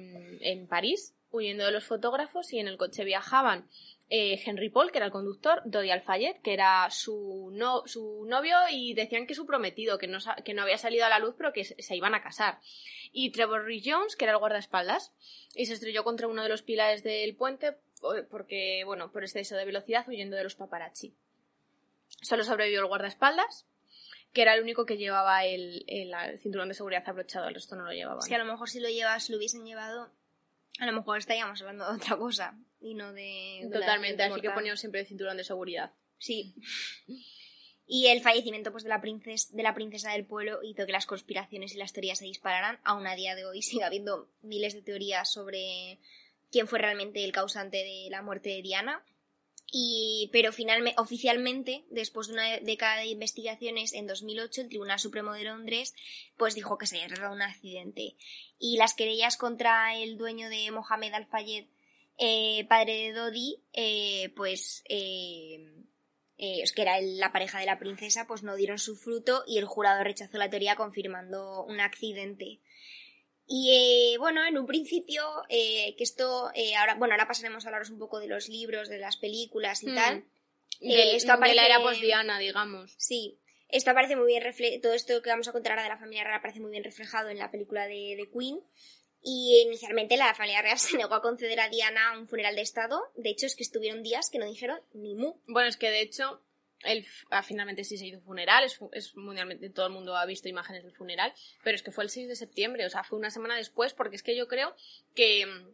en 0.42 0.68
París, 0.68 1.16
huyendo 1.32 1.66
de 1.66 1.72
los 1.72 1.86
fotógrafos, 1.86 2.52
y 2.54 2.60
en 2.60 2.68
el 2.68 2.78
coche 2.78 3.04
viajaban 3.04 3.68
eh, 4.10 4.42
Henry 4.44 4.70
Paul, 4.70 4.92
que 4.92 4.98
era 4.98 5.06
el 5.06 5.12
conductor, 5.12 5.62
Dodi 5.66 5.92
Alfayet, 5.92 6.42
que 6.42 6.54
era 6.54 6.88
su, 6.90 7.50
no, 7.54 7.84
su 7.86 8.26
novio 8.26 8.58
y 8.72 8.94
decían 8.96 9.28
que 9.28 9.36
su 9.36 9.46
prometido, 9.46 9.98
que 10.00 10.08
no, 10.08 10.18
que 10.44 10.54
no 10.56 10.64
había 10.64 10.78
salido 10.80 11.06
a 11.06 11.10
la 11.10 11.20
luz, 11.20 11.36
pero 11.38 11.54
que 11.54 11.64
se, 11.64 11.96
iban 11.96 12.16
a 12.16 12.24
casar. 12.24 12.60
Y 13.12 13.32
Trevor 13.32 13.66
Rhys 13.66 13.84
Jones, 13.86 14.16
que 14.16 14.26
era 14.26 14.32
el 14.34 14.40
guardaespaldas, 14.40 15.14
y 15.56 15.68
se 15.68 15.74
estrelló 15.74 16.04
contra 16.04 16.28
uno 16.28 16.42
de 16.44 16.50
los 16.50 16.64
pilares 16.64 17.04
del 17.04 17.36
puente 17.36 17.76
por- 18.02 18.28
porque, 18.28 18.84
bueno, 18.86 19.12
por 19.12 19.24
exceso 19.24 19.56
de 19.56 19.66
velocidad 19.66 20.08
huyendo 20.08 20.36
de 20.38 20.44
los 20.44 20.56
paparazzi. 20.56 21.14
Solo 22.22 22.44
sobrevivió 22.44 22.80
el 22.82 22.88
guardaespaldas, 22.88 23.68
que 24.34 24.42
era 24.42 24.54
el 24.56 24.62
único 24.64 24.86
que 24.86 24.98
llevaba 24.98 25.46
el, 25.46 25.84
el- 25.88 26.14
el 26.14 26.40
cinturón 26.40 26.68
de 26.70 26.74
seguridad 26.74 27.04
abrochado, 27.08 27.48
el 27.48 27.54
resto 27.54 27.76
no 27.76 27.84
lo 27.86 27.92
llevaban. 27.92 28.20
Es 28.20 28.28
que 28.28 28.36
a 28.36 28.40
lo 28.40 28.46
mejor 28.46 28.70
si 28.70 28.80
lo 28.80 28.90
llevas, 28.90 29.30
lo 29.30 29.38
hubiesen 29.38 29.66
llevado, 29.66 30.10
a 30.80 30.86
lo 30.86 30.94
mejor 30.94 31.18
estaríamos 31.20 31.60
hablando 31.62 31.90
de 31.90 31.96
otra 31.98 32.18
cosa 32.18 32.58
y 32.82 32.94
no 32.94 33.14
de... 33.14 33.68
Totalmente, 33.72 34.24
así 34.24 34.42
que 34.42 34.50
poníamos 34.52 34.80
siempre 34.80 35.02
el 35.02 35.08
cinturón 35.08 35.38
de 35.38 35.44
seguridad. 35.44 35.92
Sí. 36.18 36.56
Y 37.92 38.06
el 38.06 38.22
fallecimiento 38.22 38.72
pues, 38.72 38.84
de, 38.84 38.90
la 38.90 39.02
princes- 39.02 39.50
de 39.50 39.64
la 39.64 39.74
princesa 39.74 40.12
del 40.12 40.24
pueblo 40.24 40.60
hizo 40.62 40.86
que 40.86 40.92
las 40.92 41.08
conspiraciones 41.08 41.74
y 41.74 41.78
las 41.80 41.92
teorías 41.92 42.20
se 42.20 42.26
dispararan. 42.26 42.78
Aún 42.84 43.08
a 43.08 43.16
día 43.16 43.34
de 43.34 43.46
hoy 43.48 43.64
sigue 43.64 43.84
habiendo 43.84 44.30
miles 44.44 44.76
de 44.76 44.84
teorías 44.84 45.32
sobre 45.32 45.98
quién 46.52 46.68
fue 46.68 46.78
realmente 46.78 47.24
el 47.24 47.32
causante 47.32 47.78
de 47.78 48.08
la 48.12 48.22
muerte 48.22 48.50
de 48.50 48.62
Diana. 48.62 49.04
Y, 49.72 50.30
pero 50.32 50.52
finalmente, 50.52 51.00
oficialmente, 51.00 51.86
después 51.90 52.28
de 52.28 52.34
una 52.34 52.58
década 52.60 53.02
de 53.02 53.08
investigaciones, 53.08 53.94
en 53.94 54.08
2008 54.08 54.62
el 54.62 54.70
Tribunal 54.70 55.00
Supremo 55.00 55.34
de 55.34 55.44
Londres 55.44 55.94
pues 56.38 56.56
dijo 56.56 56.78
que 56.78 56.88
se 56.88 56.98
de 56.98 57.28
un 57.28 57.42
accidente. 57.42 58.16
Y 58.58 58.78
las 58.78 58.94
querellas 58.94 59.38
contra 59.38 59.96
el 59.96 60.18
dueño 60.18 60.50
de 60.50 60.72
Mohamed 60.72 61.14
Al-Fayed, 61.14 61.66
eh, 62.18 62.66
padre 62.68 62.94
de 62.94 63.14
Dodi, 63.14 63.62
eh, 63.74 64.34
pues 64.36 64.84
eh, 64.90 65.80
eh, 66.42 66.64
que 66.74 66.82
era 66.82 67.02
la 67.02 67.34
pareja 67.34 67.60
de 67.60 67.66
la 67.66 67.80
princesa, 67.80 68.26
pues 68.26 68.44
no 68.44 68.56
dieron 68.56 68.80
su 68.80 68.96
fruto 68.96 69.44
y 69.46 69.58
el 69.58 69.66
jurado 69.66 70.04
rechazó 70.06 70.38
la 70.38 70.50
teoría 70.50 70.78
confirmando 70.78 71.66
un 71.66 71.82
accidente. 71.82 72.60
Y 73.52 74.14
eh, 74.14 74.18
bueno, 74.20 74.46
en 74.46 74.60
un 74.60 74.68
principio, 74.68 75.24
eh, 75.50 75.96
que 75.98 76.04
esto, 76.04 76.52
eh, 76.54 76.76
ahora, 76.76 76.94
bueno, 76.96 77.16
ahora 77.16 77.28
pasaremos 77.28 77.66
a 77.66 77.70
hablaros 77.70 77.90
un 77.90 77.98
poco 77.98 78.20
de 78.20 78.28
los 78.28 78.48
libros, 78.48 78.90
de 78.90 79.00
las 79.00 79.18
películas 79.18 79.82
y 79.82 79.88
Hmm. 79.90 79.96
tal. 79.96 80.24
De, 80.80 80.94
Eh, 80.94 81.16
esto 81.16 81.36
de 81.36 81.54
la 81.56 81.66
era 81.66 81.78
aparece- 81.78 81.84
posdiana, 82.00 82.38
digamos. 82.38 82.94
Sí, 83.00 83.40
esto 83.68 83.90
aparece 83.90 84.16
muy 84.16 84.28
bien 84.28 84.44
refle 84.44 84.78
todo 84.80 84.94
esto 84.94 85.20
que 85.24 85.32
vamos 85.32 85.48
a 85.48 85.52
contar 85.52 85.72
ahora 85.74 85.84
de 85.84 85.90
la 85.90 85.98
familia 85.98 86.24
real 86.24 86.36
aparece 86.38 86.60
muy 86.60 86.70
bien 86.70 86.84
reflejado 86.84 87.30
en 87.30 87.40
la 87.40 87.50
película 87.50 87.88
de, 87.88 88.16
de 88.16 88.30
Queen. 88.32 88.62
Y 89.22 89.64
inicialmente 89.66 90.16
la 90.16 90.34
familia 90.36 90.62
real 90.62 90.78
se 90.80 90.96
negó 90.96 91.16
a 91.16 91.22
conceder 91.24 91.60
a 91.60 91.70
Diana 91.70 92.18
un 92.20 92.28
funeral 92.28 92.56
de 92.56 92.62
estado. 92.62 93.02
De 93.16 93.32
hecho, 93.32 93.48
es 93.48 93.56
que 93.56 93.64
estuvieron 93.64 94.04
días 94.04 94.30
que 94.30 94.38
no 94.38 94.46
dijeron 94.46 94.80
ni 94.94 95.16
mu. 95.16 95.34
Bueno, 95.48 95.68
es 95.68 95.76
que 95.76 95.90
de 95.90 96.02
hecho, 96.02 96.40
el, 96.84 97.06
ah, 97.30 97.44
finalmente 97.44 97.84
sí 97.84 97.98
se 97.98 98.06
hizo 98.08 98.18
un 98.20 98.24
funeral, 98.24 98.64
es, 98.64 98.80
es 98.94 99.16
mundialmente, 99.16 99.70
todo 99.70 99.88
el 99.88 99.94
mundo 99.94 100.16
ha 100.16 100.26
visto 100.26 100.48
imágenes 100.48 100.84
del 100.84 100.94
funeral, 100.96 101.34
pero 101.64 101.76
es 101.76 101.84
que 101.84 101.92
fue 101.92 102.04
el 102.04 102.10
6 102.10 102.28
de 102.28 102.36
septiembre, 102.36 102.86
o 102.86 102.90
sea, 102.90 103.04
fue 103.04 103.18
una 103.20 103.30
semana 103.32 103.56
después, 103.56 103.94
porque 103.94 104.16
es 104.16 104.24
que 104.24 104.36
yo 104.36 104.48
creo 104.48 104.76
que 105.16 105.46
mm, 105.46 105.70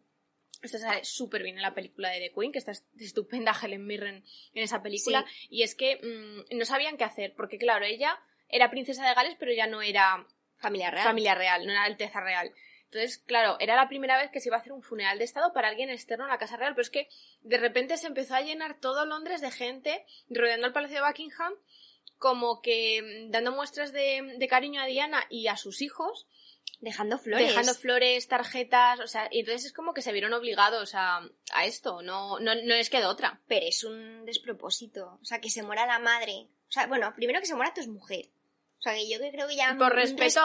esto 0.64 0.80
sale 0.80 1.03
súper 1.06 1.43
bien 1.43 1.58
en 1.58 1.62
la 1.62 1.76
película 1.76 2.10
de 2.10 2.20
The 2.20 2.32
Queen, 2.34 2.51
que 2.51 2.60
está 2.60 2.72
est- 2.72 2.88
estupenda 2.99 3.53
Helen 3.62 3.86
Mirren 3.86 4.24
en 4.53 4.64
esa 4.64 4.82
película, 4.82 5.26
y 5.49 5.64
es 5.64 5.76
que 5.76 5.97
mm, 6.01 6.58
no 6.58 6.66
sabían 6.66 6.97
qué 6.97 7.03
hacer, 7.03 7.34
porque 7.36 7.58
claro, 7.58 7.86
ella 7.86 8.20
era 8.49 8.70
princesa 8.72 9.08
de 9.08 9.14
Gales, 9.14 9.36
pero 9.39 9.51
ya 9.53 9.68
no 9.68 9.82
era 9.82 10.26
Familia 10.58 10.89
real. 10.89 11.03
familia 11.06 11.36
real, 11.36 11.66
no 11.66 11.72
era 11.72 11.84
Alteza 11.84 12.22
Real. 12.22 12.51
Entonces, 12.86 13.17
claro, 13.17 13.57
era 13.59 13.75
la 13.75 13.89
primera 13.89 14.17
vez 14.17 14.31
que 14.31 14.39
se 14.39 14.49
iba 14.49 14.57
a 14.57 14.59
hacer 14.59 14.71
un 14.71 14.81
funeral 14.81 15.17
de 15.17 15.25
Estado 15.25 15.51
para 15.53 15.67
alguien 15.67 15.89
externo 15.89 16.25
a 16.25 16.29
la 16.29 16.38
Casa 16.38 16.57
Real, 16.57 16.73
pero 16.73 16.83
es 16.83 16.89
que 16.89 17.09
de 17.41 17.57
repente 17.57 17.97
se 17.97 18.07
empezó 18.07 18.36
a 18.36 18.41
llenar 18.41 18.79
todo 18.79 19.05
Londres 19.05 19.41
de 19.41 19.51
gente 19.51 20.05
rodeando 20.29 20.67
el 20.67 20.73
Palacio 20.73 21.01
de 21.01 21.07
Buckingham, 21.07 21.53
como 22.17 22.61
que 22.61 23.01
mm, 23.27 23.31
dando 23.31 23.51
muestras 23.51 23.91
de, 23.91 24.36
de 24.38 24.47
cariño 24.47 24.81
a 24.81 24.86
Diana 24.86 25.25
y 25.29 25.47
a 25.47 25.57
sus 25.57 25.81
hijos, 25.81 26.27
Dejando 26.81 27.17
flores. 27.17 27.47
dejando 27.47 27.73
flores, 27.73 28.27
tarjetas, 28.27 28.99
o 28.99 29.07
sea, 29.07 29.27
y 29.31 29.39
entonces 29.39 29.65
es 29.65 29.73
como 29.73 29.93
que 29.93 30.01
se 30.01 30.11
vieron 30.11 30.33
obligados 30.33 30.93
a, 30.93 31.27
a 31.53 31.65
esto, 31.65 32.01
no, 32.01 32.39
no, 32.39 32.53
no 32.53 32.75
les 32.75 32.89
quedó 32.89 33.09
otra. 33.09 33.41
Pero 33.47 33.65
es 33.65 33.83
un 33.83 34.25
despropósito. 34.25 35.17
O 35.21 35.25
sea, 35.25 35.39
que 35.39 35.49
se 35.49 35.63
muera 35.63 35.86
la 35.86 35.99
madre. 35.99 36.47
O 36.67 36.71
sea, 36.71 36.88
bueno, 36.88 37.13
primero 37.15 37.39
que 37.39 37.45
se 37.45 37.55
muera 37.55 37.73
tu 37.73 37.81
mujer. 37.91 38.29
O 38.79 38.81
sea, 38.81 38.93
que 38.93 39.09
yo 39.09 39.17
creo 39.17 39.47
que 39.47 39.55
ya 39.55 39.75
Por 39.77 39.95
respeto, 39.95 40.43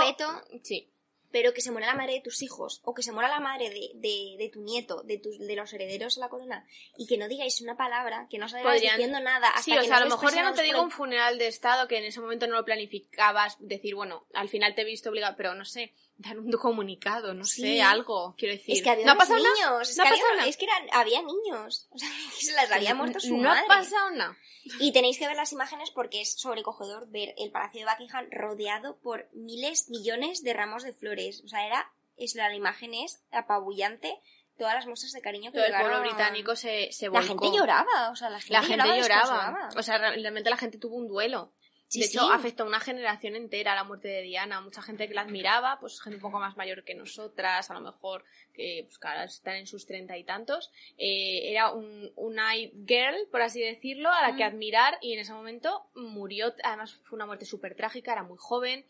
sí. 0.62 0.88
Pero 1.32 1.52
que 1.54 1.60
se 1.60 1.70
muera 1.70 1.86
la 1.88 1.94
madre 1.94 2.14
de 2.14 2.20
tus 2.20 2.42
hijos, 2.42 2.80
o 2.84 2.94
que 2.94 3.02
se 3.02 3.12
muera 3.12 3.28
la 3.28 3.40
madre 3.40 3.70
de, 3.70 3.90
de, 3.94 4.36
de 4.38 4.48
tu 4.52 4.60
nieto, 4.62 5.02
de, 5.02 5.18
tus, 5.18 5.38
de 5.38 5.56
los 5.56 5.72
herederos 5.72 6.16
a 6.16 6.20
la 6.20 6.28
corona, 6.28 6.66
y 6.96 7.06
que 7.06 7.16
no 7.18 7.28
digáis 7.28 7.60
una 7.60 7.76
palabra, 7.76 8.26
que 8.30 8.38
no 8.38 8.46
Podrían- 8.48 8.96
diciendo 8.96 9.20
nada. 9.20 9.48
Hasta 9.48 9.62
Sí, 9.62 9.72
que 9.72 9.78
o 9.78 9.82
sea, 9.84 9.96
a 9.96 10.00
lo 10.00 10.06
os 10.06 10.12
mejor 10.12 10.34
ya 10.34 10.42
no 10.42 10.54
te 10.54 10.62
digo 10.62 10.82
un 10.82 10.90
funeral 10.90 11.38
de 11.38 11.46
Estado 11.46 11.86
que 11.88 11.98
en 11.98 12.04
ese 12.04 12.20
momento 12.20 12.46
no 12.46 12.56
lo 12.56 12.64
planificabas, 12.64 13.56
decir, 13.60 13.94
bueno, 13.94 14.26
al 14.34 14.48
final 14.48 14.74
te 14.74 14.82
he 14.82 14.84
visto 14.84 15.10
obligado, 15.10 15.34
pero 15.36 15.54
no 15.54 15.64
sé, 15.64 15.92
dar 16.22 16.38
un 16.38 16.50
comunicado, 16.52 17.32
no 17.34 17.44
Sí. 17.44 17.62
sé, 17.62 17.82
algo, 17.82 18.34
quiero 18.36 18.54
decir. 18.54 18.76
Es 18.76 18.82
que 18.82 18.90
había 18.90 19.06
¿No 19.06 19.12
ha 19.12 19.16
pasado 19.16 19.38
nada? 19.42 19.54
niños, 19.54 19.90
es 19.90 19.96
¿No 19.96 20.04
que, 20.04 20.08
ha 20.08 20.12
había, 20.12 20.24
nada? 20.36 20.46
es 20.48 20.56
que 20.56 20.64
eran, 20.66 20.86
había 20.92 21.22
niños, 21.22 21.88
o 21.90 21.98
sea, 21.98 22.08
se 22.40 22.52
las 22.52 22.70
había 22.70 22.94
muerto 22.94 23.20
su 23.20 23.36
no 23.36 23.48
madre. 23.48 23.62
ha 23.64 23.66
pasado 23.66 24.10
nada. 24.10 24.36
Y 24.78 24.92
tenéis 24.92 25.18
que 25.18 25.26
ver 25.26 25.36
las 25.36 25.52
imágenes 25.52 25.90
porque 25.90 26.20
es 26.20 26.34
sobrecogedor 26.38 27.08
ver 27.10 27.34
el 27.38 27.50
Palacio 27.50 27.80
de 27.80 27.90
Buckingham 27.90 28.26
rodeado 28.30 28.98
por 28.98 29.28
miles, 29.32 29.88
millones 29.88 30.42
de 30.42 30.52
ramos 30.52 30.82
de 30.82 30.92
flores. 30.92 31.42
O 31.44 31.48
sea, 31.48 31.66
era, 31.66 31.90
es, 32.18 32.34
la 32.34 32.54
imagen 32.54 32.92
es 32.92 33.22
apabullante, 33.32 34.20
todas 34.58 34.74
las 34.74 34.86
muestras 34.86 35.12
de 35.12 35.22
cariño 35.22 35.50
que 35.50 35.56
Todo 35.58 35.66
el 35.66 35.72
pueblo 35.72 35.88
llegaron- 35.96 36.14
británico 36.14 36.54
se, 36.56 36.92
se 36.92 37.06
La 37.06 37.12
volcó. 37.12 37.26
gente 37.42 37.56
lloraba, 37.56 38.10
o 38.10 38.16
sea, 38.16 38.28
la 38.28 38.38
gente 38.40 38.52
La 38.52 38.62
gente 38.62 39.00
lloraba. 39.00 39.70
O 39.74 39.82
sea, 39.82 39.96
realmente 39.96 40.50
la 40.50 40.58
gente 40.58 40.76
tuvo 40.76 40.96
un 40.96 41.08
duelo. 41.08 41.52
Sí, 41.90 41.98
de 42.00 42.06
hecho, 42.06 42.20
sí. 42.20 42.28
afectó 42.32 42.62
a 42.62 42.66
una 42.66 42.78
generación 42.78 43.34
entera 43.34 43.74
la 43.74 43.82
muerte 43.82 44.06
de 44.06 44.22
Diana. 44.22 44.60
Mucha 44.60 44.80
gente 44.80 45.08
que 45.08 45.14
la 45.14 45.22
admiraba, 45.22 45.78
pues 45.80 46.00
gente 46.00 46.16
un 46.16 46.22
poco 46.22 46.38
más 46.38 46.56
mayor 46.56 46.84
que 46.84 46.94
nosotras, 46.94 47.68
a 47.68 47.74
lo 47.74 47.80
mejor 47.80 48.24
que, 48.54 48.84
pues, 48.86 48.96
que 48.98 49.08
ahora 49.08 49.24
están 49.24 49.56
en 49.56 49.66
sus 49.66 49.86
treinta 49.86 50.16
y 50.16 50.22
tantos. 50.22 50.70
Eh, 50.98 51.50
era 51.50 51.72
un, 51.72 52.12
una 52.14 52.52
girl, 52.54 53.16
por 53.32 53.42
así 53.42 53.60
decirlo, 53.60 54.08
a 54.08 54.22
la 54.22 54.36
que 54.36 54.44
Mm. 54.44 54.46
admirar 54.46 54.98
y 55.02 55.14
en 55.14 55.18
ese 55.18 55.32
momento 55.32 55.84
murió. 55.96 56.54
Además, 56.62 56.94
fue 56.94 57.16
una 57.16 57.26
muerte 57.26 57.44
súper 57.44 57.74
trágica, 57.74 58.12
era 58.12 58.22
muy 58.22 58.36
joven 58.38 58.86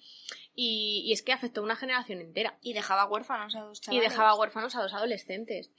y, 0.54 1.02
y 1.06 1.12
es 1.12 1.22
que 1.22 1.32
afectó 1.32 1.62
a 1.62 1.64
una 1.64 1.76
generación 1.76 2.20
entera 2.20 2.58
Y 2.60 2.74
dejaba 2.74 3.06
huérfanos 3.06 3.56
a 3.56 3.60
dos 3.62 3.78
y 3.78 3.80
chavales. 3.80 4.10
dejaba 4.10 4.34
huérfanos 4.38 4.76
a 4.76 4.82
dos 4.82 4.92
adolescentes. 4.92 5.70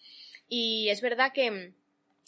Y 0.49 0.89
es 0.89 1.01
verdad 1.01 1.31
que 1.33 1.51
mm, 1.51 1.75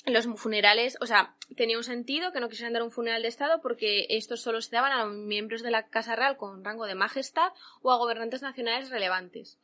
los 0.06 0.28
funerales, 0.36 0.98
o 1.00 1.06
sea, 1.06 1.36
tenía 1.56 1.78
un 1.78 1.84
sentido 1.84 2.34
que 2.34 2.42
no 2.42 2.50
quisieran 2.50 2.74
dar 2.74 2.84
un 2.84 2.92
funeral 2.92 3.22
de 3.22 3.30
Estado 3.30 3.62
porque 3.62 4.06
estos 4.10 4.42
solo 4.42 4.62
se 4.62 4.76
daban 4.76 4.92
a 4.92 5.06
miembros 5.06 5.64
de 5.64 5.72
la 5.72 5.88
Casa 5.88 6.16
Real 6.16 6.36
con 6.36 6.64
rango 6.66 6.86
de 6.86 6.96
majestad 6.96 7.54
o 7.82 7.92
a 7.92 7.98
gobernantes 7.98 8.42
nacionales 8.42 8.90
relevantes. 8.90 9.58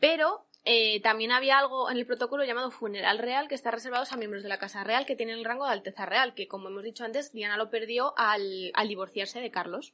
Pero 0.00 0.46
eh, 0.64 1.00
también 1.02 1.30
había 1.30 1.58
algo 1.58 1.90
en 1.90 1.98
el 1.98 2.06
protocolo 2.06 2.44
llamado 2.44 2.70
funeral 2.70 3.18
real 3.18 3.48
que 3.48 3.54
está 3.54 3.70
reservado 3.70 4.06
a 4.10 4.16
miembros 4.16 4.42
de 4.42 4.48
la 4.48 4.58
Casa 4.58 4.82
Real 4.82 5.04
que 5.04 5.16
tienen 5.16 5.38
el 5.38 5.44
rango 5.44 5.66
de 5.66 5.72
Alteza 5.72 6.06
Real, 6.06 6.34
que 6.34 6.48
como 6.48 6.68
hemos 6.68 6.82
dicho 6.82 7.04
antes, 7.04 7.32
Diana 7.32 7.58
lo 7.58 7.68
perdió 7.68 8.14
al, 8.16 8.70
al 8.72 8.88
divorciarse 8.88 9.40
de 9.40 9.50
Carlos. 9.50 9.92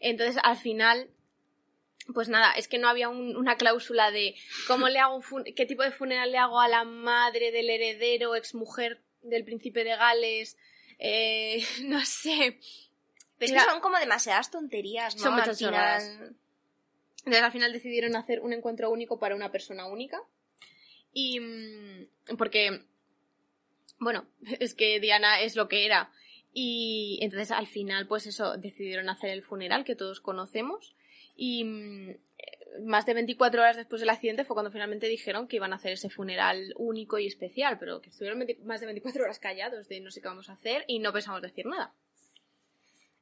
Entonces, 0.00 0.40
al 0.44 0.56
final, 0.56 1.08
pues 2.14 2.28
nada, 2.28 2.52
es 2.52 2.68
que 2.68 2.78
no 2.78 2.88
había 2.88 3.08
un- 3.08 3.36
una 3.36 3.56
cláusula 3.56 4.10
de 4.10 4.34
cómo 4.66 4.88
le 4.88 4.98
hago 4.98 5.22
qué 5.56 5.66
tipo 5.66 5.82
de 5.82 5.90
funeral 5.92 6.32
le 6.32 6.38
hago 6.38 6.60
a 6.60 6.68
la 6.68 6.84
madre 6.84 7.50
del 7.52 7.68
heredero, 7.70 8.34
exmujer 8.34 9.00
del 9.22 9.44
príncipe 9.44 9.84
de 9.84 9.96
Gales, 9.96 10.56
eh, 10.98 11.62
no 11.84 12.04
sé. 12.04 12.58
Pero 13.38 13.46
es 13.46 13.50
Era- 13.52 13.64
que 13.64 13.70
son 13.70 13.80
como 13.80 13.98
demasiadas 13.98 14.50
tonterías, 14.50 15.16
¿no? 15.16 15.22
Son 15.22 15.32
Al 15.34 15.40
muchas 15.40 15.58
final- 15.58 15.72
chorradas. 15.72 16.32
Entonces 17.18 17.42
al 17.42 17.52
final 17.52 17.72
decidieron 17.72 18.16
hacer 18.16 18.40
un 18.40 18.52
encuentro 18.54 18.90
único 18.90 19.18
para 19.18 19.36
una 19.36 19.52
persona 19.52 19.86
única. 19.86 20.18
Y 21.12 21.40
mm, 21.40 22.36
porque, 22.38 22.84
bueno, 23.98 24.26
es 24.60 24.74
que 24.74 24.98
Diana 25.00 25.40
es 25.40 25.56
lo 25.56 25.68
que 25.68 25.84
era. 25.84 26.10
Y 26.54 27.18
entonces 27.20 27.50
al 27.50 27.66
final, 27.66 28.06
pues 28.08 28.26
eso, 28.26 28.56
decidieron 28.56 29.08
hacer 29.10 29.30
el 29.30 29.42
funeral 29.42 29.84
que 29.84 29.94
todos 29.94 30.20
conocemos. 30.20 30.94
Y 31.40 31.64
mm, 31.64 32.14
más 32.84 33.06
de 33.06 33.14
24 33.14 33.62
horas 33.62 33.76
después 33.76 34.00
del 34.00 34.10
accidente 34.10 34.44
fue 34.44 34.54
cuando 34.54 34.72
finalmente 34.72 35.06
dijeron 35.06 35.46
que 35.46 35.56
iban 35.56 35.72
a 35.72 35.76
hacer 35.76 35.92
ese 35.92 36.10
funeral 36.10 36.74
único 36.76 37.18
y 37.18 37.28
especial, 37.28 37.78
pero 37.78 38.02
que 38.02 38.10
estuvieron 38.10 38.40
20 38.40 38.64
más 38.64 38.80
de 38.80 38.86
24 38.86 39.22
horas 39.22 39.38
callados 39.38 39.88
de 39.88 40.00
no 40.00 40.10
sé 40.10 40.20
qué 40.20 40.28
vamos 40.28 40.50
a 40.50 40.54
hacer 40.54 40.84
y 40.88 40.98
no 40.98 41.12
pensamos 41.12 41.40
decir 41.40 41.64
nada. 41.66 41.94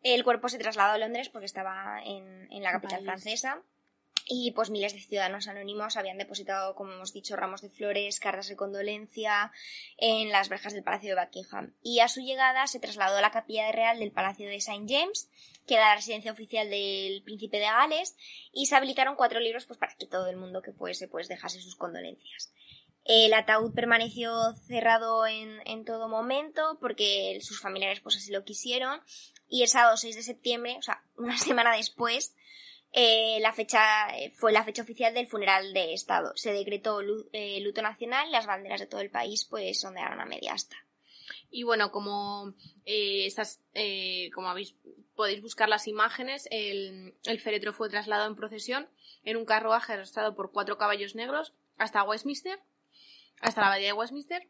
El 0.02 0.24
cuerpo 0.24 0.48
se 0.48 0.58
trasladó 0.58 0.94
a 0.94 0.98
Londres 0.98 1.28
porque 1.28 1.46
estaba 1.46 2.00
en, 2.04 2.50
en 2.50 2.62
la 2.62 2.72
capital 2.72 3.04
París. 3.04 3.22
francesa. 3.22 3.62
Y 4.28 4.50
pues 4.52 4.70
miles 4.70 4.92
de 4.92 5.00
ciudadanos 5.00 5.46
anónimos 5.46 5.96
habían 5.96 6.18
depositado, 6.18 6.74
como 6.74 6.92
hemos 6.92 7.12
dicho, 7.12 7.36
ramos 7.36 7.60
de 7.60 7.70
flores, 7.70 8.18
cartas 8.18 8.48
de 8.48 8.56
condolencia 8.56 9.52
en 9.98 10.30
las 10.30 10.48
verjas 10.48 10.72
del 10.72 10.82
Palacio 10.82 11.14
de 11.14 11.20
Buckingham. 11.20 11.74
Y 11.80 12.00
a 12.00 12.08
su 12.08 12.20
llegada 12.20 12.66
se 12.66 12.80
trasladó 12.80 13.18
a 13.18 13.20
la 13.20 13.30
capilla 13.30 13.70
real 13.70 14.00
del 14.00 14.10
Palacio 14.10 14.48
de 14.48 14.56
St. 14.56 14.84
James, 14.88 15.28
que 15.66 15.74
era 15.74 15.88
la 15.88 15.96
residencia 15.96 16.32
oficial 16.32 16.70
del 16.70 17.22
príncipe 17.22 17.58
de 17.58 17.64
Gales, 17.64 18.16
y 18.52 18.66
se 18.66 18.76
habilitaron 18.76 19.16
cuatro 19.16 19.40
libros 19.40 19.66
pues 19.66 19.78
para 19.78 19.96
que 19.96 20.06
todo 20.06 20.28
el 20.28 20.36
mundo 20.36 20.62
que 20.62 20.72
fuese 20.72 21.08
pues 21.08 21.28
dejase 21.28 21.60
sus 21.60 21.76
condolencias. 21.76 22.52
El 23.04 23.34
ataúd 23.34 23.72
permaneció 23.72 24.32
cerrado 24.66 25.26
en, 25.26 25.60
en 25.64 25.84
todo 25.84 26.08
momento 26.08 26.78
porque 26.80 27.38
sus 27.40 27.60
familiares 27.60 28.00
pues 28.00 28.16
así 28.16 28.32
lo 28.32 28.44
quisieron 28.44 29.00
y 29.48 29.62
el 29.62 29.68
sábado 29.68 29.96
6 29.96 30.16
de 30.16 30.22
septiembre, 30.22 30.76
o 30.78 30.82
sea, 30.82 31.02
una 31.16 31.38
semana 31.38 31.76
después, 31.76 32.34
eh, 32.92 33.38
la 33.40 33.52
fecha 33.52 34.08
eh, 34.16 34.30
fue 34.30 34.52
la 34.52 34.64
fecha 34.64 34.82
oficial 34.82 35.12
del 35.12 35.26
funeral 35.26 35.72
de 35.72 35.92
Estado. 35.92 36.32
Se 36.34 36.52
decretó 36.52 37.00
eh, 37.32 37.60
luto 37.60 37.82
nacional 37.82 38.28
y 38.28 38.32
las 38.32 38.46
banderas 38.46 38.80
de 38.80 38.86
todo 38.86 39.00
el 39.00 39.10
país 39.10 39.44
pues 39.44 39.84
ondearon 39.84 40.20
a 40.20 40.24
media 40.24 40.54
asta. 40.54 40.76
Y 41.50 41.62
bueno, 41.62 41.90
como 41.90 42.54
eh, 42.84 43.26
estas, 43.26 43.60
eh, 43.74 44.30
como 44.34 44.48
habéis, 44.48 44.74
podéis 45.14 45.40
buscar 45.40 45.68
las 45.68 45.88
imágenes, 45.88 46.48
el, 46.50 47.14
el 47.24 47.40
féretro 47.40 47.72
fue 47.72 47.88
trasladado 47.88 48.28
en 48.28 48.36
procesión 48.36 48.88
en 49.24 49.36
un 49.36 49.44
carruaje 49.44 49.92
arrastrado 49.92 50.34
por 50.34 50.52
cuatro 50.52 50.78
caballos 50.78 51.14
negros 51.14 51.52
hasta 51.78 52.02
Westminster, 52.04 52.58
hasta 53.40 53.60
la 53.60 53.66
abadía 53.68 53.88
de 53.88 53.92
Westminster. 53.92 54.48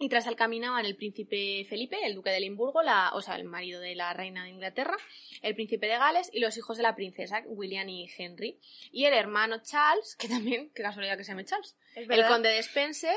Y 0.00 0.08
tras 0.08 0.28
él 0.28 0.36
caminaban 0.36 0.86
el 0.86 0.94
príncipe 0.94 1.66
Felipe, 1.68 1.96
el 2.04 2.14
duque 2.14 2.30
de 2.30 2.38
Limburgo, 2.38 2.82
la, 2.82 3.10
o 3.14 3.20
sea, 3.20 3.34
el 3.34 3.44
marido 3.44 3.80
de 3.80 3.96
la 3.96 4.12
reina 4.12 4.44
de 4.44 4.50
Inglaterra, 4.50 4.96
el 5.42 5.56
príncipe 5.56 5.88
de 5.88 5.98
Gales 5.98 6.30
y 6.32 6.38
los 6.38 6.56
hijos 6.56 6.76
de 6.76 6.84
la 6.84 6.94
princesa, 6.94 7.42
William 7.46 7.88
y 7.88 8.08
Henry. 8.16 8.60
Y 8.92 9.06
el 9.06 9.14
hermano 9.14 9.60
Charles, 9.60 10.14
que 10.14 10.28
también, 10.28 10.70
qué 10.72 10.84
casualidad 10.84 11.16
que 11.16 11.24
se 11.24 11.32
llame 11.32 11.44
Charles, 11.44 11.76
el 11.96 12.26
conde 12.26 12.48
de 12.50 12.58
Spencer, 12.58 13.16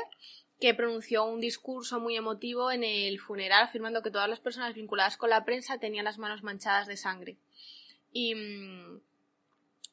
que 0.62 0.74
pronunció 0.74 1.24
un 1.24 1.40
discurso 1.40 1.98
muy 1.98 2.16
emotivo 2.16 2.70
en 2.70 2.84
el 2.84 3.18
funeral 3.18 3.64
afirmando 3.64 4.00
que 4.00 4.12
todas 4.12 4.28
las 4.28 4.38
personas 4.38 4.74
vinculadas 4.74 5.16
con 5.16 5.28
la 5.28 5.44
prensa 5.44 5.78
tenían 5.78 6.04
las 6.04 6.18
manos 6.18 6.44
manchadas 6.44 6.86
de 6.86 6.96
sangre. 6.96 7.36
Y, 8.12 8.36
mm, 8.36 9.00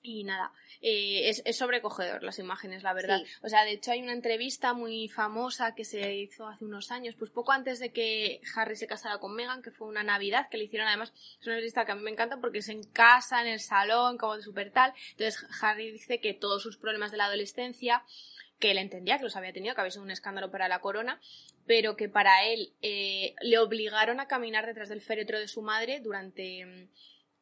y 0.03 0.23
nada, 0.25 0.51
eh, 0.83 1.27
es, 1.27 1.41
es 1.43 1.57
sobrecogedor 1.57 2.21
las 2.21 2.37
imágenes, 2.37 2.83
la 2.83 2.93
verdad. 2.93 3.17
Sí. 3.17 3.31
O 3.41 3.49
sea, 3.49 3.63
de 3.63 3.71
hecho 3.71 3.93
hay 3.93 4.03
una 4.03 4.13
entrevista 4.13 4.73
muy 4.75 5.07
famosa 5.07 5.73
que 5.73 5.85
se 5.85 6.13
hizo 6.13 6.47
hace 6.47 6.65
unos 6.65 6.91
años, 6.91 7.15
pues 7.15 7.31
poco 7.31 7.51
antes 7.51 7.79
de 7.79 7.91
que 7.91 8.39
Harry 8.55 8.75
se 8.75 8.85
casara 8.85 9.17
con 9.17 9.33
Meghan, 9.33 9.63
que 9.63 9.71
fue 9.71 9.87
una 9.87 10.03
Navidad, 10.03 10.49
que 10.51 10.59
le 10.59 10.65
hicieron 10.65 10.87
además, 10.87 11.11
es 11.41 11.47
una 11.47 11.55
entrevista 11.55 11.83
que 11.85 11.93
a 11.93 11.95
mí 11.95 12.03
me 12.03 12.11
encanta 12.11 12.37
porque 12.37 12.59
es 12.59 12.69
en 12.69 12.83
casa, 12.83 13.41
en 13.41 13.47
el 13.47 13.59
salón, 13.59 14.19
como 14.19 14.37
de 14.37 14.43
súper 14.43 14.69
tal. 14.69 14.93
Entonces 15.13 15.47
Harry 15.63 15.89
dice 15.89 16.19
que 16.19 16.35
todos 16.35 16.61
sus 16.61 16.77
problemas 16.77 17.09
de 17.09 17.17
la 17.17 17.25
adolescencia 17.25 18.03
que 18.59 18.71
él 18.71 18.77
entendía 18.77 19.17
que 19.17 19.23
los 19.23 19.35
había 19.35 19.53
tenido, 19.53 19.73
que 19.73 19.81
había 19.81 19.91
sido 19.91 20.03
un 20.03 20.11
escándalo 20.11 20.51
para 20.51 20.67
la 20.67 20.79
corona, 20.79 21.19
pero 21.65 21.95
que 21.95 22.09
para 22.09 22.45
él 22.45 22.73
eh, 22.81 23.33
le 23.41 23.57
obligaron 23.57 24.19
a 24.19 24.27
caminar 24.27 24.65
detrás 24.65 24.89
del 24.89 25.01
féretro 25.01 25.39
de 25.39 25.47
su 25.47 25.61
madre 25.61 26.01
durante 26.01 26.65
mm, 26.65 26.89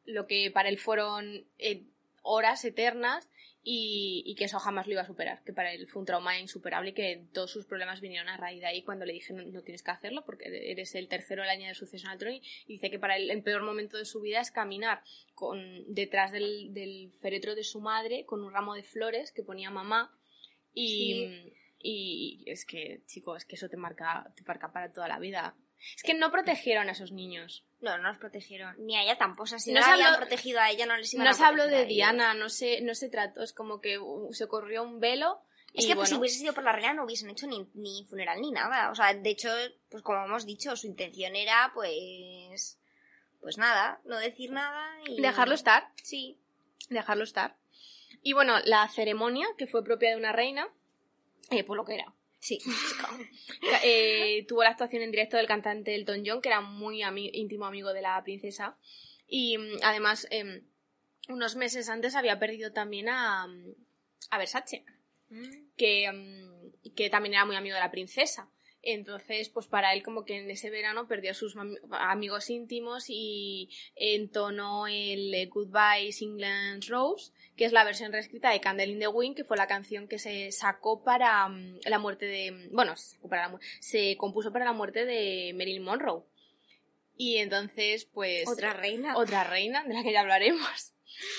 lo 0.06 0.26
que 0.26 0.50
para 0.50 0.68
él 0.68 0.78
fueron 0.78 1.44
eh, 1.58 1.82
horas 2.22 2.64
eternas 2.64 3.28
y, 3.70 4.34
que 4.38 4.44
eso 4.44 4.58
jamás 4.60 4.86
lo 4.86 4.92
iba 4.92 5.02
a 5.02 5.06
superar, 5.06 5.42
que 5.44 5.52
para 5.52 5.72
él 5.74 5.86
fue 5.88 6.00
un 6.00 6.06
trauma 6.06 6.38
insuperable 6.38 6.90
y 6.90 6.92
que 6.94 7.24
todos 7.32 7.50
sus 7.50 7.66
problemas 7.66 8.00
vinieron 8.00 8.28
a 8.28 8.36
raíz 8.36 8.60
de 8.60 8.66
ahí 8.66 8.82
cuando 8.82 9.04
le 9.04 9.12
dije 9.12 9.34
no, 9.34 9.42
no 9.42 9.62
tienes 9.62 9.82
que 9.82 9.90
hacerlo 9.90 10.24
porque 10.24 10.44
eres 10.70 10.94
el 10.94 11.08
tercero 11.08 11.42
del 11.42 11.50
año 11.50 11.66
de 11.66 11.74
sucesión 11.74 12.10
al 12.10 12.18
trono 12.18 12.36
y 12.36 12.42
dice 12.66 12.90
que 12.90 12.98
para 12.98 13.16
él 13.16 13.30
el 13.30 13.42
peor 13.42 13.62
momento 13.62 13.98
de 13.98 14.06
su 14.06 14.20
vida 14.20 14.40
es 14.40 14.50
caminar 14.50 15.02
con, 15.34 15.84
detrás 15.92 16.32
del, 16.32 16.72
del 16.72 17.12
féretro 17.20 17.54
de 17.54 17.64
su 17.64 17.80
madre 17.80 18.24
con 18.24 18.42
un 18.42 18.52
ramo 18.52 18.74
de 18.74 18.84
flores 18.84 19.32
que 19.32 19.42
ponía 19.42 19.70
mamá 19.70 20.17
y, 20.82 21.52
y 21.80 22.44
es 22.46 22.64
que, 22.64 23.02
chico, 23.06 23.36
es 23.36 23.44
que 23.44 23.56
eso 23.56 23.68
te 23.68 23.76
marca, 23.76 24.32
te 24.36 24.42
marca 24.44 24.72
para 24.72 24.92
toda 24.92 25.08
la 25.08 25.18
vida. 25.18 25.54
Es 25.96 26.02
que 26.02 26.14
no 26.14 26.32
protegieron 26.32 26.88
a 26.88 26.92
esos 26.92 27.12
niños. 27.12 27.64
No, 27.80 27.96
no 27.98 28.08
los 28.08 28.18
protegieron. 28.18 28.74
Ni 28.84 28.96
a 28.96 29.02
ella 29.04 29.16
tampoco. 29.16 29.44
O 29.44 29.46
sea, 29.46 29.60
si 29.60 29.72
No 29.72 29.78
no, 29.80 29.86
se 29.86 29.92
habían 29.92 30.08
habló- 30.14 30.18
protegido 30.18 30.60
a 30.60 30.70
ella, 30.70 30.86
no 30.86 30.96
les 30.96 31.14
iban 31.14 31.24
No 31.24 31.30
a 31.30 31.34
se 31.34 31.44
habló 31.44 31.66
de. 31.68 31.84
Diana, 31.86 32.34
no 32.34 32.48
se, 32.48 32.80
no 32.80 32.94
se 32.96 33.08
trató, 33.08 33.42
es 33.44 33.52
como 33.52 33.80
que 33.80 33.98
uh, 33.98 34.32
se 34.32 34.48
corrió 34.48 34.82
un 34.82 34.98
velo. 34.98 35.40
Es 35.74 35.84
y 35.84 35.88
que 35.88 35.94
pues, 35.94 36.08
si 36.08 36.16
hubiese 36.16 36.38
sido 36.38 36.54
por 36.54 36.64
la 36.64 36.72
reina 36.72 36.94
no 36.94 37.04
hubiesen 37.04 37.30
hecho 37.30 37.46
ni, 37.46 37.68
ni 37.74 38.04
funeral 38.08 38.40
ni 38.40 38.50
nada. 38.50 38.90
O 38.90 38.94
sea, 38.96 39.14
de 39.14 39.30
hecho, 39.30 39.50
pues 39.90 40.02
como 40.02 40.24
hemos 40.24 40.46
dicho, 40.46 40.74
su 40.76 40.86
intención 40.88 41.36
era 41.36 41.70
pues... 41.74 42.80
Pues 43.40 43.56
nada, 43.58 44.00
no 44.04 44.18
decir 44.18 44.50
nada 44.50 44.84
y... 45.06 45.20
dejarlo 45.20 45.54
estar, 45.54 45.92
Sí. 46.02 46.40
dejarlo 46.88 47.22
estar. 47.22 47.54
Y 48.22 48.32
bueno, 48.32 48.54
la 48.64 48.88
ceremonia, 48.88 49.46
que 49.56 49.66
fue 49.66 49.84
propia 49.84 50.10
de 50.10 50.16
una 50.16 50.32
reina, 50.32 50.68
eh, 51.50 51.64
por 51.64 51.76
lo 51.76 51.84
que 51.84 51.94
era. 51.94 52.14
Sí. 52.40 52.58
Eh, 53.84 54.44
tuvo 54.48 54.62
la 54.62 54.70
actuación 54.70 55.02
en 55.02 55.10
directo 55.10 55.36
del 55.36 55.46
cantante 55.46 55.94
Elton 55.94 56.22
John, 56.24 56.40
que 56.40 56.48
era 56.48 56.60
muy 56.60 57.00
ami- 57.02 57.30
íntimo 57.32 57.66
amigo 57.66 57.92
de 57.92 58.02
la 58.02 58.22
princesa. 58.22 58.76
Y 59.26 59.56
mm, 59.58 59.78
además, 59.82 60.26
em, 60.30 60.62
unos 61.28 61.56
meses 61.56 61.88
antes 61.88 62.14
había 62.14 62.38
perdido 62.38 62.72
también 62.72 63.08
a, 63.08 63.46
mm, 63.46 63.74
a 64.30 64.38
Versace, 64.38 64.84
que, 65.76 66.10
mm, 66.12 66.94
que 66.94 67.10
también 67.10 67.34
era 67.34 67.44
muy 67.44 67.56
amigo 67.56 67.74
de 67.74 67.80
la 67.80 67.90
princesa. 67.90 68.48
Entonces, 68.90 69.50
pues 69.50 69.66
para 69.66 69.92
él 69.92 70.02
como 70.02 70.24
que 70.24 70.38
en 70.38 70.50
ese 70.50 70.70
verano 70.70 71.06
perdió 71.06 71.32
a 71.32 71.34
sus 71.34 71.56
amigos 71.90 72.48
íntimos 72.48 73.04
y 73.08 73.68
entonó 73.96 74.86
el 74.86 75.34
eh, 75.34 75.44
Goodbye 75.46 76.10
England 76.20 76.84
Rose, 76.88 77.32
que 77.54 77.66
es 77.66 77.72
la 77.72 77.84
versión 77.84 78.12
reescrita 78.12 78.50
de 78.50 78.60
Candle 78.60 78.86
in 78.86 78.98
the 78.98 79.08
Wind, 79.08 79.36
que 79.36 79.44
fue 79.44 79.58
la 79.58 79.66
canción 79.66 80.08
que 80.08 80.18
se 80.18 80.52
sacó 80.52 81.04
para 81.04 81.48
mm, 81.48 81.80
la 81.84 81.98
muerte 81.98 82.24
de... 82.24 82.68
Bueno, 82.72 82.96
se, 82.96 83.16
sacó 83.16 83.28
para 83.28 83.42
la 83.42 83.48
mu- 83.50 83.58
se 83.80 84.16
compuso 84.16 84.52
para 84.52 84.64
la 84.64 84.72
muerte 84.72 85.04
de 85.04 85.52
Marilyn 85.54 85.82
Monroe. 85.82 86.22
Y 87.16 87.36
entonces, 87.36 88.06
pues... 88.06 88.48
Otra 88.48 88.72
reina. 88.72 89.18
Otra 89.18 89.44
reina, 89.44 89.84
de 89.84 89.92
la 89.92 90.02
que 90.02 90.12
ya 90.12 90.20
hablaremos. 90.20 90.94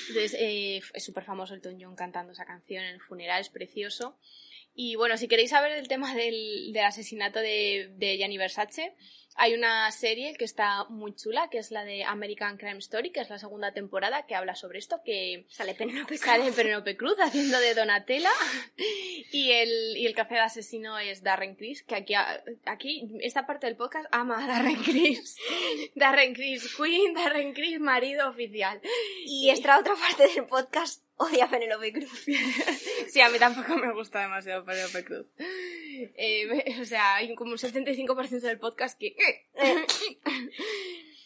Entonces, 0.10 0.36
eh, 0.39 0.82
es 0.93 1.04
súper 1.04 1.24
famoso 1.24 1.54
Elton 1.56 1.78
John 1.82 1.95
cantando 1.95 2.34
esa 2.34 2.45
canción 2.45 2.84
en 2.84 2.95
el 2.95 3.02
funeral, 3.02 3.41
es 3.41 3.50
precioso. 3.50 4.18
Y 4.82 4.96
bueno, 4.96 5.18
si 5.18 5.28
queréis 5.28 5.50
saber 5.50 5.74
el 5.74 5.90
tema 5.90 6.16
del, 6.16 6.72
del 6.72 6.86
asesinato 6.86 7.42
de, 7.42 7.92
de 7.98 8.16
Gianni 8.18 8.38
Versace, 8.38 8.96
hay 9.36 9.54
una 9.54 9.92
serie 9.92 10.34
que 10.36 10.46
está 10.46 10.86
muy 10.86 11.14
chula, 11.14 11.50
que 11.50 11.58
es 11.58 11.72
la 11.72 11.84
de 11.84 12.06
American 12.06 12.56
Crime 12.56 12.78
Story, 12.80 13.10
que 13.12 13.20
es 13.20 13.30
la 13.30 13.40
segunda 13.40 13.74
temporada, 13.74 14.26
que 14.26 14.36
habla 14.36 14.56
sobre 14.56 14.80
esto, 14.80 15.02
que 15.04 15.46
Sale 15.50 15.76
Penélope 15.76 16.18
Cruz. 16.18 16.22
sale 16.22 16.52
Penélope 16.54 16.96
Cruz 16.96 17.18
haciendo 17.20 17.60
de 17.60 17.74
Donatella 17.74 18.32
y 19.34 19.52
el, 19.52 19.98
y 19.98 20.06
el 20.06 20.16
café 20.16 20.36
de 20.36 20.42
asesino 20.42 20.98
es 20.98 21.24
Darren 21.24 21.56
Criss, 21.56 21.84
que 21.84 21.96
aquí, 21.96 22.14
aquí 22.66 23.06
esta 23.20 23.46
parte 23.46 23.68
del 23.68 23.76
podcast 23.76 24.08
ama 24.12 24.42
a 24.42 24.48
Darren 24.48 24.82
Criss. 24.82 25.36
Darren 25.96 26.34
Criss 26.34 26.74
Queen, 26.78 27.14
Darren 27.14 27.54
Criss 27.54 27.82
marido 27.82 28.30
oficial. 28.30 28.80
Y 29.26 29.50
esta 29.50 29.78
otra 29.78 29.96
parte 29.96 30.26
del 30.34 30.46
podcast 30.46 31.04
odia 31.20 31.46
a 31.46 31.50
Penélope 31.50 31.92
Cruz. 31.92 32.26
Sí, 33.14 33.22
a 33.22 33.30
mí 33.30 33.39
tampoco 33.39 33.76
me 33.78 33.91
gusta 33.93 34.22
demasiado 34.22 34.64
Penélope 34.66 35.03
Cruz. 35.03 35.28
Eh, 35.38 36.76
o 36.82 36.86
sea, 36.86 37.16
hay 37.16 37.34
como 37.36 37.51
un 37.51 37.57
75% 37.57 38.39
del 38.41 38.60
podcast 38.60 38.99
que... 38.99 39.16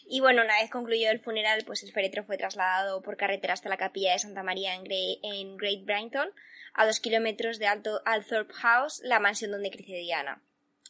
Y 0.06 0.20
bueno, 0.20 0.42
una 0.42 0.60
vez 0.60 0.70
concluido 0.70 1.10
el 1.10 1.20
funeral, 1.20 1.62
pues 1.66 1.82
el 1.82 1.92
féretro 1.92 2.24
fue 2.24 2.36
trasladado 2.36 3.02
por 3.02 3.16
carretera 3.16 3.54
hasta 3.54 3.68
la 3.70 3.78
capilla 3.78 4.12
de 4.12 4.18
Santa 4.18 4.42
María 4.42 4.74
en, 4.74 4.84
Gre- 4.84 5.18
en 5.22 5.56
Great 5.56 5.84
Brighton, 5.84 6.28
a 6.74 6.86
dos 6.86 7.00
kilómetros 7.00 7.58
de 7.58 7.66
Alto 7.66 8.02
Althorpe 8.04 8.52
House, 8.54 9.00
la 9.02 9.18
mansión 9.18 9.50
donde 9.50 9.70
crece 9.70 9.92
Diana. 9.94 10.42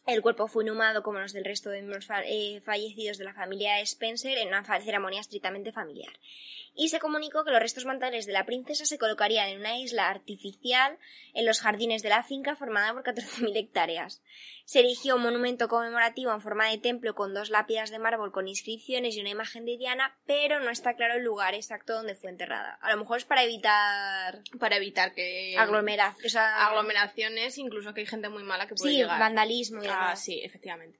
El 0.06 0.20
cuerpo 0.20 0.48
fue 0.48 0.64
inhumado 0.64 1.02
como 1.02 1.18
los 1.18 1.32
del 1.32 1.44
resto 1.46 1.70
de 1.70 1.78
miembros 1.78 2.04
fa- 2.06 2.22
eh, 2.26 2.60
fallecidos 2.62 3.16
de 3.16 3.24
la 3.24 3.32
familia 3.32 3.80
Spencer 3.80 4.36
en 4.36 4.48
una 4.48 4.62
ceremonia 4.80 5.20
estrictamente 5.20 5.72
familiar. 5.72 6.12
Y 6.76 6.88
se 6.88 6.98
comunicó 6.98 7.44
que 7.44 7.52
los 7.52 7.60
restos 7.60 7.86
mortales 7.86 8.26
de 8.26 8.32
la 8.32 8.44
princesa 8.44 8.84
se 8.84 8.98
colocarían 8.98 9.48
en 9.48 9.60
una 9.60 9.78
isla 9.78 10.10
artificial 10.10 10.98
en 11.32 11.46
los 11.46 11.60
jardines 11.60 12.02
de 12.02 12.08
la 12.10 12.22
finca 12.22 12.54
formada 12.56 12.92
por 12.92 13.02
14.000 13.04 13.56
hectáreas. 13.56 14.22
Se 14.64 14.80
erigió 14.80 15.16
un 15.16 15.22
monumento 15.22 15.68
conmemorativo 15.68 16.32
en 16.32 16.40
forma 16.40 16.70
de 16.70 16.78
templo 16.78 17.14
con 17.14 17.34
dos 17.34 17.50
lápidas 17.50 17.90
de 17.90 17.98
mármol 17.98 18.32
con 18.32 18.48
inscripciones 18.48 19.14
y 19.14 19.20
una 19.20 19.30
imagen 19.30 19.66
de 19.66 19.76
Diana, 19.76 20.18
pero 20.26 20.60
no 20.60 20.70
está 20.70 20.94
claro 20.94 21.14
el 21.14 21.24
lugar 21.24 21.54
exacto 21.54 21.94
donde 21.94 22.14
fue 22.14 22.30
enterrada. 22.30 22.78
A 22.80 22.90
lo 22.92 22.98
mejor 22.98 23.18
es 23.18 23.24
para 23.24 23.42
evitar 23.42 24.42
Para 24.58 24.76
evitar 24.76 25.14
que... 25.14 25.54
o 26.24 26.28
sea, 26.28 26.66
aglomeraciones, 26.66 27.58
incluso 27.58 27.92
que 27.92 28.00
hay 28.00 28.06
gente 28.06 28.28
muy 28.30 28.42
mala 28.42 28.66
que 28.66 28.74
puede 28.74 28.92
sí, 28.92 28.96
llegar. 28.98 29.20
vandalismo 29.20 29.82
y 29.82 29.86
Ah, 29.88 30.16
sí, 30.16 30.40
efectivamente. 30.42 30.98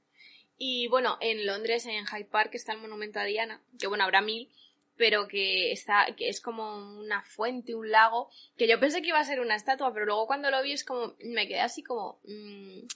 Y 0.57 0.87
bueno, 0.89 1.17
en 1.21 1.47
Londres, 1.47 1.87
en 1.87 2.07
Hyde 2.07 2.27
Park, 2.27 2.51
está 2.55 2.73
el 2.73 2.81
monumento 2.81 3.19
a 3.19 3.25
Diana, 3.25 3.61
que 3.79 3.87
bueno, 3.87 4.05
habrá 4.05 4.21
mil, 4.21 4.51
pero 4.97 5.27
que 5.27 5.73
está, 5.73 6.07
que 6.17 6.29
es 6.29 6.41
como 6.41 6.99
una 6.99 7.23
fuente, 7.23 7.75
un 7.75 7.91
lago, 7.91 8.31
que 8.57 8.69
yo 8.69 8.79
pensé 8.79 9.03
que 9.03 9.09
iba 9.09 9.19
a 9.19 9.25
ser 9.25 9.41
una 9.41 9.57
estatua, 9.57 9.93
pero 9.93 10.07
luego 10.07 10.27
cuando 10.27 10.51
lo 10.51 10.63
vi 10.63 10.73
es 10.73 10.85
como, 10.85 11.15
me 11.21 11.49
quedé 11.49 11.61
así 11.61 11.83
como, 11.83 12.21
mm, 12.25 12.87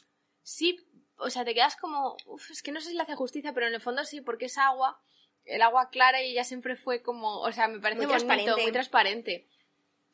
sí, 0.48 0.78
o 1.18 1.30
sea, 1.30 1.44
te 1.44 1.54
quedas 1.54 1.76
como, 1.76 2.16
uf, 2.26 2.50
es 2.50 2.62
que 2.62 2.72
no 2.72 2.80
sé 2.80 2.88
si 2.90 2.94
le 2.96 3.02
hace 3.02 3.14
justicia, 3.14 3.52
pero 3.52 3.66
en 3.66 3.74
el 3.74 3.80
fondo 3.80 4.04
sí, 4.04 4.20
porque 4.20 4.46
es 4.46 4.56
agua, 4.58 5.00
el 5.44 5.62
agua 5.62 5.90
clara 5.90 6.22
y 6.22 6.30
ella 6.32 6.44
siempre 6.44 6.76
fue 6.76 7.02
como, 7.02 7.40
o 7.40 7.52
sea, 7.52 7.68
me 7.68 7.80
parece 7.80 7.98
Muy 7.98 8.06
bonito, 8.06 8.24
transparente. 8.26 8.62
muy 8.62 8.72
transparente. 8.72 9.48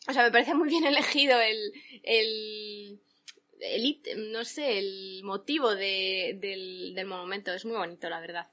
O 0.08 0.12
sea, 0.12 0.22
me 0.24 0.30
parece 0.30 0.54
muy 0.54 0.68
bien 0.68 0.84
elegido 0.84 1.40
el, 1.40 1.72
el, 2.02 3.00
el 3.60 4.32
no 4.32 4.44
sé, 4.44 4.78
el 4.78 5.22
motivo 5.24 5.74
de- 5.74 6.36
del, 6.40 6.94
del 6.94 7.06
monumento. 7.06 7.52
Es 7.52 7.64
muy 7.64 7.76
bonito, 7.76 8.08
la 8.10 8.20
verdad. 8.20 8.50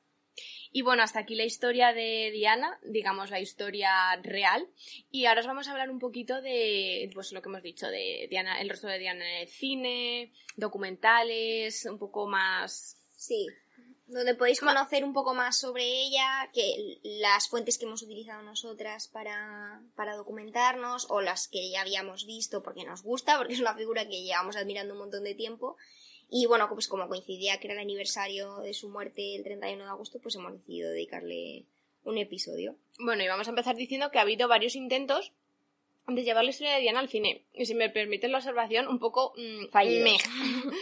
Y 0.74 0.84
bueno, 0.84 1.04
hasta 1.04 1.20
aquí 1.20 1.36
la 1.36 1.44
historia 1.44 1.92
de 1.92 2.32
Diana, 2.32 2.80
digamos 2.84 3.30
la 3.30 3.42
historia 3.42 3.92
real. 4.24 4.68
Y 5.12 5.26
ahora 5.26 5.42
os 5.42 5.48
vamos 5.48 5.68
a 5.68 5.72
hablar 5.72 5.90
un 5.90 6.00
poquito 6.00 6.42
de, 6.42 7.10
pues 7.14 7.34
lo 7.34 7.42
que 7.42 7.50
hemos 7.50 7.62
dicho, 7.62 7.88
de 7.88 8.28
Diana, 8.30 8.62
el 8.62 8.70
rostro 8.70 8.90
de 8.90 9.00
Diana 9.00 9.30
en 9.30 9.42
el 9.42 9.48
cine, 9.50 10.32
documentales, 10.56 11.86
un 11.86 12.00
poco 12.00 12.28
más... 12.28 12.98
Sí. 13.12 13.48
Donde 14.08 14.36
podéis 14.36 14.60
conocer 14.60 15.04
un 15.04 15.14
poco 15.14 15.34
más 15.34 15.60
sobre 15.60 15.84
ella, 15.86 16.50
que 16.54 17.00
las 17.04 17.48
fuentes 17.50 17.78
que 17.78 17.86
hemos 17.86 18.02
utilizado 18.02 18.42
nosotras 18.42 19.08
para, 19.08 19.82
para 19.96 20.16
documentarnos, 20.16 21.08
o 21.10 21.22
las 21.22 21.48
que 21.48 21.70
ya 21.70 21.82
habíamos 21.82 22.26
visto 22.26 22.64
porque 22.64 22.84
nos 22.84 23.04
gusta, 23.04 23.38
porque 23.38 23.54
es 23.54 23.62
una 23.62 23.76
figura 23.76 24.08
que 24.08 24.24
llevamos 24.24 24.56
admirando 24.56 24.94
un 24.94 25.00
montón 25.00 25.24
de 25.24 25.36
tiempo. 25.36 25.78
Y 26.34 26.46
bueno, 26.46 26.70
pues 26.70 26.88
como 26.88 27.08
coincidía 27.10 27.60
que 27.60 27.68
era 27.68 27.74
el 27.74 27.82
aniversario 27.82 28.60
de 28.60 28.74
su 28.74 28.90
muerte 28.90 29.36
el 29.36 29.44
31 29.44 29.84
de 29.84 29.90
agosto, 29.90 30.20
pues 30.20 30.36
hemos 30.36 30.54
decidido 30.54 30.90
dedicarle 30.90 31.66
un 32.06 32.18
episodio. 32.18 32.78
Bueno, 33.00 33.22
y 33.22 33.28
vamos 33.28 33.48
a 33.48 33.52
empezar 33.52 33.76
diciendo 33.76 34.10
que 34.12 34.18
ha 34.18 34.22
habido 34.22 34.48
varios 34.48 34.76
intentos 34.76 35.34
de 36.08 36.24
llevar 36.24 36.46
la 36.46 36.52
historia 36.52 36.74
de 36.76 36.82
Diana 36.82 37.00
al 37.02 37.10
cine. 37.10 37.44
Y 37.54 37.66
si 37.66 37.76
me 37.76 37.90
permiten 37.90 38.32
la 38.32 38.38
observación, 38.38 38.88
un 38.88 38.98
poco 39.00 39.34
mm, 39.36 39.68
Fallidos. 39.72 40.04
meh. 40.04 40.18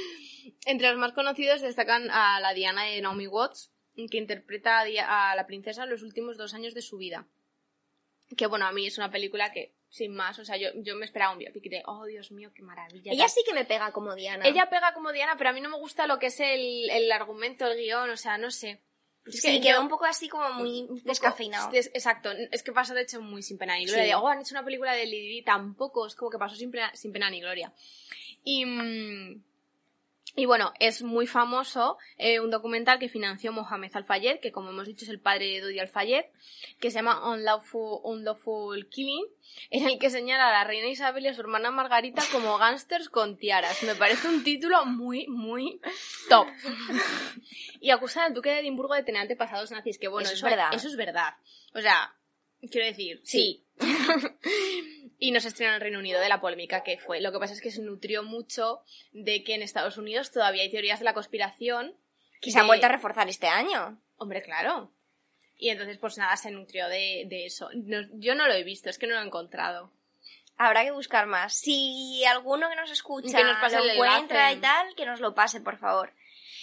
Entre 0.66 0.88
los 0.88 0.98
más 1.00 1.14
conocidos 1.14 1.62
destacan 1.62 2.10
a 2.12 2.40
la 2.40 2.54
Diana 2.54 2.84
de 2.86 3.02
Naomi 3.02 3.26
Watts, 3.28 3.72
que 4.12 4.18
interpreta 4.18 4.80
a, 4.80 4.86
Di- 4.86 4.98
a 5.00 5.34
la 5.36 5.48
princesa 5.48 5.84
en 5.84 5.90
los 5.90 6.04
últimos 6.04 6.38
dos 6.38 6.54
años 6.54 6.74
de 6.76 6.82
su 6.84 6.98
vida. 6.98 7.28
Que 8.38 8.46
bueno, 8.46 8.66
a 8.68 8.72
mí 8.72 8.86
es 8.86 8.98
una 8.98 9.10
película 9.12 9.52
que, 9.52 9.74
sin 9.90 10.14
más, 10.14 10.38
o 10.40 10.46
sea, 10.46 10.56
yo, 10.58 10.70
yo 10.76 10.96
me 10.96 11.06
esperaba 11.06 11.34
un 11.34 11.40
biopic 11.40 11.64
de, 11.70 11.82
oh 11.86 12.06
Dios 12.06 12.32
mío, 12.32 12.52
qué 12.54 12.62
maravilla. 12.62 13.12
Ella 13.12 13.28
sí 13.28 13.42
que 13.46 13.54
me 13.54 13.66
pega 13.66 13.92
como 13.92 14.14
Diana. 14.16 14.48
Ella 14.48 14.70
pega 14.70 14.94
como 14.94 15.12
Diana, 15.12 15.36
pero 15.38 15.50
a 15.50 15.54
mí 15.54 15.62
no 15.62 15.70
me 15.70 15.78
gusta 15.78 16.06
lo 16.08 16.20
que 16.20 16.28
es 16.28 16.40
el, 16.40 16.90
el 16.92 17.12
argumento, 17.12 17.66
el 17.66 17.78
guion, 17.78 18.10
o 18.10 18.18
sea, 18.18 18.38
no 18.38 18.52
sé. 18.52 18.80
Es 19.26 19.42
sí, 19.42 19.60
que 19.60 19.62
quedó 19.62 19.78
yo- 19.78 19.82
un 19.82 19.90
poco 19.90 20.06
así 20.06 20.30
como 20.30 20.50
muy 20.54 20.88
descafeinado. 21.04 21.70
des- 21.72 21.92
exacto, 21.94 22.32
es 22.32 22.64
que 22.64 22.72
pasa 22.72 22.94
de 22.94 23.02
hecho 23.02 23.20
muy 23.22 23.42
sin 23.44 23.58
pena 23.58 23.76
ni 23.78 23.86
gloria. 23.86 24.04
Sí. 24.04 24.10
De, 24.10 24.16
oh, 24.16 24.28
han 24.28 24.40
hecho 24.42 24.54
una 24.56 24.64
película 24.64 24.94
de 24.94 25.06
Lili, 25.06 25.42
tampoco, 25.44 26.08
es 26.08 26.16
como 26.16 26.32
que 26.32 26.38
pasó 26.38 26.56
sin 26.56 26.72
pena, 26.72 26.92
sin 26.96 27.12
pena 27.12 27.30
ni 27.30 27.42
gloria. 27.42 27.74
Y, 28.44 28.66
mm, 28.66 29.44
y 30.36 30.46
bueno, 30.46 30.74
es 30.80 31.02
muy 31.02 31.28
famoso 31.28 31.98
eh, 32.18 32.40
un 32.40 32.50
documental 32.52 33.00
que 33.00 33.10
financió 33.10 33.52
Mohamed 33.52 33.92
Al-Fayed, 33.94 34.40
que 34.40 34.52
como 34.52 34.70
hemos 34.70 34.88
dicho 34.88 35.04
es 35.06 35.10
el 35.10 35.20
padre 35.20 35.48
de 35.48 35.62
Dodi 35.62 35.80
Al-Fayed, 35.80 36.26
que 36.80 36.92
se 36.92 36.96
llama 37.00 37.30
Unlawful, 37.32 38.00
Unlawful 38.04 38.88
Killing, 38.90 39.26
en 39.72 39.90
el 39.90 39.98
que 40.00 40.10
señala 40.10 40.48
a 40.50 40.52
la 40.52 40.64
reina 40.64 40.88
Isabel 40.88 41.26
y 41.26 41.28
a 41.30 41.34
su 41.34 41.42
hermana 41.42 41.72
Margarita 41.72 42.22
como 42.32 42.58
gángsters 42.58 43.10
con 43.10 43.38
tiaras. 43.38 43.82
Me 43.84 43.96
parece 43.96 44.28
un 44.28 44.44
título 44.44 44.86
muy, 44.86 45.28
muy 45.28 45.82
top. 46.30 46.48
y 47.82 47.90
acusa 47.90 48.26
al 48.26 48.34
duque 48.34 48.50
de 48.52 48.60
Edimburgo 48.60 48.94
de 48.94 49.04
tener 49.04 49.22
antepasados 49.22 49.72
nazis, 49.72 49.98
que 49.98 50.08
bueno, 50.08 50.28
Eso 50.28 50.36
es 50.36 50.42
ver- 50.44 50.52
verdad. 50.52 50.74
Eso 50.74 50.88
es 50.88 50.96
verdad. 50.96 51.34
O 51.74 51.82
sea, 51.82 52.14
quiero 52.70 52.86
decir, 52.86 53.20
sí. 53.24 53.64
y 55.20 55.32
no 55.32 55.40
se 55.42 55.50
estrenó 55.50 55.72
en 55.72 55.76
el 55.76 55.82
Reino 55.82 56.00
Unido 56.00 56.20
de 56.22 56.30
la 56.30 56.40
polémica 56.42 56.82
que 56.84 56.98
fue. 56.98 57.20
Lo 57.22 57.32
que 57.32 57.40
pasa 57.40 57.54
es 57.54 57.62
que 57.62 57.72
se 57.72 57.82
nutrió 57.82 58.24
mucho 58.24 58.82
de 59.12 59.44
que 59.44 59.54
en 59.54 59.62
Estados 59.62 59.98
Unidos 59.98 60.32
todavía 60.32 60.64
hay 60.64 60.72
teorías 60.72 61.00
de 61.00 61.06
la 61.06 61.14
conspiración. 61.14 61.94
Que 62.42 62.52
se 62.52 62.60
han 62.60 62.68
vuelto 62.68 62.86
a 62.86 62.90
reforzar 62.90 63.28
este 63.28 63.48
año. 63.48 64.00
Hombre, 64.18 64.42
claro. 64.42 64.92
Y 65.58 65.70
entonces, 65.70 65.98
pues 65.98 66.18
nada, 66.18 66.38
se 66.38 66.52
nutrió 66.52 66.88
de, 66.88 67.26
de 67.28 67.46
eso. 67.46 67.70
No- 67.74 68.08
yo 68.14 68.34
no 68.34 68.48
lo 68.48 68.54
he 68.54 68.64
visto, 68.64 68.90
es 68.90 68.98
que 68.98 69.08
no 69.08 69.16
lo 69.16 69.22
he 69.22 69.26
encontrado. 69.26 69.92
Habrá 70.58 70.84
que 70.84 70.92
buscar 70.92 71.26
más. 71.26 71.54
Si 71.54 72.24
alguno 72.26 72.70
que 72.70 72.76
nos 72.76 72.92
escucha 72.92 73.38
Que 73.38 73.44
nos 73.44 73.58
pase 73.60 73.78
lo 73.78 73.84
encuentra 73.92 74.52
y 74.54 74.58
tal, 74.58 74.96
que 74.96 75.06
nos 75.06 75.20
lo 75.20 75.34
pase, 75.36 75.60
por 75.62 75.78
favor. 75.78 76.14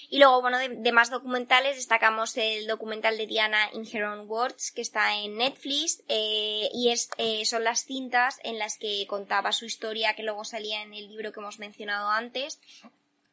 Y 0.08 0.18
luego, 0.18 0.40
bueno, 0.40 0.58
de, 0.58 0.68
de 0.68 0.92
más 0.92 1.10
documentales, 1.10 1.76
destacamos 1.76 2.36
el 2.36 2.66
documental 2.66 3.16
de 3.16 3.26
Diana 3.26 3.70
In 3.72 3.86
Her 3.90 4.04
Own 4.04 4.28
Words, 4.28 4.70
que 4.72 4.82
está 4.82 5.16
en 5.16 5.36
Netflix, 5.36 6.02
eh, 6.08 6.68
y 6.72 6.90
es, 6.90 7.10
eh, 7.18 7.44
son 7.44 7.64
las 7.64 7.84
cintas 7.84 8.38
en 8.44 8.58
las 8.58 8.78
que 8.78 9.06
contaba 9.08 9.52
su 9.52 9.64
historia, 9.64 10.14
que 10.14 10.22
luego 10.22 10.44
salía 10.44 10.82
en 10.82 10.94
el 10.94 11.08
libro 11.08 11.32
que 11.32 11.40
hemos 11.40 11.58
mencionado 11.58 12.08
antes. 12.08 12.60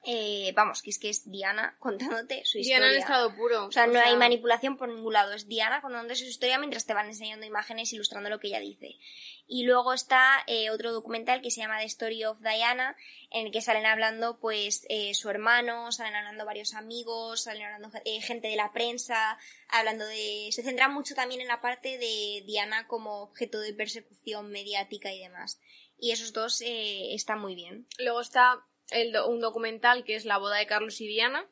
Eh, 0.06 0.52
vamos, 0.54 0.82
que 0.82 0.90
es 0.90 1.00
que 1.00 1.10
es 1.10 1.32
Diana 1.32 1.76
contándote 1.80 2.44
su 2.46 2.58
Diana 2.58 2.88
en 2.88 2.98
historia. 2.98 3.16
estado 3.16 3.36
puro. 3.36 3.68
O 3.68 3.72
sea, 3.72 3.88
no 3.88 4.00
hay 4.00 4.18
manipulación 4.18 4.78
por 4.78 4.90
ningún 4.90 5.14
lado. 5.14 5.34
Es 5.34 5.48
Diana 5.48 5.82
contando 5.82 6.14
su 6.16 6.26
historia 6.26 6.58
mientras 6.58 6.86
te 6.86 6.94
van 6.94 7.08
enseñando 7.08 7.46
imágenes 7.46 7.94
ilustrando 7.94 8.30
lo 8.30 8.40
que 8.40 8.48
ella 8.48 8.60
dice. 8.60 8.98
Y 9.46 9.64
luego 9.66 9.94
está 9.94 10.44
eh, 10.48 10.70
otro 10.70 10.92
documental 10.94 11.42
que 11.42 11.52
se 11.52 11.62
llama 11.62 11.80
The 11.80 11.86
Story 11.86 12.24
of 12.24 12.40
Diana, 12.40 12.96
en 13.30 13.48
el 13.48 13.52
que 13.52 13.62
salen 13.62 13.86
hablando, 13.86 14.40
pues, 14.40 14.86
eh, 14.90 15.14
su 15.14 15.30
hermano, 15.30 15.92
salen 15.92 16.16
hablando 16.16 16.46
varios 16.46 16.74
amigos, 16.74 17.44
salen 17.44 17.64
hablando 17.64 17.92
eh, 18.06 18.22
gente 18.22 18.48
de 18.48 18.56
la 18.56 18.72
prensa, 18.72 19.38
hablando 19.68 20.06
de... 20.06 20.50
Se 20.52 20.64
centra 20.64 20.88
mucho 20.88 21.14
también 21.14 21.42
en 21.42 21.48
la 21.48 21.62
parte 21.62 21.98
de 21.98 22.44
Diana 22.46 22.88
como 22.88 23.22
objeto 23.22 23.60
de 23.60 23.74
persecución 23.74 24.50
mediática 24.50 25.12
y 25.14 25.20
demás. 25.20 25.60
Y 25.98 26.12
esos 26.12 26.34
dos 26.34 26.62
están 26.66 27.40
muy 27.40 27.56
bien. 27.56 27.86
Luego 28.00 28.22
está 28.22 28.66
el 28.92 29.12
do- 29.12 29.28
un 29.28 29.40
documental 29.40 30.04
que 30.04 30.16
es 30.16 30.26
La 30.26 30.38
boda 30.38 30.58
de 30.58 30.68
Carlos 30.68 31.00
y 31.02 31.08
Diana, 31.08 31.48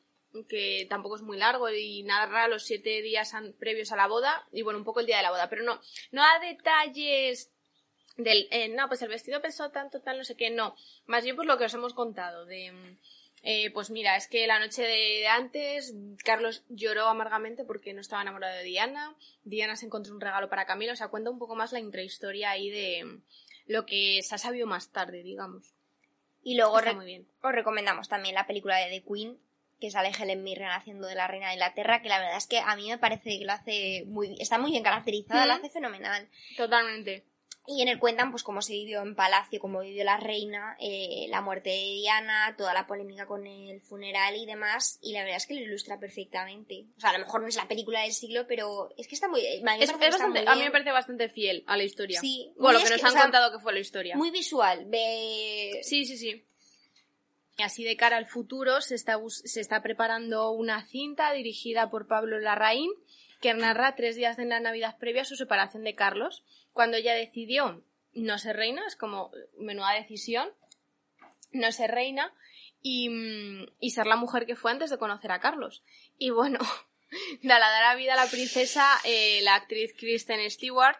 que 0.48 0.86
tampoco 0.88 1.16
es 1.16 1.22
muy 1.22 1.36
largo 1.36 1.68
y 1.70 2.02
narra 2.04 2.48
los 2.48 2.64
siete 2.64 3.02
días 3.02 3.32
previos 3.58 3.92
a 3.92 3.96
la 3.96 4.06
boda 4.06 4.46
y 4.50 4.62
bueno, 4.62 4.78
un 4.78 4.84
poco 4.84 5.00
el 5.00 5.06
día 5.06 5.18
de 5.18 5.22
la 5.22 5.30
boda, 5.30 5.50
pero 5.50 5.62
no, 5.62 5.80
no 6.10 6.22
da 6.22 6.38
detalles 6.40 7.50
del, 8.16 8.48
eh, 8.50 8.68
no, 8.68 8.88
pues 8.88 9.02
el 9.02 9.08
vestido 9.08 9.40
pesó 9.40 9.70
tanto, 9.70 10.00
tal, 10.00 10.18
no 10.18 10.24
sé 10.24 10.36
qué, 10.36 10.50
no, 10.50 10.76
más 11.06 11.24
bien 11.24 11.36
pues 11.36 11.46
lo 11.48 11.56
que 11.58 11.64
os 11.64 11.74
hemos 11.74 11.94
contado 11.94 12.44
de... 12.46 12.72
mm, 12.72 12.96
eh, 13.44 13.70
pues 13.72 13.90
mira, 13.90 14.16
es 14.16 14.28
que 14.28 14.46
la 14.46 14.60
noche 14.60 14.82
de, 14.82 15.26
antes 15.26 15.94
Carlos 16.24 16.62
lloró 16.68 17.08
amargamente 17.08 17.64
porque 17.64 17.92
no 17.92 18.00
estaba 18.00 18.22
enamorado 18.22 18.54
de 18.56 18.62
Diana. 18.62 19.16
Diana 19.42 19.74
se 19.74 19.86
encontró 19.86 20.14
un 20.14 20.20
regalo 20.20 20.48
para 20.48 20.64
Camila. 20.64 20.92
O 20.92 20.96
sea, 20.96 21.08
cuenta 21.08 21.28
un 21.30 21.40
poco 21.40 21.56
más 21.56 21.72
la 21.72 21.80
intrahistoria 21.80 22.50
ahí 22.50 22.70
de 22.70 23.02
mm, 23.04 23.22
lo 23.66 23.84
que 23.84 24.22
se 24.22 24.36
ha 24.36 24.38
sabido 24.38 24.68
más 24.68 24.90
tarde, 24.92 25.24
digamos. 25.24 25.74
Y 26.44 26.54
luego 26.56 26.80
re- 26.80 26.94
muy 26.94 27.06
bien. 27.06 27.26
os 27.42 27.50
recomendamos 27.50 28.08
también 28.08 28.36
la 28.36 28.46
película 28.46 28.76
de 28.76 28.90
The 29.00 29.02
Queen, 29.12 29.36
que 29.80 29.90
sale 29.90 30.12
Helen 30.16 30.44
Mirren 30.44 30.70
haciendo 30.70 31.08
de 31.08 31.16
la 31.16 31.26
reina 31.26 31.48
de 31.48 31.54
Inglaterra, 31.54 32.00
que 32.00 32.08
la 32.08 32.20
verdad 32.20 32.36
es 32.36 32.46
que 32.46 32.60
a 32.60 32.76
mí 32.76 32.88
me 32.90 32.98
parece 32.98 33.40
que 33.40 33.44
lo 33.44 33.52
hace 33.54 34.04
muy 34.06 34.36
está 34.40 34.56
muy 34.58 34.70
bien 34.70 34.84
caracterizada, 34.84 35.46
lo 35.46 35.54
Ujú. 35.54 35.64
hace 35.64 35.72
fenomenal. 35.72 36.28
Totalmente. 36.56 37.24
Y 37.66 37.80
en 37.80 37.88
él 37.88 38.00
cuentan 38.00 38.32
pues 38.32 38.42
cómo 38.42 38.60
se 38.60 38.72
vivió 38.72 39.02
en 39.02 39.14
palacio, 39.14 39.60
cómo 39.60 39.80
vivió 39.80 40.02
la 40.02 40.16
reina, 40.16 40.76
eh, 40.80 41.26
la 41.28 41.40
muerte 41.42 41.70
de 41.70 41.76
Diana, 41.76 42.56
toda 42.58 42.74
la 42.74 42.88
polémica 42.88 43.26
con 43.26 43.46
el 43.46 43.80
funeral 43.80 44.34
y 44.36 44.46
demás, 44.46 44.98
y 45.00 45.12
la 45.12 45.20
verdad 45.20 45.36
es 45.36 45.46
que 45.46 45.54
lo 45.54 45.60
ilustra 45.60 46.00
perfectamente. 46.00 46.86
O 46.96 47.00
sea, 47.00 47.10
a 47.10 47.18
lo 47.18 47.20
mejor 47.20 47.40
no 47.40 47.46
es 47.46 47.54
la 47.54 47.68
película 47.68 48.00
del 48.00 48.12
siglo, 48.12 48.46
pero 48.48 48.90
es 48.96 49.06
que 49.06 49.14
está 49.14 49.28
muy... 49.28 49.46
a 49.46 49.50
mí 49.50 49.62
me 49.62 49.84
Es, 49.84 49.92
bastante, 49.92 50.40
muy 50.40 50.48
a 50.48 50.54
mí 50.56 50.62
me 50.62 50.70
parece 50.72 50.90
bastante 50.90 51.28
fiel 51.28 51.62
a 51.68 51.76
la 51.76 51.84
historia. 51.84 52.20
Sí, 52.20 52.52
Bueno, 52.56 52.80
lo 52.80 52.84
que 52.84 52.90
nos 52.90 53.00
que, 53.00 53.06
han 53.06 53.12
o 53.12 53.14
sea, 53.14 53.22
contado 53.22 53.52
que 53.52 53.62
fue 53.62 53.72
la 53.72 53.80
historia. 53.80 54.16
Muy 54.16 54.32
visual, 54.32 54.86
ve... 54.86 55.78
Sí, 55.82 56.04
sí, 56.04 56.16
sí. 56.16 56.44
Y 57.58 57.62
así 57.62 57.84
de 57.84 57.96
cara 57.96 58.16
al 58.16 58.26
futuro 58.26 58.80
se 58.80 58.96
está, 58.96 59.18
se 59.28 59.60
está 59.60 59.82
preparando 59.82 60.50
una 60.50 60.84
cinta 60.84 61.32
dirigida 61.32 61.90
por 61.90 62.08
Pablo 62.08 62.40
Larraín 62.40 62.90
que 63.42 63.52
narra 63.52 63.94
tres 63.94 64.16
días 64.16 64.36
de 64.36 64.46
la 64.46 64.60
Navidad 64.60 64.96
previa 64.98 65.22
a 65.22 65.26
su 65.26 65.36
separación 65.36 65.82
de 65.82 65.94
Carlos, 65.94 66.44
cuando 66.72 66.96
ella 66.96 67.14
decidió 67.14 67.82
no 68.14 68.38
ser 68.38 68.56
reina, 68.56 68.82
es 68.86 68.96
como 68.96 69.30
menuda 69.58 69.92
decisión, 69.92 70.50
no 71.52 71.70
ser 71.72 71.90
reina 71.90 72.34
y, 72.82 73.08
mm, 73.08 73.66
y 73.80 73.90
ser 73.90 74.06
la 74.06 74.16
mujer 74.16 74.46
que 74.46 74.56
fue 74.56 74.70
antes 74.70 74.90
de 74.90 74.98
conocer 74.98 75.32
a 75.32 75.40
Carlos. 75.40 75.82
Y 76.18 76.30
bueno, 76.30 76.58
la 77.42 77.58
dará 77.58 77.94
vida 77.94 78.14
a 78.14 78.24
la 78.24 78.30
princesa 78.30 78.86
eh, 79.04 79.40
la 79.42 79.54
actriz 79.54 79.94
Kristen 79.96 80.50
Stewart, 80.50 80.96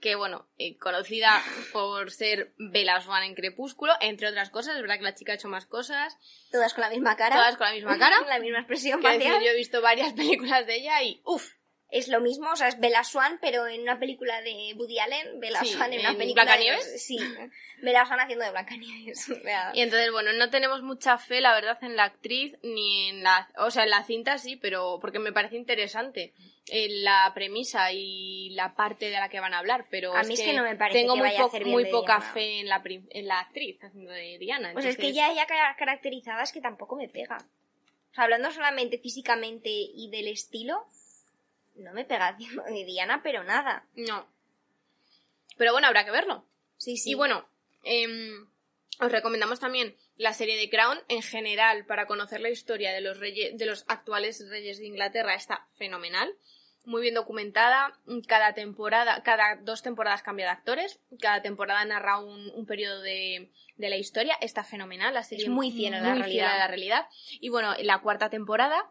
que 0.00 0.16
bueno, 0.16 0.46
eh, 0.58 0.76
conocida 0.76 1.42
por 1.72 2.10
ser 2.10 2.52
Bella 2.58 3.00
Swan 3.00 3.22
en 3.22 3.34
Crepúsculo, 3.34 3.94
entre 4.00 4.28
otras 4.28 4.50
cosas, 4.50 4.76
es 4.76 4.82
verdad 4.82 4.98
que 4.98 5.04
la 5.04 5.14
chica 5.14 5.32
ha 5.32 5.36
hecho 5.36 5.48
más 5.48 5.66
cosas, 5.66 6.16
Todas 6.52 6.74
con 6.74 6.82
la 6.82 6.90
misma 6.90 7.16
cara. 7.16 7.36
todas 7.36 7.56
con 7.56 7.66
la 7.66 7.72
misma 7.72 7.98
cara. 7.98 8.20
la 8.28 8.38
misma 8.38 8.58
expresión 8.58 9.00
decir, 9.00 9.22
facial. 9.22 9.42
yo 9.42 9.50
he 9.50 9.56
visto 9.56 9.80
varias 9.80 10.12
películas 10.14 10.66
de 10.66 10.76
ella 10.76 11.02
y 11.02 11.22
uff, 11.24 11.52
Es 11.90 12.08
lo 12.08 12.20
mismo, 12.20 12.50
o 12.50 12.56
sea, 12.56 12.68
es 12.68 12.78
Bella 12.78 13.02
Swan, 13.02 13.38
pero 13.40 13.66
en 13.66 13.80
una 13.80 13.98
película 13.98 14.42
de 14.42 14.74
Woody 14.76 14.98
Allen, 14.98 15.40
Bella 15.40 15.60
Sí, 15.60 15.68
Swan 15.70 15.90
en 15.94 16.00
una 16.00 16.14
película 16.18 16.44
Blancanieves. 16.44 16.92
de... 16.92 16.98
Sí, 16.98 17.18
Bella 17.80 18.04
Swan 18.04 18.20
haciendo 18.20 18.44
de 18.44 18.50
Blancanieves. 18.50 19.26
Y 19.72 19.80
entonces, 19.80 20.12
bueno, 20.12 20.34
no 20.34 20.50
tenemos 20.50 20.82
mucha 20.82 21.16
fe, 21.16 21.40
la 21.40 21.54
verdad, 21.54 21.78
en 21.82 21.96
la 21.96 22.04
actriz 22.04 22.56
ni 22.62 23.08
en 23.08 23.22
la... 23.22 23.48
O 23.56 23.70
sea, 23.70 23.84
en 23.84 23.90
la 23.90 24.04
cinta 24.04 24.36
sí, 24.36 24.56
pero 24.56 24.98
porque 25.00 25.18
me 25.18 25.32
parece 25.32 25.56
interesante 25.56 26.34
eh, 26.66 26.88
la 27.00 27.32
premisa 27.34 27.90
y 27.90 28.50
la 28.50 28.74
parte 28.74 29.06
de 29.06 29.12
la 29.16 29.30
que 29.30 29.40
van 29.40 29.54
a 29.54 29.58
hablar, 29.60 29.86
pero 29.90 30.14
A 30.14 30.24
mí 30.24 30.34
es 30.34 30.42
que 30.42 30.52
no 30.52 30.64
me 30.64 30.76
parece 30.76 31.00
tengo 31.00 31.14
que 31.14 31.20
muy, 31.20 31.28
vaya 31.28 31.38
a 31.38 31.42
po- 31.44 31.48
hacer 31.48 31.64
bien 31.64 31.72
muy 31.72 31.84
de 31.84 31.90
poca 31.90 32.16
Diana. 32.18 32.32
fe 32.34 32.60
en 32.60 32.68
la, 32.68 32.82
en 32.84 33.26
la 33.28 33.40
actriz 33.40 33.82
haciendo 33.82 34.10
de 34.12 34.36
Diana. 34.38 34.72
Pues 34.74 34.84
es 34.84 34.98
que 34.98 35.14
ya 35.14 35.32
ella 35.32 35.46
ca- 35.46 35.74
caracterizada 35.78 36.42
es 36.42 36.52
que 36.52 36.60
tampoco 36.60 36.96
me 36.96 37.08
pega. 37.08 37.38
O 38.10 38.14
sea, 38.14 38.24
hablando 38.24 38.50
solamente 38.50 38.98
físicamente 38.98 39.70
y 39.70 40.10
del 40.10 40.28
estilo, 40.28 40.84
no 41.78 41.92
me 41.92 42.04
pega 42.04 42.32
de 42.68 42.84
Diana, 42.84 43.20
pero 43.22 43.44
nada. 43.44 43.86
No. 43.94 44.26
Pero 45.56 45.72
bueno, 45.72 45.86
habrá 45.88 46.04
que 46.04 46.10
verlo. 46.10 46.44
Sí, 46.76 46.96
sí. 46.96 47.10
Y 47.10 47.14
bueno, 47.14 47.48
em, 47.84 48.46
os 49.00 49.10
recomendamos 49.12 49.58
también 49.60 49.96
la 50.16 50.32
serie 50.32 50.56
de 50.56 50.70
Crown 50.70 50.98
en 51.08 51.22
general 51.22 51.84
para 51.86 52.06
conocer 52.06 52.40
la 52.40 52.50
historia 52.50 52.92
de 52.92 53.00
los 53.00 53.18
reyes, 53.18 53.56
de 53.58 53.66
los 53.66 53.84
actuales 53.88 54.44
reyes 54.48 54.78
de 54.78 54.86
Inglaterra 54.86 55.34
está 55.34 55.66
fenomenal. 55.76 56.32
Muy 56.84 57.02
bien 57.02 57.14
documentada. 57.14 57.98
Cada 58.26 58.54
temporada, 58.54 59.22
cada 59.22 59.56
dos 59.56 59.82
temporadas 59.82 60.22
cambia 60.22 60.46
de 60.46 60.52
actores. 60.52 61.00
Cada 61.20 61.42
temporada 61.42 61.84
narra 61.84 62.18
un, 62.18 62.50
un 62.54 62.64
periodo 62.66 63.02
de, 63.02 63.50
de 63.76 63.90
la 63.90 63.96
historia. 63.96 64.36
Está 64.40 64.64
fenomenal. 64.64 65.12
La 65.12 65.22
serie 65.22 65.44
Es 65.44 65.50
muy 65.50 65.70
fiel 65.70 65.94
a 65.94 66.00
la 66.00 66.10
muy 66.10 66.18
realidad. 66.22 66.54
a 66.54 66.58
la 66.58 66.66
realidad. 66.68 67.06
Y 67.40 67.50
bueno, 67.50 67.74
la 67.80 67.98
cuarta 67.98 68.30
temporada, 68.30 68.90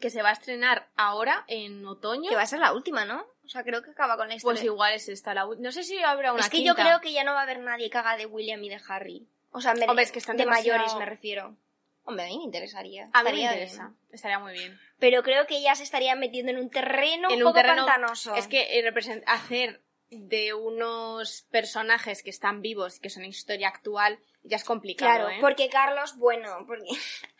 que 0.00 0.10
se 0.10 0.22
va 0.22 0.30
a 0.30 0.32
estrenar 0.32 0.88
ahora 0.96 1.44
en 1.48 1.84
otoño. 1.86 2.28
que 2.28 2.36
va 2.36 2.42
a 2.42 2.46
ser 2.46 2.58
la 2.60 2.72
última, 2.72 3.04
¿no? 3.04 3.24
O 3.44 3.48
sea, 3.48 3.64
creo 3.64 3.82
que 3.82 3.90
acaba 3.90 4.16
con 4.16 4.28
la 4.28 4.34
historia. 4.34 4.60
Pues 4.60 4.64
igual 4.64 4.92
es 4.94 5.08
esta 5.08 5.32
la 5.34 5.46
ul- 5.46 5.58
No 5.58 5.72
sé 5.72 5.82
si 5.82 5.98
habrá 6.02 6.32
una 6.32 6.42
es 6.42 6.50
que 6.50 6.62
yo 6.62 6.74
creo 6.74 7.00
que 7.00 7.12
ya 7.12 7.24
no 7.24 7.32
va 7.32 7.40
a 7.40 7.42
haber 7.44 7.60
nadie 7.60 7.88
que 7.88 7.96
haga 7.98 8.16
de 8.16 8.26
William 8.26 8.62
y 8.62 8.68
de 8.68 8.80
Harry. 8.88 9.26
O 9.52 9.60
sea, 9.62 9.72
me- 9.74 9.86
Hombre, 9.86 10.04
es 10.04 10.12
que 10.12 10.18
están 10.18 10.36
de 10.36 10.44
demasiado- 10.44 10.78
mayores 10.78 10.98
me 10.98 11.06
refiero. 11.06 11.56
Hombre, 12.04 12.24
a 12.24 12.28
mí 12.28 12.38
me 12.38 12.44
interesaría. 12.44 13.04
A 13.04 13.06
mí 13.06 13.12
me 13.12 13.18
Estaría 13.30 13.52
interesa. 13.52 13.82
bien. 13.88 13.96
Estaría 14.12 14.38
muy 14.38 14.52
bien. 14.52 14.78
Pero 14.98 15.22
creo 15.22 15.46
que 15.46 15.60
ya 15.62 15.74
se 15.74 15.82
estarían 15.82 16.18
metiendo 16.18 16.52
en 16.52 16.58
un 16.58 16.70
terreno 16.70 17.28
En 17.30 17.36
un 17.36 17.42
un 17.42 17.48
poco 17.48 17.54
terreno- 17.60 17.86
pantanoso. 17.86 18.34
Es 18.34 18.46
que 18.48 18.78
eh, 18.80 18.92
hacer 19.26 19.80
de 20.10 20.54
unos 20.54 21.42
personajes 21.50 22.22
que 22.22 22.30
están 22.30 22.62
vivos 22.62 22.96
y 22.96 23.00
que 23.00 23.10
son 23.10 23.24
historia 23.24 23.68
actual 23.68 24.18
ya 24.42 24.56
es 24.56 24.64
complicado, 24.64 25.10
Claro, 25.26 25.30
¿eh? 25.30 25.38
porque 25.40 25.68
Carlos, 25.68 26.16
bueno, 26.16 26.64
porque... 26.66 26.88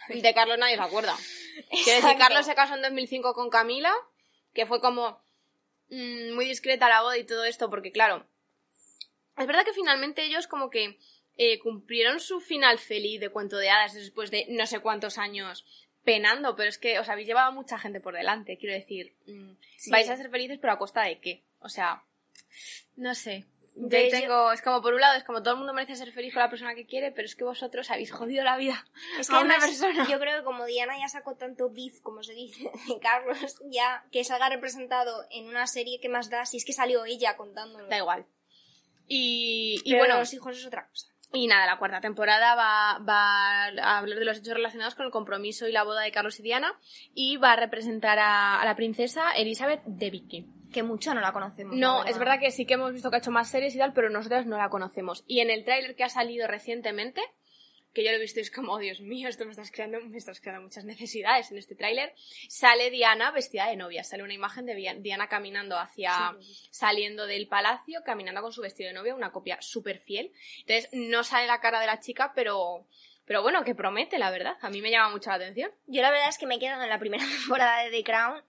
De 0.23 0.35
Carlos 0.35 0.59
nadie 0.59 0.77
se 0.77 0.83
acuerda. 0.83 1.15
Quiero 1.85 2.03
decir. 2.03 2.19
Carlos 2.19 2.45
se 2.47 2.55
casó 2.55 2.75
en 2.75 2.83
2005 2.83 3.33
con 3.35 3.49
Camila, 3.51 3.95
que 4.53 4.67
fue 4.67 4.81
como 4.81 5.19
mm, 5.91 6.35
muy 6.35 6.47
discreta 6.47 6.89
la 6.89 7.03
boda 7.03 7.17
y 7.17 7.25
todo 7.25 7.45
esto, 7.45 7.71
porque 7.71 7.93
claro, 7.93 8.27
es 9.39 9.47
verdad 9.47 9.65
que 9.65 9.73
finalmente 9.73 10.25
ellos 10.25 10.47
como 10.47 10.69
que 10.71 10.99
eh, 11.37 11.59
cumplieron 11.61 12.21
su 12.21 12.41
final 12.41 12.79
feliz 12.79 13.21
de 13.21 13.31
cuento 13.31 13.57
de 13.57 13.71
hadas 13.71 13.95
después 13.95 14.31
de 14.31 14.47
no 14.51 14.67
sé 14.67 14.81
cuántos 14.81 15.17
años 15.19 15.65
penando, 16.05 16.57
pero 16.57 16.69
es 16.69 16.79
que 16.79 16.99
os 16.99 17.09
habéis 17.09 17.29
llevado 17.29 17.49
a 17.49 17.53
mucha 17.55 17.79
gente 17.79 18.01
por 18.01 18.15
delante, 18.15 18.57
quiero 18.59 18.75
decir, 18.75 19.15
mm, 19.27 19.53
Sí. 19.77 19.91
vais 19.91 20.09
a 20.11 20.17
ser 20.17 20.31
felices 20.31 20.59
pero 20.61 20.73
a 20.73 20.79
costa 20.79 21.03
de 21.03 21.21
qué, 21.21 21.43
o 21.61 21.69
sea, 21.69 22.03
no 22.97 23.15
sé. 23.15 23.47
Yo 23.81 23.89
tengo, 24.11 24.51
es 24.51 24.61
como 24.61 24.83
por 24.83 24.93
un 24.93 25.01
lado, 25.01 25.17
es 25.17 25.23
como 25.23 25.41
todo 25.41 25.55
el 25.55 25.59
mundo 25.59 25.73
merece 25.73 25.95
ser 25.95 26.11
feliz 26.11 26.35
con 26.35 26.43
la 26.43 26.51
persona 26.51 26.75
que 26.75 26.85
quiere, 26.85 27.13
pero 27.13 27.27
es 27.27 27.37
que 27.37 27.45
vosotros 27.45 27.89
habéis 27.93 28.11
jodido 28.11 28.43
la 28.43 28.57
vida 28.57 28.85
Es 29.21 29.29
que 29.29 29.37
a 29.37 29.39
una 29.39 29.55
además, 29.55 29.79
persona. 29.79 30.09
yo 30.11 30.19
creo 30.19 30.39
que 30.39 30.45
como 30.45 30.67
Diana 30.67 30.99
ya 30.99 31.09
sacó 31.09 31.37
tanto 31.37 31.71
beef, 31.71 32.01
como 32.01 32.25
se 32.25 32.33
dice, 32.35 32.65
de 32.89 32.99
Carlos, 33.01 33.61
ya 33.71 34.05
que 34.11 34.25
salga 34.25 34.49
representado 34.49 35.27
en 35.31 35.47
una 35.47 35.69
serie 35.69 36.01
que 36.01 36.09
más 36.09 36.29
da, 36.29 36.45
si 36.45 36.57
es 36.57 36.65
que 36.65 36.73
salió 36.73 37.05
ella 37.05 37.37
contándolo. 37.37 37.87
Da 37.87 37.99
igual. 37.99 38.27
Y, 39.07 39.81
y 39.85 39.93
Pero 39.93 40.03
bueno, 40.05 40.19
los 40.19 40.35
hijos 40.35 40.59
es 40.59 40.67
otra 40.67 40.89
cosa. 40.89 41.07
y 41.33 41.47
nada, 41.47 41.67
la 41.67 41.79
cuarta 41.79 42.01
temporada 42.01 42.57
va, 42.57 42.99
va 42.99 43.67
a 43.67 43.99
hablar 43.99 44.19
de 44.19 44.25
los 44.25 44.39
hechos 44.39 44.55
relacionados 44.55 44.97
con 44.97 45.07
el 45.07 45.13
compromiso 45.13 45.69
y 45.69 45.73
la 45.73 45.85
boda 45.85 46.03
de 46.03 46.11
Carlos 46.11 46.41
y 46.41 46.43
Diana 46.43 46.73
y 47.15 47.37
va 47.37 47.53
a 47.53 47.57
representar 47.57 48.19
a, 48.19 48.61
a 48.61 48.65
la 48.65 48.75
princesa 48.75 49.31
Elizabeth 49.37 49.83
de 49.85 50.11
Vicky. 50.11 50.47
Que 50.73 50.83
mucho 50.83 51.15
no 51.15 51.21
la 51.21 51.33
conocemos. 51.33 51.75
No, 51.77 52.05
la 52.05 52.11
es 52.11 52.19
verdad 52.19 52.39
que 52.41 52.51
sí 52.51 52.67
que 52.67 52.75
hemos 52.75 52.93
visto 52.93 53.11
que 53.11 53.17
ha 53.17 53.19
hecho 53.21 53.31
más 53.31 53.49
series 53.51 53.75
y 53.75 53.79
tal, 53.79 53.93
pero 53.93 54.11
nosotras 54.11 54.47
no 54.47 54.57
la 54.59 54.69
conocemos. 54.69 55.25
Y 55.27 55.41
en 55.41 55.51
el 55.51 55.65
tráiler 55.65 55.97
que 55.97 56.05
ha 56.05 56.09
salido 56.09 56.47
recientemente, 56.47 57.23
que 57.95 58.05
yo 58.05 58.11
lo 58.11 58.19
he 58.19 58.21
visto 58.21 58.39
y 58.39 58.43
es 58.43 58.51
como, 58.51 58.73
"Oh, 58.75 58.79
Dios 58.79 59.01
mío, 59.01 59.29
esto 59.31 59.45
me 59.47 59.51
estás 59.51 59.71
creando, 59.73 59.99
me 60.03 60.19
estás 60.19 60.41
creando 60.41 60.63
muchas 60.63 60.85
necesidades 60.85 61.51
en 61.51 61.57
este 61.59 61.75
tráiler, 61.75 62.13
sale 62.49 62.91
Diana 62.91 63.31
vestida 63.31 63.67
de 63.67 63.77
novia. 63.77 64.05
Sale 64.05 64.23
una 64.23 64.35
imagen 64.35 64.67
de 64.67 64.75
Dia- 64.75 64.95
Diana 64.95 65.27
caminando 65.29 65.79
hacia, 65.79 66.37
saliendo 66.71 67.27
del 67.27 67.49
palacio, 67.49 68.03
caminando 68.05 68.43
con 68.43 68.53
su 68.53 68.61
vestido 68.61 68.89
de 68.89 68.95
novia, 68.95 69.15
una 69.15 69.33
copia 69.33 69.57
súper 69.61 70.01
fiel. 70.01 70.33
Entonces, 70.61 70.91
no 70.93 71.25
sale 71.25 71.47
la 71.47 71.61
cara 71.61 71.81
de 71.81 71.87
la 71.87 71.99
chica, 71.99 72.33
pero, 72.35 72.87
pero 73.25 73.43
bueno, 73.43 73.65
que 73.65 73.75
promete, 73.75 74.19
la 74.19 74.31
verdad. 74.31 74.57
A 74.61 74.69
mí 74.71 74.83
me 74.83 74.91
llama 74.91 75.09
mucho 75.11 75.31
la 75.31 75.37
atención. 75.37 75.71
Yo 75.87 76.03
la 76.03 76.11
verdad 76.11 76.29
es 76.29 76.37
que 76.39 76.47
me 76.47 76.57
he 76.57 76.59
quedado 76.59 76.83
en 76.83 76.91
la 76.91 76.99
primera 76.99 77.25
temporada 77.65 77.83
de 77.85 77.91
The 77.91 78.05
Crown, 78.05 78.43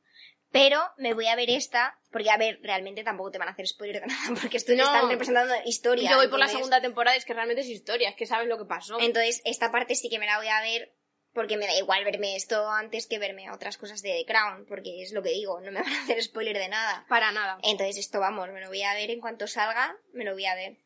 pero 0.52 0.82
me 0.98 1.14
voy 1.14 1.28
a 1.28 1.36
ver 1.36 1.50
esta, 1.50 1.98
porque 2.12 2.30
a 2.30 2.38
ver, 2.38 2.60
realmente 2.64 3.04
tampoco 3.04 3.32
te 3.32 3.38
van 3.38 3.48
a 3.48 3.52
hacer 3.52 3.68
spoiler 3.68 4.02
de 4.02 4.08
nada, 4.14 4.40
porque 4.42 4.58
esto 4.58 4.74
No. 4.74 4.84
están 4.84 5.10
representando 5.10 5.54
historia. 5.66 6.10
Yo 6.10 6.18
voy 6.18 6.28
por 6.28 6.40
la 6.40 6.48
segunda 6.48 6.82
temporada 6.82 7.16
es 7.18 7.26
que 7.26 7.34
realmente 7.34 7.62
es 7.62 7.68
historia, 7.68 8.10
es 8.10 8.16
que 8.16 8.26
sabes 8.26 8.48
lo 8.48 8.58
que 8.58 8.66
pasó. 8.66 9.00
Entonces, 9.00 9.42
esta 9.46 9.72
parte 9.72 9.96
sí 9.96 10.10
que 10.10 10.20
me 10.20 10.26
la 10.26 10.38
voy 10.38 10.48
a 10.48 10.62
ver, 10.62 10.94
porque 11.34 11.58
me 11.58 11.68
da 11.68 11.76
igual 11.78 12.04
verme 12.06 12.36
esto 12.36 12.70
antes 12.72 13.06
que 13.06 13.20
verme 13.20 13.52
otras 13.52 13.78
cosas 13.78 14.02
de 14.02 14.10
The 14.14 14.26
Crown, 14.26 14.66
porque 14.68 15.04
es 15.04 15.12
lo 15.14 15.22
que 15.22 15.30
digo, 15.30 15.60
no 15.62 15.72
me 15.72 15.82
van 15.84 15.94
a 15.94 16.04
hacer 16.04 16.22
spoiler 16.24 16.58
de 16.58 16.68
nada. 16.70 17.06
Para 17.08 17.32
nada. 17.32 17.60
Entonces, 17.62 17.98
esto 17.98 18.20
vamos, 18.20 18.50
me 18.50 18.62
lo 18.62 18.68
voy 18.68 18.82
a 18.82 18.94
ver 18.96 19.12
en 19.12 19.22
cuanto 19.22 19.46
salga, 19.48 19.96
me 20.14 20.24
lo 20.26 20.34
voy 20.34 20.46
a 20.46 20.56
ver. 20.56 20.78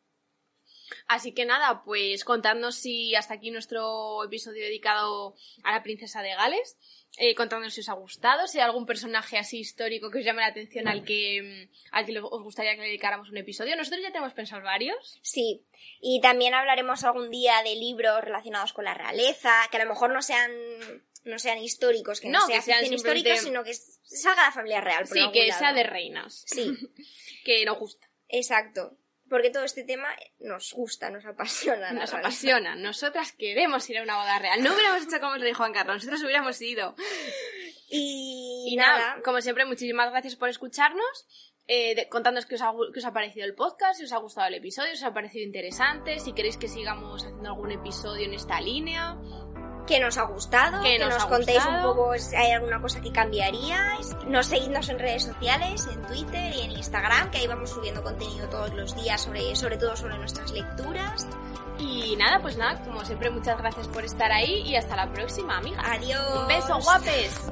Así 1.08 1.34
que 1.34 1.46
nada, 1.46 1.84
pues 1.84 2.24
contadnos 2.24 2.76
si 2.76 3.16
hasta 3.16 3.34
aquí 3.36 3.52
nuestro 3.52 4.24
episodio 4.24 4.64
dedicado 4.64 5.36
a 5.64 5.72
la 5.74 5.84
princesa 5.84 6.22
de 6.22 6.34
Gales. 6.36 6.78
Eh, 7.18 7.36
contadnos 7.36 7.76
si 7.76 7.82
os 7.82 7.90
ha 7.90 7.94
gustado, 7.94 8.48
si 8.48 8.58
hay 8.58 8.64
algún 8.66 8.88
personaje 8.88 9.38
así 9.38 9.60
histórico 9.60 10.10
que 10.10 10.18
os 10.20 10.26
llame 10.26 10.42
la 10.42 10.48
atención 10.48 10.88
al 10.88 11.06
que, 11.06 11.68
mm, 11.70 11.76
al 11.92 12.06
que 12.08 12.20
os 12.20 12.42
gustaría 12.44 12.72
que 12.74 12.82
le 12.82 12.88
dedicáramos 12.88 13.30
un 13.30 13.38
episodio. 13.38 13.76
Nosotros 13.76 14.02
ya 14.02 14.12
tenemos 14.12 14.34
pensado 14.34 14.64
varios. 14.64 15.20
Sí, 15.22 15.64
y 16.02 16.22
también 16.22 16.56
hablaremos 16.56 17.04
algún 17.04 17.30
día 17.30 17.62
de 17.64 17.76
libros 17.76 18.20
relacionados 18.24 18.74
con 18.74 18.86
la 18.86 18.96
realeza, 18.96 19.52
que 19.70 19.78
a 19.78 19.84
lo 19.84 19.90
mejor 19.92 20.10
no 20.12 20.22
sean 20.24 20.52
no 21.26 21.40
sean 21.40 21.60
históricos, 21.60 22.20
que 22.20 22.28
no, 22.30 22.40
No, 22.40 22.48
que 22.48 22.62
sean, 22.62 22.80
simplemente- 22.84 22.96
históricos, 22.96 23.40
sino 23.44 23.64
que 23.64 23.74
salga 23.76 24.42
la 24.48 24.52
familia 24.52 24.82
real. 24.82 25.06
por 25.08 25.16
Sí, 25.18 25.32
que 25.32 25.48
lado. 25.48 25.60
sea 25.60 25.72
de 25.72 25.84
reinas. 25.84 26.44
Sí, 26.48 26.74
Que 27.46 27.64
nos 27.64 27.78
gusta. 27.78 28.10
exacto. 28.28 28.98
Porque 29.34 29.50
todo 29.50 29.64
este 29.64 29.84
tema 29.84 30.10
nos 30.42 30.74
gusta, 30.74 31.10
nos 31.10 31.26
apasiona. 31.26 31.92
Nos 31.92 32.14
apasiona. 32.14 32.76
Nosotras 32.76 33.32
queremos 33.32 33.90
ir 33.90 33.98
a 33.98 34.04
una 34.04 34.16
boda 34.18 34.38
real. 34.38 34.62
No 34.62 34.72
hubiéramos 34.76 35.02
hecho 35.02 35.20
como 35.20 35.34
el 35.34 35.42
rey 35.42 35.54
Juan 35.54 35.74
Carlos, 35.74 35.96
nosotros 35.96 36.22
hubiéramos 36.22 36.62
ido. 36.62 36.94
Y, 37.90 38.66
Y 38.68 38.76
nada, 38.76 39.22
como 39.26 39.42
siempre, 39.42 39.66
muchísimas 39.66 40.12
gracias 40.12 40.36
por 40.36 40.50
escucharnos. 40.50 41.26
eh, 41.66 42.08
contándonos 42.10 42.46
qué 42.46 42.56
os, 42.56 42.62
ha, 42.62 42.74
qué 42.94 43.00
os 43.00 43.06
ha 43.06 43.14
parecido 43.14 43.48
el 43.48 43.56
podcast, 43.56 43.98
si 43.98 44.04
os 44.04 44.12
ha 44.14 44.18
gustado 44.18 44.48
el 44.50 44.54
episodio, 44.54 44.90
si 44.92 44.98
os 44.98 45.04
ha 45.04 45.14
parecido 45.16 45.46
interesante, 45.46 46.20
si 46.20 46.34
queréis 46.34 46.58
que 46.58 46.68
sigamos 46.68 47.24
haciendo 47.24 47.50
algún 47.50 47.72
episodio 47.72 48.26
en 48.26 48.34
esta 48.36 48.62
línea. 48.62 49.18
Que 49.88 50.00
nos 50.00 50.18
ha 50.18 50.24
gustado, 50.24 50.82
que, 50.82 50.98
nos, 50.98 51.26
contéis 51.26 51.66
un 51.66 51.82
poco 51.82 52.18
si 52.18 52.36
hay 52.36 52.52
alguna 52.52 52.82
cosa 52.82 53.02
que 53.02 53.12
cambiaríais. 53.12 54.16
Nos 54.28 54.48
seguidnos 54.48 54.88
en 54.90 55.00
redes 55.00 55.24
sociales, 55.24 55.88
en 55.92 56.02
Twitter 56.04 56.54
y 56.56 56.62
en 56.62 56.72
Instagram, 56.72 57.32
que 57.32 57.40
ahí 57.40 57.48
vamos 57.48 57.72
subiendo 57.72 58.02
contenido 58.02 58.48
todos 58.48 58.74
los 58.74 58.96
días, 58.96 59.22
sobre, 59.22 59.56
sobre 59.56 59.78
todo 59.78 59.96
sobre 59.98 60.18
nuestras 60.18 60.52
lecturas. 60.52 61.28
Y 61.80 62.16
nada, 62.16 62.40
pues 62.42 62.56
nada, 62.56 62.80
como 62.84 63.04
siempre, 63.04 63.30
muchas 63.30 63.58
gracias 63.58 63.88
por 63.88 64.06
estar 64.06 64.32
ahí 64.32 64.62
y 64.62 64.76
hasta 64.76 64.96
la 64.96 65.12
próxima, 65.12 65.58
amiga. 65.58 65.82
Adiós. 65.84 66.42
Un 66.42 66.48
beso, 66.48 66.80
guapes. 66.80 67.52